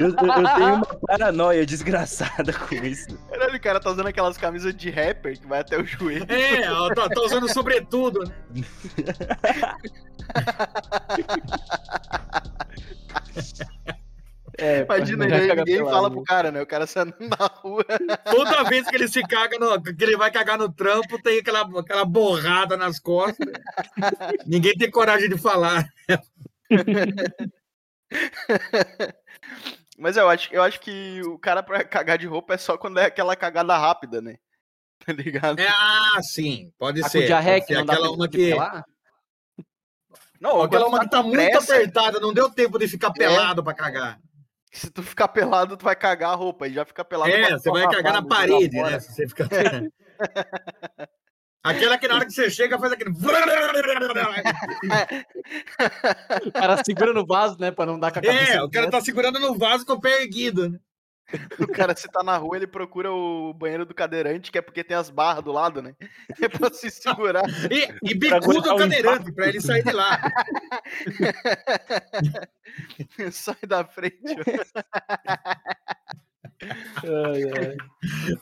Eu, 0.00 0.08
eu- 0.08 0.14
eu 0.16 0.54
tenho 0.56 0.74
uma 0.74 0.84
paranoia 1.06 1.64
desgraçada 1.64 2.52
com 2.52 2.74
isso. 2.74 3.16
Caralho, 3.30 3.56
o 3.56 3.60
cara 3.60 3.78
tá 3.78 3.90
usando 3.90 4.06
aquelas 4.08 4.36
camisas 4.36 4.74
de 4.74 4.90
rapper 4.90 5.38
que 5.38 5.46
vai 5.46 5.60
até 5.60 5.78
o 5.78 5.84
joelho. 5.86 6.26
É, 6.28 6.70
ó, 6.72 6.92
tá, 6.92 7.08
tá 7.08 7.20
usando 7.22 7.48
sobretudo, 7.52 8.24
né? 8.24 8.34
É, 14.58 14.80
Imagina, 14.84 15.26
pra- 15.28 15.54
ninguém, 15.54 15.78
fala 15.84 16.08
né? 16.08 16.14
pro 16.14 16.24
cara, 16.24 16.50
né? 16.50 16.60
O 16.60 16.66
cara 16.66 16.86
saindo 16.86 17.14
na 17.20 17.46
rua. 17.46 17.84
Toda 18.30 18.64
vez 18.64 18.86
que 18.88 18.96
ele 18.96 19.08
se 19.08 19.22
caga, 19.22 19.58
no, 19.58 19.80
que 19.82 20.02
ele 20.04 20.16
vai 20.16 20.30
cagar 20.30 20.58
no 20.58 20.68
trampo, 20.70 21.20
tem 21.22 21.38
aquela, 21.38 21.60
aquela 21.80 22.04
borrada 22.04 22.76
nas 22.76 22.98
costas. 22.98 23.46
Ninguém 24.46 24.74
tem 24.76 24.90
coragem 24.90 25.28
de 25.28 25.38
falar. 25.38 25.88
Mas 29.96 30.16
eu 30.16 30.28
acho, 30.28 30.52
eu 30.52 30.62
acho 30.62 30.80
que 30.80 31.20
o 31.22 31.38
cara 31.38 31.62
pra 31.62 31.82
cagar 31.84 32.18
de 32.18 32.26
roupa 32.26 32.54
é 32.54 32.58
só 32.58 32.76
quando 32.78 32.98
é 32.98 33.06
aquela 33.06 33.34
cagada 33.34 33.76
rápida, 33.76 34.20
né? 34.20 34.36
Tá 35.04 35.12
ligado? 35.12 35.58
É, 35.60 35.68
ah, 35.68 36.20
sim, 36.22 36.72
pode 36.78 37.00
Tá 37.00 37.06
com 37.06 37.12
ser. 37.12 37.26
diarreia 37.26 37.56
Pode 37.60 37.66
que 37.66 37.74
ser 37.74 37.78
não 37.80 37.86
dá 37.86 37.92
aquela 37.94 38.10
uma 38.10 38.28
que, 38.28 38.36
pelar? 38.50 38.84
Não, 40.40 40.62
aquela 40.62 40.86
uma 40.86 40.98
tá 40.98 41.04
que 41.04 41.10
tá 41.10 41.22
com 41.22 41.28
muito 41.28 41.50
pressa, 41.50 41.74
apertada, 41.74 42.20
não 42.20 42.32
deu 42.32 42.48
tempo 42.50 42.78
de 42.78 42.86
ficar 42.86 43.10
pelado 43.12 43.62
pra 43.62 43.74
cagar. 43.74 44.20
Se 44.72 44.90
tu 44.90 45.02
ficar 45.02 45.28
pelado, 45.28 45.76
tu 45.76 45.84
vai 45.84 45.96
cagar 45.96 46.30
a 46.30 46.34
roupa 46.34 46.68
e 46.68 46.72
já 46.72 46.84
fica 46.84 47.04
pelado. 47.04 47.30
É, 47.30 47.50
você 47.50 47.70
vai 47.70 47.88
cagar 47.88 48.12
na 48.12 48.22
parede, 48.22 48.76
né? 48.76 49.00
Se 49.00 49.12
você 49.14 49.28
ficar. 49.28 49.48
Aquela 51.62 51.98
que 51.98 52.06
na 52.08 52.14
hora 52.14 52.24
que 52.24 52.32
você 52.32 52.48
chega 52.50 52.78
faz 52.78 52.92
aquele. 52.92 53.10
O 56.46 56.52
cara 56.52 56.82
segura 56.84 57.12
no 57.12 57.26
vaso, 57.26 57.58
né? 57.58 57.70
Pra 57.70 57.84
não 57.84 57.98
dar 57.98 58.12
com 58.12 58.20
a 58.20 58.22
cabeça. 58.22 58.52
É, 58.52 58.62
o 58.62 58.70
cara 58.70 58.90
tá 58.90 59.00
segurando 59.00 59.38
no 59.38 59.56
vaso 59.56 59.84
com 59.84 59.94
o 59.94 60.00
pé 60.00 60.22
erguido, 60.22 60.70
né? 60.70 60.78
O 61.60 61.66
cara, 61.66 61.94
se 61.94 62.08
tá 62.08 62.22
na 62.22 62.36
rua, 62.36 62.56
ele 62.56 62.66
procura 62.66 63.12
o 63.12 63.52
banheiro 63.52 63.84
do 63.84 63.94
cadeirante, 63.94 64.50
que 64.50 64.58
é 64.58 64.62
porque 64.62 64.82
tem 64.82 64.96
as 64.96 65.10
barras 65.10 65.44
do 65.44 65.52
lado, 65.52 65.82
né? 65.82 65.94
É 66.42 66.48
pra 66.48 66.72
se 66.72 66.90
segurar. 66.90 67.42
E, 67.70 67.88
e 68.02 68.14
o 68.14 68.58
o 68.58 68.78
cadeirante, 68.78 69.32
pra 69.32 69.48
ele 69.48 69.60
sair 69.60 69.84
de 69.84 69.92
lá. 69.92 70.18
Sai 73.32 73.56
da 73.66 73.84
frente. 73.84 74.16
Ai, 77.04 77.42
ai. 77.56 77.76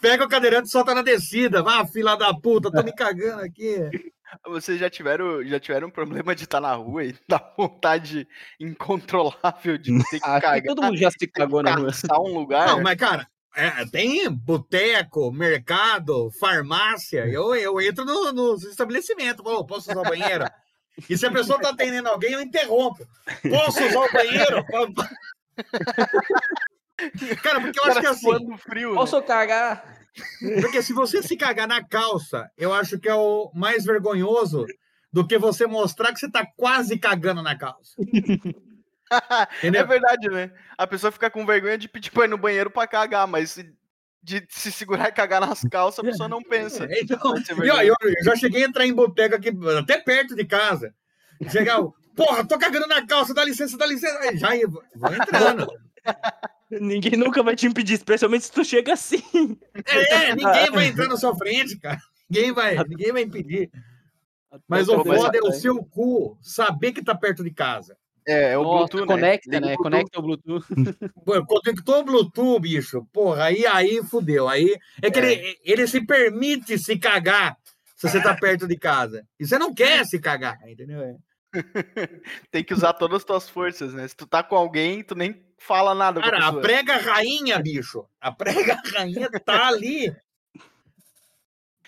Pega 0.01 0.25
o 0.25 0.29
cadeirante 0.29 0.69
e 0.69 0.71
solta 0.71 0.95
na 0.95 1.03
descida. 1.03 1.63
Vá, 1.63 1.85
fila 1.87 2.17
da 2.17 2.33
puta, 2.35 2.71
tô 2.71 2.83
me 2.83 2.93
cagando 2.93 3.43
aqui. 3.43 3.77
Vocês 4.47 4.79
já 4.79 4.91
tiveram, 4.91 5.45
já 5.45 5.61
tiveram 5.61 5.89
um 5.89 5.91
problema 5.91 6.35
de 6.35 6.45
estar 6.45 6.61
na 6.61 6.75
rua 6.75 7.05
e 7.05 7.15
dar 7.29 7.55
vontade 7.57 8.29
incontrolável 8.59 9.79
de 9.79 9.97
ter 10.11 10.19
que 10.19 10.21
cagar? 10.21 10.63
todo 10.63 10.83
mundo 10.83 10.97
já 10.97 11.11
se 11.11 11.27
cagou 11.29 11.63
na 11.63 11.75
rua. 11.75 11.91
um 12.21 12.39
lugar? 12.39 12.69
Não, 12.69 12.83
mas, 12.83 12.97
cara, 12.97 13.27
é, 13.55 13.85
tem 13.87 14.31
boteco, 14.31 15.33
mercado, 15.33 16.31
farmácia. 16.39 17.27
Eu, 17.27 17.55
eu 17.55 17.81
entro 17.81 18.05
no, 18.05 18.33
nos 18.33 18.65
estabelecimentos. 18.65 19.45
Ô, 19.45 19.65
posso 19.65 19.91
usar 19.91 20.01
o 20.01 20.05
banheiro? 20.05 20.45
E 21.09 21.17
se 21.17 21.27
a 21.27 21.31
pessoa 21.31 21.61
tá 21.61 21.71
atendendo 21.71 22.09
alguém, 22.09 22.33
eu 22.33 22.41
interrompo. 22.41 23.07
Posso 23.49 23.85
usar 23.85 24.01
o 24.01 24.13
banheiro? 24.13 24.65
Cara, 27.43 27.61
porque 27.61 27.79
eu 27.79 27.85
acho 27.85 28.01
que 28.01 28.07
assim, 28.07 28.21
suando 28.21 28.57
frio, 28.59 28.91
né? 28.91 28.97
Posso 28.97 29.23
cagar? 29.23 30.06
Porque 30.61 30.83
se 30.83 30.93
você 30.93 31.23
se 31.23 31.37
cagar 31.37 31.67
na 31.69 31.83
calça, 31.85 32.51
eu 32.57 32.73
acho 32.73 32.99
que 32.99 33.09
é 33.09 33.15
o 33.15 33.51
mais 33.55 33.85
vergonhoso 33.85 34.65
do 35.13 35.27
que 35.27 35.39
você 35.39 35.67
mostrar 35.67 36.13
que 36.13 36.19
você 36.21 36.31
tá 36.31 36.47
quase 36.57 36.99
cagando 36.99 37.43
na 37.43 37.57
calça. 37.57 37.93
É 39.79 39.85
verdade, 39.85 40.29
né? 40.29 40.51
A 40.77 40.85
pessoa 40.85 41.13
fica 41.13 41.31
com 41.31 41.47
vergonha 41.47 41.79
de 41.79 41.89
pedir 41.89 42.11
pra 42.11 42.25
ir 42.25 42.29
no 42.29 42.37
banheiro 42.37 42.69
pra 42.71 42.89
cagar, 42.89 43.25
mas 43.29 43.53
se- 43.53 43.73
de 44.21 44.45
se 44.49 44.73
segurar 44.73 45.09
e 45.09 45.13
cagar 45.13 45.41
nas 45.41 45.61
calças, 45.71 46.01
a 46.01 46.03
pessoa 46.03 46.29
não 46.29 46.43
pensa. 46.43 46.89
Então, 47.03 47.33
eu, 47.87 47.95
eu 48.03 48.25
já 48.25 48.35
cheguei 48.35 48.65
a 48.65 48.67
entrar 48.67 48.85
em 48.85 48.93
boteca 48.93 49.37
aqui, 49.37 49.51
até 49.79 49.99
perto 49.99 50.35
de 50.35 50.45
casa. 50.45 50.93
Chegar, 51.53 51.81
porra, 52.17 52.45
tô 52.45 52.59
cagando 52.59 52.89
na 52.89 53.07
calça, 53.07 53.33
dá 53.33 53.45
licença, 53.45 53.79
dá 53.79 53.87
licença. 53.87 54.19
Aí 54.19 54.37
Já 54.37 54.57
ia, 54.57 54.67
vou 54.67 54.83
entrando. 55.15 55.69
Ninguém 56.71 57.17
nunca 57.17 57.43
vai 57.43 57.55
te 57.55 57.67
impedir, 57.67 57.95
especialmente 57.95 58.45
se 58.45 58.53
tu 58.53 58.65
chega 58.65 58.93
assim. 58.93 59.23
É, 59.85 60.35
ninguém 60.35 60.71
vai 60.71 60.87
entrar 60.87 61.09
na 61.09 61.17
sua 61.17 61.37
frente, 61.37 61.79
cara. 61.79 62.01
Ninguém 62.29 62.53
vai, 62.53 62.77
ninguém 62.89 63.13
vai 63.13 63.23
impedir. 63.23 63.71
Mas 64.67 64.89
o 64.89 65.03
foda 65.05 65.37
é 65.37 65.41
o 65.41 65.53
seu 65.53 65.85
cu 65.85 66.37
saber 66.41 66.93
que 66.93 67.05
tá 67.05 67.15
perto 67.15 67.45
de 67.45 67.51
casa. 67.51 67.97
É, 68.27 68.53
é 68.53 68.59
o 68.59 68.65
Nossa, 68.65 68.89
Bluetooth, 68.89 69.07
conecta, 69.07 69.51
né? 69.51 69.61
Bluetooth. 69.61 69.83
Conecta 69.83 70.19
o 70.19 70.23
Bluetooth. 70.23 70.67
Pô, 71.25 71.47
Conectou 71.47 72.01
o 72.01 72.05
Bluetooth, 72.05 72.61
bicho. 72.61 73.07
Porra, 73.13 73.45
aí, 73.45 73.65
aí 73.65 74.03
fudeu. 74.03 74.49
Aí 74.49 74.77
é 75.01 75.11
que 75.11 75.19
Ele, 75.21 75.57
ele 75.65 75.87
se 75.87 76.05
permite 76.05 76.77
se 76.77 76.99
cagar 76.99 77.57
se 77.95 78.09
você 78.09 78.21
tá 78.21 78.35
perto 78.35 78.67
de 78.67 78.77
casa. 78.77 79.25
E 79.39 79.47
você 79.47 79.59
não 79.59 79.73
quer 79.73 80.05
se 80.05 80.19
cagar, 80.19 80.59
entendeu? 80.69 81.19
Tem 82.51 82.65
que 82.65 82.75
usar 82.75 82.93
todas 82.95 83.19
as 83.19 83.25
tuas 83.25 83.49
forças, 83.49 83.95
né? 83.95 84.07
Se 84.07 84.17
tu 84.17 84.27
tá 84.27 84.43
com 84.43 84.57
alguém, 84.57 85.03
tu 85.03 85.15
nem 85.15 85.45
fala 85.59 85.95
nada 85.95 86.21
com 86.21 86.27
a 86.27 86.31
Cara, 86.31 86.43
a 86.43 86.47
pessoa. 86.47 86.63
prega 86.63 86.97
rainha, 86.97 87.59
bicho. 87.59 88.07
A 88.21 88.31
prega 88.33 88.81
rainha 88.93 89.29
tá 89.45 89.69
ali. 89.69 90.15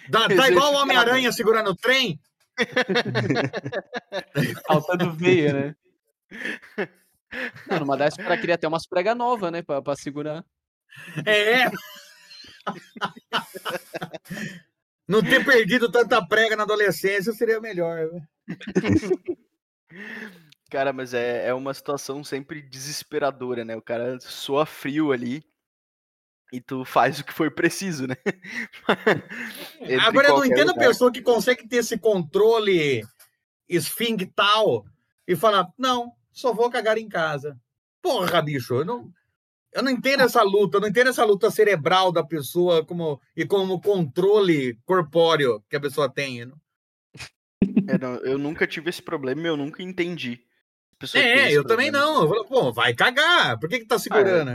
Dá- 0.09 0.29
tá 0.29 0.49
igual 0.49 0.73
o. 0.73 0.77
Homem-Aranha 0.79 1.31
segurando 1.33 1.71
o 1.71 1.77
trem. 1.77 2.19
Faltando 4.67 5.13
veia, 5.13 5.53
né? 5.53 5.77
Não, 7.71 7.81
numa 7.81 7.97
dessas 7.97 8.19
o 8.19 8.23
cara 8.27 8.39
queria 8.39 8.59
ter 8.59 8.67
umas 8.67 8.87
pregas 8.87 9.17
novas, 9.17 9.53
né? 9.53 9.63
Pra, 9.63 9.83
pra 9.83 9.95
segurar. 9.97 10.45
É. 11.27 11.71
Não 15.07 15.23
ter 15.23 15.45
perdido 15.45 15.91
tanta 15.91 16.25
prega 16.27 16.57
na 16.57 16.63
adolescência 16.65 17.33
seria 17.33 17.61
melhor. 17.61 18.09
Cara, 20.70 20.93
mas 20.93 21.14
é, 21.14 21.47
é 21.49 21.55
uma 21.55 21.72
situação 21.72 22.22
sempre 22.22 22.61
desesperadora, 22.61 23.64
né? 23.64 23.76
O 23.76 23.82
cara 23.82 24.20
soa 24.20 24.66
frio 24.66 25.12
ali 25.12 25.43
e 26.53 26.61
tu 26.61 26.84
faz 26.84 27.20
o 27.20 27.24
que 27.24 27.32
for 27.32 27.51
preciso, 27.51 28.07
né? 28.07 28.16
Entre 29.80 29.97
Agora 29.97 30.28
eu 30.28 30.36
não 30.36 30.45
entendo 30.45 30.70
a 30.70 30.72
lugar. 30.72 30.89
pessoa 30.89 31.12
que 31.12 31.22
consegue 31.22 31.66
ter 31.66 31.76
esse 31.76 31.99
controle 31.99 33.03
esfinctal 33.68 34.84
e 35.26 35.36
falar, 35.36 35.68
não, 35.78 36.12
só 36.32 36.53
vou 36.53 36.70
cagar 36.70 36.99
em 36.99 37.09
casa. 37.09 37.59
Porra, 38.01 38.41
bicho, 38.41 38.74
eu 38.74 38.84
não, 38.84 39.12
eu 39.72 39.82
não 39.82 39.91
entendo 39.91 40.22
essa 40.22 40.43
luta, 40.43 40.78
eu 40.78 40.80
não 40.80 40.89
entendo 40.89 41.11
essa 41.11 41.24
luta 41.24 41.51
cerebral 41.51 42.11
da 42.11 42.24
pessoa 42.24 42.84
como, 42.84 43.20
e 43.36 43.45
como 43.47 43.80
controle 43.80 44.78
corpóreo 44.84 45.62
que 45.68 45.76
a 45.76 45.80
pessoa 45.80 46.12
tem. 46.12 46.47
né? 46.47 46.53
É, 47.87 47.99
não, 47.99 48.16
eu 48.16 48.39
nunca 48.39 48.66
tive 48.66 48.91
esse 48.91 49.03
problema 49.03 49.47
eu 49.47 49.57
nunca 49.57 49.83
entendi. 49.83 50.41
É, 51.14 51.53
eu 51.53 51.64
também 51.64 51.93
problema. 51.93 52.12
não. 52.12 52.22
Eu 52.22 52.29
falo, 52.29 52.45
pô, 52.47 52.72
vai 52.72 52.95
cagar. 52.95 53.59
Por 53.59 53.68
que, 53.68 53.79
que 53.81 53.87
tá 53.87 53.99
segurando? 53.99 54.51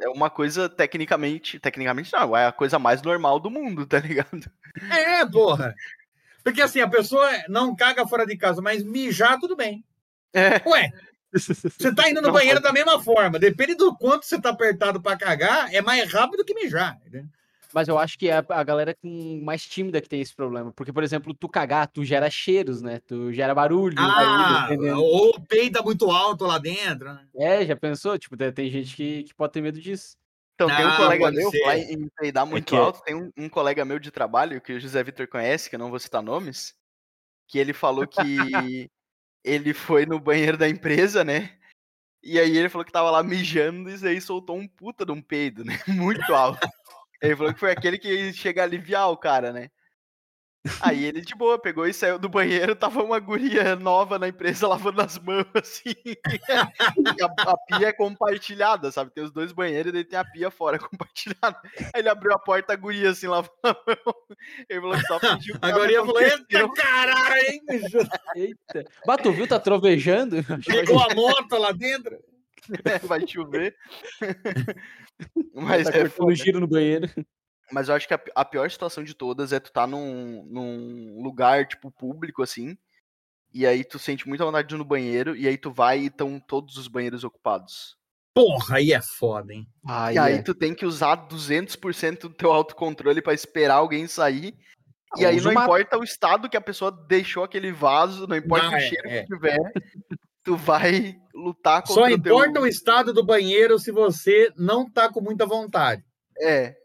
É 0.00 0.08
uma 0.08 0.28
coisa, 0.28 0.68
tecnicamente, 0.68 1.58
tecnicamente 1.60 2.12
não, 2.12 2.36
é 2.36 2.46
a 2.46 2.52
coisa 2.52 2.78
mais 2.80 3.00
normal 3.00 3.38
do 3.38 3.48
mundo, 3.48 3.86
tá 3.86 4.00
ligado? 4.00 4.50
É, 4.90 5.24
porra. 5.24 5.74
Porque 6.42 6.60
assim, 6.60 6.80
a 6.80 6.88
pessoa 6.88 7.30
não 7.48 7.74
caga 7.76 8.06
fora 8.06 8.26
de 8.26 8.36
casa, 8.36 8.60
mas 8.60 8.82
mijar, 8.82 9.38
tudo 9.38 9.54
bem. 9.54 9.84
É. 10.32 10.60
Ué, 10.68 10.90
você 11.32 11.94
tá 11.94 12.10
indo 12.10 12.20
no 12.20 12.28
Não, 12.28 12.34
banheiro 12.34 12.60
da 12.60 12.72
mesma 12.72 13.00
forma. 13.00 13.38
Depende 13.38 13.74
do 13.74 13.96
quanto 13.96 14.26
você 14.26 14.40
tá 14.40 14.50
apertado 14.50 15.00
pra 15.00 15.16
cagar, 15.16 15.72
é 15.72 15.80
mais 15.80 16.12
rápido 16.12 16.44
que 16.44 16.54
mijar. 16.54 16.98
entendeu? 17.00 17.26
Mas 17.74 17.88
eu 17.88 17.98
acho 17.98 18.16
que 18.16 18.28
é 18.28 18.36
a, 18.36 18.62
galera 18.62 18.94
com 18.94 19.40
mais 19.42 19.66
tímida 19.66 20.00
que 20.00 20.08
tem 20.08 20.20
esse 20.20 20.32
problema. 20.32 20.72
Porque, 20.72 20.92
por 20.92 21.02
exemplo, 21.02 21.34
tu 21.34 21.48
cagar, 21.48 21.88
tu 21.88 22.04
gera 22.04 22.30
cheiros, 22.30 22.80
né? 22.80 23.00
Tu 23.00 23.32
gera 23.32 23.52
barulho. 23.52 23.98
Ah, 23.98 24.14
barulho, 24.14 24.64
entendeu? 24.64 24.96
ou 24.96 25.40
peida 25.40 25.82
muito 25.82 26.08
alto 26.08 26.46
lá 26.46 26.56
dentro. 26.56 27.12
né? 27.12 27.26
É, 27.34 27.66
já 27.66 27.74
pensou? 27.74 28.16
Tipo, 28.16 28.36
tem 28.52 28.70
gente 28.70 28.94
que, 28.94 29.24
que 29.24 29.34
pode 29.34 29.52
ter 29.54 29.60
medo 29.60 29.80
disso. 29.80 30.16
Então, 30.54 30.68
tem 30.68 30.84
um 30.84 30.88
Não, 30.88 30.96
colega 30.96 31.32
meu, 31.32 31.50
falar 31.50 31.78
em 31.78 32.08
peidar 32.16 32.46
muito 32.46 32.66
que- 32.66 32.76
alto, 32.76 33.02
tem 33.02 33.16
um, 33.16 33.32
um 33.36 33.48
colega 33.48 33.84
meu 33.84 33.98
de 33.98 34.12
trabalho, 34.12 34.60
que 34.60 34.74
o 34.74 34.78
José 34.80 35.02
Vitor 35.02 35.26
conhece, 35.26 35.68
que 35.68 35.74
eu 35.74 35.80
não 35.80 35.90
vou 35.90 35.98
citar 35.98 36.22
nomes, 36.22 36.76
que 37.48 37.58
ele 37.58 37.72
falou 37.72 38.06
que 38.06 38.22
ele 39.42 39.74
foi 39.74 40.06
no 40.06 40.20
banheiro 40.20 40.56
da 40.56 40.68
empresa, 40.68 41.24
né? 41.24 41.58
E 42.22 42.38
aí 42.38 42.56
ele 42.56 42.68
falou 42.68 42.84
que 42.84 42.92
tava 42.92 43.10
lá 43.10 43.20
mijando 43.20 43.90
e 43.90 44.08
aí 44.08 44.20
soltou 44.20 44.56
um 44.56 44.68
puta 44.68 45.04
de 45.04 45.10
um 45.10 45.20
peido, 45.20 45.64
né? 45.64 45.74
Muito 45.88 46.32
alto. 46.32 46.64
Ele 47.24 47.36
falou 47.36 47.54
que 47.54 47.60
foi 47.60 47.70
aquele 47.70 47.98
que 47.98 48.32
chega 48.32 48.62
a 48.62 48.64
aliviar 48.64 49.10
o 49.10 49.16
cara, 49.16 49.52
né? 49.52 49.70
Aí 50.80 51.04
ele 51.04 51.20
de 51.20 51.34
boa 51.34 51.58
pegou 51.58 51.86
e 51.86 51.92
saiu 51.92 52.18
do 52.18 52.28
banheiro, 52.28 52.74
tava 52.76 53.02
uma 53.02 53.18
guria 53.18 53.76
nova 53.76 54.18
na 54.18 54.28
empresa 54.28 54.66
lavando 54.66 55.02
as 55.02 55.18
mãos, 55.18 55.44
assim. 55.54 55.94
A, 57.46 57.50
a 57.52 57.56
pia 57.58 57.88
é 57.88 57.92
compartilhada, 57.92 58.90
sabe? 58.90 59.12
Tem 59.12 59.22
os 59.22 59.30
dois 59.30 59.52
banheiros 59.52 59.90
e 59.90 59.92
daí 59.92 60.04
tem 60.04 60.18
a 60.18 60.24
pia 60.24 60.50
fora 60.50 60.78
compartilhada. 60.80 61.60
Aí 61.78 62.00
ele 62.00 62.08
abriu 62.08 62.32
a 62.32 62.38
porta, 62.38 62.72
a 62.72 62.76
guria 62.76 63.10
assim, 63.10 63.26
lavando 63.26 63.52
a 63.62 63.74
mão. 63.74 64.14
Ele 64.68 64.80
falou 64.80 64.96
que 64.96 65.06
só 65.06 65.18
pediu 65.18 65.58
pra 65.58 65.68
Agora 65.68 65.92
ia 65.92 65.98
não 65.98 66.06
falar, 66.06 66.26
acontecer, 66.26 66.62
eita 66.62 66.72
caralho, 66.74 67.36
hein? 67.46 67.60
Eita. 68.36 68.90
Bah, 69.06 69.18
tu 69.18 69.32
viu? 69.32 69.46
Tá 69.46 69.60
trovejando? 69.60 70.36
Chegou 70.62 70.98
a 70.98 71.14
moto 71.14 71.56
lá 71.58 71.72
dentro. 71.72 72.18
vai 73.08 73.26
chover. 73.26 73.74
Mas, 75.54 75.88
tá 75.88 75.98
é 75.98 76.08
foda. 76.08 76.34
giro 76.34 76.60
no 76.60 76.66
banheiro. 76.66 77.08
Mas 77.72 77.88
eu 77.88 77.94
acho 77.94 78.06
que 78.06 78.14
a, 78.14 78.20
a 78.34 78.44
pior 78.44 78.70
situação 78.70 79.02
de 79.02 79.14
todas 79.14 79.52
é 79.52 79.58
tu 79.58 79.72
tá 79.72 79.86
num, 79.86 80.44
num 80.44 81.22
lugar, 81.22 81.66
tipo, 81.66 81.90
público, 81.90 82.42
assim, 82.42 82.76
e 83.52 83.66
aí 83.66 83.82
tu 83.82 83.98
sente 83.98 84.28
muita 84.28 84.44
vontade 84.44 84.68
de 84.68 84.74
ir 84.74 84.78
no 84.78 84.84
banheiro, 84.84 85.34
e 85.34 85.48
aí 85.48 85.56
tu 85.56 85.72
vai 85.72 86.00
e 86.00 86.06
estão 86.06 86.38
todos 86.38 86.76
os 86.76 86.88
banheiros 86.88 87.24
ocupados. 87.24 87.96
Porra, 88.34 88.76
aí 88.76 88.92
é 88.92 89.00
foda, 89.00 89.54
hein? 89.54 89.66
Ai, 89.86 90.14
e 90.14 90.18
aí 90.18 90.34
é. 90.34 90.42
tu 90.42 90.54
tem 90.54 90.74
que 90.74 90.84
usar 90.84 91.16
200% 91.28 92.22
do 92.22 92.34
teu 92.34 92.52
autocontrole 92.52 93.22
pra 93.22 93.32
esperar 93.32 93.76
alguém 93.76 94.06
sair. 94.08 94.54
E 95.16 95.24
Ah, 95.24 95.28
aí 95.28 95.40
não 95.40 95.52
uma- 95.52 95.62
importa 95.62 95.96
o 95.96 96.02
estado 96.04 96.50
que 96.50 96.56
a 96.56 96.60
pessoa 96.60 96.90
deixou 97.08 97.44
aquele 97.44 97.70
vaso, 97.72 98.26
não 98.26 98.36
importa 98.36 98.66
Não, 98.66 98.72
o 98.72 98.76
é, 98.76 98.80
cheiro 98.80 99.08
é. 99.08 99.20
que 99.22 99.26
tiver, 99.28 99.58
tu 100.44 100.56
vai 100.56 101.16
lutar 101.34 101.82
contra 101.82 101.94
Só 101.94 102.02
o 102.02 102.06
teu... 102.06 102.16
importa 102.16 102.60
o 102.60 102.66
estado 102.66 103.12
do 103.12 103.24
banheiro 103.24 103.78
se 103.78 103.90
você 103.90 104.52
não 104.56 104.88
tá 104.88 105.08
com 105.08 105.20
muita 105.20 105.46
vontade. 105.46 106.04
É, 106.38 106.76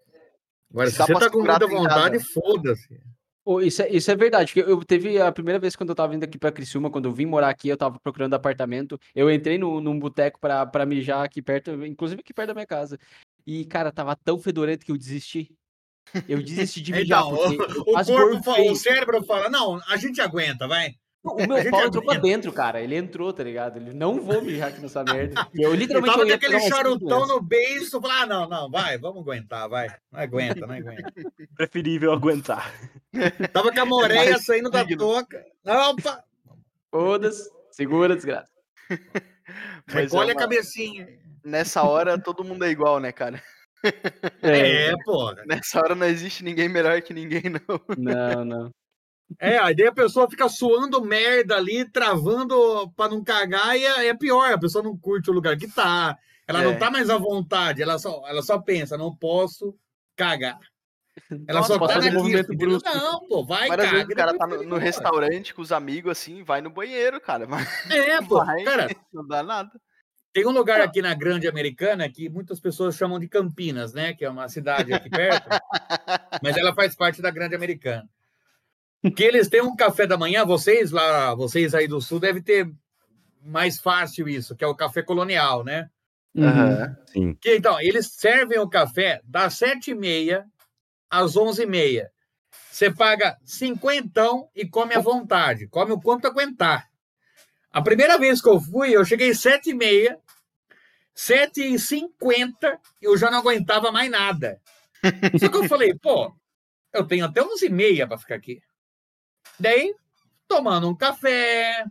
Agora, 0.71 0.89
Se 0.89 0.97
você 0.97 1.13
tá 1.13 1.29
com 1.29 1.39
muita 1.39 1.67
vontade, 1.67 2.19
foda-se. 2.19 3.01
Ô, 3.43 3.59
isso, 3.61 3.81
é, 3.81 3.89
isso 3.89 4.11
é 4.11 4.15
verdade, 4.15 4.53
porque 4.53 4.71
eu 4.71 4.83
teve 4.85 5.19
a 5.19 5.31
primeira 5.31 5.57
vez 5.57 5.75
quando 5.75 5.89
eu 5.89 5.95
tava 5.95 6.11
vindo 6.11 6.23
aqui 6.23 6.37
pra 6.37 6.51
Criciúma, 6.51 6.91
quando 6.91 7.05
eu 7.05 7.13
vim 7.13 7.25
morar 7.25 7.49
aqui, 7.49 7.67
eu 7.67 7.77
tava 7.77 7.99
procurando 7.99 8.35
apartamento, 8.35 8.99
eu 9.15 9.31
entrei 9.31 9.57
no, 9.57 9.81
num 9.81 9.97
boteco 9.97 10.39
pra, 10.39 10.67
pra 10.67 10.85
mijar 10.85 11.25
aqui 11.25 11.41
perto, 11.41 11.71
inclusive 11.83 12.21
aqui 12.21 12.31
perto 12.31 12.49
da 12.49 12.53
minha 12.53 12.67
casa, 12.67 12.99
e, 13.47 13.65
cara, 13.65 13.91
tava 13.91 14.15
tão 14.15 14.37
fedorento 14.37 14.85
que 14.85 14.91
eu 14.91 14.97
desisti. 14.97 15.51
Eu 16.27 16.43
desisti 16.43 16.81
de 16.81 16.91
mijar, 16.93 17.23
Então, 17.25 17.83
o, 17.87 17.93
faz 17.93 18.07
corpo 18.07 18.43
fala, 18.43 18.71
o 18.71 18.75
cérebro 18.75 19.23
fala, 19.23 19.49
não, 19.49 19.81
a 19.87 19.97
gente 19.97 20.21
aguenta, 20.21 20.67
vai. 20.67 20.93
O 21.23 21.31
a 21.43 21.47
meu 21.47 21.69
pau 21.71 21.85
entrou 21.85 22.03
pra 22.03 22.17
dentro, 22.17 22.51
cara, 22.53 22.81
ele 22.81 22.95
entrou, 22.95 23.33
tá 23.33 23.43
ligado? 23.43 23.77
Ele, 23.77 23.93
não 23.93 24.21
vou 24.21 24.41
mijar 24.41 24.69
aqui 24.69 24.81
nessa 24.81 25.03
merda. 25.03 25.47
Eu 25.53 25.69
Eu 25.71 25.75
literalmente 25.75 26.11
tava 26.11 26.21
eu 26.23 26.25
com 26.25 26.29
ia 26.29 26.35
aquele 26.35 26.59
charutão 26.61 27.27
no 27.27 27.41
beijo, 27.41 27.99
falar, 28.01 28.21
ah, 28.21 28.25
não, 28.25 28.47
não, 28.49 28.69
vai, 28.71 28.97
vamos 28.97 29.21
aguentar, 29.21 29.67
vai. 29.69 29.87
Não 30.11 30.19
aguenta, 30.19 30.65
não 30.65 30.75
aguenta. 30.75 31.11
Preferível 31.55 32.11
aguentar. 32.13 32.73
Tava 33.53 33.71
com 33.71 33.79
a 33.81 33.85
moreia 33.85 34.37
saindo 34.39 34.69
da 34.69 34.85
toca. 34.85 35.45
Opa, 35.65 36.23
Foda-se, 36.91 37.49
segura, 37.71 38.15
desgraça. 38.15 38.49
mas 38.89 39.95
é 39.95 40.01
recolhe 40.01 40.31
a 40.31 40.33
uma- 40.33 40.39
cabecinha. 40.39 41.07
nessa 41.43 41.83
hora 41.83 42.17
todo 42.17 42.43
mundo 42.43 42.63
é 42.65 42.69
igual, 42.69 42.99
né, 42.99 43.11
cara? 43.11 43.41
É, 44.41 44.93
porra. 45.05 45.43
Nessa 45.45 45.79
hora 45.79 45.95
não 45.95 46.05
existe 46.07 46.43
ninguém 46.43 46.67
melhor 46.67 47.01
que 47.01 47.13
ninguém, 47.13 47.43
não. 47.43 47.81
Não, 47.97 48.45
não. 48.45 48.71
É, 49.37 49.57
aí 49.59 49.75
a 49.85 49.91
pessoa 49.91 50.29
fica 50.29 50.49
suando 50.49 51.03
merda 51.03 51.55
ali, 51.55 51.89
travando 51.89 52.89
pra 52.95 53.07
não 53.07 53.23
cagar, 53.23 53.77
e 53.77 53.85
é, 53.85 54.07
é 54.07 54.13
pior, 54.13 54.51
a 54.51 54.57
pessoa 54.57 54.83
não 54.83 54.97
curte 54.97 55.29
o 55.29 55.33
lugar 55.33 55.57
que 55.57 55.67
tá. 55.67 56.17
Ela 56.47 56.61
É. 56.63 56.65
não 56.65 56.79
tá 56.79 56.89
mais 56.89 57.09
à 57.09 57.17
vontade, 57.17 57.81
ela 57.81 57.99
só, 57.99 58.23
ela 58.27 58.41
só 58.41 58.57
pensa, 58.59 58.97
não 58.97 59.15
posso 59.15 59.75
cagar. 60.15 60.57
Ela 61.47 61.59
Nossa, 61.59 61.73
só 61.73 61.87
tá 61.87 61.95
naquilo, 61.97 62.19
movimento 62.21 62.55
brusco. 62.55 62.89
Não, 62.89 63.27
pô, 63.27 63.45
vai, 63.45 63.67
Várias 63.67 63.91
caga. 63.91 64.13
o 64.13 64.15
cara 64.15 64.37
tá 64.37 64.47
no, 64.47 64.63
no 64.63 64.77
restaurante 64.77 65.53
com 65.53 65.61
os 65.61 65.71
amigos, 65.71 66.11
assim, 66.11 66.43
vai 66.43 66.61
no 66.61 66.69
banheiro, 66.69 67.19
cara. 67.19 67.45
É, 67.89 68.21
pô, 68.23 68.43
vai, 68.43 68.63
cara, 68.63 68.87
não 69.13 69.27
dá 69.27 69.43
nada. 69.43 69.69
Tem 70.31 70.45
um 70.45 70.51
lugar 70.51 70.79
aqui 70.79 71.01
na 71.01 71.13
Grande 71.13 71.47
Americana 71.47 72.07
que 72.09 72.29
muitas 72.29 72.59
pessoas 72.59 72.95
chamam 72.95 73.19
de 73.19 73.27
Campinas, 73.27 73.93
né? 73.93 74.13
Que 74.13 74.23
é 74.23 74.29
uma 74.29 74.47
cidade 74.47 74.93
aqui 74.93 75.09
perto, 75.09 75.49
mas 76.41 76.55
ela 76.55 76.73
faz 76.73 76.95
parte 76.95 77.21
da 77.21 77.31
Grande 77.31 77.55
Americana. 77.55 78.07
Que 79.15 79.23
eles 79.23 79.47
têm 79.47 79.61
um 79.61 79.75
café 79.75 80.05
da 80.05 80.17
manhã, 80.17 80.45
vocês 80.45 80.91
lá, 80.91 81.33
vocês 81.33 81.73
aí 81.73 81.87
do 81.87 82.01
sul 82.01 82.19
devem 82.19 82.41
ter 82.41 82.69
mais 83.41 83.79
fácil 83.79 84.27
isso, 84.27 84.55
que 84.55 84.63
é 84.63 84.67
o 84.67 84.75
café 84.75 85.01
colonial, 85.01 85.63
né? 85.63 85.89
Aham. 86.37 86.97
Sim. 87.07 87.33
Que 87.35 87.55
então, 87.55 87.79
eles 87.79 88.07
servem 88.07 88.59
o 88.59 88.69
café 88.69 89.21
das 89.23 89.53
sete 89.53 89.91
e 89.91 89.95
meia 89.95 90.45
às 91.09 91.37
onze 91.37 91.63
e 91.63 91.65
meia. 91.65 92.11
Você 92.69 92.91
paga 92.91 93.37
cinquentão 93.43 94.49
e 94.55 94.67
come 94.67 94.93
à 94.93 94.99
vontade, 94.99 95.67
come 95.67 95.91
o 95.93 96.01
quanto 96.01 96.27
aguentar. 96.27 96.87
A 97.71 97.81
primeira 97.81 98.17
vez 98.17 98.41
que 98.41 98.49
eu 98.49 98.59
fui, 98.59 98.95
eu 98.95 99.05
cheguei 99.05 99.33
sete 99.33 99.71
e 99.71 99.73
meia, 99.73 100.19
sete 101.13 101.61
e 101.61 101.79
cinquenta, 101.79 102.79
eu 103.01 103.17
já 103.17 103.31
não 103.31 103.39
aguentava 103.39 103.91
mais 103.91 104.09
nada. 104.09 104.59
Só 105.39 105.49
que 105.49 105.57
eu 105.57 105.67
falei, 105.67 105.93
pô, 105.93 106.33
eu 106.93 107.05
tenho 107.05 107.25
até 107.25 107.41
onze 107.41 107.67
e 107.67 107.69
meia 107.69 108.07
para 108.07 108.17
ficar 108.17 108.35
aqui. 108.35 108.61
Daí, 109.59 109.93
tomando 110.47 110.89
um 110.89 110.95
café, 110.95 111.85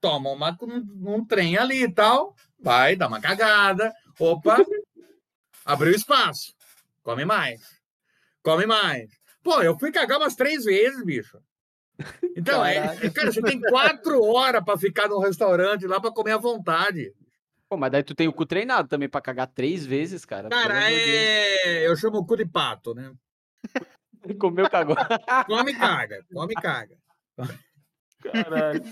toma 0.00 0.30
uma, 0.30 0.56
um, 0.62 1.14
um 1.14 1.24
trem 1.24 1.56
ali 1.56 1.84
e 1.84 1.92
tal, 1.92 2.34
vai, 2.58 2.96
dá 2.96 3.06
uma 3.06 3.20
cagada, 3.20 3.92
opa, 4.18 4.58
abriu 5.64 5.94
espaço, 5.94 6.54
come 7.02 7.24
mais, 7.24 7.60
come 8.42 8.66
mais. 8.66 9.10
Pô, 9.42 9.62
eu 9.62 9.78
fui 9.78 9.90
cagar 9.90 10.18
umas 10.18 10.36
três 10.36 10.64
vezes, 10.64 11.04
bicho. 11.04 11.38
Então, 12.36 12.64
é, 12.64 13.10
cara, 13.10 13.32
você 13.32 13.42
tem 13.42 13.60
quatro 13.60 14.22
horas 14.24 14.64
para 14.64 14.78
ficar 14.78 15.08
no 15.08 15.20
restaurante 15.20 15.86
lá 15.86 16.00
para 16.00 16.12
comer 16.12 16.32
à 16.32 16.38
vontade. 16.38 17.12
Pô, 17.68 17.76
mas 17.76 17.90
daí 17.90 18.02
tu 18.02 18.14
tem 18.14 18.28
o 18.28 18.32
cu 18.32 18.44
treinado 18.44 18.88
também 18.88 19.08
pra 19.08 19.20
cagar 19.20 19.46
três 19.46 19.86
vezes, 19.86 20.24
cara. 20.24 20.48
Cara, 20.48 20.92
é... 20.92 21.86
eu 21.86 21.96
chamo 21.96 22.18
o 22.18 22.26
cu 22.26 22.36
de 22.36 22.46
pato, 22.46 22.94
né? 22.94 23.12
Comeu, 24.38 24.68
cagou. 24.70 24.96
Come 25.46 25.72
e 25.72 25.76
caga, 25.76 26.24
come 26.32 26.52
e 26.56 26.60
caga. 26.60 26.96
Caralho. 28.22 28.82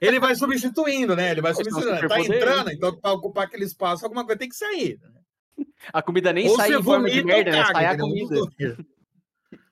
Ele 0.00 0.20
vai 0.20 0.34
substituindo, 0.36 1.16
né? 1.16 1.30
Ele 1.32 1.40
vai 1.40 1.54
substituindo. 1.54 2.08
Tá 2.08 2.20
entrando, 2.20 2.70
então 2.70 2.96
para 2.96 3.12
ocupar 3.12 3.44
aquele 3.44 3.64
espaço, 3.64 4.04
alguma 4.04 4.24
coisa 4.24 4.38
tem 4.38 4.48
que 4.48 4.54
sair. 4.56 4.98
né? 5.02 5.66
A 5.92 6.00
comida 6.02 6.32
nem 6.32 6.48
Ou 6.48 6.56
sai 6.56 6.72
em 6.72 6.82
forma 6.82 7.10
de 7.10 7.24
merda, 7.24 7.50
né? 7.50 7.64
Sai 7.64 7.86
a 7.86 7.98
comida. 7.98 8.36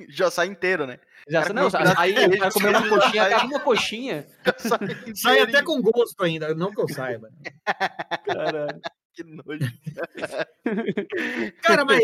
Já 0.09 0.31
sai 0.31 0.47
inteiro, 0.49 0.87
né? 0.87 0.99
Já, 1.29 1.43
Cara, 1.43 1.55
não, 1.55 1.69
aí 1.97 2.15
de 2.29 2.37
vai 2.39 2.51
comer 2.51 2.71
uma 2.71 2.89
coxinha, 2.89 3.23
sai- 3.23 3.31
caga 3.31 3.47
uma 3.47 3.61
coxinha. 3.61 4.27
Sai, 4.59 5.15
Sai 5.15 5.41
até 5.41 5.63
com 5.63 5.81
gosto 5.81 6.23
ainda, 6.25 6.55
não 6.55 6.71
que 6.73 6.81
eu 6.81 6.89
saiba. 6.89 7.31
Caralho. 8.25 8.81
Que 9.15 9.25
nojo. 9.25 9.61
Cara, 11.63 11.85
mas 11.85 12.01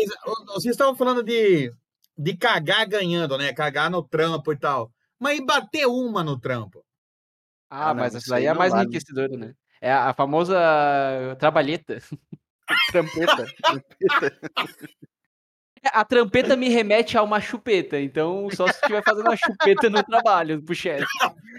vocês 0.47 0.73
estavam 0.73 0.95
falando 0.95 1.23
de, 1.23 1.71
de 2.17 2.35
cagar 2.35 2.87
ganhando, 2.87 3.37
né? 3.37 3.53
Cagar 3.53 3.89
no 3.89 4.01
trampo 4.01 4.51
e 4.51 4.57
tal. 4.57 4.91
Mas 5.19 5.37
e 5.39 5.45
bater 5.45 5.85
uma 5.87 6.23
no 6.23 6.39
trampo? 6.39 6.83
Ah, 7.69 7.89
Ah, 7.89 7.93
mas 7.93 8.13
isso 8.13 8.25
essa 8.25 8.35
daí 8.35 8.43
aí 8.43 8.47
é 8.47 8.49
a 8.49 8.55
mais 8.55 8.71
vale. 8.71 8.85
enriquecedora, 8.85 9.37
né? 9.37 9.53
É 9.81 9.91
a 9.91 10.13
famosa 10.13 10.57
trabalheta. 11.39 11.99
Trampeta. 12.91 13.45
A 15.93 16.03
trampeta 16.03 16.55
me 16.57 16.67
remete 16.69 17.17
a 17.17 17.23
uma 17.23 17.39
chupeta, 17.39 17.99
então 17.99 18.49
só 18.51 18.67
se 18.67 18.73
estiver 18.73 19.01
fazendo 19.03 19.27
uma 19.27 19.37
chupeta 19.37 19.89
no 19.89 20.03
trabalho 20.03 20.61
pro 20.61 20.75
chefe. 20.75 21.05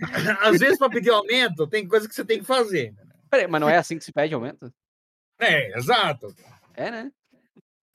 Às 0.43 0.59
vezes, 0.59 0.79
para 0.79 0.91
pedir 0.91 1.11
aumento, 1.11 1.67
tem 1.67 1.87
coisa 1.87 2.07
que 2.09 2.15
você 2.15 2.25
tem 2.25 2.41
que 2.41 2.45
fazer. 2.45 2.95
Peraí, 3.31 3.47
mas 3.47 3.61
não 3.61 3.69
é 3.69 3.77
assim 3.79 3.97
que 3.97 4.05
se 4.05 4.13
pede 4.13 4.35
aumento? 4.35 4.73
É, 5.39 5.77
exato. 5.79 6.35
É, 6.75 6.91
né? 6.91 7.13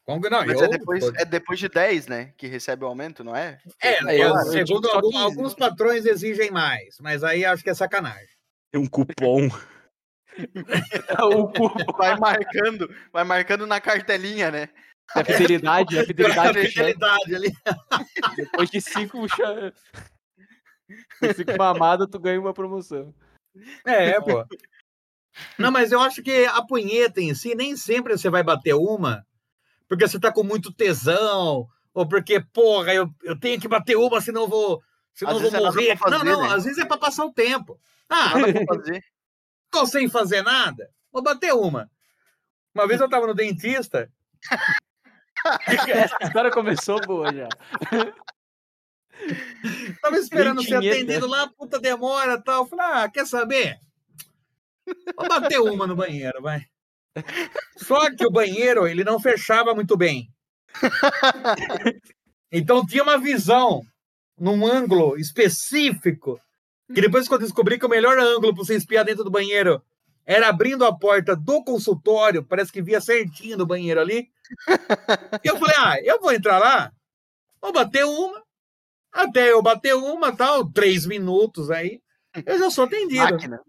Não? 0.07 0.19
Mas 0.19 0.59
eu, 0.59 0.65
é 0.65 0.67
depois, 0.67 1.03
é 1.15 1.25
depois 1.25 1.59
de 1.59 1.69
10, 1.69 2.07
né? 2.07 2.33
Que 2.37 2.47
recebe 2.47 2.83
o 2.83 2.87
aumento, 2.87 3.23
não 3.23 3.33
é? 3.35 3.59
É, 3.81 3.93
É, 4.13 4.21
eu- 4.21 4.35
segundo 4.51 4.89
algum- 4.89 5.09
15, 5.11 5.23
alguns 5.23 5.53
patrões 5.55 6.05
exigem 6.05 6.51
mais, 6.51 6.97
mas 6.99 7.23
aí 7.23 7.45
acho 7.45 7.63
que 7.63 7.69
é 7.69 7.73
sacanagem. 7.73 8.27
Tem 8.71 8.81
um 8.81 8.87
cupom. 8.87 9.47
O 11.31 11.47
cu, 11.53 11.69
Vai 11.95 12.17
marcando, 12.17 12.89
vai 13.11 13.23
marcando 13.23 13.67
na 13.67 13.79
cartelinha, 13.79 14.49
né? 14.49 14.67
a 15.13 15.23
fidelidade, 15.23 15.99
a 15.99 16.05
fidelidade 16.05 16.53
chefe. 16.63 16.71
Fidelidade 16.73 17.35
ali. 17.35 17.51
Depois 18.35 18.69
de 18.71 18.81
cinco, 18.81 19.27
cinco 21.35 21.57
mamadas, 21.57 22.07
tu 22.09 22.19
ganha 22.19 22.39
uma 22.39 22.51
promoção. 22.53 23.13
É, 23.85 24.19
pô. 24.19 24.43
Não, 25.59 25.69
mas 25.71 25.91
eu 25.91 25.99
acho 25.99 26.23
que 26.23 26.45
a 26.45 26.61
punheta 26.63 27.21
em 27.21 27.35
si, 27.35 27.53
nem 27.53 27.75
sempre 27.77 28.17
você 28.17 28.29
vai 28.29 28.41
bater 28.41 28.73
uma, 28.73 29.23
porque 29.93 30.07
você 30.07 30.19
tá 30.19 30.31
com 30.31 30.43
muito 30.43 30.73
tesão, 30.73 31.67
ou 31.93 32.07
porque, 32.07 32.39
porra, 32.39 32.93
eu, 32.93 33.07
eu 33.21 33.39
tenho 33.39 33.61
que 33.61 33.67
bater 33.67 33.95
uma, 33.95 34.19
senão 34.19 34.43
eu 34.43 34.47
vou, 34.47 34.81
senão 35.13 35.35
Às 35.35 35.41
vou 35.41 35.51
é 35.51 35.59
morrer. 35.59 35.99
pra 35.99 36.09
não, 36.09 36.19
fazer, 36.19 36.31
não, 36.31 36.41
né? 36.41 36.55
às 36.55 36.63
vezes 36.63 36.79
é 36.79 36.85
pra 36.85 36.97
passar 36.97 37.25
o 37.25 37.33
tempo. 37.33 37.79
Ah, 38.09 38.31
fazer. 38.67 39.03
tô 39.69 39.85
sem 39.85 40.09
fazer 40.09 40.41
nada, 40.41 40.89
vou 41.11 41.21
bater 41.21 41.53
uma. 41.53 41.89
Uma 42.73 42.87
vez 42.87 42.99
eu 42.99 43.09
tava 43.09 43.27
no 43.27 43.35
dentista, 43.35 44.11
Essa 45.67 46.17
história 46.21 46.51
começou 46.51 47.01
boa 47.01 47.33
já. 47.33 47.49
tava 50.01 50.17
esperando 50.17 50.63
ser 50.63 50.75
atendido 50.75 51.27
lá, 51.27 51.49
puta 51.49 51.79
demora 51.79 52.33
e 52.33 52.41
tal. 52.41 52.65
Falei, 52.65 52.85
ah, 52.85 53.09
quer 53.09 53.27
saber? 53.27 53.79
Vou 55.15 55.27
bater 55.27 55.59
uma 55.59 55.85
no 55.85 55.95
banheiro, 55.95 56.41
vai. 56.41 56.65
Só 57.77 58.09
que 58.15 58.25
o 58.25 58.31
banheiro, 58.31 58.87
ele 58.87 59.03
não 59.03 59.19
fechava 59.19 59.73
muito 59.73 59.95
bem. 59.95 60.29
Então 62.51 62.85
tinha 62.85 63.01
uma 63.01 63.17
visão 63.17 63.81
num 64.37 64.65
ângulo 64.65 65.17
específico, 65.17 66.39
que 66.93 67.01
depois 67.01 67.27
que 67.27 67.33
eu 67.33 67.39
descobri 67.39 67.79
que 67.79 67.85
o 67.85 67.89
melhor 67.89 68.17
ângulo 68.19 68.53
para 68.53 68.63
você 68.63 68.75
espiar 68.75 69.03
dentro 69.03 69.23
do 69.23 69.31
banheiro 69.31 69.81
era 70.25 70.49
abrindo 70.49 70.85
a 70.85 70.95
porta 70.95 71.35
do 71.35 71.63
consultório, 71.63 72.43
parece 72.43 72.71
que 72.71 72.81
via 72.81 73.01
certinho 73.01 73.57
do 73.57 73.65
banheiro 73.65 73.99
ali. 73.99 74.29
E 75.43 75.47
eu 75.47 75.57
falei, 75.57 75.75
ah, 75.79 75.95
eu 76.03 76.19
vou 76.19 76.31
entrar 76.31 76.59
lá, 76.59 76.91
vou 77.59 77.73
bater 77.73 78.05
uma, 78.05 78.43
até 79.11 79.51
eu 79.51 79.61
bater 79.61 79.95
uma, 79.95 80.35
tal, 80.35 80.71
três 80.71 81.05
minutos 81.05 81.71
aí, 81.71 82.01
eu 82.45 82.59
já 82.59 82.69
sou 82.69 82.85
atendido. 82.85 83.31
Máquina. 83.31 83.59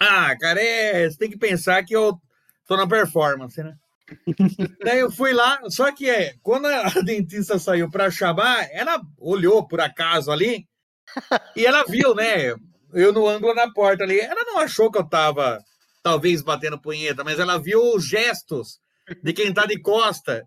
Ah, 0.00 0.36
cara, 0.38 0.60
é, 0.60 1.08
você 1.08 1.18
tem 1.18 1.30
que 1.30 1.38
pensar 1.38 1.84
que 1.84 1.94
eu 1.94 2.18
tô 2.66 2.76
na 2.76 2.86
performance, 2.86 3.62
né? 3.62 3.74
Daí 4.84 5.00
eu 5.00 5.10
fui 5.10 5.32
lá, 5.32 5.60
só 5.68 5.90
que 5.92 6.08
é, 6.08 6.34
quando 6.42 6.66
a 6.66 6.88
dentista 7.04 7.58
saiu 7.58 7.90
para 7.90 8.10
chamar, 8.10 8.68
ela 8.70 9.00
olhou 9.18 9.66
por 9.66 9.80
acaso 9.80 10.30
ali 10.30 10.66
e 11.56 11.64
ela 11.64 11.84
viu, 11.84 12.14
né? 12.14 12.54
Eu 12.92 13.12
no 13.12 13.26
ângulo 13.26 13.54
da 13.54 13.70
porta 13.70 14.04
ali. 14.04 14.20
Ela 14.20 14.44
não 14.44 14.58
achou 14.58 14.90
que 14.90 14.98
eu 14.98 15.08
tava, 15.08 15.58
talvez, 16.02 16.42
batendo 16.42 16.80
punheta, 16.80 17.24
mas 17.24 17.38
ela 17.38 17.58
viu 17.58 17.80
os 17.94 18.06
gestos 18.06 18.78
de 19.22 19.32
quem 19.32 19.52
tá 19.52 19.66
de 19.66 19.80
costa, 19.80 20.44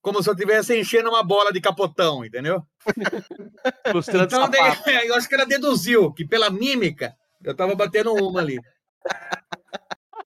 como 0.00 0.22
se 0.22 0.28
eu 0.28 0.34
estivesse 0.34 0.78
enchendo 0.78 1.08
uma 1.08 1.22
bola 1.22 1.52
de 1.52 1.60
capotão, 1.60 2.24
entendeu? 2.24 2.62
Então, 4.24 4.50
daí, 4.50 5.06
eu 5.06 5.14
acho 5.14 5.28
que 5.28 5.34
ela 5.34 5.46
deduziu 5.46 6.12
que 6.12 6.26
pela 6.26 6.50
mímica 6.50 7.14
eu 7.44 7.54
tava 7.54 7.74
batendo 7.76 8.12
uma 8.12 8.40
ali. 8.40 8.58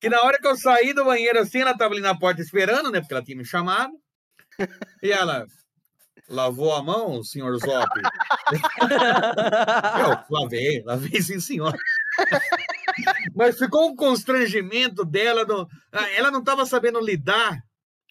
Que 0.01 0.09
na 0.09 0.23
hora 0.23 0.39
que 0.39 0.47
eu 0.47 0.57
saí 0.57 0.93
do 0.93 1.05
banheiro 1.05 1.39
assim, 1.39 1.61
ela 1.61 1.77
tava 1.77 1.95
ali 1.95 2.03
na 2.03 2.19
porta 2.19 2.41
esperando, 2.41 2.91
né? 2.91 3.01
Porque 3.01 3.15
ela 3.15 3.25
tinha 3.25 3.37
me 3.37 3.45
chamado. 3.45 3.93
E 5.03 5.11
ela 5.11 5.47
lavou 6.29 6.75
a 6.75 6.83
mão, 6.83 7.23
senhor 7.23 7.57
Zop. 7.59 7.89
Eu 10.01 10.19
lavei, 10.31 10.83
lavei 10.85 11.23
sim, 11.23 11.41
senhor. 11.41 11.75
Mas 13.35 13.59
ficou 13.59 13.89
um 13.91 13.97
constrangimento 13.97 15.05
dela. 15.05 15.45
Ah, 15.93 16.11
Ela 16.13 16.31
não 16.31 16.41
estava 16.41 16.65
sabendo 16.67 17.01
lidar 17.01 17.59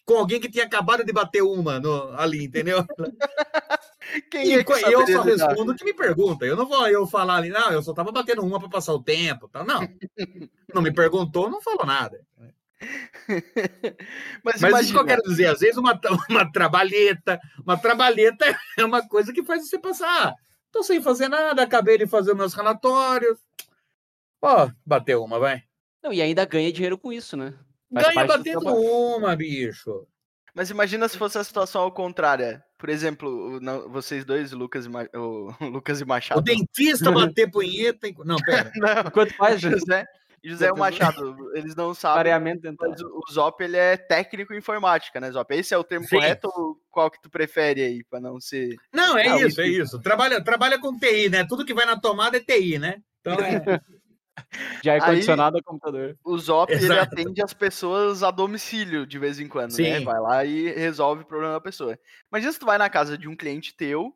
com 0.06 0.14
alguém 0.14 0.40
que 0.40 0.48
tinha 0.48 0.64
acabado 0.64 1.04
de 1.04 1.12
bater 1.12 1.42
uma 1.42 1.80
no- 1.80 2.14
ali, 2.16 2.44
entendeu? 2.44 2.78
Quem 4.30 4.46
E 4.46 4.52
é 4.54 4.58
que 4.58 4.64
co- 4.64 4.76
eu 4.78 5.04
só 5.06 5.20
respondo 5.22 5.72
o 5.72 5.74
que 5.74 5.84
me 5.84 5.92
pergunta. 5.92 6.46
Eu 6.46 6.56
não 6.56 6.64
vou 6.64 6.86
eu 6.86 7.04
falar 7.08 7.36
ali, 7.38 7.48
não, 7.50 7.72
eu 7.72 7.82
só 7.82 7.92
tava 7.92 8.12
batendo 8.12 8.40
uma 8.42 8.60
para 8.60 8.68
passar 8.68 8.94
o 8.94 9.02
tempo. 9.02 9.48
Tá? 9.48 9.64
Não. 9.64 9.80
Não 10.72 10.82
me 10.82 10.92
perguntou, 10.92 11.48
não 11.48 11.62
falou 11.62 11.86
nada. 11.86 12.20
Mas, 14.44 14.60
Mas 14.60 14.80
isso 14.82 14.92
que 14.92 14.98
eu 14.98 15.06
quero 15.06 15.22
dizer, 15.22 15.46
às 15.46 15.60
vezes 15.60 15.78
uma, 15.78 15.98
uma 16.28 16.52
trabalheta, 16.52 17.40
uma 17.64 17.78
trabalheta 17.78 18.44
é 18.78 18.84
uma 18.84 19.06
coisa 19.08 19.32
que 19.32 19.42
faz 19.42 19.66
você 19.68 19.78
passar. 19.78 20.28
Ah, 20.28 20.34
tô 20.70 20.82
sem 20.82 21.00
fazer 21.02 21.28
nada, 21.28 21.62
acabei 21.62 21.96
de 21.96 22.06
fazer 22.06 22.34
meus 22.34 22.52
relatórios. 22.52 23.38
Ó, 24.42 24.68
bateu 24.84 25.24
uma, 25.24 25.38
vai. 25.38 25.62
Não, 26.02 26.12
e 26.12 26.20
ainda 26.20 26.44
ganha 26.44 26.70
dinheiro 26.72 26.98
com 26.98 27.10
isso, 27.12 27.36
né? 27.36 27.54
Faz 27.92 28.06
Ganha 28.14 28.26
batendo 28.26 28.60
trabalho. 28.60 28.82
uma, 28.82 29.36
bicho. 29.36 30.06
mas 30.54 30.70
imagina 30.70 31.08
se 31.08 31.16
fosse 31.18 31.38
a 31.38 31.44
situação 31.44 31.82
ao 31.82 31.92
contrário. 31.92 32.60
Por 32.78 32.88
exemplo, 32.88 33.56
o- 33.56 33.60
não, 33.60 33.88
vocês 33.88 34.24
dois, 34.24 34.52
o 34.52 34.56
Lucas 34.58 34.86
e, 34.86 34.88
Ma- 34.88 35.08
o 35.14 35.52
Lucas 35.80 36.00
e 36.00 36.04
O 36.04 36.06
Machado. 36.06 36.42
dentista 36.42 37.10
bater 37.12 37.50
punheta. 37.50 38.08
em- 38.08 38.14
Não, 38.24 38.36
pera. 38.36 38.70
Não, 38.76 39.10
Quanto 39.10 39.32
o 39.40 39.56
José, 39.58 40.04
José 40.44 40.70
Machado, 40.72 41.56
eles 41.56 41.74
não 41.74 41.92
sabem. 41.94 42.18
Pareamento. 42.18 42.72
Mas 42.78 43.00
o 43.00 43.20
o 43.28 43.32
Zop 43.32 43.60
ele 43.64 43.76
é 43.76 43.96
técnico 43.96 44.52
em 44.54 44.58
informática, 44.58 45.18
né, 45.20 45.30
Zop? 45.32 45.52
Esse 45.54 45.74
é 45.74 45.78
o 45.78 45.82
termo 45.84 46.06
Sim. 46.06 46.16
correto 46.16 46.48
ou 46.54 46.76
qual 46.90 47.10
que 47.10 47.20
tu 47.20 47.28
prefere 47.30 47.82
aí, 47.82 48.04
pra 48.04 48.20
não 48.20 48.40
ser. 48.40 48.76
Não, 48.92 49.16
é 49.18 49.28
Não, 49.28 49.46
isso, 49.46 49.60
é 49.60 49.66
isso. 49.68 50.00
Trabalha, 50.00 50.42
trabalha 50.44 50.78
com 50.78 50.96
TI, 50.98 51.28
né? 51.30 51.44
Tudo 51.44 51.64
que 51.64 51.74
vai 51.74 51.84
na 51.86 51.98
tomada 51.98 52.36
é 52.36 52.40
TI, 52.40 52.78
né? 52.78 52.98
Então 53.20 53.34
é. 53.34 53.80
De 54.82 54.90
ar-condicionado 54.90 55.58
a 55.58 55.62
computador. 55.62 56.18
O 56.24 56.36
Zop 56.38 56.72
ele 56.72 56.98
atende 56.98 57.42
as 57.42 57.54
pessoas 57.54 58.22
a 58.22 58.30
domicílio 58.30 59.06
de 59.06 59.18
vez 59.18 59.40
em 59.40 59.48
quando, 59.48 59.70
né? 59.78 59.98
Sim. 59.98 60.04
Vai 60.04 60.20
lá 60.20 60.44
e 60.44 60.70
resolve 60.72 61.22
o 61.22 61.26
problema 61.26 61.54
da 61.54 61.60
pessoa. 61.60 61.98
Imagina 62.30 62.52
se 62.52 62.58
tu 62.58 62.66
vai 62.66 62.78
na 62.78 62.90
casa 62.90 63.16
de 63.16 63.28
um 63.28 63.36
cliente 63.36 63.74
teu 63.74 64.14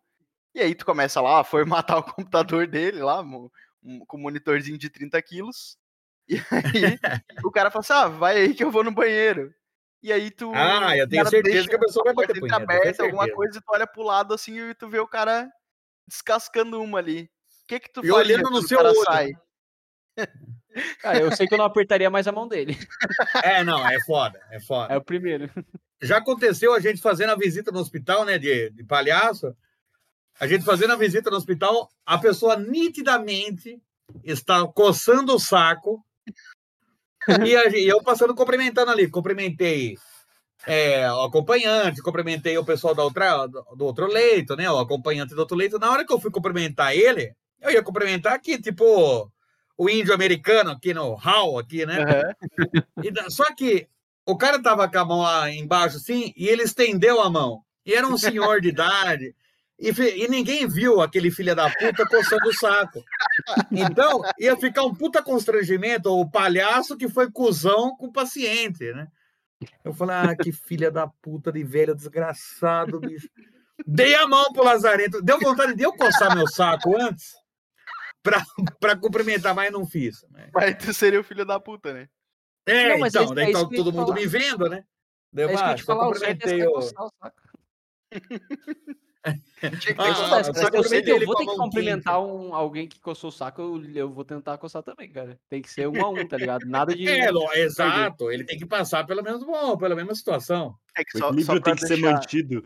e 0.54 0.60
aí 0.60 0.74
tu 0.74 0.84
começa 0.84 1.20
lá 1.20 1.40
a 1.40 1.44
formatar 1.44 1.98
o 1.98 2.02
computador 2.02 2.66
dele 2.66 3.00
lá, 3.02 3.22
mo- 3.22 3.50
um- 3.82 4.04
com 4.06 4.16
um 4.18 4.20
monitorzinho 4.20 4.76
de 4.78 4.90
30 4.90 5.20
quilos. 5.22 5.78
E 6.28 6.36
aí 6.36 6.98
o 7.44 7.50
cara 7.50 7.70
fala 7.70 7.80
assim: 7.80 7.92
ah, 7.92 8.08
vai 8.08 8.36
aí 8.36 8.54
que 8.54 8.62
eu 8.62 8.70
vou 8.70 8.84
no 8.84 8.92
banheiro. 8.92 9.52
E 10.02 10.12
aí 10.12 10.30
tu. 10.30 10.52
Ah, 10.54 10.96
eu 10.96 11.08
tenho 11.08 11.26
certeza 11.28 11.54
deixa 11.54 11.68
que 11.68 11.76
a 11.76 11.78
pessoa 11.78 12.04
vai 12.04 12.14
bater 12.14 12.38
punheta. 12.38 12.56
aberta, 12.62 13.02
alguma 13.02 13.22
certeza. 13.24 13.36
coisa, 13.36 13.58
e 13.58 13.60
tu 13.60 13.66
olha 13.68 13.86
pro 13.86 14.02
lado 14.02 14.32
assim 14.34 14.58
e 14.58 14.74
tu 14.74 14.88
vê 14.88 14.98
o 14.98 15.08
cara 15.08 15.48
descascando 16.06 16.80
uma 16.80 16.98
ali. 16.98 17.22
O 17.64 17.66
que 17.66 17.80
que 17.80 17.92
tu 17.92 18.04
E 18.04 18.10
olhando 18.10 18.48
no 18.50 18.62
seu 18.62 18.78
cara 18.78 18.90
olho. 18.90 19.02
sai? 19.04 19.32
Cara, 21.00 21.18
eu 21.20 21.32
sei 21.32 21.46
que 21.46 21.54
eu 21.54 21.58
não 21.58 21.64
apertaria 21.64 22.10
mais 22.10 22.26
a 22.26 22.32
mão 22.32 22.48
dele. 22.48 22.76
É, 23.42 23.64
não, 23.64 23.86
é 23.88 24.00
foda, 24.00 24.40
é 24.50 24.60
foda. 24.60 24.92
É 24.92 24.96
o 24.96 25.02
primeiro. 25.02 25.50
Já 26.02 26.18
aconteceu 26.18 26.74
a 26.74 26.80
gente 26.80 27.00
fazendo 27.00 27.30
a 27.30 27.36
visita 27.36 27.70
no 27.70 27.80
hospital, 27.80 28.24
né, 28.24 28.38
de, 28.38 28.70
de 28.70 28.84
palhaço. 28.84 29.54
A 30.38 30.46
gente 30.46 30.64
fazendo 30.64 30.92
a 30.92 30.96
visita 30.96 31.30
no 31.30 31.36
hospital, 31.36 31.90
a 32.04 32.18
pessoa 32.18 32.56
nitidamente 32.56 33.80
está 34.24 34.66
coçando 34.66 35.34
o 35.34 35.38
saco. 35.38 36.04
e, 37.46 37.56
a 37.56 37.68
e 37.68 37.86
eu 37.86 38.02
passando 38.02 38.34
cumprimentando 38.34 38.90
ali. 38.90 39.08
Cumprimentei 39.10 39.96
é, 40.66 41.10
o 41.12 41.22
acompanhante, 41.22 42.02
cumprimentei 42.02 42.56
o 42.58 42.64
pessoal 42.64 42.94
da 42.94 43.02
outra, 43.02 43.46
do 43.46 43.84
outro 43.84 44.06
leito, 44.06 44.56
né? 44.56 44.70
O 44.70 44.78
acompanhante 44.78 45.34
do 45.34 45.40
outro 45.40 45.56
leito. 45.56 45.78
Na 45.78 45.90
hora 45.90 46.04
que 46.04 46.12
eu 46.12 46.20
fui 46.20 46.30
cumprimentar 46.30 46.94
ele, 46.94 47.34
eu 47.60 47.70
ia 47.70 47.82
cumprimentar 47.82 48.34
aqui, 48.34 48.60
tipo, 48.60 49.30
o 49.80 49.88
índio 49.88 50.12
americano 50.12 50.72
aqui 50.72 50.92
no 50.92 51.14
hall, 51.14 51.58
aqui, 51.58 51.86
né? 51.86 52.02
Aham. 52.02 52.34
E 53.02 53.30
só 53.30 53.46
que 53.54 53.88
o 54.26 54.36
cara 54.36 54.62
tava 54.62 54.86
com 54.86 54.98
a 54.98 55.04
mão 55.06 55.20
lá 55.22 55.50
embaixo, 55.50 55.96
assim, 55.96 56.34
e 56.36 56.48
ele 56.48 56.64
estendeu 56.64 57.18
a 57.22 57.30
mão. 57.30 57.62
E 57.86 57.94
era 57.94 58.06
um 58.06 58.18
senhor 58.18 58.60
de 58.60 58.68
idade. 58.68 59.34
E, 59.78 59.88
e 59.88 60.28
ninguém 60.28 60.68
viu 60.68 61.00
aquele 61.00 61.30
filho 61.30 61.56
da 61.56 61.70
puta 61.70 62.04
coçando 62.06 62.46
o 62.46 62.52
saco. 62.52 63.02
Então, 63.72 64.20
ia 64.38 64.54
ficar 64.54 64.82
um 64.82 64.94
puta 64.94 65.22
constrangimento, 65.22 66.10
o 66.10 66.30
palhaço 66.30 66.94
que 66.94 67.08
foi 67.08 67.30
cuzão 67.30 67.96
com 67.96 68.08
o 68.08 68.12
paciente, 68.12 68.92
né? 68.92 69.08
Eu 69.82 69.94
falei, 69.94 70.16
ah, 70.16 70.36
que 70.36 70.52
filha 70.52 70.90
da 70.90 71.06
puta 71.06 71.50
de 71.50 71.64
velho 71.64 71.94
desgraçado, 71.94 73.00
bicho. 73.00 73.30
Dei 73.86 74.14
a 74.14 74.28
mão 74.28 74.52
pro 74.52 74.62
Lazarento. 74.62 75.22
Deu 75.22 75.40
vontade 75.40 75.74
de 75.74 75.82
eu 75.82 75.94
coçar 75.94 76.36
meu 76.36 76.46
saco 76.46 76.94
antes 77.00 77.39
pra, 78.22 78.42
pra 78.80 78.96
cumprimentar, 78.96 79.54
mas 79.54 79.72
não 79.72 79.86
fiz. 79.86 80.24
né? 80.30 80.50
Mas 80.54 80.76
tu 80.78 80.92
seria 80.94 81.20
o 81.20 81.24
filho 81.24 81.44
da 81.44 81.58
puta, 81.60 81.92
né? 81.92 82.08
É, 82.66 82.90
Não, 82.90 82.98
mas 82.98 83.14
é 83.14 83.22
então, 83.22 83.34
daí 83.34 83.50
é 83.50 83.52
tá 83.52 83.60
todo 83.60 83.92
mundo 83.92 84.08
falar. 84.08 84.14
me 84.20 84.26
vendo, 84.26 84.68
né? 84.68 84.84
Daí 85.32 85.46
É 85.46 85.54
ah, 85.54 85.76
só 85.76 85.94
o 85.94 86.12
cumprimentei 86.12 86.66
o... 86.66 86.72
coçar 86.72 87.04
o 87.04 87.10
saco. 87.20 87.40
Tinha 89.80 89.94
que 89.94 90.00
Ah, 90.00 90.72
o 90.72 90.76
eu 90.76 90.84
sei 90.84 91.02
que 91.02 91.10
eu 91.10 91.24
vou 91.24 91.36
ter 91.36 91.46
que 91.46 91.56
cumprimentar 91.56 92.20
um, 92.22 92.54
alguém 92.54 92.88
que 92.88 92.98
coçou 93.00 93.28
o 93.28 93.32
saco, 93.32 93.60
eu, 93.60 93.84
eu 93.94 94.10
vou 94.10 94.24
tentar 94.24 94.56
coçar 94.58 94.82
também, 94.82 95.10
cara. 95.10 95.38
Tem 95.48 95.60
que 95.60 95.70
ser 95.70 95.86
um 95.86 96.04
a 96.04 96.08
um, 96.08 96.26
tá 96.26 96.36
ligado? 96.36 96.64
Nada 96.66 96.94
de. 96.94 97.04
É, 97.08 97.60
exato. 97.60 98.30
Ele 98.30 98.44
tem 98.44 98.58
que 98.58 98.66
passar 98.66 99.06
pelo 99.06 99.22
menos 99.22 99.44
bom, 99.44 99.76
pela 99.76 99.94
mesma 99.94 100.14
situação. 100.14 100.74
É 100.96 101.04
que 101.04 101.16
O 101.16 101.20
só, 101.20 101.26
só 101.26 101.32
equilíbrio 101.32 101.60
tem 101.62 101.74
que 101.74 101.86
ser 101.86 101.96
mantido. 101.98 102.64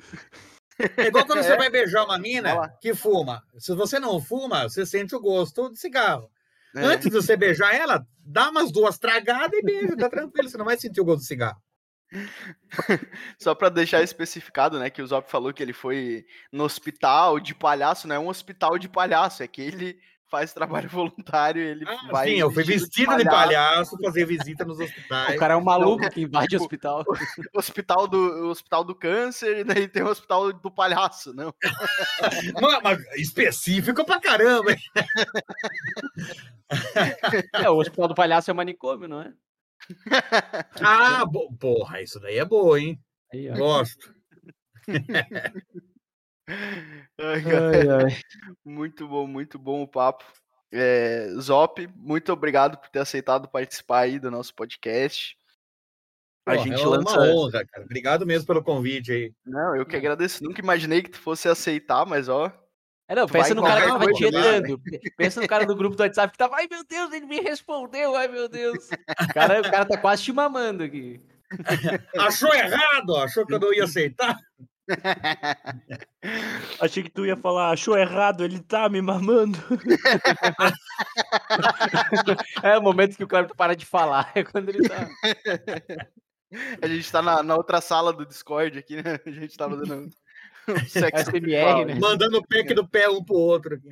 É 0.97 1.07
igual 1.07 1.25
quando 1.25 1.43
você 1.43 1.53
É. 1.53 1.57
vai 1.57 1.71
beijar 1.71 2.05
uma 2.05 2.19
mina 2.19 2.69
que 2.81 2.95
fuma. 2.95 3.43
Se 3.59 3.75
você 3.75 3.99
não 3.99 4.21
fuma, 4.21 4.69
você 4.69 4.85
sente 4.85 5.15
o 5.15 5.21
gosto 5.21 5.71
de 5.71 5.79
cigarro. 5.79 6.31
É. 6.77 6.81
Antes 6.81 7.09
de 7.09 7.15
você 7.15 7.37
beijar 7.37 7.73
ela, 7.75 8.05
dá 8.19 8.51
umas 8.51 8.73
duas 8.73 8.99
tragadas 8.99 9.53
e 9.57 9.63
beija, 9.63 9.97
tá 9.97 10.09
tranquilo, 10.09 10.49
você 10.49 10.59
não 10.59 10.65
vai 10.65 10.77
sentir 10.77 11.01
o 11.01 11.05
gosto 11.05 11.21
de 11.21 11.27
cigarro. 11.27 11.61
Só 13.41 13.55
pra 13.55 13.69
deixar 13.69 14.03
especificado, 14.03 14.79
né, 14.79 14.91
que 14.91 15.03
o 15.03 15.07
Zop 15.07 15.31
falou 15.31 15.53
que 15.53 15.63
ele 15.63 15.73
foi 15.73 16.25
no 16.53 16.65
hospital 16.65 17.39
de 17.41 17.55
palhaço, 17.55 18.09
não 18.09 18.17
é 18.17 18.19
um 18.19 18.29
hospital 18.29 18.79
de 18.79 18.89
palhaço, 18.89 19.43
é 19.43 19.49
que 19.49 19.63
ele 19.63 19.99
faz 20.31 20.53
trabalho 20.53 20.89
voluntário, 20.91 21.63
ele 21.63 21.85
Ah, 21.87 22.09
vai 22.11 22.29
sim, 22.31 22.37
eu 22.37 22.51
fui 22.51 22.65
vestido 22.65 23.17
de 23.17 23.25
palhaço 23.25 23.97
fazer 24.03 24.25
visita 24.27 24.65
nos 24.65 24.79
O 24.79 24.83
hospitais. 24.85 25.39
cara 25.39 25.55
é 25.55 25.57
um 25.57 25.63
maluco 25.65 26.09
que 26.11 26.23
invade 26.23 26.47
o 26.47 26.49
tipo, 26.49 26.63
hospital. 26.65 27.05
hospital 27.55 28.09
do 28.09 28.19
o 28.47 28.49
hospital 28.51 28.85
do 28.85 28.95
câncer 28.95 29.59
e 29.59 29.65
daí 29.65 29.87
tem 29.89 30.03
o 30.03 30.09
hospital 30.09 30.53
do 30.53 30.71
palhaço, 30.71 31.33
não? 31.33 31.55
Mano, 32.61 32.81
mas 32.83 32.99
específico 33.17 34.05
pra 34.05 34.21
caramba, 34.21 34.73
hein? 34.73 34.79
É, 37.53 37.71
o 37.71 37.77
hospital 37.79 38.09
do 38.09 38.15
palhaço 38.15 38.51
é 38.51 38.55
manicômio, 38.55 39.09
não 39.09 39.21
é? 39.21 39.33
Ah, 40.81 41.25
porra, 41.61 42.01
isso 42.03 42.19
daí 42.19 42.39
é 42.39 42.45
boa, 42.45 42.81
hein? 42.81 42.99
Aí. 43.33 43.49
Gosto. 43.51 44.15
Ai, 47.19 47.43
cara, 47.43 48.07
muito 48.65 49.09
bom, 49.09 49.27
muito 49.27 49.59
bom 49.59 49.83
o 49.83 49.89
papo. 49.89 50.25
É, 50.73 51.29
Zop, 51.41 51.89
muito 51.97 52.33
obrigado 52.33 52.77
por 52.79 52.89
ter 52.91 52.99
aceitado 52.99 53.49
participar 53.49 54.01
aí 54.01 54.19
do 54.19 54.31
nosso 54.31 54.55
podcast. 54.55 55.39
A 56.47 56.53
Porra, 56.53 56.65
gente 56.65 56.83
é 56.83 56.87
lança. 56.87 57.19
uma 57.19 57.27
honra, 57.27 57.65
cara. 57.65 57.85
Obrigado 57.85 58.27
mesmo 58.27 58.47
pelo 58.47 58.63
convite 58.63 59.13
aí. 59.13 59.33
Não, 59.47 59.77
eu 59.77 59.87
que 59.87 59.97
agradeço. 59.97 60.45
Nunca 60.45 60.61
imaginei 60.61 61.03
que 61.03 61.11
tu 61.11 61.19
fosse 61.19 61.49
aceitar, 61.49 62.05
mas 62.05 62.29
ó. 62.29 62.53
É, 63.09 63.15
não, 63.15 63.27
pensa 63.27 63.55
no 63.55 63.63
cara 63.63 63.83
que 63.83 63.89
tava 63.89 64.07
né? 64.07 64.13
tietando. 64.13 64.81
Pensa 65.17 65.41
no 65.41 65.49
cara 65.49 65.67
do 65.67 65.77
grupo 65.77 65.97
do 65.97 66.03
WhatsApp 66.03 66.33
que 66.33 66.39
tava, 66.39 66.57
ai 66.57 66.67
meu 66.71 66.85
Deus, 66.85 67.13
ele 67.13 67.27
me 67.27 67.41
respondeu, 67.41 68.17
ai 68.17 68.29
meu 68.29 68.49
Deus. 68.49 68.89
O 69.23 69.35
cara, 69.35 69.61
o 69.61 69.71
cara 69.71 69.85
tá 69.85 69.97
quase 69.97 70.23
te 70.23 70.33
mamando 70.33 70.83
aqui. 70.83 71.23
Achou 72.19 72.53
errado? 72.53 73.17
Achou 73.17 73.47
que 73.47 73.55
eu 73.55 73.61
não 73.61 73.73
ia 73.73 73.85
aceitar? 73.85 74.37
Achei 76.81 77.03
que 77.03 77.11
tu 77.11 77.25
ia 77.27 77.37
falar, 77.37 77.71
achou 77.71 77.97
errado, 77.97 78.45
ele 78.45 78.61
tá 78.61 78.89
me 78.89 79.01
mamando. 79.01 79.59
É 82.63 82.79
o 82.79 82.83
momento 82.83 83.17
que 83.17 83.25
o 83.25 83.29
Cleber 83.29 83.55
para 83.57 83.75
de 83.75 83.85
falar. 83.85 84.31
É 84.35 84.45
quando 84.45 84.69
ele 84.69 84.89
tá. 84.89 85.09
A 86.83 86.87
gente 86.87 87.11
tá 87.11 87.21
na, 87.21 87.43
na 87.43 87.57
outra 87.57 87.81
sala 87.81 88.13
do 88.13 88.25
Discord 88.25 88.79
aqui, 88.79 88.97
né? 88.97 89.19
A 89.27 89.31
gente 89.31 89.57
tá 89.57 89.69
fazendo 89.69 90.09
um 90.69 90.79
sexo 90.87 91.31
SMR, 91.31 91.85
né? 91.85 91.95
Mandando 92.01 92.39
o 92.39 92.47
pack 92.47 92.73
do 92.75 92.89
pé 92.89 93.09
um 93.09 93.25
pro 93.25 93.35
outro. 93.35 93.75
aqui. 93.75 93.89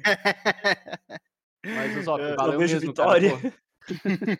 Mas 1.67 1.97
o 1.97 2.03
Zop, 2.03 2.23
É, 2.23 2.37
valeu 2.37 2.59
mesmo, 2.61 2.81
vitória. 2.81 3.37
cara. 3.37 4.39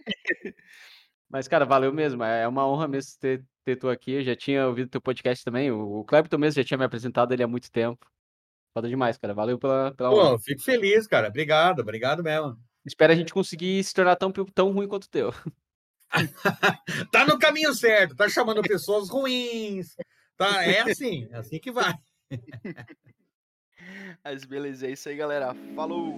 Mas, 1.33 1.49
cara, 1.49 1.65
valeu 1.65 1.91
mesmo. 1.95 2.23
É 2.23 2.47
uma 2.47 2.69
honra 2.69 2.87
mesmo 2.87 3.19
ter, 3.19 3.43
ter 3.65 3.77
tu 3.77 3.89
aqui. 3.89 4.13
Eu 4.13 4.23
já 4.23 4.37
tinha 4.37 4.69
ouvido 4.69 4.91
teu 4.91 5.01
podcast 5.01 5.43
também. 5.43 5.71
O, 5.71 6.01
o 6.01 6.05
Clepton 6.05 6.37
mesmo 6.37 6.61
já 6.61 6.65
tinha 6.65 6.77
me 6.77 6.85
apresentado 6.85 7.33
ele 7.33 7.43
há 7.43 7.49
muito 7.49 7.73
tempo. 7.73 8.07
Foda 8.75 8.87
demais, 8.87 9.17
cara. 9.17 9.33
Valeu 9.33 9.59
pela, 9.59 9.95
pela 9.95 10.11
honra. 10.11 10.33
Pô, 10.33 10.39
fico 10.39 10.61
feliz, 10.61 11.07
cara. 11.07 11.29
Obrigado, 11.29 11.81
obrigado 11.81 12.23
mesmo. 12.23 12.59
Espero 12.85 13.15
a 13.15 13.17
gente 13.17 13.33
conseguir 13.33 13.83
se 13.83 13.95
tornar 13.95 14.17
tão, 14.17 14.31
tão 14.31 14.73
ruim 14.73 14.87
quanto 14.87 15.05
o 15.05 15.11
teu. 15.11 15.33
Tá 17.11 17.25
no 17.25 17.39
caminho 17.39 17.75
certo, 17.75 18.15
tá 18.15 18.29
chamando 18.29 18.61
pessoas 18.61 19.09
ruins. 19.09 19.97
Tá, 20.37 20.63
é 20.63 20.81
assim, 20.83 21.27
é 21.31 21.39
assim 21.39 21.59
que 21.59 21.73
vai. 21.73 21.95
Mas 24.23 24.45
beleza, 24.45 24.87
é 24.87 24.91
isso 24.91 25.09
aí, 25.09 25.17
galera. 25.17 25.55
Falou! 25.75 26.15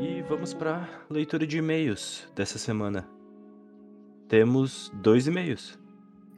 E 0.00 0.22
vamos 0.22 0.52
pra 0.54 0.88
leitura 1.08 1.46
de 1.46 1.58
e-mails 1.58 2.28
dessa 2.34 2.58
semana. 2.58 3.08
Temos 4.28 4.90
dois 4.94 5.26
e-mails. 5.26 5.78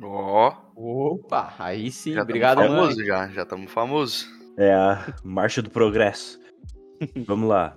Ó, 0.02 0.52
Opa, 0.76 1.55
aí 1.59 1.90
sim. 1.90 2.12
já 2.14 2.22
Obrigado, 2.22 2.59
tamo 2.59 2.70
mãe. 2.70 2.80
famoso 2.82 3.05
já, 3.05 3.28
já 3.28 3.42
estamos 3.42 3.70
famosos. 3.72 4.28
É 4.56 4.72
a 4.72 5.14
Marcha 5.24 5.62
do 5.62 5.70
Progresso. 5.70 6.38
Vamos 7.26 7.48
lá. 7.48 7.76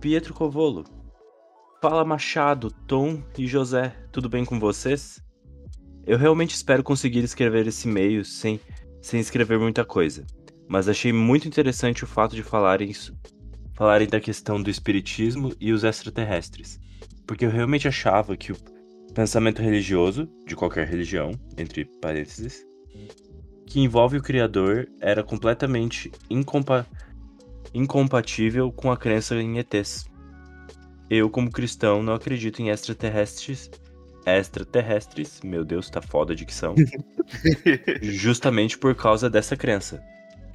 Pietro 0.00 0.34
Covolo. 0.34 0.84
Fala 1.80 2.04
Machado, 2.04 2.70
Tom 2.86 3.22
e 3.36 3.46
José, 3.46 3.94
tudo 4.10 4.28
bem 4.28 4.44
com 4.44 4.58
vocês? 4.58 5.22
Eu 6.04 6.18
realmente 6.18 6.54
espero 6.54 6.82
conseguir 6.82 7.20
escrever 7.22 7.66
esse 7.68 7.88
e-mail 7.88 8.24
sem, 8.24 8.60
sem 9.00 9.20
escrever 9.20 9.58
muita 9.60 9.84
coisa. 9.84 10.26
Mas 10.68 10.88
achei 10.88 11.12
muito 11.12 11.48
interessante 11.48 12.04
o 12.04 12.06
fato 12.06 12.36
de 12.36 12.42
falarem, 12.42 12.92
falarem 13.74 14.06
da 14.06 14.20
questão 14.20 14.62
do 14.62 14.68
espiritismo 14.68 15.52
e 15.58 15.72
os 15.72 15.82
extraterrestres. 15.82 16.78
Porque 17.26 17.44
eu 17.44 17.50
realmente 17.50 17.88
achava 17.88 18.36
que 18.36 18.52
o 18.52 18.56
pensamento 19.14 19.62
religioso, 19.62 20.28
de 20.46 20.54
qualquer 20.54 20.86
religião, 20.86 21.30
entre 21.56 21.86
parênteses, 22.00 22.64
que 23.66 23.80
envolve 23.80 24.18
o 24.18 24.22
Criador 24.22 24.88
era 25.00 25.22
completamente 25.22 26.10
incompa 26.30 26.86
incompatível 27.74 28.72
com 28.72 28.90
a 28.90 28.96
crença 28.96 29.34
em 29.36 29.58
ETs. 29.58 30.06
Eu, 31.10 31.28
como 31.28 31.50
cristão, 31.50 32.02
não 32.02 32.14
acredito 32.14 32.60
em 32.60 32.70
extraterrestres. 32.70 33.70
Extraterrestres, 34.26 35.40
meu 35.42 35.64
Deus, 35.64 35.88
tá 35.90 36.00
foda 36.00 36.34
de 36.34 36.44
dicção. 36.44 36.74
justamente 38.02 38.76
por 38.78 38.94
causa 38.94 39.28
dessa 39.28 39.56
crença. 39.56 40.02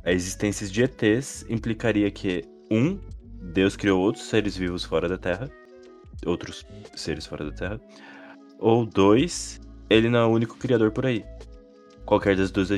A 0.05 0.11
existência 0.11 0.67
de 0.67 0.83
ETs 0.83 1.45
implicaria 1.49 2.11
que, 2.11 2.43
um, 2.69 2.99
Deus 3.53 3.75
criou 3.75 4.01
outros 4.01 4.25
seres 4.25 4.57
vivos 4.57 4.83
fora 4.83 5.07
da 5.07 5.17
Terra, 5.17 5.49
outros 6.25 6.65
seres 6.95 7.25
fora 7.25 7.45
da 7.45 7.51
Terra, 7.51 7.79
ou 8.59 8.85
dois, 8.85 9.61
ele 9.89 10.09
não 10.09 10.19
é 10.19 10.25
o 10.25 10.29
único 10.29 10.57
criador 10.57 10.91
por 10.91 11.05
aí. 11.05 11.23
Qualquer 12.05 12.35
das 12.35 12.51
duas 12.51 12.69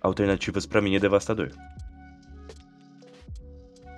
alternativas 0.00 0.64
para 0.64 0.80
mim 0.80 0.94
é 0.94 0.98
devastador. 0.98 1.50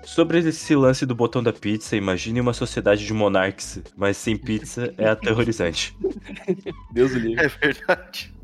Sobre 0.05 0.39
esse 0.39 0.75
lance 0.75 1.07
do 1.07 1.15
botão 1.15 1.43
da 1.43 1.53
pizza, 1.53 1.95
imagine 1.95 2.41
uma 2.41 2.53
sociedade 2.53 3.07
de 3.07 3.13
monarques, 3.13 3.81
mas 3.97 4.17
sem 4.17 4.37
pizza 4.37 4.93
é 4.99 5.09
aterrorizante. 5.09 5.97
Deus 6.91 7.13
o 7.13 7.19
livre. 7.19 7.45
É 7.45 7.49
verdade. 7.49 8.35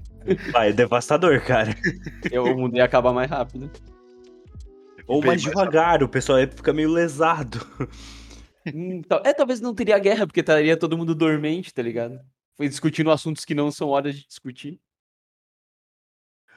Ah, 0.54 0.68
é 0.68 0.72
devastador, 0.72 1.40
cara. 1.42 1.74
Eu, 2.30 2.44
o 2.44 2.56
mundo 2.56 2.76
ia 2.76 2.84
acabar 2.84 3.12
mais 3.12 3.28
rápido. 3.28 3.70
Ou 5.06 5.24
mais 5.24 5.42
devagar, 5.42 6.02
o 6.02 6.08
pessoal 6.08 6.40
ia 6.40 6.48
ficar 6.48 6.72
meio 6.72 6.90
lesado. 6.90 7.58
Hum, 8.66 9.02
É, 9.26 9.34
talvez 9.34 9.60
não 9.60 9.74
teria 9.74 9.98
guerra, 9.98 10.26
porque 10.26 10.40
estaria 10.40 10.74
todo 10.74 10.96
mundo 10.96 11.14
dormente, 11.14 11.70
tá 11.70 11.82
ligado? 11.82 12.18
Foi 12.56 12.66
discutindo 12.66 13.10
assuntos 13.10 13.44
que 13.44 13.54
não 13.54 13.70
são 13.70 13.90
horas 13.90 14.16
de 14.16 14.26
discutir. 14.26 14.80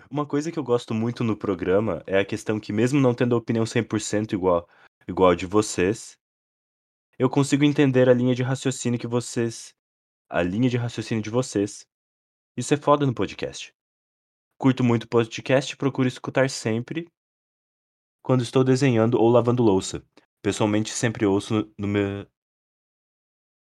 Uma 0.10 0.26
coisa 0.26 0.50
que 0.50 0.58
eu 0.58 0.64
gosto 0.64 0.94
muito 0.94 1.22
no 1.22 1.36
programa 1.36 2.02
é 2.08 2.18
a 2.18 2.24
questão 2.24 2.62
que, 2.62 2.72
mesmo 2.72 3.02
não 3.02 3.14
tendo 3.14 3.36
a 3.36 3.38
opinião 3.38 3.66
100% 3.66 4.32
igual, 4.32 4.70
igual 5.06 5.32
a 5.32 5.36
de 5.36 5.46
vocês, 5.46 6.18
eu 7.20 7.30
consigo 7.30 7.66
entender 7.66 8.08
a 8.08 8.14
linha 8.14 8.34
de 8.34 8.42
raciocínio 8.42 9.00
que 9.00 9.08
vocês. 9.08 9.74
A 10.30 10.42
linha 10.42 10.70
de 10.70 10.78
raciocínio 10.78 11.22
de 11.22 11.30
vocês. 11.30 11.86
Isso 12.56 12.74
é 12.74 12.78
foda 12.78 13.06
no 13.06 13.14
podcast. 13.14 13.74
Curto 14.58 14.84
muito 14.84 15.10
podcast 15.10 15.74
e 15.74 15.78
procuro 15.78 16.08
escutar 16.08 16.50
sempre 16.50 17.06
quando 18.28 18.42
estou 18.44 18.62
desenhando 18.62 19.18
ou 19.18 19.30
lavando 19.30 19.64
louça. 19.64 20.04
Pessoalmente, 20.42 20.90
sempre 20.90 21.26
ouço 21.26 21.72
no- 21.78 21.88
meu. 21.88 22.28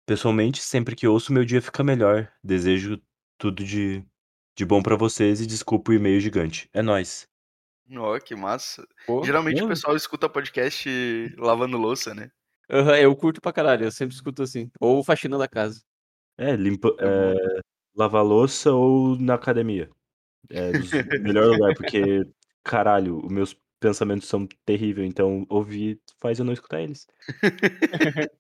Pessoalmente, 0.07 0.63
sempre 0.63 0.97
que 0.97 1.07
ouço, 1.07 1.35
meu 1.35 1.45
dia 1.45 1.61
fica 1.61 1.85
melhor. 1.85 2.33
Desejo 2.43 2.99
tudo 3.37 3.63
de, 3.63 4.03
de 4.57 4.65
bom 4.65 4.83
pra 4.83 4.97
vocês 4.97 5.43
e 5.43 5.47
desculpa 5.47 5.91
o 5.91 5.95
e-mail 5.95 6.19
gigante. 6.19 6.67
É 6.73 6.81
nóis. 6.81 7.29
Ó, 7.95 8.19
que 8.19 8.35
massa. 8.35 8.89
Pô, 9.07 9.23
Geralmente 9.23 9.59
o 9.59 9.65
pô. 9.65 9.69
pessoal 9.69 9.95
escuta 9.95 10.31
podcast 10.31 10.89
lavando 11.37 11.77
louça, 11.77 12.15
né? 12.15 12.31
aham, 12.71 12.97
eu 12.97 13.15
curto 13.15 13.39
pra 13.43 13.53
caralho, 13.53 13.85
eu 13.85 13.93
sempre 13.93 14.15
escuto 14.15 14.43
assim. 14.43 14.71
Ou 14.81 15.05
faxina 15.05 15.37
da 15.37 15.47
casa. 15.47 15.83
É, 16.39 16.57
limpa, 16.57 16.89
É 17.01 17.35
é, 17.35 17.61
lavar 17.95 18.25
louça 18.25 18.73
ou 18.73 19.15
na 19.19 19.35
academia. 19.35 19.91
É 20.49 20.73
dos 20.73 20.91
melhor 21.21 21.49
lugar, 21.49 21.75
porque, 21.75 22.27
caralho, 22.65 23.19
os 23.27 23.31
meus 23.31 23.55
pensamentos 23.81 24.29
são 24.29 24.47
terríveis, 24.65 25.09
então 25.09 25.47
ouvir 25.49 26.01
faz 26.21 26.39
eu 26.39 26.45
não 26.45 26.53
escutar 26.53 26.81
eles. 26.81 27.07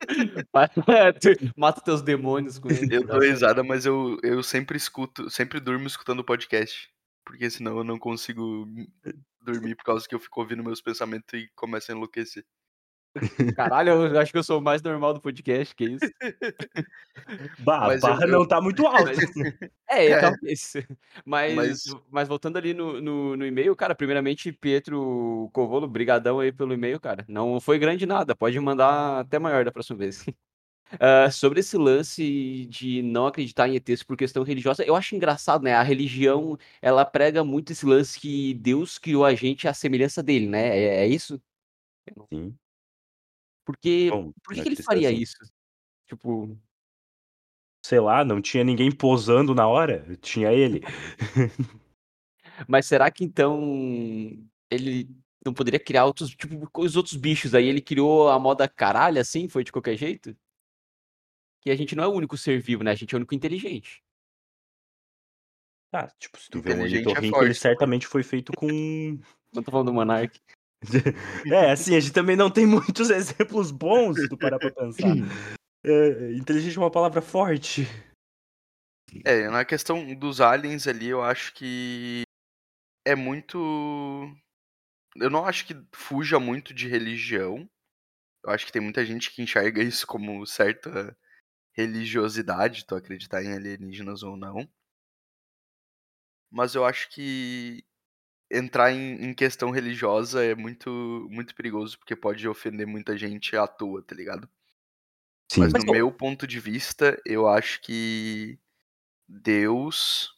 Tu 1.20 1.30
Mata 1.56 1.80
teus 1.80 2.02
demônios 2.02 2.58
com 2.58 2.70
ele. 2.70 2.96
Eu 2.96 3.06
dou 3.06 3.20
risada, 3.20 3.62
mas 3.62 3.86
eu, 3.86 4.18
eu 4.22 4.42
sempre 4.42 4.76
escuto, 4.76 5.30
sempre 5.30 5.60
durmo 5.60 5.86
escutando 5.86 6.20
o 6.20 6.24
podcast. 6.24 6.88
Porque 7.24 7.50
senão 7.50 7.78
eu 7.78 7.84
não 7.84 7.98
consigo 7.98 8.66
dormir 9.40 9.74
por 9.76 9.84
causa 9.84 10.08
que 10.08 10.14
eu 10.14 10.20
fico 10.20 10.40
ouvindo 10.40 10.64
meus 10.64 10.80
pensamentos 10.80 11.28
e 11.34 11.48
começo 11.54 11.92
a 11.92 11.94
enlouquecer. 11.94 12.44
Caralho, 13.56 13.90
eu 14.06 14.18
acho 14.20 14.30
que 14.30 14.38
eu 14.38 14.42
sou 14.44 14.58
o 14.58 14.62
mais 14.62 14.80
normal 14.82 15.12
do 15.14 15.20
podcast, 15.20 15.74
que 15.74 15.84
isso. 15.84 16.04
Bah, 17.58 17.86
Mas 17.88 18.02
eu- 18.02 18.08
barra 18.08 18.22
eu- 18.24 18.28
não 18.28 18.46
tá 18.46 18.60
muito 18.60 18.86
alta. 18.86 19.10
É, 19.90 20.06
É. 20.06 20.20
talvez. 20.20 20.72
Mas, 21.24 21.54
Mas- 21.54 21.84
mas 22.10 22.28
voltando 22.28 22.56
ali 22.58 22.72
no, 22.74 23.00
no, 23.00 23.36
no 23.36 23.46
e-mail, 23.46 23.74
cara, 23.74 23.94
primeiramente, 23.94 24.52
Pietro 24.52 25.48
Covolo, 25.52 25.88
brigadão 25.88 26.38
aí 26.40 26.52
pelo 26.52 26.72
e-mail, 26.74 27.00
cara. 27.00 27.24
Não 27.28 27.60
foi 27.60 27.78
grande 27.78 28.06
nada, 28.06 28.36
pode 28.36 28.58
mandar 28.60 29.20
até 29.20 29.38
maior 29.38 29.64
da 29.64 29.72
próxima 29.72 29.98
vez. 29.98 30.24
Ah, 31.00 31.30
sobre 31.30 31.60
esse 31.60 31.76
lance 31.76 32.66
de 32.70 33.02
não 33.02 33.26
acreditar 33.26 33.68
em 33.68 33.74
ETs 33.76 34.02
por 34.02 34.16
questão 34.16 34.42
religiosa, 34.42 34.84
eu 34.84 34.96
acho 34.96 35.14
engraçado, 35.16 35.62
né? 35.62 35.74
A 35.74 35.82
religião, 35.82 36.56
ela 36.80 37.04
prega 37.04 37.44
muito 37.44 37.72
esse 37.72 37.84
lance 37.84 38.18
que 38.18 38.54
Deus 38.54 38.96
criou 38.98 39.24
a 39.24 39.34
gente 39.34 39.68
à 39.68 39.74
semelhança 39.74 40.22
dele, 40.22 40.46
né? 40.46 40.68
É, 40.78 41.04
é 41.04 41.06
isso? 41.06 41.40
Sim. 42.32 42.54
Porque, 43.68 44.08
Bom, 44.10 44.32
por 44.42 44.54
que, 44.54 44.56
na 44.56 44.62
que 44.62 44.68
ele 44.70 44.76
cristã, 44.76 44.90
faria 44.90 45.10
sim. 45.10 45.16
isso? 45.16 45.36
Tipo, 46.06 46.58
Sei 47.84 48.00
lá, 48.00 48.24
não 48.24 48.40
tinha 48.40 48.64
ninguém 48.64 48.90
posando 48.90 49.54
na 49.54 49.68
hora. 49.68 50.16
Tinha 50.22 50.50
ele. 50.50 50.80
Mas 52.66 52.86
será 52.86 53.10
que 53.10 53.22
então 53.22 53.60
ele 54.70 55.06
não 55.44 55.52
poderia 55.52 55.78
criar 55.78 56.06
outros, 56.06 56.30
tipo, 56.30 56.66
os 56.78 56.96
outros 56.96 57.14
bichos 57.14 57.54
aí? 57.54 57.66
Ele 57.66 57.82
criou 57.82 58.30
a 58.30 58.38
moda 58.38 58.66
caralho 58.66 59.20
assim, 59.20 59.50
foi 59.50 59.62
de 59.62 59.70
qualquer 59.70 59.98
jeito? 59.98 60.34
Que 61.60 61.70
a 61.70 61.76
gente 61.76 61.94
não 61.94 62.04
é 62.04 62.06
o 62.06 62.12
único 62.14 62.38
ser 62.38 62.58
vivo, 62.62 62.82
né? 62.82 62.92
A 62.92 62.94
gente 62.94 63.14
é 63.14 63.16
o 63.16 63.18
único 63.18 63.34
inteligente. 63.34 64.02
Ah, 65.92 66.08
tipo, 66.18 66.38
se 66.40 66.48
tu 66.48 66.62
vê 66.62 66.72
um 66.72 66.80
é 66.80 66.84
ornitorrinco, 66.84 67.36
ele 67.36 67.46
forte. 67.48 67.54
certamente 67.54 68.06
foi 68.06 68.22
feito 68.22 68.50
com. 68.56 68.66
Não 69.52 69.62
tô 69.62 69.70
falando 69.70 69.88
do 69.88 69.92
Monark. 69.92 70.40
É, 71.52 71.72
assim, 71.72 71.96
a 71.96 72.00
gente 72.00 72.12
também 72.12 72.36
não 72.36 72.50
tem 72.50 72.66
muitos 72.66 73.10
exemplos 73.10 73.70
bons, 73.70 74.16
tu 74.28 74.36
parar 74.36 74.58
pra 74.58 74.70
pensar. 74.70 75.08
É, 75.84 76.32
inteligente 76.34 76.76
é 76.76 76.80
uma 76.80 76.90
palavra 76.90 77.20
forte. 77.20 77.86
É, 79.24 79.48
na 79.48 79.64
questão 79.64 80.14
dos 80.14 80.40
aliens 80.40 80.86
ali, 80.86 81.08
eu 81.08 81.22
acho 81.22 81.54
que 81.54 82.22
é 83.06 83.14
muito. 83.14 83.58
Eu 85.16 85.30
não 85.30 85.46
acho 85.46 85.66
que 85.66 85.74
fuja 85.92 86.38
muito 86.38 86.74
de 86.74 86.86
religião. 86.88 87.68
Eu 88.44 88.50
acho 88.50 88.66
que 88.66 88.72
tem 88.72 88.82
muita 88.82 89.04
gente 89.04 89.32
que 89.32 89.42
enxerga 89.42 89.82
isso 89.82 90.06
como 90.06 90.46
certa 90.46 91.16
religiosidade, 91.72 92.86
tu 92.86 92.94
acreditar 92.94 93.42
em 93.42 93.52
alienígenas 93.52 94.22
ou 94.22 94.36
não. 94.36 94.68
Mas 96.50 96.74
eu 96.74 96.84
acho 96.84 97.08
que 97.10 97.84
entrar 98.50 98.92
em, 98.92 99.24
em 99.24 99.34
questão 99.34 99.70
religiosa 99.70 100.44
é 100.44 100.54
muito, 100.54 101.26
muito 101.30 101.54
perigoso, 101.54 101.98
porque 101.98 102.16
pode 102.16 102.46
ofender 102.48 102.86
muita 102.86 103.16
gente 103.16 103.56
à 103.56 103.66
toa, 103.66 104.02
tá 104.02 104.14
ligado? 104.14 104.48
Sim. 105.50 105.60
Mas 105.60 105.72
Mas, 105.72 105.84
no 105.84 105.92
meu 105.92 106.10
ponto 106.12 106.46
de 106.46 106.60
vista, 106.60 107.20
eu 107.24 107.48
acho 107.48 107.80
que 107.80 108.58
Deus 109.26 110.30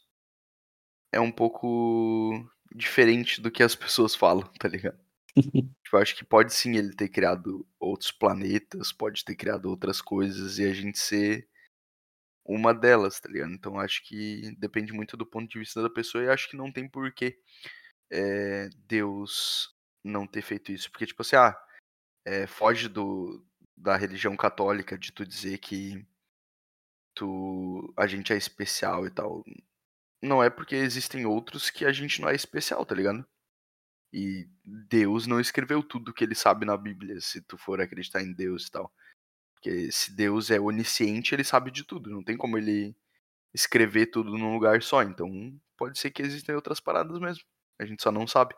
é 1.11 1.19
um 1.19 1.31
pouco 1.31 2.49
diferente 2.73 3.41
do 3.41 3.51
que 3.51 3.63
as 3.63 3.75
pessoas 3.75 4.15
falam, 4.15 4.47
tá 4.59 4.67
ligado? 4.67 4.99
tipo, 5.35 5.95
eu 5.95 5.99
acho 5.99 6.15
que 6.15 6.25
pode 6.25 6.53
sim 6.53 6.75
ele 6.75 6.93
ter 6.93 7.09
criado 7.09 7.65
outros 7.79 8.11
planetas, 8.11 8.91
pode 8.91 9.23
ter 9.23 9.35
criado 9.35 9.65
outras 9.65 10.01
coisas 10.01 10.59
e 10.59 10.65
a 10.65 10.73
gente 10.73 10.99
ser 10.99 11.47
uma 12.45 12.73
delas, 12.73 13.19
tá 13.19 13.29
ligado? 13.29 13.53
Então 13.53 13.79
acho 13.79 14.03
que 14.05 14.53
depende 14.57 14.91
muito 14.91 15.15
do 15.15 15.25
ponto 15.25 15.49
de 15.49 15.59
vista 15.59 15.81
da 15.81 15.89
pessoa 15.89 16.23
e 16.23 16.29
acho 16.29 16.49
que 16.49 16.57
não 16.57 16.71
tem 16.71 16.87
porquê 16.87 17.37
é, 18.11 18.69
Deus 18.87 19.73
não 20.03 20.27
ter 20.27 20.41
feito 20.41 20.71
isso. 20.71 20.91
Porque, 20.91 21.05
tipo 21.05 21.21
assim, 21.21 21.35
ah, 21.35 21.57
é, 22.25 22.45
foge 22.47 22.87
do, 22.89 23.43
da 23.77 23.95
religião 23.95 24.35
católica 24.35 24.97
de 24.97 25.11
tu 25.11 25.25
dizer 25.25 25.57
que 25.59 26.05
tu, 27.15 27.93
a 27.97 28.07
gente 28.07 28.33
é 28.33 28.37
especial 28.37 29.05
e 29.07 29.11
tal. 29.11 29.43
Não 30.21 30.43
é 30.43 30.49
porque 30.49 30.75
existem 30.75 31.25
outros 31.25 31.69
que 31.69 31.85
a 31.85 31.91
gente 31.91 32.21
não 32.21 32.29
é 32.29 32.35
especial, 32.35 32.85
tá 32.85 32.93
ligado? 32.95 33.25
E 34.13 34.47
Deus 34.63 35.25
não 35.25 35.39
escreveu 35.39 35.81
tudo 35.81 36.13
que 36.13 36.23
ele 36.23 36.35
sabe 36.35 36.65
na 36.65 36.77
Bíblia, 36.77 37.19
se 37.21 37.41
tu 37.41 37.57
for 37.57 37.81
acreditar 37.81 38.21
em 38.21 38.33
Deus 38.33 38.67
e 38.67 38.71
tal. 38.71 38.93
Porque 39.53 39.91
se 39.91 40.11
Deus 40.15 40.51
é 40.51 40.59
onisciente, 40.59 41.33
ele 41.33 41.43
sabe 41.43 41.71
de 41.71 41.83
tudo. 41.85 42.09
Não 42.09 42.23
tem 42.23 42.35
como 42.37 42.57
ele 42.57 42.95
escrever 43.53 44.07
tudo 44.07 44.37
num 44.37 44.53
lugar 44.53 44.81
só. 44.83 45.01
Então 45.03 45.59
pode 45.77 45.97
ser 45.99 46.11
que 46.11 46.21
existem 46.21 46.55
outras 46.55 46.79
paradas 46.79 47.19
mesmo. 47.19 47.43
A 47.81 47.85
gente 47.85 48.03
só 48.03 48.11
não 48.11 48.27
sabe. 48.27 48.53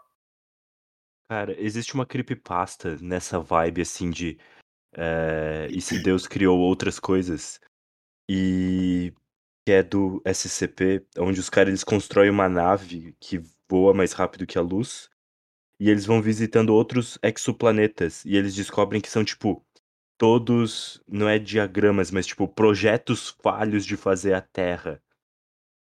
Cara, 1.29 1.55
existe 1.57 1.93
uma 1.93 2.05
creepypasta 2.05 2.97
nessa 2.97 3.39
vibe 3.39 3.81
assim 3.81 4.09
de. 4.09 4.37
eh, 4.95 5.67
e 5.71 5.79
se 5.81 6.03
Deus 6.03 6.27
criou 6.27 6.59
outras 6.59 6.99
coisas? 6.99 7.59
E. 8.29 9.13
Que 9.65 9.71
é 9.71 9.81
do 9.81 10.21
SCP, 10.25 11.07
onde 11.17 11.39
os 11.39 11.49
caras 11.49 11.69
eles 11.69 11.85
constroem 11.85 12.29
uma 12.29 12.49
nave 12.49 13.15
que 13.17 13.41
voa 13.69 13.93
mais 13.93 14.11
rápido 14.11 14.45
que 14.45 14.57
a 14.57 14.61
luz. 14.61 15.09
E 15.79 15.89
eles 15.89 16.05
vão 16.05 16.21
visitando 16.21 16.71
outros 16.71 17.17
exoplanetas. 17.23 18.25
E 18.25 18.35
eles 18.35 18.53
descobrem 18.53 18.99
que 18.99 19.09
são, 19.09 19.23
tipo, 19.23 19.65
todos. 20.17 21.01
Não 21.07 21.29
é 21.29 21.39
diagramas, 21.39 22.11
mas, 22.11 22.27
tipo, 22.27 22.45
projetos 22.45 23.29
falhos 23.41 23.85
de 23.85 23.95
fazer 23.95 24.33
a 24.33 24.41
Terra. 24.41 25.01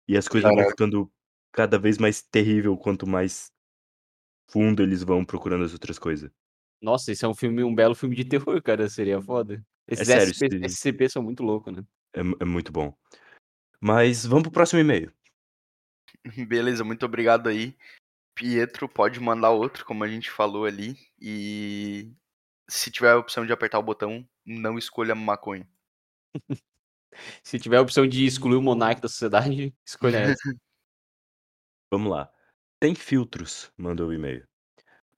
E 0.08 0.16
as 0.16 0.26
coisas 0.26 0.48
vão 0.48 0.56
Caraca. 0.56 0.72
ficando 0.72 1.12
cada 1.58 1.76
vez 1.76 1.98
mais 1.98 2.22
terrível 2.22 2.76
quanto 2.78 3.04
mais 3.04 3.52
fundo 4.48 4.80
eles 4.80 5.02
vão 5.02 5.24
procurando 5.24 5.64
as 5.64 5.72
outras 5.72 5.98
coisas. 5.98 6.30
Nossa, 6.80 7.10
esse 7.10 7.24
é 7.24 7.28
um 7.28 7.34
filme, 7.34 7.64
um 7.64 7.74
belo 7.74 7.96
filme 7.96 8.14
de 8.14 8.24
terror, 8.24 8.62
cara. 8.62 8.88
Seria 8.88 9.20
foda. 9.20 9.60
Esses 9.88 10.06
sério, 10.06 10.30
SCP, 10.30 10.54
esse- 10.66 10.76
SCP 10.76 11.08
são 11.08 11.20
muito 11.20 11.42
loucos, 11.42 11.74
né? 11.74 11.84
É, 12.14 12.20
é 12.20 12.44
muito 12.44 12.70
bom. 12.70 12.96
Mas 13.80 14.24
vamos 14.24 14.44
pro 14.44 14.52
próximo 14.52 14.80
e-mail. 14.80 15.12
Beleza, 16.48 16.84
muito 16.84 17.04
obrigado 17.04 17.48
aí. 17.48 17.76
Pietro 18.36 18.88
pode 18.88 19.18
mandar 19.18 19.50
outro, 19.50 19.84
como 19.84 20.04
a 20.04 20.08
gente 20.08 20.30
falou 20.30 20.64
ali. 20.64 20.96
E 21.20 22.12
se 22.70 22.88
tiver 22.88 23.10
a 23.10 23.18
opção 23.18 23.44
de 23.44 23.52
apertar 23.52 23.80
o 23.80 23.82
botão, 23.82 24.24
não 24.46 24.78
escolha 24.78 25.16
maconha. 25.16 25.68
Se 27.42 27.58
tiver 27.58 27.78
a 27.78 27.82
opção 27.82 28.06
de 28.06 28.24
excluir 28.24 28.54
o 28.54 28.62
monarca 28.62 29.00
da 29.00 29.08
sociedade, 29.08 29.74
escolha 29.84 30.18
essa. 30.18 30.38
Vamos 31.90 32.10
lá. 32.10 32.30
Tem 32.78 32.94
filtros, 32.94 33.72
mandou 33.76 34.08
o 34.08 34.12
e-mail. 34.12 34.46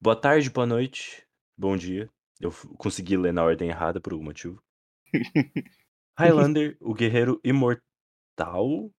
Boa 0.00 0.14
tarde, 0.14 0.48
boa 0.50 0.66
noite, 0.66 1.26
bom 1.58 1.76
dia. 1.76 2.08
Eu 2.40 2.52
consegui 2.78 3.16
ler 3.16 3.32
na 3.32 3.44
ordem 3.44 3.68
errada 3.70 4.00
por 4.00 4.12
algum 4.12 4.24
motivo. 4.24 4.62
Highlander, 6.18 6.76
o 6.80 6.94
guerreiro 6.94 7.40
imortal, 7.42 8.90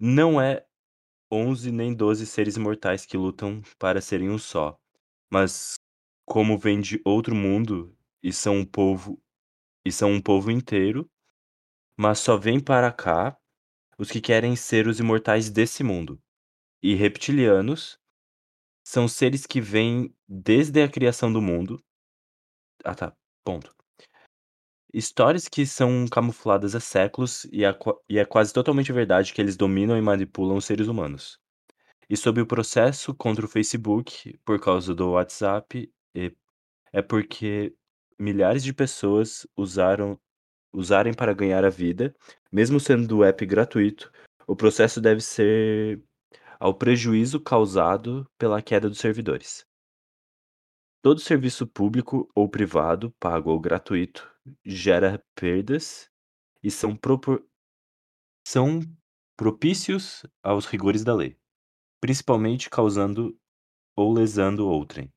não 0.00 0.40
é 0.40 0.66
11 1.30 1.70
nem 1.70 1.94
12 1.94 2.26
seres 2.26 2.56
imortais 2.56 3.06
que 3.06 3.16
lutam 3.16 3.62
para 3.78 4.00
serem 4.00 4.30
um 4.30 4.38
só, 4.38 4.76
mas 5.30 5.76
como 6.26 6.58
vem 6.58 6.80
de 6.80 7.00
outro 7.04 7.34
mundo 7.34 7.96
e 8.22 8.32
são 8.32 8.56
um 8.58 8.66
povo 8.66 9.22
e 9.84 9.92
são 9.92 10.12
um 10.12 10.20
povo 10.20 10.50
inteiro, 10.50 11.08
mas 11.96 12.18
só 12.18 12.36
vem 12.36 12.60
para 12.60 12.92
cá 12.92 13.38
os 13.98 14.10
que 14.10 14.20
querem 14.20 14.56
ser 14.56 14.86
os 14.86 15.00
imortais 15.00 15.50
desse 15.50 15.82
mundo. 15.82 16.20
E 16.82 16.94
reptilianos 16.94 17.98
são 18.86 19.08
seres 19.08 19.46
que 19.46 19.60
vêm 19.60 20.14
desde 20.28 20.82
a 20.82 20.88
criação 20.88 21.32
do 21.32 21.40
mundo. 21.40 21.82
Ah, 22.84 22.94
tá. 22.94 23.16
Ponto. 23.44 23.74
Histórias 24.92 25.48
que 25.48 25.66
são 25.66 26.06
camufladas 26.06 26.74
há 26.74 26.80
séculos 26.80 27.44
e, 27.46 27.64
é 27.64 27.76
e 28.08 28.18
é 28.18 28.24
quase 28.24 28.52
totalmente 28.52 28.92
verdade 28.92 29.32
que 29.32 29.40
eles 29.40 29.56
dominam 29.56 29.98
e 29.98 30.00
manipulam 30.00 30.56
os 30.56 30.64
seres 30.64 30.86
humanos. 30.86 31.38
E 32.08 32.16
sobre 32.16 32.42
o 32.42 32.46
processo 32.46 33.14
contra 33.14 33.44
o 33.44 33.48
Facebook, 33.48 34.38
por 34.44 34.60
causa 34.60 34.94
do 34.94 35.12
WhatsApp, 35.12 35.90
é 36.92 37.02
porque 37.02 37.74
milhares 38.18 38.62
de 38.62 38.72
pessoas 38.72 39.46
usaram 39.56 40.18
usarem 40.74 41.14
para 41.14 41.32
ganhar 41.32 41.64
a 41.64 41.70
vida, 41.70 42.14
mesmo 42.52 42.80
sendo 42.80 43.18
o 43.18 43.24
app 43.24 43.46
gratuito, 43.46 44.12
o 44.46 44.56
processo 44.56 45.00
deve 45.00 45.20
ser 45.20 46.02
ao 46.58 46.74
prejuízo 46.74 47.40
causado 47.40 48.26
pela 48.38 48.60
queda 48.62 48.88
dos 48.88 48.98
servidores. 48.98 49.64
Todo 51.02 51.20
serviço 51.20 51.66
público 51.66 52.28
ou 52.34 52.48
privado, 52.48 53.12
pago 53.20 53.50
ou 53.50 53.60
gratuito, 53.60 54.30
gera 54.64 55.22
perdas 55.34 56.10
e 56.62 56.70
são, 56.70 56.96
propor- 56.96 57.44
são 58.46 58.80
propícios 59.36 60.24
aos 60.42 60.64
rigores 60.66 61.04
da 61.04 61.14
lei, 61.14 61.36
principalmente 62.00 62.70
causando 62.70 63.38
ou 63.96 64.12
lesando 64.12 64.66
outrem. 64.68 65.12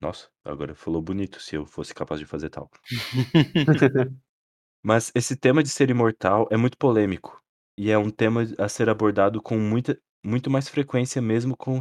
Nossa, 0.00 0.30
agora 0.44 0.74
falou 0.74 1.02
bonito 1.02 1.40
se 1.40 1.56
eu 1.56 1.66
fosse 1.66 1.94
capaz 1.94 2.20
de 2.20 2.26
fazer 2.26 2.50
tal. 2.50 2.70
Mas 4.86 5.10
esse 5.16 5.34
tema 5.34 5.64
de 5.64 5.68
ser 5.68 5.90
imortal 5.90 6.46
é 6.48 6.56
muito 6.56 6.78
polêmico 6.78 7.42
e 7.76 7.90
é 7.90 7.98
um 7.98 8.08
tema 8.08 8.42
a 8.56 8.68
ser 8.68 8.88
abordado 8.88 9.42
com 9.42 9.58
muita, 9.58 10.00
muito 10.24 10.48
mais 10.48 10.68
frequência 10.68 11.20
mesmo 11.20 11.56
com, 11.56 11.80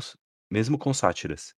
mesmo 0.50 0.76
com 0.76 0.92
sátiras. 0.92 1.54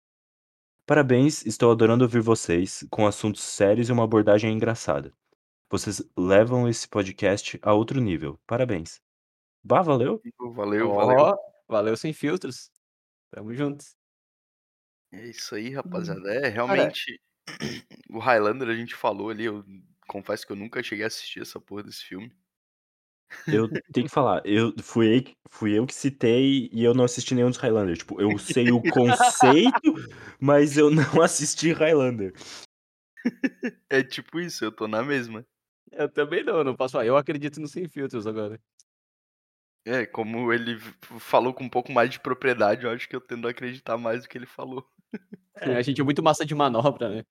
Parabéns, 0.86 1.45
estou 1.45 1.72
adorando 1.72 2.03
ouvir 2.03 2.19
vocês 2.19 2.86
com 2.91 3.07
assuntos 3.07 3.44
sérios 3.44 3.88
e 3.88 3.94
uma 3.94 4.03
abordagem 4.03 4.53
engraçada. 4.53 5.14
Vocês 5.72 6.03
levam 6.18 6.68
esse 6.68 6.86
podcast 6.86 7.57
a 7.61 7.74
outro 7.74 8.02
nível. 8.02 8.38
Parabéns. 8.45 8.99
Bah, 9.64 9.82
valeu? 9.82 10.22
Valeu, 10.53 10.90
Ó, 10.90 11.06
valeu. 11.06 11.38
valeu 11.65 11.95
sem 11.95 12.11
filtros. 12.11 12.69
Tamo 13.32 13.53
juntos. 13.53 13.95
É 15.14 15.30
isso 15.30 15.56
aí, 15.56 15.69
rapaziada. 15.69 16.30
É, 16.30 16.49
realmente, 16.49 17.22
o 18.11 18.19
Highlander 18.19 18.68
a 18.68 18.76
gente 18.76 18.94
falou 18.94 19.30
ali, 19.30 19.45
eu 19.45 19.64
confesso 20.08 20.46
que 20.46 20.52
eu 20.52 20.56
nunca 20.58 20.82
cheguei 20.82 21.04
a 21.04 21.08
assistir 21.08 21.42
essa 21.42 21.60
porra 21.60 21.84
desse 21.84 22.04
filme. 22.04 22.32
Eu 23.48 23.70
tenho 23.94 24.08
que 24.08 24.14
falar, 24.14 24.42
eu 24.46 24.74
fui, 24.82 25.18
eu 25.18 25.24
que- 25.24 25.36
fui 25.50 25.78
eu 25.78 25.86
que 25.86 25.94
citei 25.94 26.70
e 26.72 26.84
eu 26.84 26.94
não 26.94 27.04
assisti 27.06 27.34
nenhum 27.36 27.50
dos 27.50 27.58
Highlander. 27.58 27.98
Tipo, 27.98 28.20
eu 28.22 28.38
sei 28.38 28.72
o 28.72 28.82
conceito, 28.82 29.94
mas 30.40 30.78
eu 30.78 30.90
não 30.90 31.04
assisti 31.24 31.72
Highlander. 31.72 32.34
É 33.90 34.04
tipo 34.04 34.40
isso, 34.40 34.64
eu 34.66 34.72
tô 34.72 34.88
na 34.88 35.04
mesma. 35.04 35.46
Eu 35.92 36.10
também 36.10 36.44
não, 36.44 36.64
não 36.64 36.76
posso 36.76 36.94
falar. 36.94 37.06
Eu 37.06 37.18
acredito 37.18 37.60
no 37.60 37.68
sem 37.68 37.88
filtros 37.88 38.28
agora. 38.28 38.60
É, 39.86 40.06
como 40.06 40.52
ele 40.52 40.78
falou 41.20 41.54
com 41.54 41.64
um 41.64 41.70
pouco 41.70 41.92
mais 41.92 42.10
de 42.10 42.20
propriedade, 42.20 42.84
eu 42.86 42.92
acho 42.92 43.08
que 43.08 43.16
eu 43.16 43.22
tendo 43.22 43.48
a 43.48 43.52
acreditar 43.52 43.98
mais 43.98 44.24
do 44.24 44.28
que 44.30 44.38
ele 44.38 44.46
falou. 44.46 44.86
A 45.56 45.82
gente 45.82 46.00
é 46.02 46.04
muito 46.04 46.22
massa 46.22 46.46
de 46.46 46.54
manobra, 46.54 47.10
né? 47.10 47.24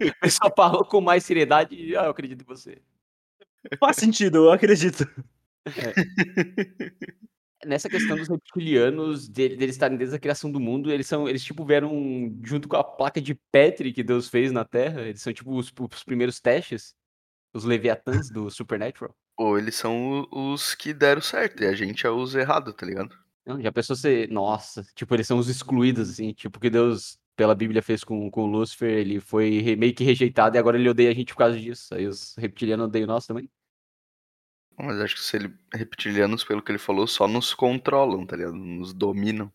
Ele 0.00 0.30
só 0.30 0.50
falou 0.56 0.84
com 0.84 1.00
mais 1.00 1.24
seriedade 1.24 1.74
e 1.74 1.96
ah, 1.96 2.04
eu 2.04 2.10
acredito 2.10 2.42
em 2.42 2.46
você. 2.46 2.80
Faz 3.78 3.96
sentido, 3.96 4.38
eu 4.46 4.52
acredito. 4.52 5.06
Nessa 7.64 7.90
questão 7.90 8.16
dos 8.16 8.28
reptilianos, 8.28 9.28
de- 9.28 9.54
deles 9.54 9.74
estarem 9.76 9.98
desde 9.98 10.16
a 10.16 10.18
criação 10.18 10.50
do 10.50 10.58
mundo, 10.58 10.90
eles 10.90 11.06
são, 11.06 11.28
eles 11.28 11.44
tipo 11.44 11.62
vieram 11.64 12.34
junto 12.42 12.66
com 12.66 12.76
a 12.76 12.82
placa 12.82 13.20
de 13.20 13.34
Petri 13.52 13.92
que 13.92 14.02
Deus 14.02 14.28
fez 14.28 14.50
na 14.50 14.64
Terra, 14.64 15.02
eles 15.02 15.20
são 15.20 15.30
tipo 15.32 15.54
os, 15.54 15.70
os 15.78 16.02
primeiros 16.02 16.40
testes, 16.40 16.94
os 17.52 17.64
Leviatãs 17.64 18.30
do 18.30 18.50
Supernatural. 18.50 19.14
Ou 19.36 19.58
eles 19.58 19.74
são 19.74 20.26
o- 20.30 20.52
os 20.54 20.74
que 20.74 20.94
deram 20.94 21.20
certo 21.20 21.62
e 21.62 21.66
a 21.66 21.74
gente 21.74 22.06
é 22.06 22.10
os 22.10 22.34
errados, 22.34 22.74
tá 22.74 22.86
ligado? 22.86 23.14
Não, 23.44 23.60
já 23.60 23.70
pensou 23.70 23.94
ser, 23.94 24.30
nossa, 24.30 24.82
tipo, 24.94 25.14
eles 25.14 25.26
são 25.26 25.36
os 25.38 25.48
excluídos, 25.48 26.08
assim, 26.10 26.32
tipo, 26.32 26.58
que 26.58 26.70
Deus, 26.70 27.18
pela 27.40 27.54
Bíblia, 27.54 27.80
fez 27.82 28.04
com, 28.04 28.30
com 28.30 28.42
o 28.42 28.46
Lúcifer, 28.46 28.90
ele 28.98 29.18
foi 29.18 29.60
re- 29.60 29.74
meio 29.74 29.94
que 29.94 30.04
rejeitado 30.04 30.56
e 30.56 30.58
agora 30.58 30.76
ele 30.78 30.90
odeia 30.90 31.10
a 31.10 31.14
gente 31.14 31.32
por 31.32 31.38
causa 31.38 31.58
disso. 31.58 31.94
Aí 31.94 32.06
os 32.06 32.36
reptilianos 32.36 32.84
odeiam 32.86 33.06
nós 33.06 33.26
também. 33.26 33.50
Mas 34.76 35.00
acho 35.00 35.14
que 35.14 35.20
os 35.22 35.32
ele- 35.32 35.54
reptilianos, 35.72 36.44
pelo 36.44 36.60
que 36.62 36.70
ele 36.70 36.78
falou, 36.78 37.06
só 37.06 37.26
nos 37.26 37.54
controlam, 37.54 38.26
tá 38.26 38.36
ligado? 38.36 38.54
Nos 38.54 38.92
dominam. 38.92 39.50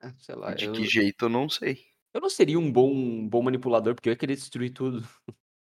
Ah, 0.00 0.14
Sei 0.18 0.34
lá, 0.34 0.54
De 0.54 0.64
eu, 0.64 0.72
que 0.72 0.86
jeito 0.86 1.26
eu 1.26 1.28
não 1.28 1.50
sei. 1.50 1.84
eu 2.14 2.20
não 2.22 2.30
seria 2.30 2.58
um 2.58 2.72
bom, 2.72 2.90
um 2.90 3.28
bom 3.28 3.42
manipulador, 3.42 3.94
porque 3.94 4.08
eu 4.08 4.12
ia 4.12 4.16
querer 4.18 4.34
destruir 4.34 4.70
tudo. 4.70 5.06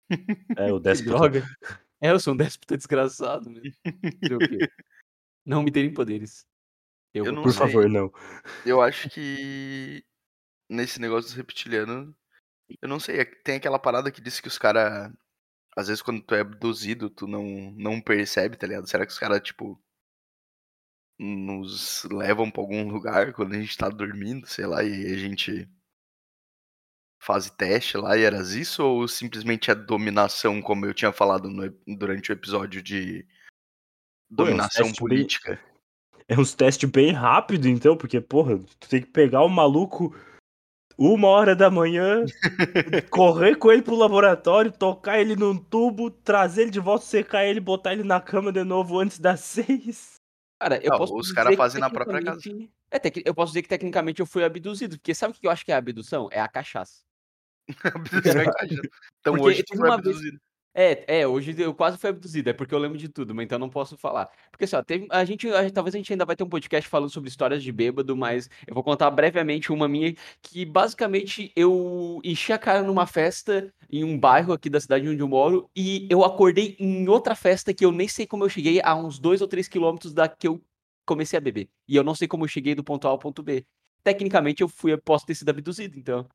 É, 0.57 0.73
o 0.73 0.79
déspota. 0.79 1.09
droga. 1.17 1.45
É, 2.01 2.11
eu 2.11 2.19
sou 2.19 2.33
um 2.33 2.37
déspota 2.37 2.75
desgraçado? 2.75 3.49
Fazer 4.21 4.35
o 4.35 4.39
quê? 4.39 4.69
Não 5.45 5.63
me 5.63 5.71
terem 5.71 5.93
poderes. 5.93 6.45
Eu, 7.13 7.25
Eu 7.27 7.41
Por 7.41 7.51
sei. 7.53 7.59
favor, 7.59 7.87
não. 7.89 8.11
Eu 8.65 8.81
acho 8.81 9.09
que 9.09 10.03
nesse 10.71 11.01
negócio 11.01 11.29
dos 11.29 11.33
reptilianos, 11.33 12.15
eu 12.81 12.87
não 12.87 12.99
sei, 12.99 13.19
é 13.19 13.25
tem 13.25 13.57
aquela 13.57 13.77
parada 13.77 14.09
que 14.09 14.21
diz 14.21 14.39
que 14.39 14.47
os 14.47 14.57
caras, 14.57 15.11
às 15.75 15.87
vezes 15.87 16.01
quando 16.01 16.21
tu 16.21 16.33
é 16.33 16.39
abduzido, 16.39 17.09
tu 17.09 17.27
não, 17.27 17.71
não 17.71 17.99
percebe, 17.99 18.55
tá 18.55 18.65
ligado? 18.65 18.87
Será 18.87 19.05
que 19.05 19.11
os 19.11 19.19
caras, 19.19 19.41
tipo, 19.41 19.79
nos 21.19 22.03
levam 22.05 22.49
pra 22.49 22.61
algum 22.61 22.87
lugar 22.89 23.33
quando 23.33 23.53
a 23.53 23.59
gente 23.59 23.77
tá 23.77 23.89
dormindo, 23.89 24.47
sei 24.47 24.65
lá, 24.65 24.81
e 24.81 25.13
a 25.13 25.17
gente 25.17 25.69
faz 27.19 27.49
teste 27.49 27.97
lá 27.97 28.17
e 28.17 28.23
era 28.23 28.41
isso? 28.41 28.81
Ou 28.81 29.07
simplesmente 29.07 29.69
é 29.69 29.75
dominação, 29.75 30.61
como 30.61 30.85
eu 30.85 30.93
tinha 30.93 31.11
falado 31.11 31.49
no 31.49 31.69
durante 31.85 32.31
o 32.31 32.33
episódio 32.33 32.81
de 32.81 33.23
Pô, 34.33 34.43
é 34.43 34.45
dominação 34.45 34.85
testes 34.85 34.99
bem- 34.99 35.09
política? 35.09 35.61
É 36.27 36.39
uns 36.39 36.53
testes 36.53 36.89
bem 36.89 37.11
rápido, 37.11 37.67
então, 37.67 37.97
porque, 37.97 38.21
porra, 38.21 38.57
tu 38.79 38.87
tem 38.87 39.01
que 39.01 39.09
pegar 39.09 39.43
o 39.43 39.49
maluco 39.49 40.15
uma 40.97 41.27
hora 41.27 41.55
da 41.55 41.69
manhã, 41.69 42.23
correr 43.09 43.55
com 43.55 43.71
ele 43.71 43.81
pro 43.81 43.95
laboratório, 43.95 44.71
tocar 44.71 45.19
ele 45.19 45.35
num 45.35 45.57
tubo, 45.57 46.09
trazer 46.11 46.63
ele 46.63 46.71
de 46.71 46.79
volta, 46.79 47.05
secar 47.05 47.45
ele, 47.45 47.59
botar 47.59 47.93
ele 47.93 48.03
na 48.03 48.19
cama 48.21 48.51
de 48.51 48.63
novo 48.63 48.99
antes 48.99 49.19
das 49.19 49.39
seis. 49.41 50.15
Cara, 50.61 50.77
eu 50.83 50.93
Ah, 50.93 50.97
posso 50.97 51.15
os 51.15 51.31
caras 51.31 51.55
fazem 51.55 51.81
na 51.81 51.89
própria 51.89 52.21
casa. 52.23 52.41
É, 52.91 52.99
tec- 52.99 53.23
eu 53.25 53.33
posso 53.33 53.51
dizer 53.51 53.61
que 53.63 53.69
tecnicamente 53.69 54.19
eu 54.19 54.25
fui 54.25 54.43
abduzido, 54.43 54.97
porque 54.97 55.15
sabe 55.15 55.33
o 55.33 55.39
que 55.39 55.47
eu 55.47 55.51
acho 55.51 55.65
que 55.65 55.71
é 55.71 55.75
abdução? 55.75 56.29
É 56.31 56.39
a 56.39 56.47
cachaça. 56.47 57.01
Abduzido 57.95 58.39
é 58.39 58.51
caixa. 58.51 58.81
Então 59.21 59.33
Porque 59.35 59.47
hoje 59.49 59.63
tu 59.63 59.77
foi 59.77 59.87
uma 59.87 59.97
vez- 60.01 60.15
abduzido. 60.17 60.39
É, 60.73 61.19
é, 61.19 61.27
hoje 61.27 61.53
eu 61.61 61.73
quase 61.75 61.97
fui 61.97 62.09
abduzido, 62.09 62.49
é 62.49 62.53
porque 62.53 62.73
eu 62.73 62.79
lembro 62.79 62.97
de 62.97 63.09
tudo, 63.09 63.35
mas 63.35 63.43
então 63.43 63.59
não 63.59 63.69
posso 63.69 63.97
falar. 63.97 64.29
Porque 64.49 64.63
assim, 64.63 64.77
ó, 64.77 64.83
a 65.09 65.25
gente- 65.25 65.45
talvez 65.73 65.93
a 65.93 65.97
gente 65.97 66.13
ainda 66.13 66.23
vai 66.25 66.33
ter 66.33 66.43
um 66.45 66.49
podcast 66.49 66.89
falando 66.89 67.09
sobre 67.09 67.27
histórias 67.29 67.61
de 67.61 67.71
bêbado, 67.73 68.15
mas 68.15 68.49
eu 68.65 68.73
vou 68.73 68.81
contar 68.81 69.11
brevemente 69.11 69.69
uma 69.71 69.85
minha, 69.89 70.15
que 70.41 70.65
basicamente 70.65 71.51
eu 71.57 72.21
enchi 72.23 72.53
a 72.53 72.57
cara 72.57 72.83
numa 72.83 73.05
festa 73.05 73.73
em 73.89 74.05
um 74.05 74.17
bairro 74.17 74.53
aqui 74.53 74.69
da 74.69 74.79
cidade 74.79 75.09
onde 75.09 75.19
eu 75.21 75.27
moro, 75.27 75.69
e 75.75 76.07
eu 76.09 76.23
acordei 76.23 76.77
em 76.79 77.05
outra 77.09 77.35
festa 77.35 77.73
que 77.73 77.83
eu 77.83 77.91
nem 77.91 78.07
sei 78.07 78.25
como 78.25 78.45
eu 78.45 78.49
cheguei, 78.49 78.79
a 78.81 78.95
uns 78.95 79.19
dois 79.19 79.41
ou 79.41 79.47
três 79.49 79.67
quilômetros 79.67 80.13
da 80.13 80.29
que 80.29 80.47
eu 80.47 80.61
comecei 81.05 81.35
a 81.37 81.41
beber. 81.41 81.69
E 81.85 81.97
eu 81.97 82.03
não 82.03 82.15
sei 82.15 82.27
como 82.29 82.45
eu 82.45 82.47
cheguei 82.47 82.75
do 82.75 82.83
ponto 82.83 83.05
A 83.07 83.11
ao 83.11 83.19
ponto 83.19 83.43
B. 83.43 83.65
Tecnicamente 84.03 84.61
eu 84.61 84.69
fui, 84.69 84.93
eu 84.93 85.01
posso 85.01 85.25
ter 85.25 85.35
sido 85.35 85.49
abduzido, 85.49 85.99
então. 85.99 86.25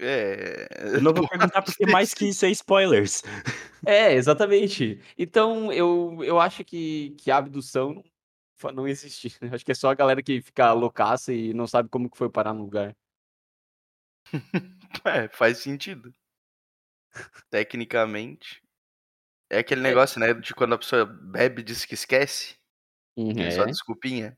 É. 0.00 0.68
Eu 0.98 1.00
não 1.02 1.12
vou 1.14 1.28
perguntar 1.28 1.62
porque 1.62 1.86
mais 1.86 2.12
que 2.14 2.26
isso 2.28 2.44
é 2.46 2.50
spoilers. 2.50 3.22
É, 3.88 4.14
exatamente. 4.14 5.00
Então 5.16 5.72
eu, 5.72 6.18
eu 6.24 6.40
acho 6.40 6.64
que, 6.64 7.10
que 7.18 7.30
a 7.30 7.36
abdução 7.36 8.02
não, 8.64 8.72
não 8.72 8.88
existe. 8.88 9.28
Acho 9.52 9.64
que 9.64 9.70
é 9.70 9.74
só 9.76 9.90
a 9.90 9.94
galera 9.94 10.20
que 10.22 10.42
fica 10.42 10.72
loucaça 10.72 11.32
e 11.32 11.54
não 11.54 11.68
sabe 11.68 11.88
como 11.88 12.10
que 12.10 12.18
foi 12.18 12.28
parar 12.28 12.52
no 12.52 12.64
lugar. 12.64 12.96
É, 15.04 15.28
faz 15.28 15.58
sentido. 15.58 16.12
Tecnicamente. 17.50 18.62
É 19.50 19.58
aquele 19.58 19.80
negócio, 19.80 20.20
né? 20.20 20.34
De 20.34 20.54
quando 20.54 20.74
a 20.74 20.78
pessoa 20.78 21.04
bebe 21.06 21.62
e 21.62 21.64
diz 21.64 21.84
que 21.84 21.94
esquece. 21.94 22.56
que 23.16 23.40
é 23.40 23.50
só 23.50 23.62
É. 23.62 23.66
desculpinha. 23.66 24.36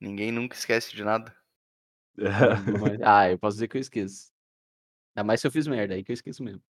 Ninguém 0.00 0.30
nunca 0.32 0.56
esquece 0.56 0.94
de 0.94 1.04
nada. 1.04 1.36
Mas- 2.18 3.00
ah, 3.04 3.30
eu 3.30 3.38
posso 3.38 3.56
dizer 3.56 3.68
que 3.68 3.76
eu 3.76 3.80
esqueço. 3.80 4.30
Ainda 5.14 5.26
mais 5.26 5.40
se 5.40 5.46
eu 5.46 5.50
fiz 5.50 5.66
merda, 5.66 5.94
aí 5.94 6.02
que 6.04 6.12
eu 6.12 6.14
esqueço 6.14 6.42
mesmo. 6.42 6.62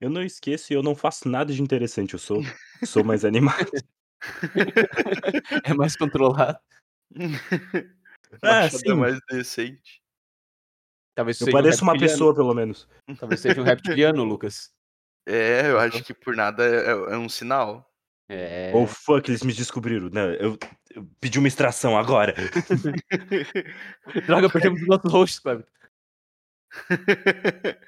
Eu 0.00 0.08
não 0.08 0.22
esqueço 0.22 0.72
e 0.72 0.76
eu 0.76 0.82
não 0.82 0.94
faço 0.94 1.28
nada 1.28 1.52
de 1.52 1.60
interessante. 1.62 2.14
Eu 2.14 2.18
sou, 2.18 2.40
sou 2.84 3.04
mais 3.04 3.24
animado. 3.24 3.70
É 5.64 5.72
mais 5.74 5.96
controlado. 5.96 6.58
Ah, 8.42 8.62
Machado 8.62 8.76
é 8.76 8.78
sim. 8.78 8.94
mais 8.94 9.18
decente. 9.28 10.00
Talvez 11.16 11.40
Eu 11.40 11.46
seja 11.46 11.50
um 11.56 11.60
pareço 11.60 11.82
uma 11.82 11.92
reptiliano. 11.94 12.18
pessoa, 12.18 12.34
pelo 12.34 12.54
menos. 12.54 12.88
Talvez 13.18 13.40
seja 13.40 13.60
um 13.60 13.64
reptiliano, 13.64 14.22
Lucas. 14.22 14.72
É, 15.26 15.68
eu 15.68 15.80
acho 15.80 16.04
que 16.04 16.14
por 16.14 16.36
nada 16.36 16.64
é, 16.64 16.90
é 16.90 17.16
um 17.18 17.28
sinal. 17.28 17.92
É. 18.28 18.70
Oh, 18.72 18.86
fuck, 18.86 19.28
eles 19.28 19.42
me 19.42 19.52
descobriram. 19.52 20.08
Não, 20.10 20.30
eu, 20.34 20.56
eu 20.94 21.08
pedi 21.20 21.38
uma 21.38 21.48
extração 21.48 21.96
agora. 21.98 22.34
Droga, 24.26 24.50
perdemos 24.50 24.80
os 24.82 24.88
nossos 24.88 25.12
hosts, 25.12 25.38
Cleber. 25.40 25.66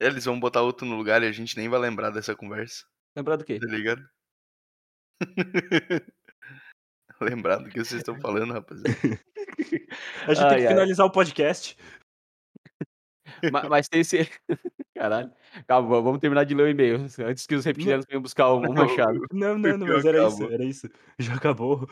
Eles 0.00 0.24
vão 0.24 0.38
botar 0.38 0.62
outro 0.62 0.86
no 0.86 0.96
lugar 0.96 1.22
e 1.22 1.26
a 1.26 1.32
gente 1.32 1.56
nem 1.56 1.68
vai 1.68 1.80
lembrar 1.80 2.10
dessa 2.10 2.34
conversa, 2.36 2.84
Lembrar 3.16 3.36
do 3.36 3.44
quê? 3.44 3.58
tá 3.58 3.66
ligado? 3.66 4.08
lembrar 7.20 7.56
do 7.58 7.68
que 7.68 7.78
vocês 7.80 8.00
estão 8.00 8.20
falando, 8.20 8.52
rapaziada. 8.52 8.90
A 10.26 10.34
gente 10.34 10.44
Ai, 10.44 10.48
tem 10.50 10.58
que 10.58 10.66
ai. 10.66 10.68
finalizar 10.68 11.04
o 11.06 11.10
podcast. 11.10 11.76
Ma- 13.52 13.68
Mas, 13.68 13.88
tem 13.88 14.00
esse. 14.02 14.30
Caralho. 14.94 15.32
Calma, 15.66 16.00
vamos 16.00 16.20
terminar 16.20 16.44
de 16.44 16.54
ler 16.54 16.62
o 16.64 16.68
e-mail. 16.68 17.06
Antes 17.26 17.46
que 17.46 17.54
os 17.54 17.64
reptilianos 17.64 18.06
venham 18.06 18.22
buscar 18.22 18.48
o, 18.52 18.58
o 18.60 18.74
machado. 18.74 19.20
Não, 19.32 19.58
não, 19.58 19.76
não, 19.78 19.86
mas 19.86 20.04
era 20.04 20.26
isso, 20.26 20.44
era 20.44 20.64
isso. 20.64 20.88
Já 21.18 21.34
acabou. 21.34 21.88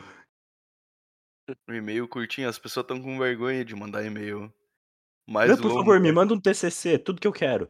Um 1.67 1.73
e-mail 1.73 2.07
curtinho, 2.07 2.49
as 2.49 2.59
pessoas 2.59 2.83
estão 2.83 3.01
com 3.01 3.17
vergonha 3.17 3.63
de 3.63 3.75
mandar 3.75 4.03
e-mail 4.03 4.53
mais 5.25 5.49
Não, 5.49 5.57
por 5.57 5.67
longo. 5.67 5.79
favor, 5.79 5.99
me 5.99 6.11
manda 6.11 6.33
um 6.33 6.39
TCC, 6.39 6.97
tudo 6.97 7.21
que 7.21 7.27
eu 7.27 7.33
quero. 7.33 7.69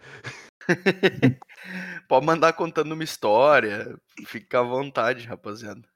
Pode 2.07 2.25
mandar 2.25 2.53
contando 2.53 2.91
uma 2.93 3.03
história. 3.03 3.95
Fica 4.25 4.59
à 4.59 4.63
vontade, 4.63 5.25
rapaziada. 5.27 5.87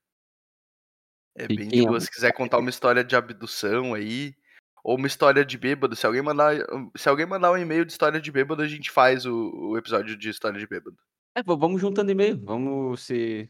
É 1.35 1.47
bem 1.47 1.68
de 1.69 1.84
boa. 1.84 1.99
Se 1.99 2.09
quiser 2.09 2.34
contar 2.34 2.57
uma 2.59 2.69
história 2.69 3.03
de 3.03 3.15
abdução 3.15 3.93
aí, 3.93 4.35
ou 4.84 4.98
uma 4.98 5.08
história 5.08 5.45
de 5.45 5.58
bêbado, 5.58 5.95
se 5.95 6.06
alguém 6.06 6.22
mandar, 6.22 6.56
se 6.95 7.08
alguém 7.08 7.26
mandar 7.26 7.52
um 7.52 7.58
e-mail 7.58 7.86
de 7.86 7.91
história 7.91 8.20
de 8.20 8.32
bêbado, 8.32 8.62
a 8.62 8.68
gente 8.68 8.90
faz 8.91 9.26
o, 9.26 9.52
o 9.72 9.78
episódio 9.78 10.18
de 10.18 10.30
história 10.30 10.60
de 10.60 10.68
bêbado. 10.68 10.98
É, 11.36 11.41
vamos 11.44 11.80
juntando 11.80 12.12
e-mail. 12.12 12.40
Vamos 12.44 13.02
se. 13.03 13.49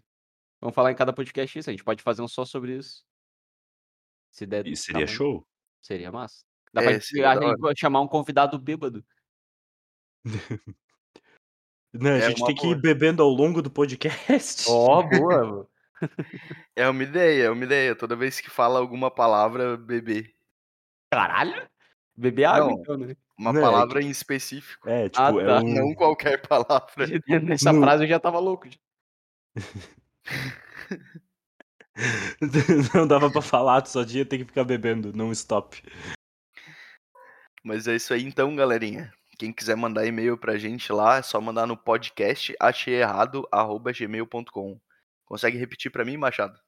Vamos 0.60 0.76
falar 0.76 0.92
em 0.92 0.96
cada 0.96 1.12
podcast 1.14 1.58
isso. 1.58 1.70
A 1.70 1.74
gente 1.74 1.84
pode 1.84 2.04
fazer 2.04 2.22
um 2.22 2.28
só 2.28 2.46
sobre 2.46 2.78
isso. 2.78 3.04
Se 4.32 4.46
der. 4.46 4.68
E 4.68 4.76
seria 4.76 5.06
tamanho. 5.06 5.18
show. 5.18 5.48
Seria 5.82 6.12
massa. 6.12 6.44
Dá 6.74 6.82
É, 6.82 6.84
pra 6.86 6.94
gente, 6.94 7.24
a 7.24 7.34
gente 7.70 7.80
chamar 7.80 8.02
um 8.02 8.08
convidado 8.08 8.60
bêbado. 8.60 9.04
Não, 11.94 12.12
a 12.12 12.18
É 12.18 12.30
gente 12.30 12.46
tem 12.46 12.56
que 12.56 12.68
ir 12.68 12.70
boa. 12.76 12.82
bebendo 12.82 13.22
ao 13.22 13.30
longo 13.30 13.62
do 13.62 13.70
podcast. 13.72 14.66
Ó, 14.70 15.02
boa. 15.10 15.68
É 16.76 16.88
uma 16.88 17.04
ideia, 17.04 17.44
é 17.46 17.50
uma 17.50 17.64
ideia. 17.64 17.96
Toda 17.96 18.16
vez 18.16 18.40
que 18.40 18.50
fala 18.50 18.80
alguma 18.80 19.12
palavra, 19.12 19.76
beber. 19.76 20.34
Caralho. 21.12 21.68
Beber 22.16 22.46
água, 22.46 22.72
Não. 22.72 22.80
então, 22.80 22.98
né? 22.98 23.16
Uma 23.38 23.52
Não, 23.54 23.60
é 23.60 23.64
palavra 23.64 24.02
em 24.02 24.10
específico. 24.10 24.88
É, 24.88 25.10
tipo, 25.10 25.22
Ah, 25.22 25.32
é 25.42 25.46
tá. 25.46 25.60
um... 25.60 25.74
Não 25.74 25.94
qualquer 25.96 26.42
palavra. 26.48 26.88
Nessa 27.44 27.74
No- 27.74 27.82
frase 27.82 28.04
eu 28.04 28.08
já 28.08 28.20
tava 28.20 28.40
louco. 28.40 28.70
não 32.96 33.06
dava 33.08 33.30
pra 33.32 33.42
falar, 33.42 33.82
tu 33.82 33.90
só 33.90 34.06
tinha 34.06 34.26
ter 34.26 34.38
que 34.38 34.46
ficar 34.46 34.64
bebendo, 34.64 35.12
não 35.14 35.32
stop. 35.32 35.82
Mas 37.64 37.88
é 37.88 37.96
isso 37.96 38.14
aí 38.14 38.24
então, 38.24 38.56
galerinha. 38.56 39.12
Quem 39.38 39.52
quiser 39.52 39.76
mandar 39.76 40.06
e-mail 40.06 40.38
pra 40.38 40.58
gente 40.58 40.94
lá, 40.94 41.18
é 41.18 41.22
só 41.24 41.42
mandar 41.42 41.66
no 41.66 41.76
podcast 41.76 42.56
acheierrado@gmail.com. 42.60 44.80
Consegue 45.26 45.58
repetir 45.58 45.92
pra 45.92 46.06
mim, 46.06 46.16
Machado? 46.18 46.60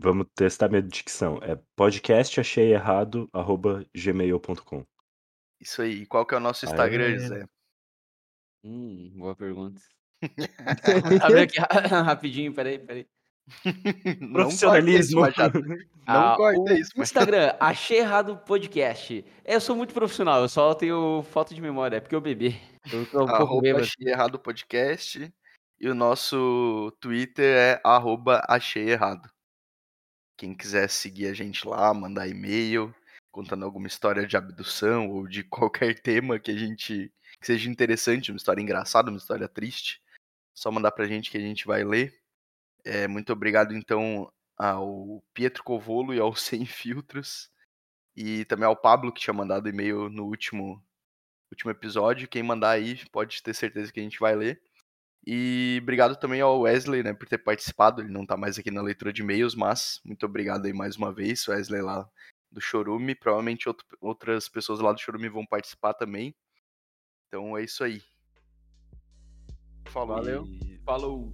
Vamos 0.00 0.26
testar 0.34 0.68
minha 0.68 0.82
dicção. 0.82 1.38
É 1.42 1.58
podcast 1.74 2.38
achei 2.38 2.72
errado, 2.72 3.28
arroba 3.32 3.84
gmail.com. 3.94 4.84
Isso 5.60 5.82
aí. 5.82 6.06
Qual 6.06 6.24
que 6.24 6.34
é 6.34 6.36
o 6.36 6.40
nosso 6.40 6.64
Instagram, 6.66 7.04
Aê. 7.04 7.18
José? 7.18 7.46
Hum, 8.64 9.12
boa 9.16 9.34
pergunta. 9.34 9.80
Abre 11.22 11.40
aqui 11.42 11.58
ra- 11.58 12.02
rapidinho, 12.02 12.52
peraí, 12.54 12.78
peraí. 12.78 13.06
Não 14.20 14.32
Profissionalismo. 14.34 15.20
corta 15.22 15.46
isso. 15.58 15.68
Não 16.08 16.14
Ah, 16.32 16.36
corta 16.36 16.60
o 16.60 16.64
isso, 16.74 16.90
Machado. 16.96 17.02
Instagram, 17.02 17.56
achei 17.58 17.98
errado 17.98 18.32
o 18.32 18.36
podcast. 18.38 19.24
Eu 19.44 19.60
sou 19.60 19.74
muito 19.76 19.92
profissional, 19.92 20.40
eu 20.42 20.48
só 20.48 20.74
tenho 20.74 21.22
falta 21.24 21.54
de 21.54 21.60
memória, 21.60 21.96
é 21.96 22.00
porque 22.00 22.14
eu 22.14 22.20
bebi. 22.20 22.58
Eu 22.92 23.04
tô 23.06 23.24
um 23.24 23.26
pouco 23.26 23.60
bêbado. 23.60 23.84
achei 23.84 24.06
errado 24.08 24.38
podcast. 24.38 25.32
E 25.80 25.88
o 25.88 25.94
nosso 25.94 26.92
Twitter 27.00 27.56
é 27.56 27.80
arroba 27.84 28.42
achei 28.48 28.88
errado. 28.90 29.28
Quem 30.38 30.54
quiser 30.54 30.88
seguir 30.88 31.26
a 31.26 31.34
gente 31.34 31.66
lá, 31.66 31.92
mandar 31.92 32.28
e-mail, 32.28 32.94
contando 33.32 33.64
alguma 33.64 33.88
história 33.88 34.24
de 34.24 34.36
abdução 34.36 35.10
ou 35.10 35.26
de 35.26 35.42
qualquer 35.50 36.00
tema 36.00 36.38
que 36.38 36.52
a 36.52 36.56
gente 36.56 37.12
que 37.40 37.46
seja 37.46 37.68
interessante, 37.68 38.30
uma 38.30 38.36
história 38.36 38.62
engraçada, 38.62 39.10
uma 39.10 39.18
história 39.18 39.48
triste, 39.48 40.00
só 40.54 40.70
mandar 40.70 40.92
pra 40.92 41.06
gente 41.06 41.30
que 41.30 41.36
a 41.36 41.40
gente 41.40 41.66
vai 41.66 41.84
ler. 41.84 42.16
É, 42.84 43.06
muito 43.08 43.32
obrigado 43.32 43.74
então 43.74 44.32
ao 44.56 45.22
Pietro 45.34 45.62
Covolo 45.64 46.14
e 46.14 46.20
ao 46.20 46.34
Sem 46.36 46.64
Filtros 46.64 47.50
e 48.16 48.44
também 48.44 48.66
ao 48.66 48.76
Pablo 48.76 49.12
que 49.12 49.20
tinha 49.20 49.34
mandado 49.34 49.68
e-mail 49.68 50.08
no 50.08 50.24
último 50.26 50.82
último 51.50 51.70
episódio. 51.70 52.28
Quem 52.28 52.42
mandar 52.44 52.70
aí 52.70 53.04
pode 53.10 53.42
ter 53.42 53.54
certeza 53.54 53.92
que 53.92 53.98
a 53.98 54.02
gente 54.02 54.20
vai 54.20 54.36
ler. 54.36 54.62
E 55.30 55.78
obrigado 55.82 56.16
também 56.16 56.40
ao 56.40 56.60
Wesley, 56.60 57.02
né, 57.02 57.12
por 57.12 57.28
ter 57.28 57.36
participado. 57.36 58.00
Ele 58.00 58.10
não 58.10 58.24
tá 58.24 58.34
mais 58.34 58.58
aqui 58.58 58.70
na 58.70 58.80
leitura 58.80 59.12
de 59.12 59.20
e-mails, 59.20 59.54
mas 59.54 60.00
muito 60.02 60.24
obrigado 60.24 60.64
aí 60.64 60.72
mais 60.72 60.96
uma 60.96 61.12
vez, 61.12 61.46
Wesley 61.46 61.82
lá 61.82 62.08
do 62.50 62.62
Chorume. 62.62 63.14
Provavelmente 63.14 63.68
outro- 63.68 63.86
outras 64.00 64.48
pessoas 64.48 64.80
lá 64.80 64.90
do 64.90 64.98
Chorume 64.98 65.28
vão 65.28 65.44
participar 65.44 65.92
também. 65.92 66.34
Então 67.26 67.58
é 67.58 67.62
isso 67.62 67.84
aí. 67.84 68.02
Falou. 69.88 70.16
Valeu. 70.16 70.46
Falou. 70.86 71.32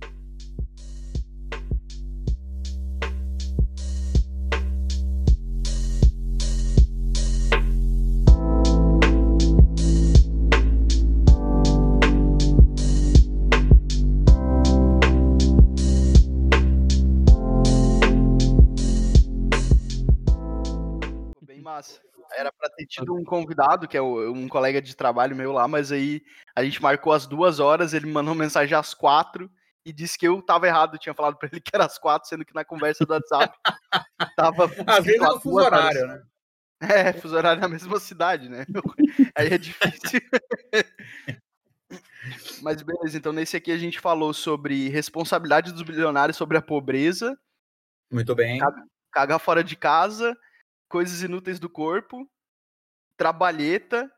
Massa. 21.84 22.00
Era 22.36 22.50
pra 22.52 22.68
ter 22.70 22.86
tido 22.86 23.14
um 23.14 23.22
convidado, 23.22 23.86
que 23.86 23.96
é 23.96 24.02
um 24.02 24.48
colega 24.48 24.80
de 24.80 24.96
trabalho 24.96 25.36
meu 25.36 25.52
lá, 25.52 25.68
mas 25.68 25.92
aí 25.92 26.22
a 26.56 26.64
gente 26.64 26.82
marcou 26.82 27.12
as 27.12 27.26
duas 27.26 27.60
horas, 27.60 27.92
ele 27.92 28.06
me 28.06 28.12
mandou 28.12 28.34
mensagem 28.34 28.76
às 28.76 28.94
quatro 28.94 29.50
e 29.84 29.92
disse 29.92 30.18
que 30.18 30.26
eu 30.26 30.40
tava 30.42 30.66
errado, 30.66 30.94
eu 30.94 30.98
tinha 30.98 31.14
falado 31.14 31.36
pra 31.36 31.48
ele 31.52 31.60
que 31.60 31.70
era 31.72 31.84
às 31.84 31.98
quatro, 31.98 32.28
sendo 32.28 32.44
que 32.44 32.54
na 32.54 32.64
conversa 32.64 33.04
do 33.04 33.12
WhatsApp 33.12 33.54
tava. 34.36 34.64
Às 34.86 35.04
vezes 35.04 35.20
é 35.20 35.28
o 35.28 35.40
fuso 35.40 35.56
horário, 35.56 36.06
né? 36.06 36.22
É, 36.80 37.12
fuso 37.12 37.36
horário 37.36 37.60
na 37.60 37.68
mesma 37.68 38.00
cidade, 38.00 38.48
né? 38.48 38.66
Aí 39.36 39.48
é 39.48 39.58
difícil. 39.58 40.20
Mas 42.62 42.82
beleza, 42.82 43.16
então 43.16 43.32
nesse 43.32 43.56
aqui 43.56 43.70
a 43.70 43.78
gente 43.78 44.00
falou 44.00 44.32
sobre 44.32 44.88
responsabilidade 44.88 45.72
dos 45.72 45.82
bilionários 45.82 46.36
sobre 46.36 46.56
a 46.56 46.62
pobreza, 46.62 47.38
Muito 48.10 48.34
bem. 48.34 48.58
cagar 49.12 49.38
fora 49.38 49.62
de 49.62 49.76
casa, 49.76 50.34
coisas 50.94 51.22
inúteis 51.22 51.58
do 51.58 51.68
corpo, 51.68 52.24
trabalheta 53.16 54.08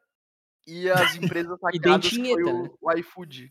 e 0.67 0.91
as 0.91 1.17
empresas 1.17 1.59
hackeadas 1.63 2.07
que 2.11 2.23
foi 2.23 2.43
o, 2.43 2.63
né? 2.65 2.71
o 2.83 2.93
iFood. 2.99 3.51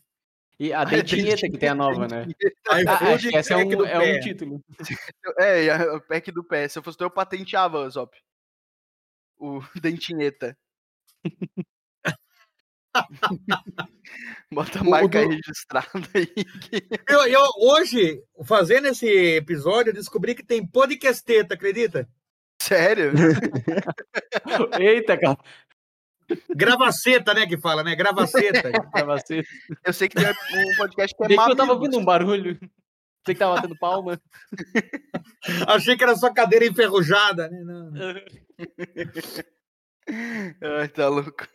E 0.60 0.72
a 0.72 0.84
dentinheta 0.86 1.50
que 1.50 1.58
tem 1.58 1.70
a 1.70 1.74
nova, 1.74 2.08
né? 2.08 2.28
Ah, 2.70 2.98
food 3.00 3.14
acho 3.14 3.30
que 3.30 3.38
esse 3.38 3.52
é 3.52 3.58
um, 3.58 3.84
é 3.84 3.98
um 4.18 4.20
título. 4.20 4.64
É, 5.40 5.64
e 5.64 5.70
a- 5.72 5.96
o 5.96 6.02
pack 6.02 6.32
do 6.32 6.44
pé. 6.44 6.68
Se 6.68 6.78
eu 6.78 6.84
fosse 6.84 7.00
tu, 7.00 7.04
eu 7.04 7.10
patenteava, 7.10 7.90
Zop. 7.90 8.16
O 9.40 9.60
dentinheta. 9.82 10.56
Bota 14.52 14.80
a 14.82 14.84
marca 14.84 15.24
do- 15.24 15.30
registrada 15.32 15.90
aí. 16.14 16.32
Eu, 17.10 17.26
eu, 17.26 17.42
hoje, 17.62 18.22
fazendo 18.46 18.88
esse 18.88 19.08
episódio, 19.36 19.90
eu 19.90 19.96
descobri 19.96 20.36
que 20.36 20.44
tem 20.46 20.64
podcasteta, 20.66 21.56
acredita? 21.56 22.08
Sério? 22.62 23.12
Eita, 24.80 25.18
cara, 25.18 25.38
Gravaceta, 26.56 27.34
né, 27.34 27.46
que 27.46 27.58
fala, 27.58 27.84
né? 27.84 27.96
Gravaceta. 27.96 28.72
você. 29.06 29.44
Eu 29.86 29.94
sei 29.94 30.10
que 30.10 30.16
tem 30.16 30.28
um 30.28 30.76
podcast 30.78 31.16
que 31.16 31.24
é 31.24 31.28
que 31.28 31.34
eu 31.34 31.38
tava 31.38 31.56
Mamilos. 31.56 31.70
ouvindo 31.70 32.00
um 32.00 32.06
barulho. 32.06 32.60
Você 33.24 33.34
que 33.34 33.40
tava 33.40 33.56
batendo 33.56 33.78
palma. 33.78 34.20
Achei 35.68 35.98
que 35.98 36.04
era 36.04 36.16
só 36.16 36.34
cadeira 36.34 36.66
enferrujada, 36.66 37.50
né? 37.50 37.64
Não. 37.64 37.92
Ai, 40.80 40.88
tá 40.90 41.10
louco. 41.10 41.48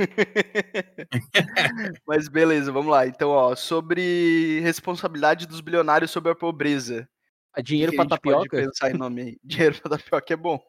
Mas 2.06 2.28
beleza, 2.28 2.72
vamos 2.72 2.90
lá. 2.90 3.06
Então, 3.06 3.30
ó, 3.30 3.54
sobre 3.54 4.60
responsabilidade 4.60 5.46
dos 5.46 5.60
bilionários 5.60 6.10
sobre 6.10 6.32
a 6.32 6.34
pobreza. 6.34 7.08
A 7.52 7.60
dinheiro 7.60 7.92
que 7.92 7.96
pra 7.96 8.06
tapioca? 8.06 8.56
pensar 8.56 8.90
em 8.90 8.98
nome 8.98 9.22
aí. 9.22 9.38
Dinheiro 9.42 9.80
pra 9.80 9.96
tapioca 9.96 10.34
é 10.34 10.36
bom. 10.36 10.60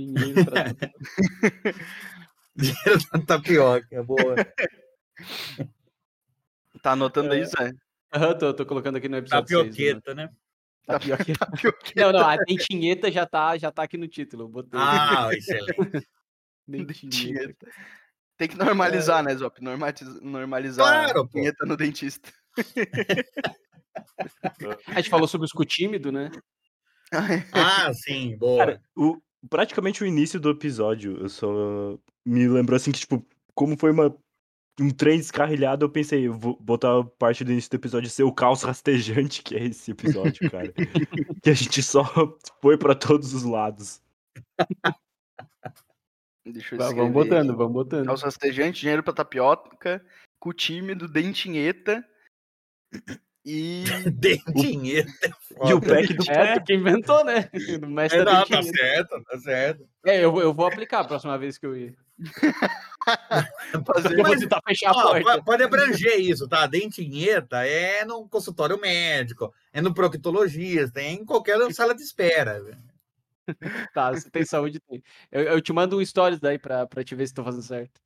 Dinheiro 0.00 0.44
pra 0.44 0.64
Dinheiro 2.54 2.98
da 3.12 3.18
tapioca, 3.20 3.86
é 3.90 4.02
boa. 4.02 4.34
Tá 6.82 6.92
anotando 6.92 7.32
É. 7.32 7.38
aí, 7.38 7.46
Zé? 7.46 7.72
Aham, 8.14 8.36
tô, 8.36 8.52
tô 8.52 8.66
colocando 8.66 8.96
aqui 8.96 9.08
no 9.08 9.16
episódio 9.16 9.48
6, 9.48 9.70
Tapioqueta, 9.70 10.14
né? 10.14 10.28
Tapioca. 10.86 11.24
Tapioca. 11.24 11.78
Não, 11.96 12.12
não, 12.12 12.20
a 12.28 12.36
dentinheta 12.36 13.10
já 13.10 13.24
tá, 13.26 13.56
já 13.56 13.72
tá 13.72 13.82
aqui 13.82 13.96
no 13.96 14.06
título. 14.06 14.46
Botei. 14.48 14.78
Ah, 14.78 15.30
excelente. 15.32 16.06
dentinheta. 16.68 17.66
Tem 18.36 18.48
que 18.48 18.56
normalizar, 18.56 19.24
né, 19.24 19.34
Zop? 19.34 19.62
Normatiz- 19.62 20.20
Normalizar 20.20 20.86
Claro, 21.06 21.20
a 21.22 21.26
pô. 21.26 21.30
vinheta 21.32 21.64
no 21.64 21.74
dentista. 21.76 22.30
A 24.88 24.96
gente 25.00 25.08
falou 25.08 25.26
sobre 25.26 25.46
o 25.46 25.48
escutímido, 25.48 26.12
né? 26.12 26.30
Ah, 27.54 27.94
sim, 27.94 28.36
boa. 28.36 28.58
Cara, 28.66 28.82
o, 28.96 29.16
praticamente 29.48 30.02
o 30.02 30.06
início 30.06 30.38
do 30.38 30.50
episódio, 30.50 31.18
eu 31.18 31.28
só 31.28 31.98
me 32.24 32.46
lembrou 32.48 32.76
assim 32.76 32.92
que, 32.92 33.00
tipo, 33.00 33.24
como 33.54 33.76
foi 33.76 33.90
uma, 33.90 34.16
um 34.80 34.90
trem 34.90 35.18
descarrilhado, 35.18 35.84
eu 35.84 35.90
pensei, 35.90 36.26
eu 36.26 36.34
vou 36.34 36.56
botar 36.60 37.00
a 37.00 37.04
parte 37.04 37.44
do 37.44 37.52
início 37.52 37.70
do 37.70 37.76
episódio 37.76 38.10
ser 38.10 38.24
o 38.24 38.32
caos 38.32 38.62
rastejante, 38.64 39.42
que 39.42 39.56
é 39.56 39.64
esse 39.64 39.90
episódio, 39.90 40.50
cara. 40.50 40.72
que 41.42 41.50
a 41.50 41.54
gente 41.54 41.82
só 41.82 42.04
foi 42.60 42.76
pra 42.76 42.94
todos 42.94 43.34
os 43.34 43.42
lados. 43.42 44.00
Deixa 46.44 46.74
eu 46.74 46.78
Vamos 46.78 46.92
escrever 46.92 47.12
botando, 47.12 47.50
aqui. 47.50 47.58
vamos 47.58 47.72
botando. 47.72 48.06
Calça 48.06 48.26
rastejante, 48.26 48.80
dinheiro 48.80 49.02
pra 49.02 49.12
tapioca, 49.12 50.04
cu 50.38 50.52
tímido, 50.52 51.08
dentinheta 51.08 52.04
e... 53.46 53.84
Dentinheta. 54.12 55.10
E 55.64 55.72
o 55.72 55.80
pack 55.80 56.12
do 56.12 56.30
É, 56.30 56.60
que 56.60 56.74
inventou, 56.74 57.24
né? 57.24 57.48
O 57.82 57.86
mestre 57.86 58.20
É, 58.20 58.24
não, 58.24 58.44
tá 58.44 58.62
certo, 58.62 59.22
tá 59.22 59.38
certo. 59.38 59.88
É, 60.04 60.22
eu, 60.24 60.32
vou- 60.32 60.42
eu 60.42 60.52
vou 60.52 60.66
aplicar 60.66 61.00
a 61.00 61.04
próxima 61.04 61.38
vez 61.38 61.56
que 61.56 61.64
eu 61.64 61.76
ir. 61.76 61.96
fazer 63.86 64.16
Mas, 64.22 64.40
tentar 64.40 64.60
fechar 64.66 64.90
a 64.90 64.96
Ó, 64.96 65.02
porta. 65.10 65.38
po- 65.38 65.44
pode 65.44 65.62
abranger 65.62 66.18
isso, 66.18 66.48
tá? 66.48 66.66
Dentinheta 66.66 67.64
é 67.66 68.04
no 68.04 68.28
consultório 68.28 68.80
médico, 68.80 69.54
é 69.72 69.80
no 69.80 69.94
proctologista, 69.94 71.00
é 71.00 71.10
em 71.12 71.24
qualquer 71.24 71.72
sala 71.72 71.94
de 71.94 72.02
espera. 72.02 72.60
Tá, 73.94 74.14
se 74.16 74.28
tem 74.28 74.44
saúde, 74.44 74.80
tem. 74.80 75.02
Eu, 75.30 75.42
eu 75.42 75.60
te 75.60 75.72
mando 75.72 75.96
um 75.98 76.04
stories 76.04 76.40
daí 76.40 76.58
pra, 76.58 76.84
pra 76.86 77.04
te 77.04 77.14
ver 77.14 77.28
se 77.28 77.34
tô 77.34 77.44
fazendo 77.44 77.62
certo. 77.62 78.00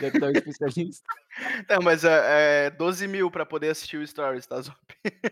É 0.00 0.24
um 0.24 0.30
especialista. 0.30 1.04
Não, 1.68 1.78
mas 1.82 2.04
é, 2.04 2.66
é 2.66 2.70
12 2.70 3.06
mil 3.08 3.30
pra 3.30 3.44
poder 3.44 3.68
assistir 3.70 3.96
o 3.98 4.06
Stories, 4.06 4.46
tá, 4.46 4.60
Zop? 4.60 4.76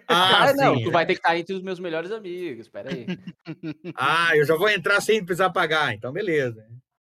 Ah, 0.09 0.49
Ah, 0.49 0.53
não, 0.55 0.77
sim. 0.77 0.85
tu 0.85 0.91
vai 0.91 1.07
ter 1.07 1.15
que 1.15 1.21
estar 1.21 1.39
entre 1.39 1.55
os 1.55 1.62
meus 1.62 1.79
melhores 1.81 2.11
amigos. 2.11 2.69
Pera 2.69 2.91
aí. 2.93 3.07
Ah, 3.95 4.37
eu 4.37 4.45
já 4.45 4.57
vou 4.57 4.69
entrar 4.69 5.01
sem 5.01 5.25
precisar 5.25 5.51
pagar, 5.51 5.95
então 5.95 6.12
beleza. 6.12 6.66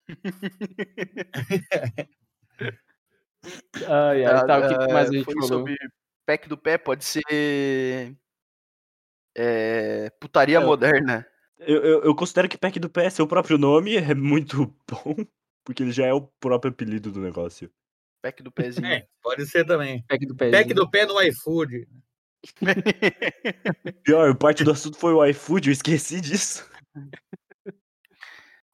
Ai, 3.88 4.26
ai, 4.26 4.48
tá, 4.48 4.58
o 4.58 4.68
que 4.70 4.88
que 4.88 4.94
mais 4.94 5.10
a 5.10 5.14
gente 5.14 5.24
foi 5.26 5.34
falou? 5.36 5.48
sobre 5.48 5.76
pack 6.26 6.50
do 6.50 6.58
pé, 6.58 6.78
pode 6.80 7.06
ser 7.06 8.16
é, 9.38 10.10
putaria 10.20 10.60
Não. 10.60 10.66
moderna. 10.68 11.28
Eu, 11.60 11.84
eu, 11.84 12.04
eu 12.04 12.16
considero 12.16 12.50
que 12.50 12.58
pack 12.58 12.80
do 12.80 12.90
pé, 12.90 13.10
seu 13.10 13.28
próprio 13.28 13.58
nome, 13.58 13.96
é 13.96 14.14
muito 14.14 14.66
bom, 14.90 15.16
porque 15.64 15.82
ele 15.84 15.92
já 15.92 16.06
é 16.06 16.14
o 16.14 16.22
próprio 16.22 16.72
apelido 16.72 17.12
do 17.12 17.20
negócio. 17.22 17.72
Pack 18.22 18.44
do 18.44 18.52
pezinho. 18.82 18.86
É, 18.88 19.08
pode 19.22 19.46
ser 19.46 19.66
também. 19.66 20.04
Pack 20.08 20.26
do 20.26 20.36
pé. 20.36 20.52
Pack 20.52 20.74
do 20.74 20.90
pé 20.90 21.06
no 21.06 21.22
iFood. 21.22 21.88
Pior, 24.04 24.36
parte 24.38 24.64
do 24.64 24.72
assunto 24.72 24.98
foi 24.98 25.14
o 25.14 25.26
iFood, 25.26 25.70
eu 25.70 25.74
esqueci 25.74 26.22
disso. 26.22 26.70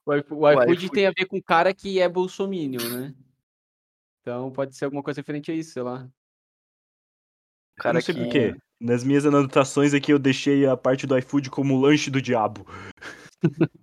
O 0.04 0.14
iFo- 0.14 0.34
o 0.34 0.50
iFood 0.50 0.72
iFood. 0.84 0.90
tem 0.90 1.06
a 1.06 1.12
ver 1.16 1.26
com 1.26 1.38
o 1.38 1.42
cara 1.42 1.72
que 1.72 2.00
é 2.00 2.08
bolsominion, 2.08 2.82
né? 2.88 3.14
Então 4.20 4.50
pode 4.50 4.76
ser 4.76 4.84
alguma 4.84 5.02
coisa 5.02 5.20
referente 5.20 5.50
a 5.50 5.54
isso, 5.54 5.72
sei 5.72 5.82
lá. 5.82 6.02
Eu 7.76 7.82
Cara 7.82 7.94
não 7.94 8.00
sei 8.00 8.14
que- 8.14 8.20
por 8.24 8.30
quê. 8.30 8.56
Nas 8.82 9.04
minhas 9.04 9.24
anotações 9.24 9.94
aqui 9.94 10.12
eu 10.12 10.18
deixei 10.18 10.66
a 10.66 10.76
parte 10.76 11.06
do 11.06 11.16
iFood 11.16 11.48
como 11.50 11.80
lanche 11.80 12.10
do 12.10 12.20
diabo. 12.20 12.66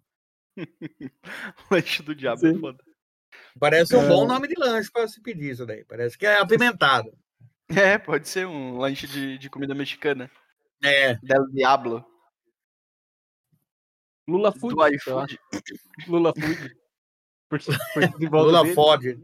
Lanche 1.72 2.04
do 2.04 2.14
diabo, 2.14 2.46
é 2.46 2.54
Sim. 2.54 2.60
foda. 2.60 2.84
Parece 3.58 3.96
um 3.96 4.02
É. 4.04 4.08
bom 4.10 4.28
nome 4.28 4.48
de 4.48 4.56
lanche 4.58 4.92
para 4.92 5.08
se 5.08 5.22
pedir 5.22 5.52
isso 5.52 5.66
daí. 5.66 5.86
Parece 5.86 6.18
que 6.18 6.26
é 6.26 6.38
apimentado. 6.38 7.10
É, 7.70 7.98
pode 7.98 8.28
ser 8.28 8.46
um 8.46 8.78
lanche 8.78 9.08
de, 9.08 9.38
de 9.38 9.50
comida 9.50 9.74
mexicana. 9.74 10.30
É, 10.84 11.16
Del 11.16 11.48
Diablo. 11.52 12.06
Lula 14.28 14.52
Food. 14.52 14.76
do 14.76 14.88
iFood. 14.88 15.40
Lula 16.08 16.34
Food. 16.34 16.78
Porque 17.50 17.72
volta 18.30 18.46
Lula 18.48 18.64
dele. 18.64 18.76
fode. 18.76 19.24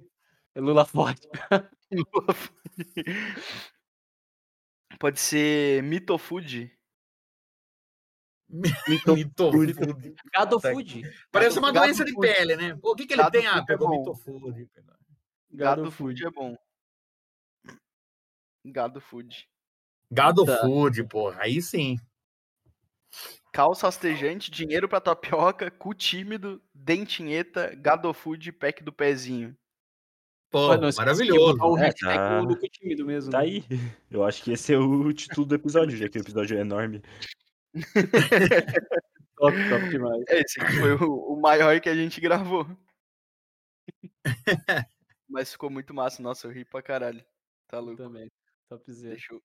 É 0.56 0.61
Lula 0.61 0.85
Ford. 0.85 1.18
Lula 1.91 2.34
Food. 2.34 2.53
Pode 5.00 5.20
ser 5.20 5.84
Mitofood. 5.84 6.72
Mitofood. 8.88 10.16
Gado 10.34 10.60
Tá. 10.60 10.72
Food. 10.72 11.02
Parece 11.32 11.56
Gado- 11.56 11.68
uma 11.68 11.74
doença 11.74 12.06
de 12.06 12.14
pele, 12.16 12.56
né? 12.56 12.78
O 12.82 12.96
que, 12.96 13.06
que 13.06 13.14
ele 13.14 13.24
Gado 13.24 13.32
tem? 13.32 13.48
Ah, 13.48 13.58
é 13.58 13.66
pegou 13.66 13.90
mitofood. 13.90 14.70
Gado 15.52 15.82
Gado 15.84 15.92
Food 15.92 16.22
Food. 16.22 16.26
é 16.26 16.32
bom. 16.32 16.58
Gado 18.66 19.02
Food. 19.02 19.50
Gado 20.12 20.46
Tá. 20.46 20.58
food, 20.62 21.04
porra. 21.06 21.42
Aí 21.42 21.62
sim. 21.62 21.98
Calça 23.52 23.88
rastejante, 23.88 24.52
dinheiro 24.52 24.88
pra 24.88 25.00
tapioca, 25.00 25.72
cu 25.72 25.94
tímido, 25.94 26.62
dentinheta, 26.74 27.74
gado 27.76 28.14
food, 28.14 28.52
pack 28.52 28.84
do 28.84 28.92
pezinho. 28.92 29.56
Pô, 30.50 30.68
Olha, 30.68 30.82
não 30.82 30.90
maravilhoso. 30.96 31.58
O 31.62 31.78
É, 31.78 31.92
tá. 31.92 32.42
do, 32.42 32.56
tímido 32.56 33.06
mesmo. 33.06 33.32
Tá 33.32 33.40
né? 33.40 33.46
aí. 33.46 33.64
Eu 34.10 34.24
acho 34.24 34.44
que 34.44 34.52
esse 34.52 34.74
é 34.74 34.78
o 34.78 35.12
título 35.12 35.46
do 35.46 35.56
episódio, 35.56 35.98
já 35.98 36.08
que 36.08 36.18
o 36.18 36.22
episódio 36.22 36.58
é 36.58 36.62
enorme. 36.62 37.02
Top, 39.38 39.54
top 39.70 39.90
demais. 39.90 40.24
É, 40.30 40.40
Esse 40.40 40.62
aqui 40.62 40.78
foi 40.78 40.94
o, 40.94 41.34
o 41.34 41.40
maior 41.40 41.80
que 41.82 41.90
a 41.90 41.96
gente 41.96 42.22
gravou. 42.22 42.66
Mas 45.28 45.52
ficou 45.52 45.70
muito 45.70 45.94
massa. 45.94 46.22
Nossa, 46.22 46.48
eu 46.48 46.52
ri 46.52 46.64
pra 46.64 46.82
caralho. 46.82 47.24
Tá 47.68 47.80
louco. 47.80 47.98
Também. 47.98 48.32
Topzera. 48.70 49.10
Deixa 49.10 49.34
eu 49.34 49.44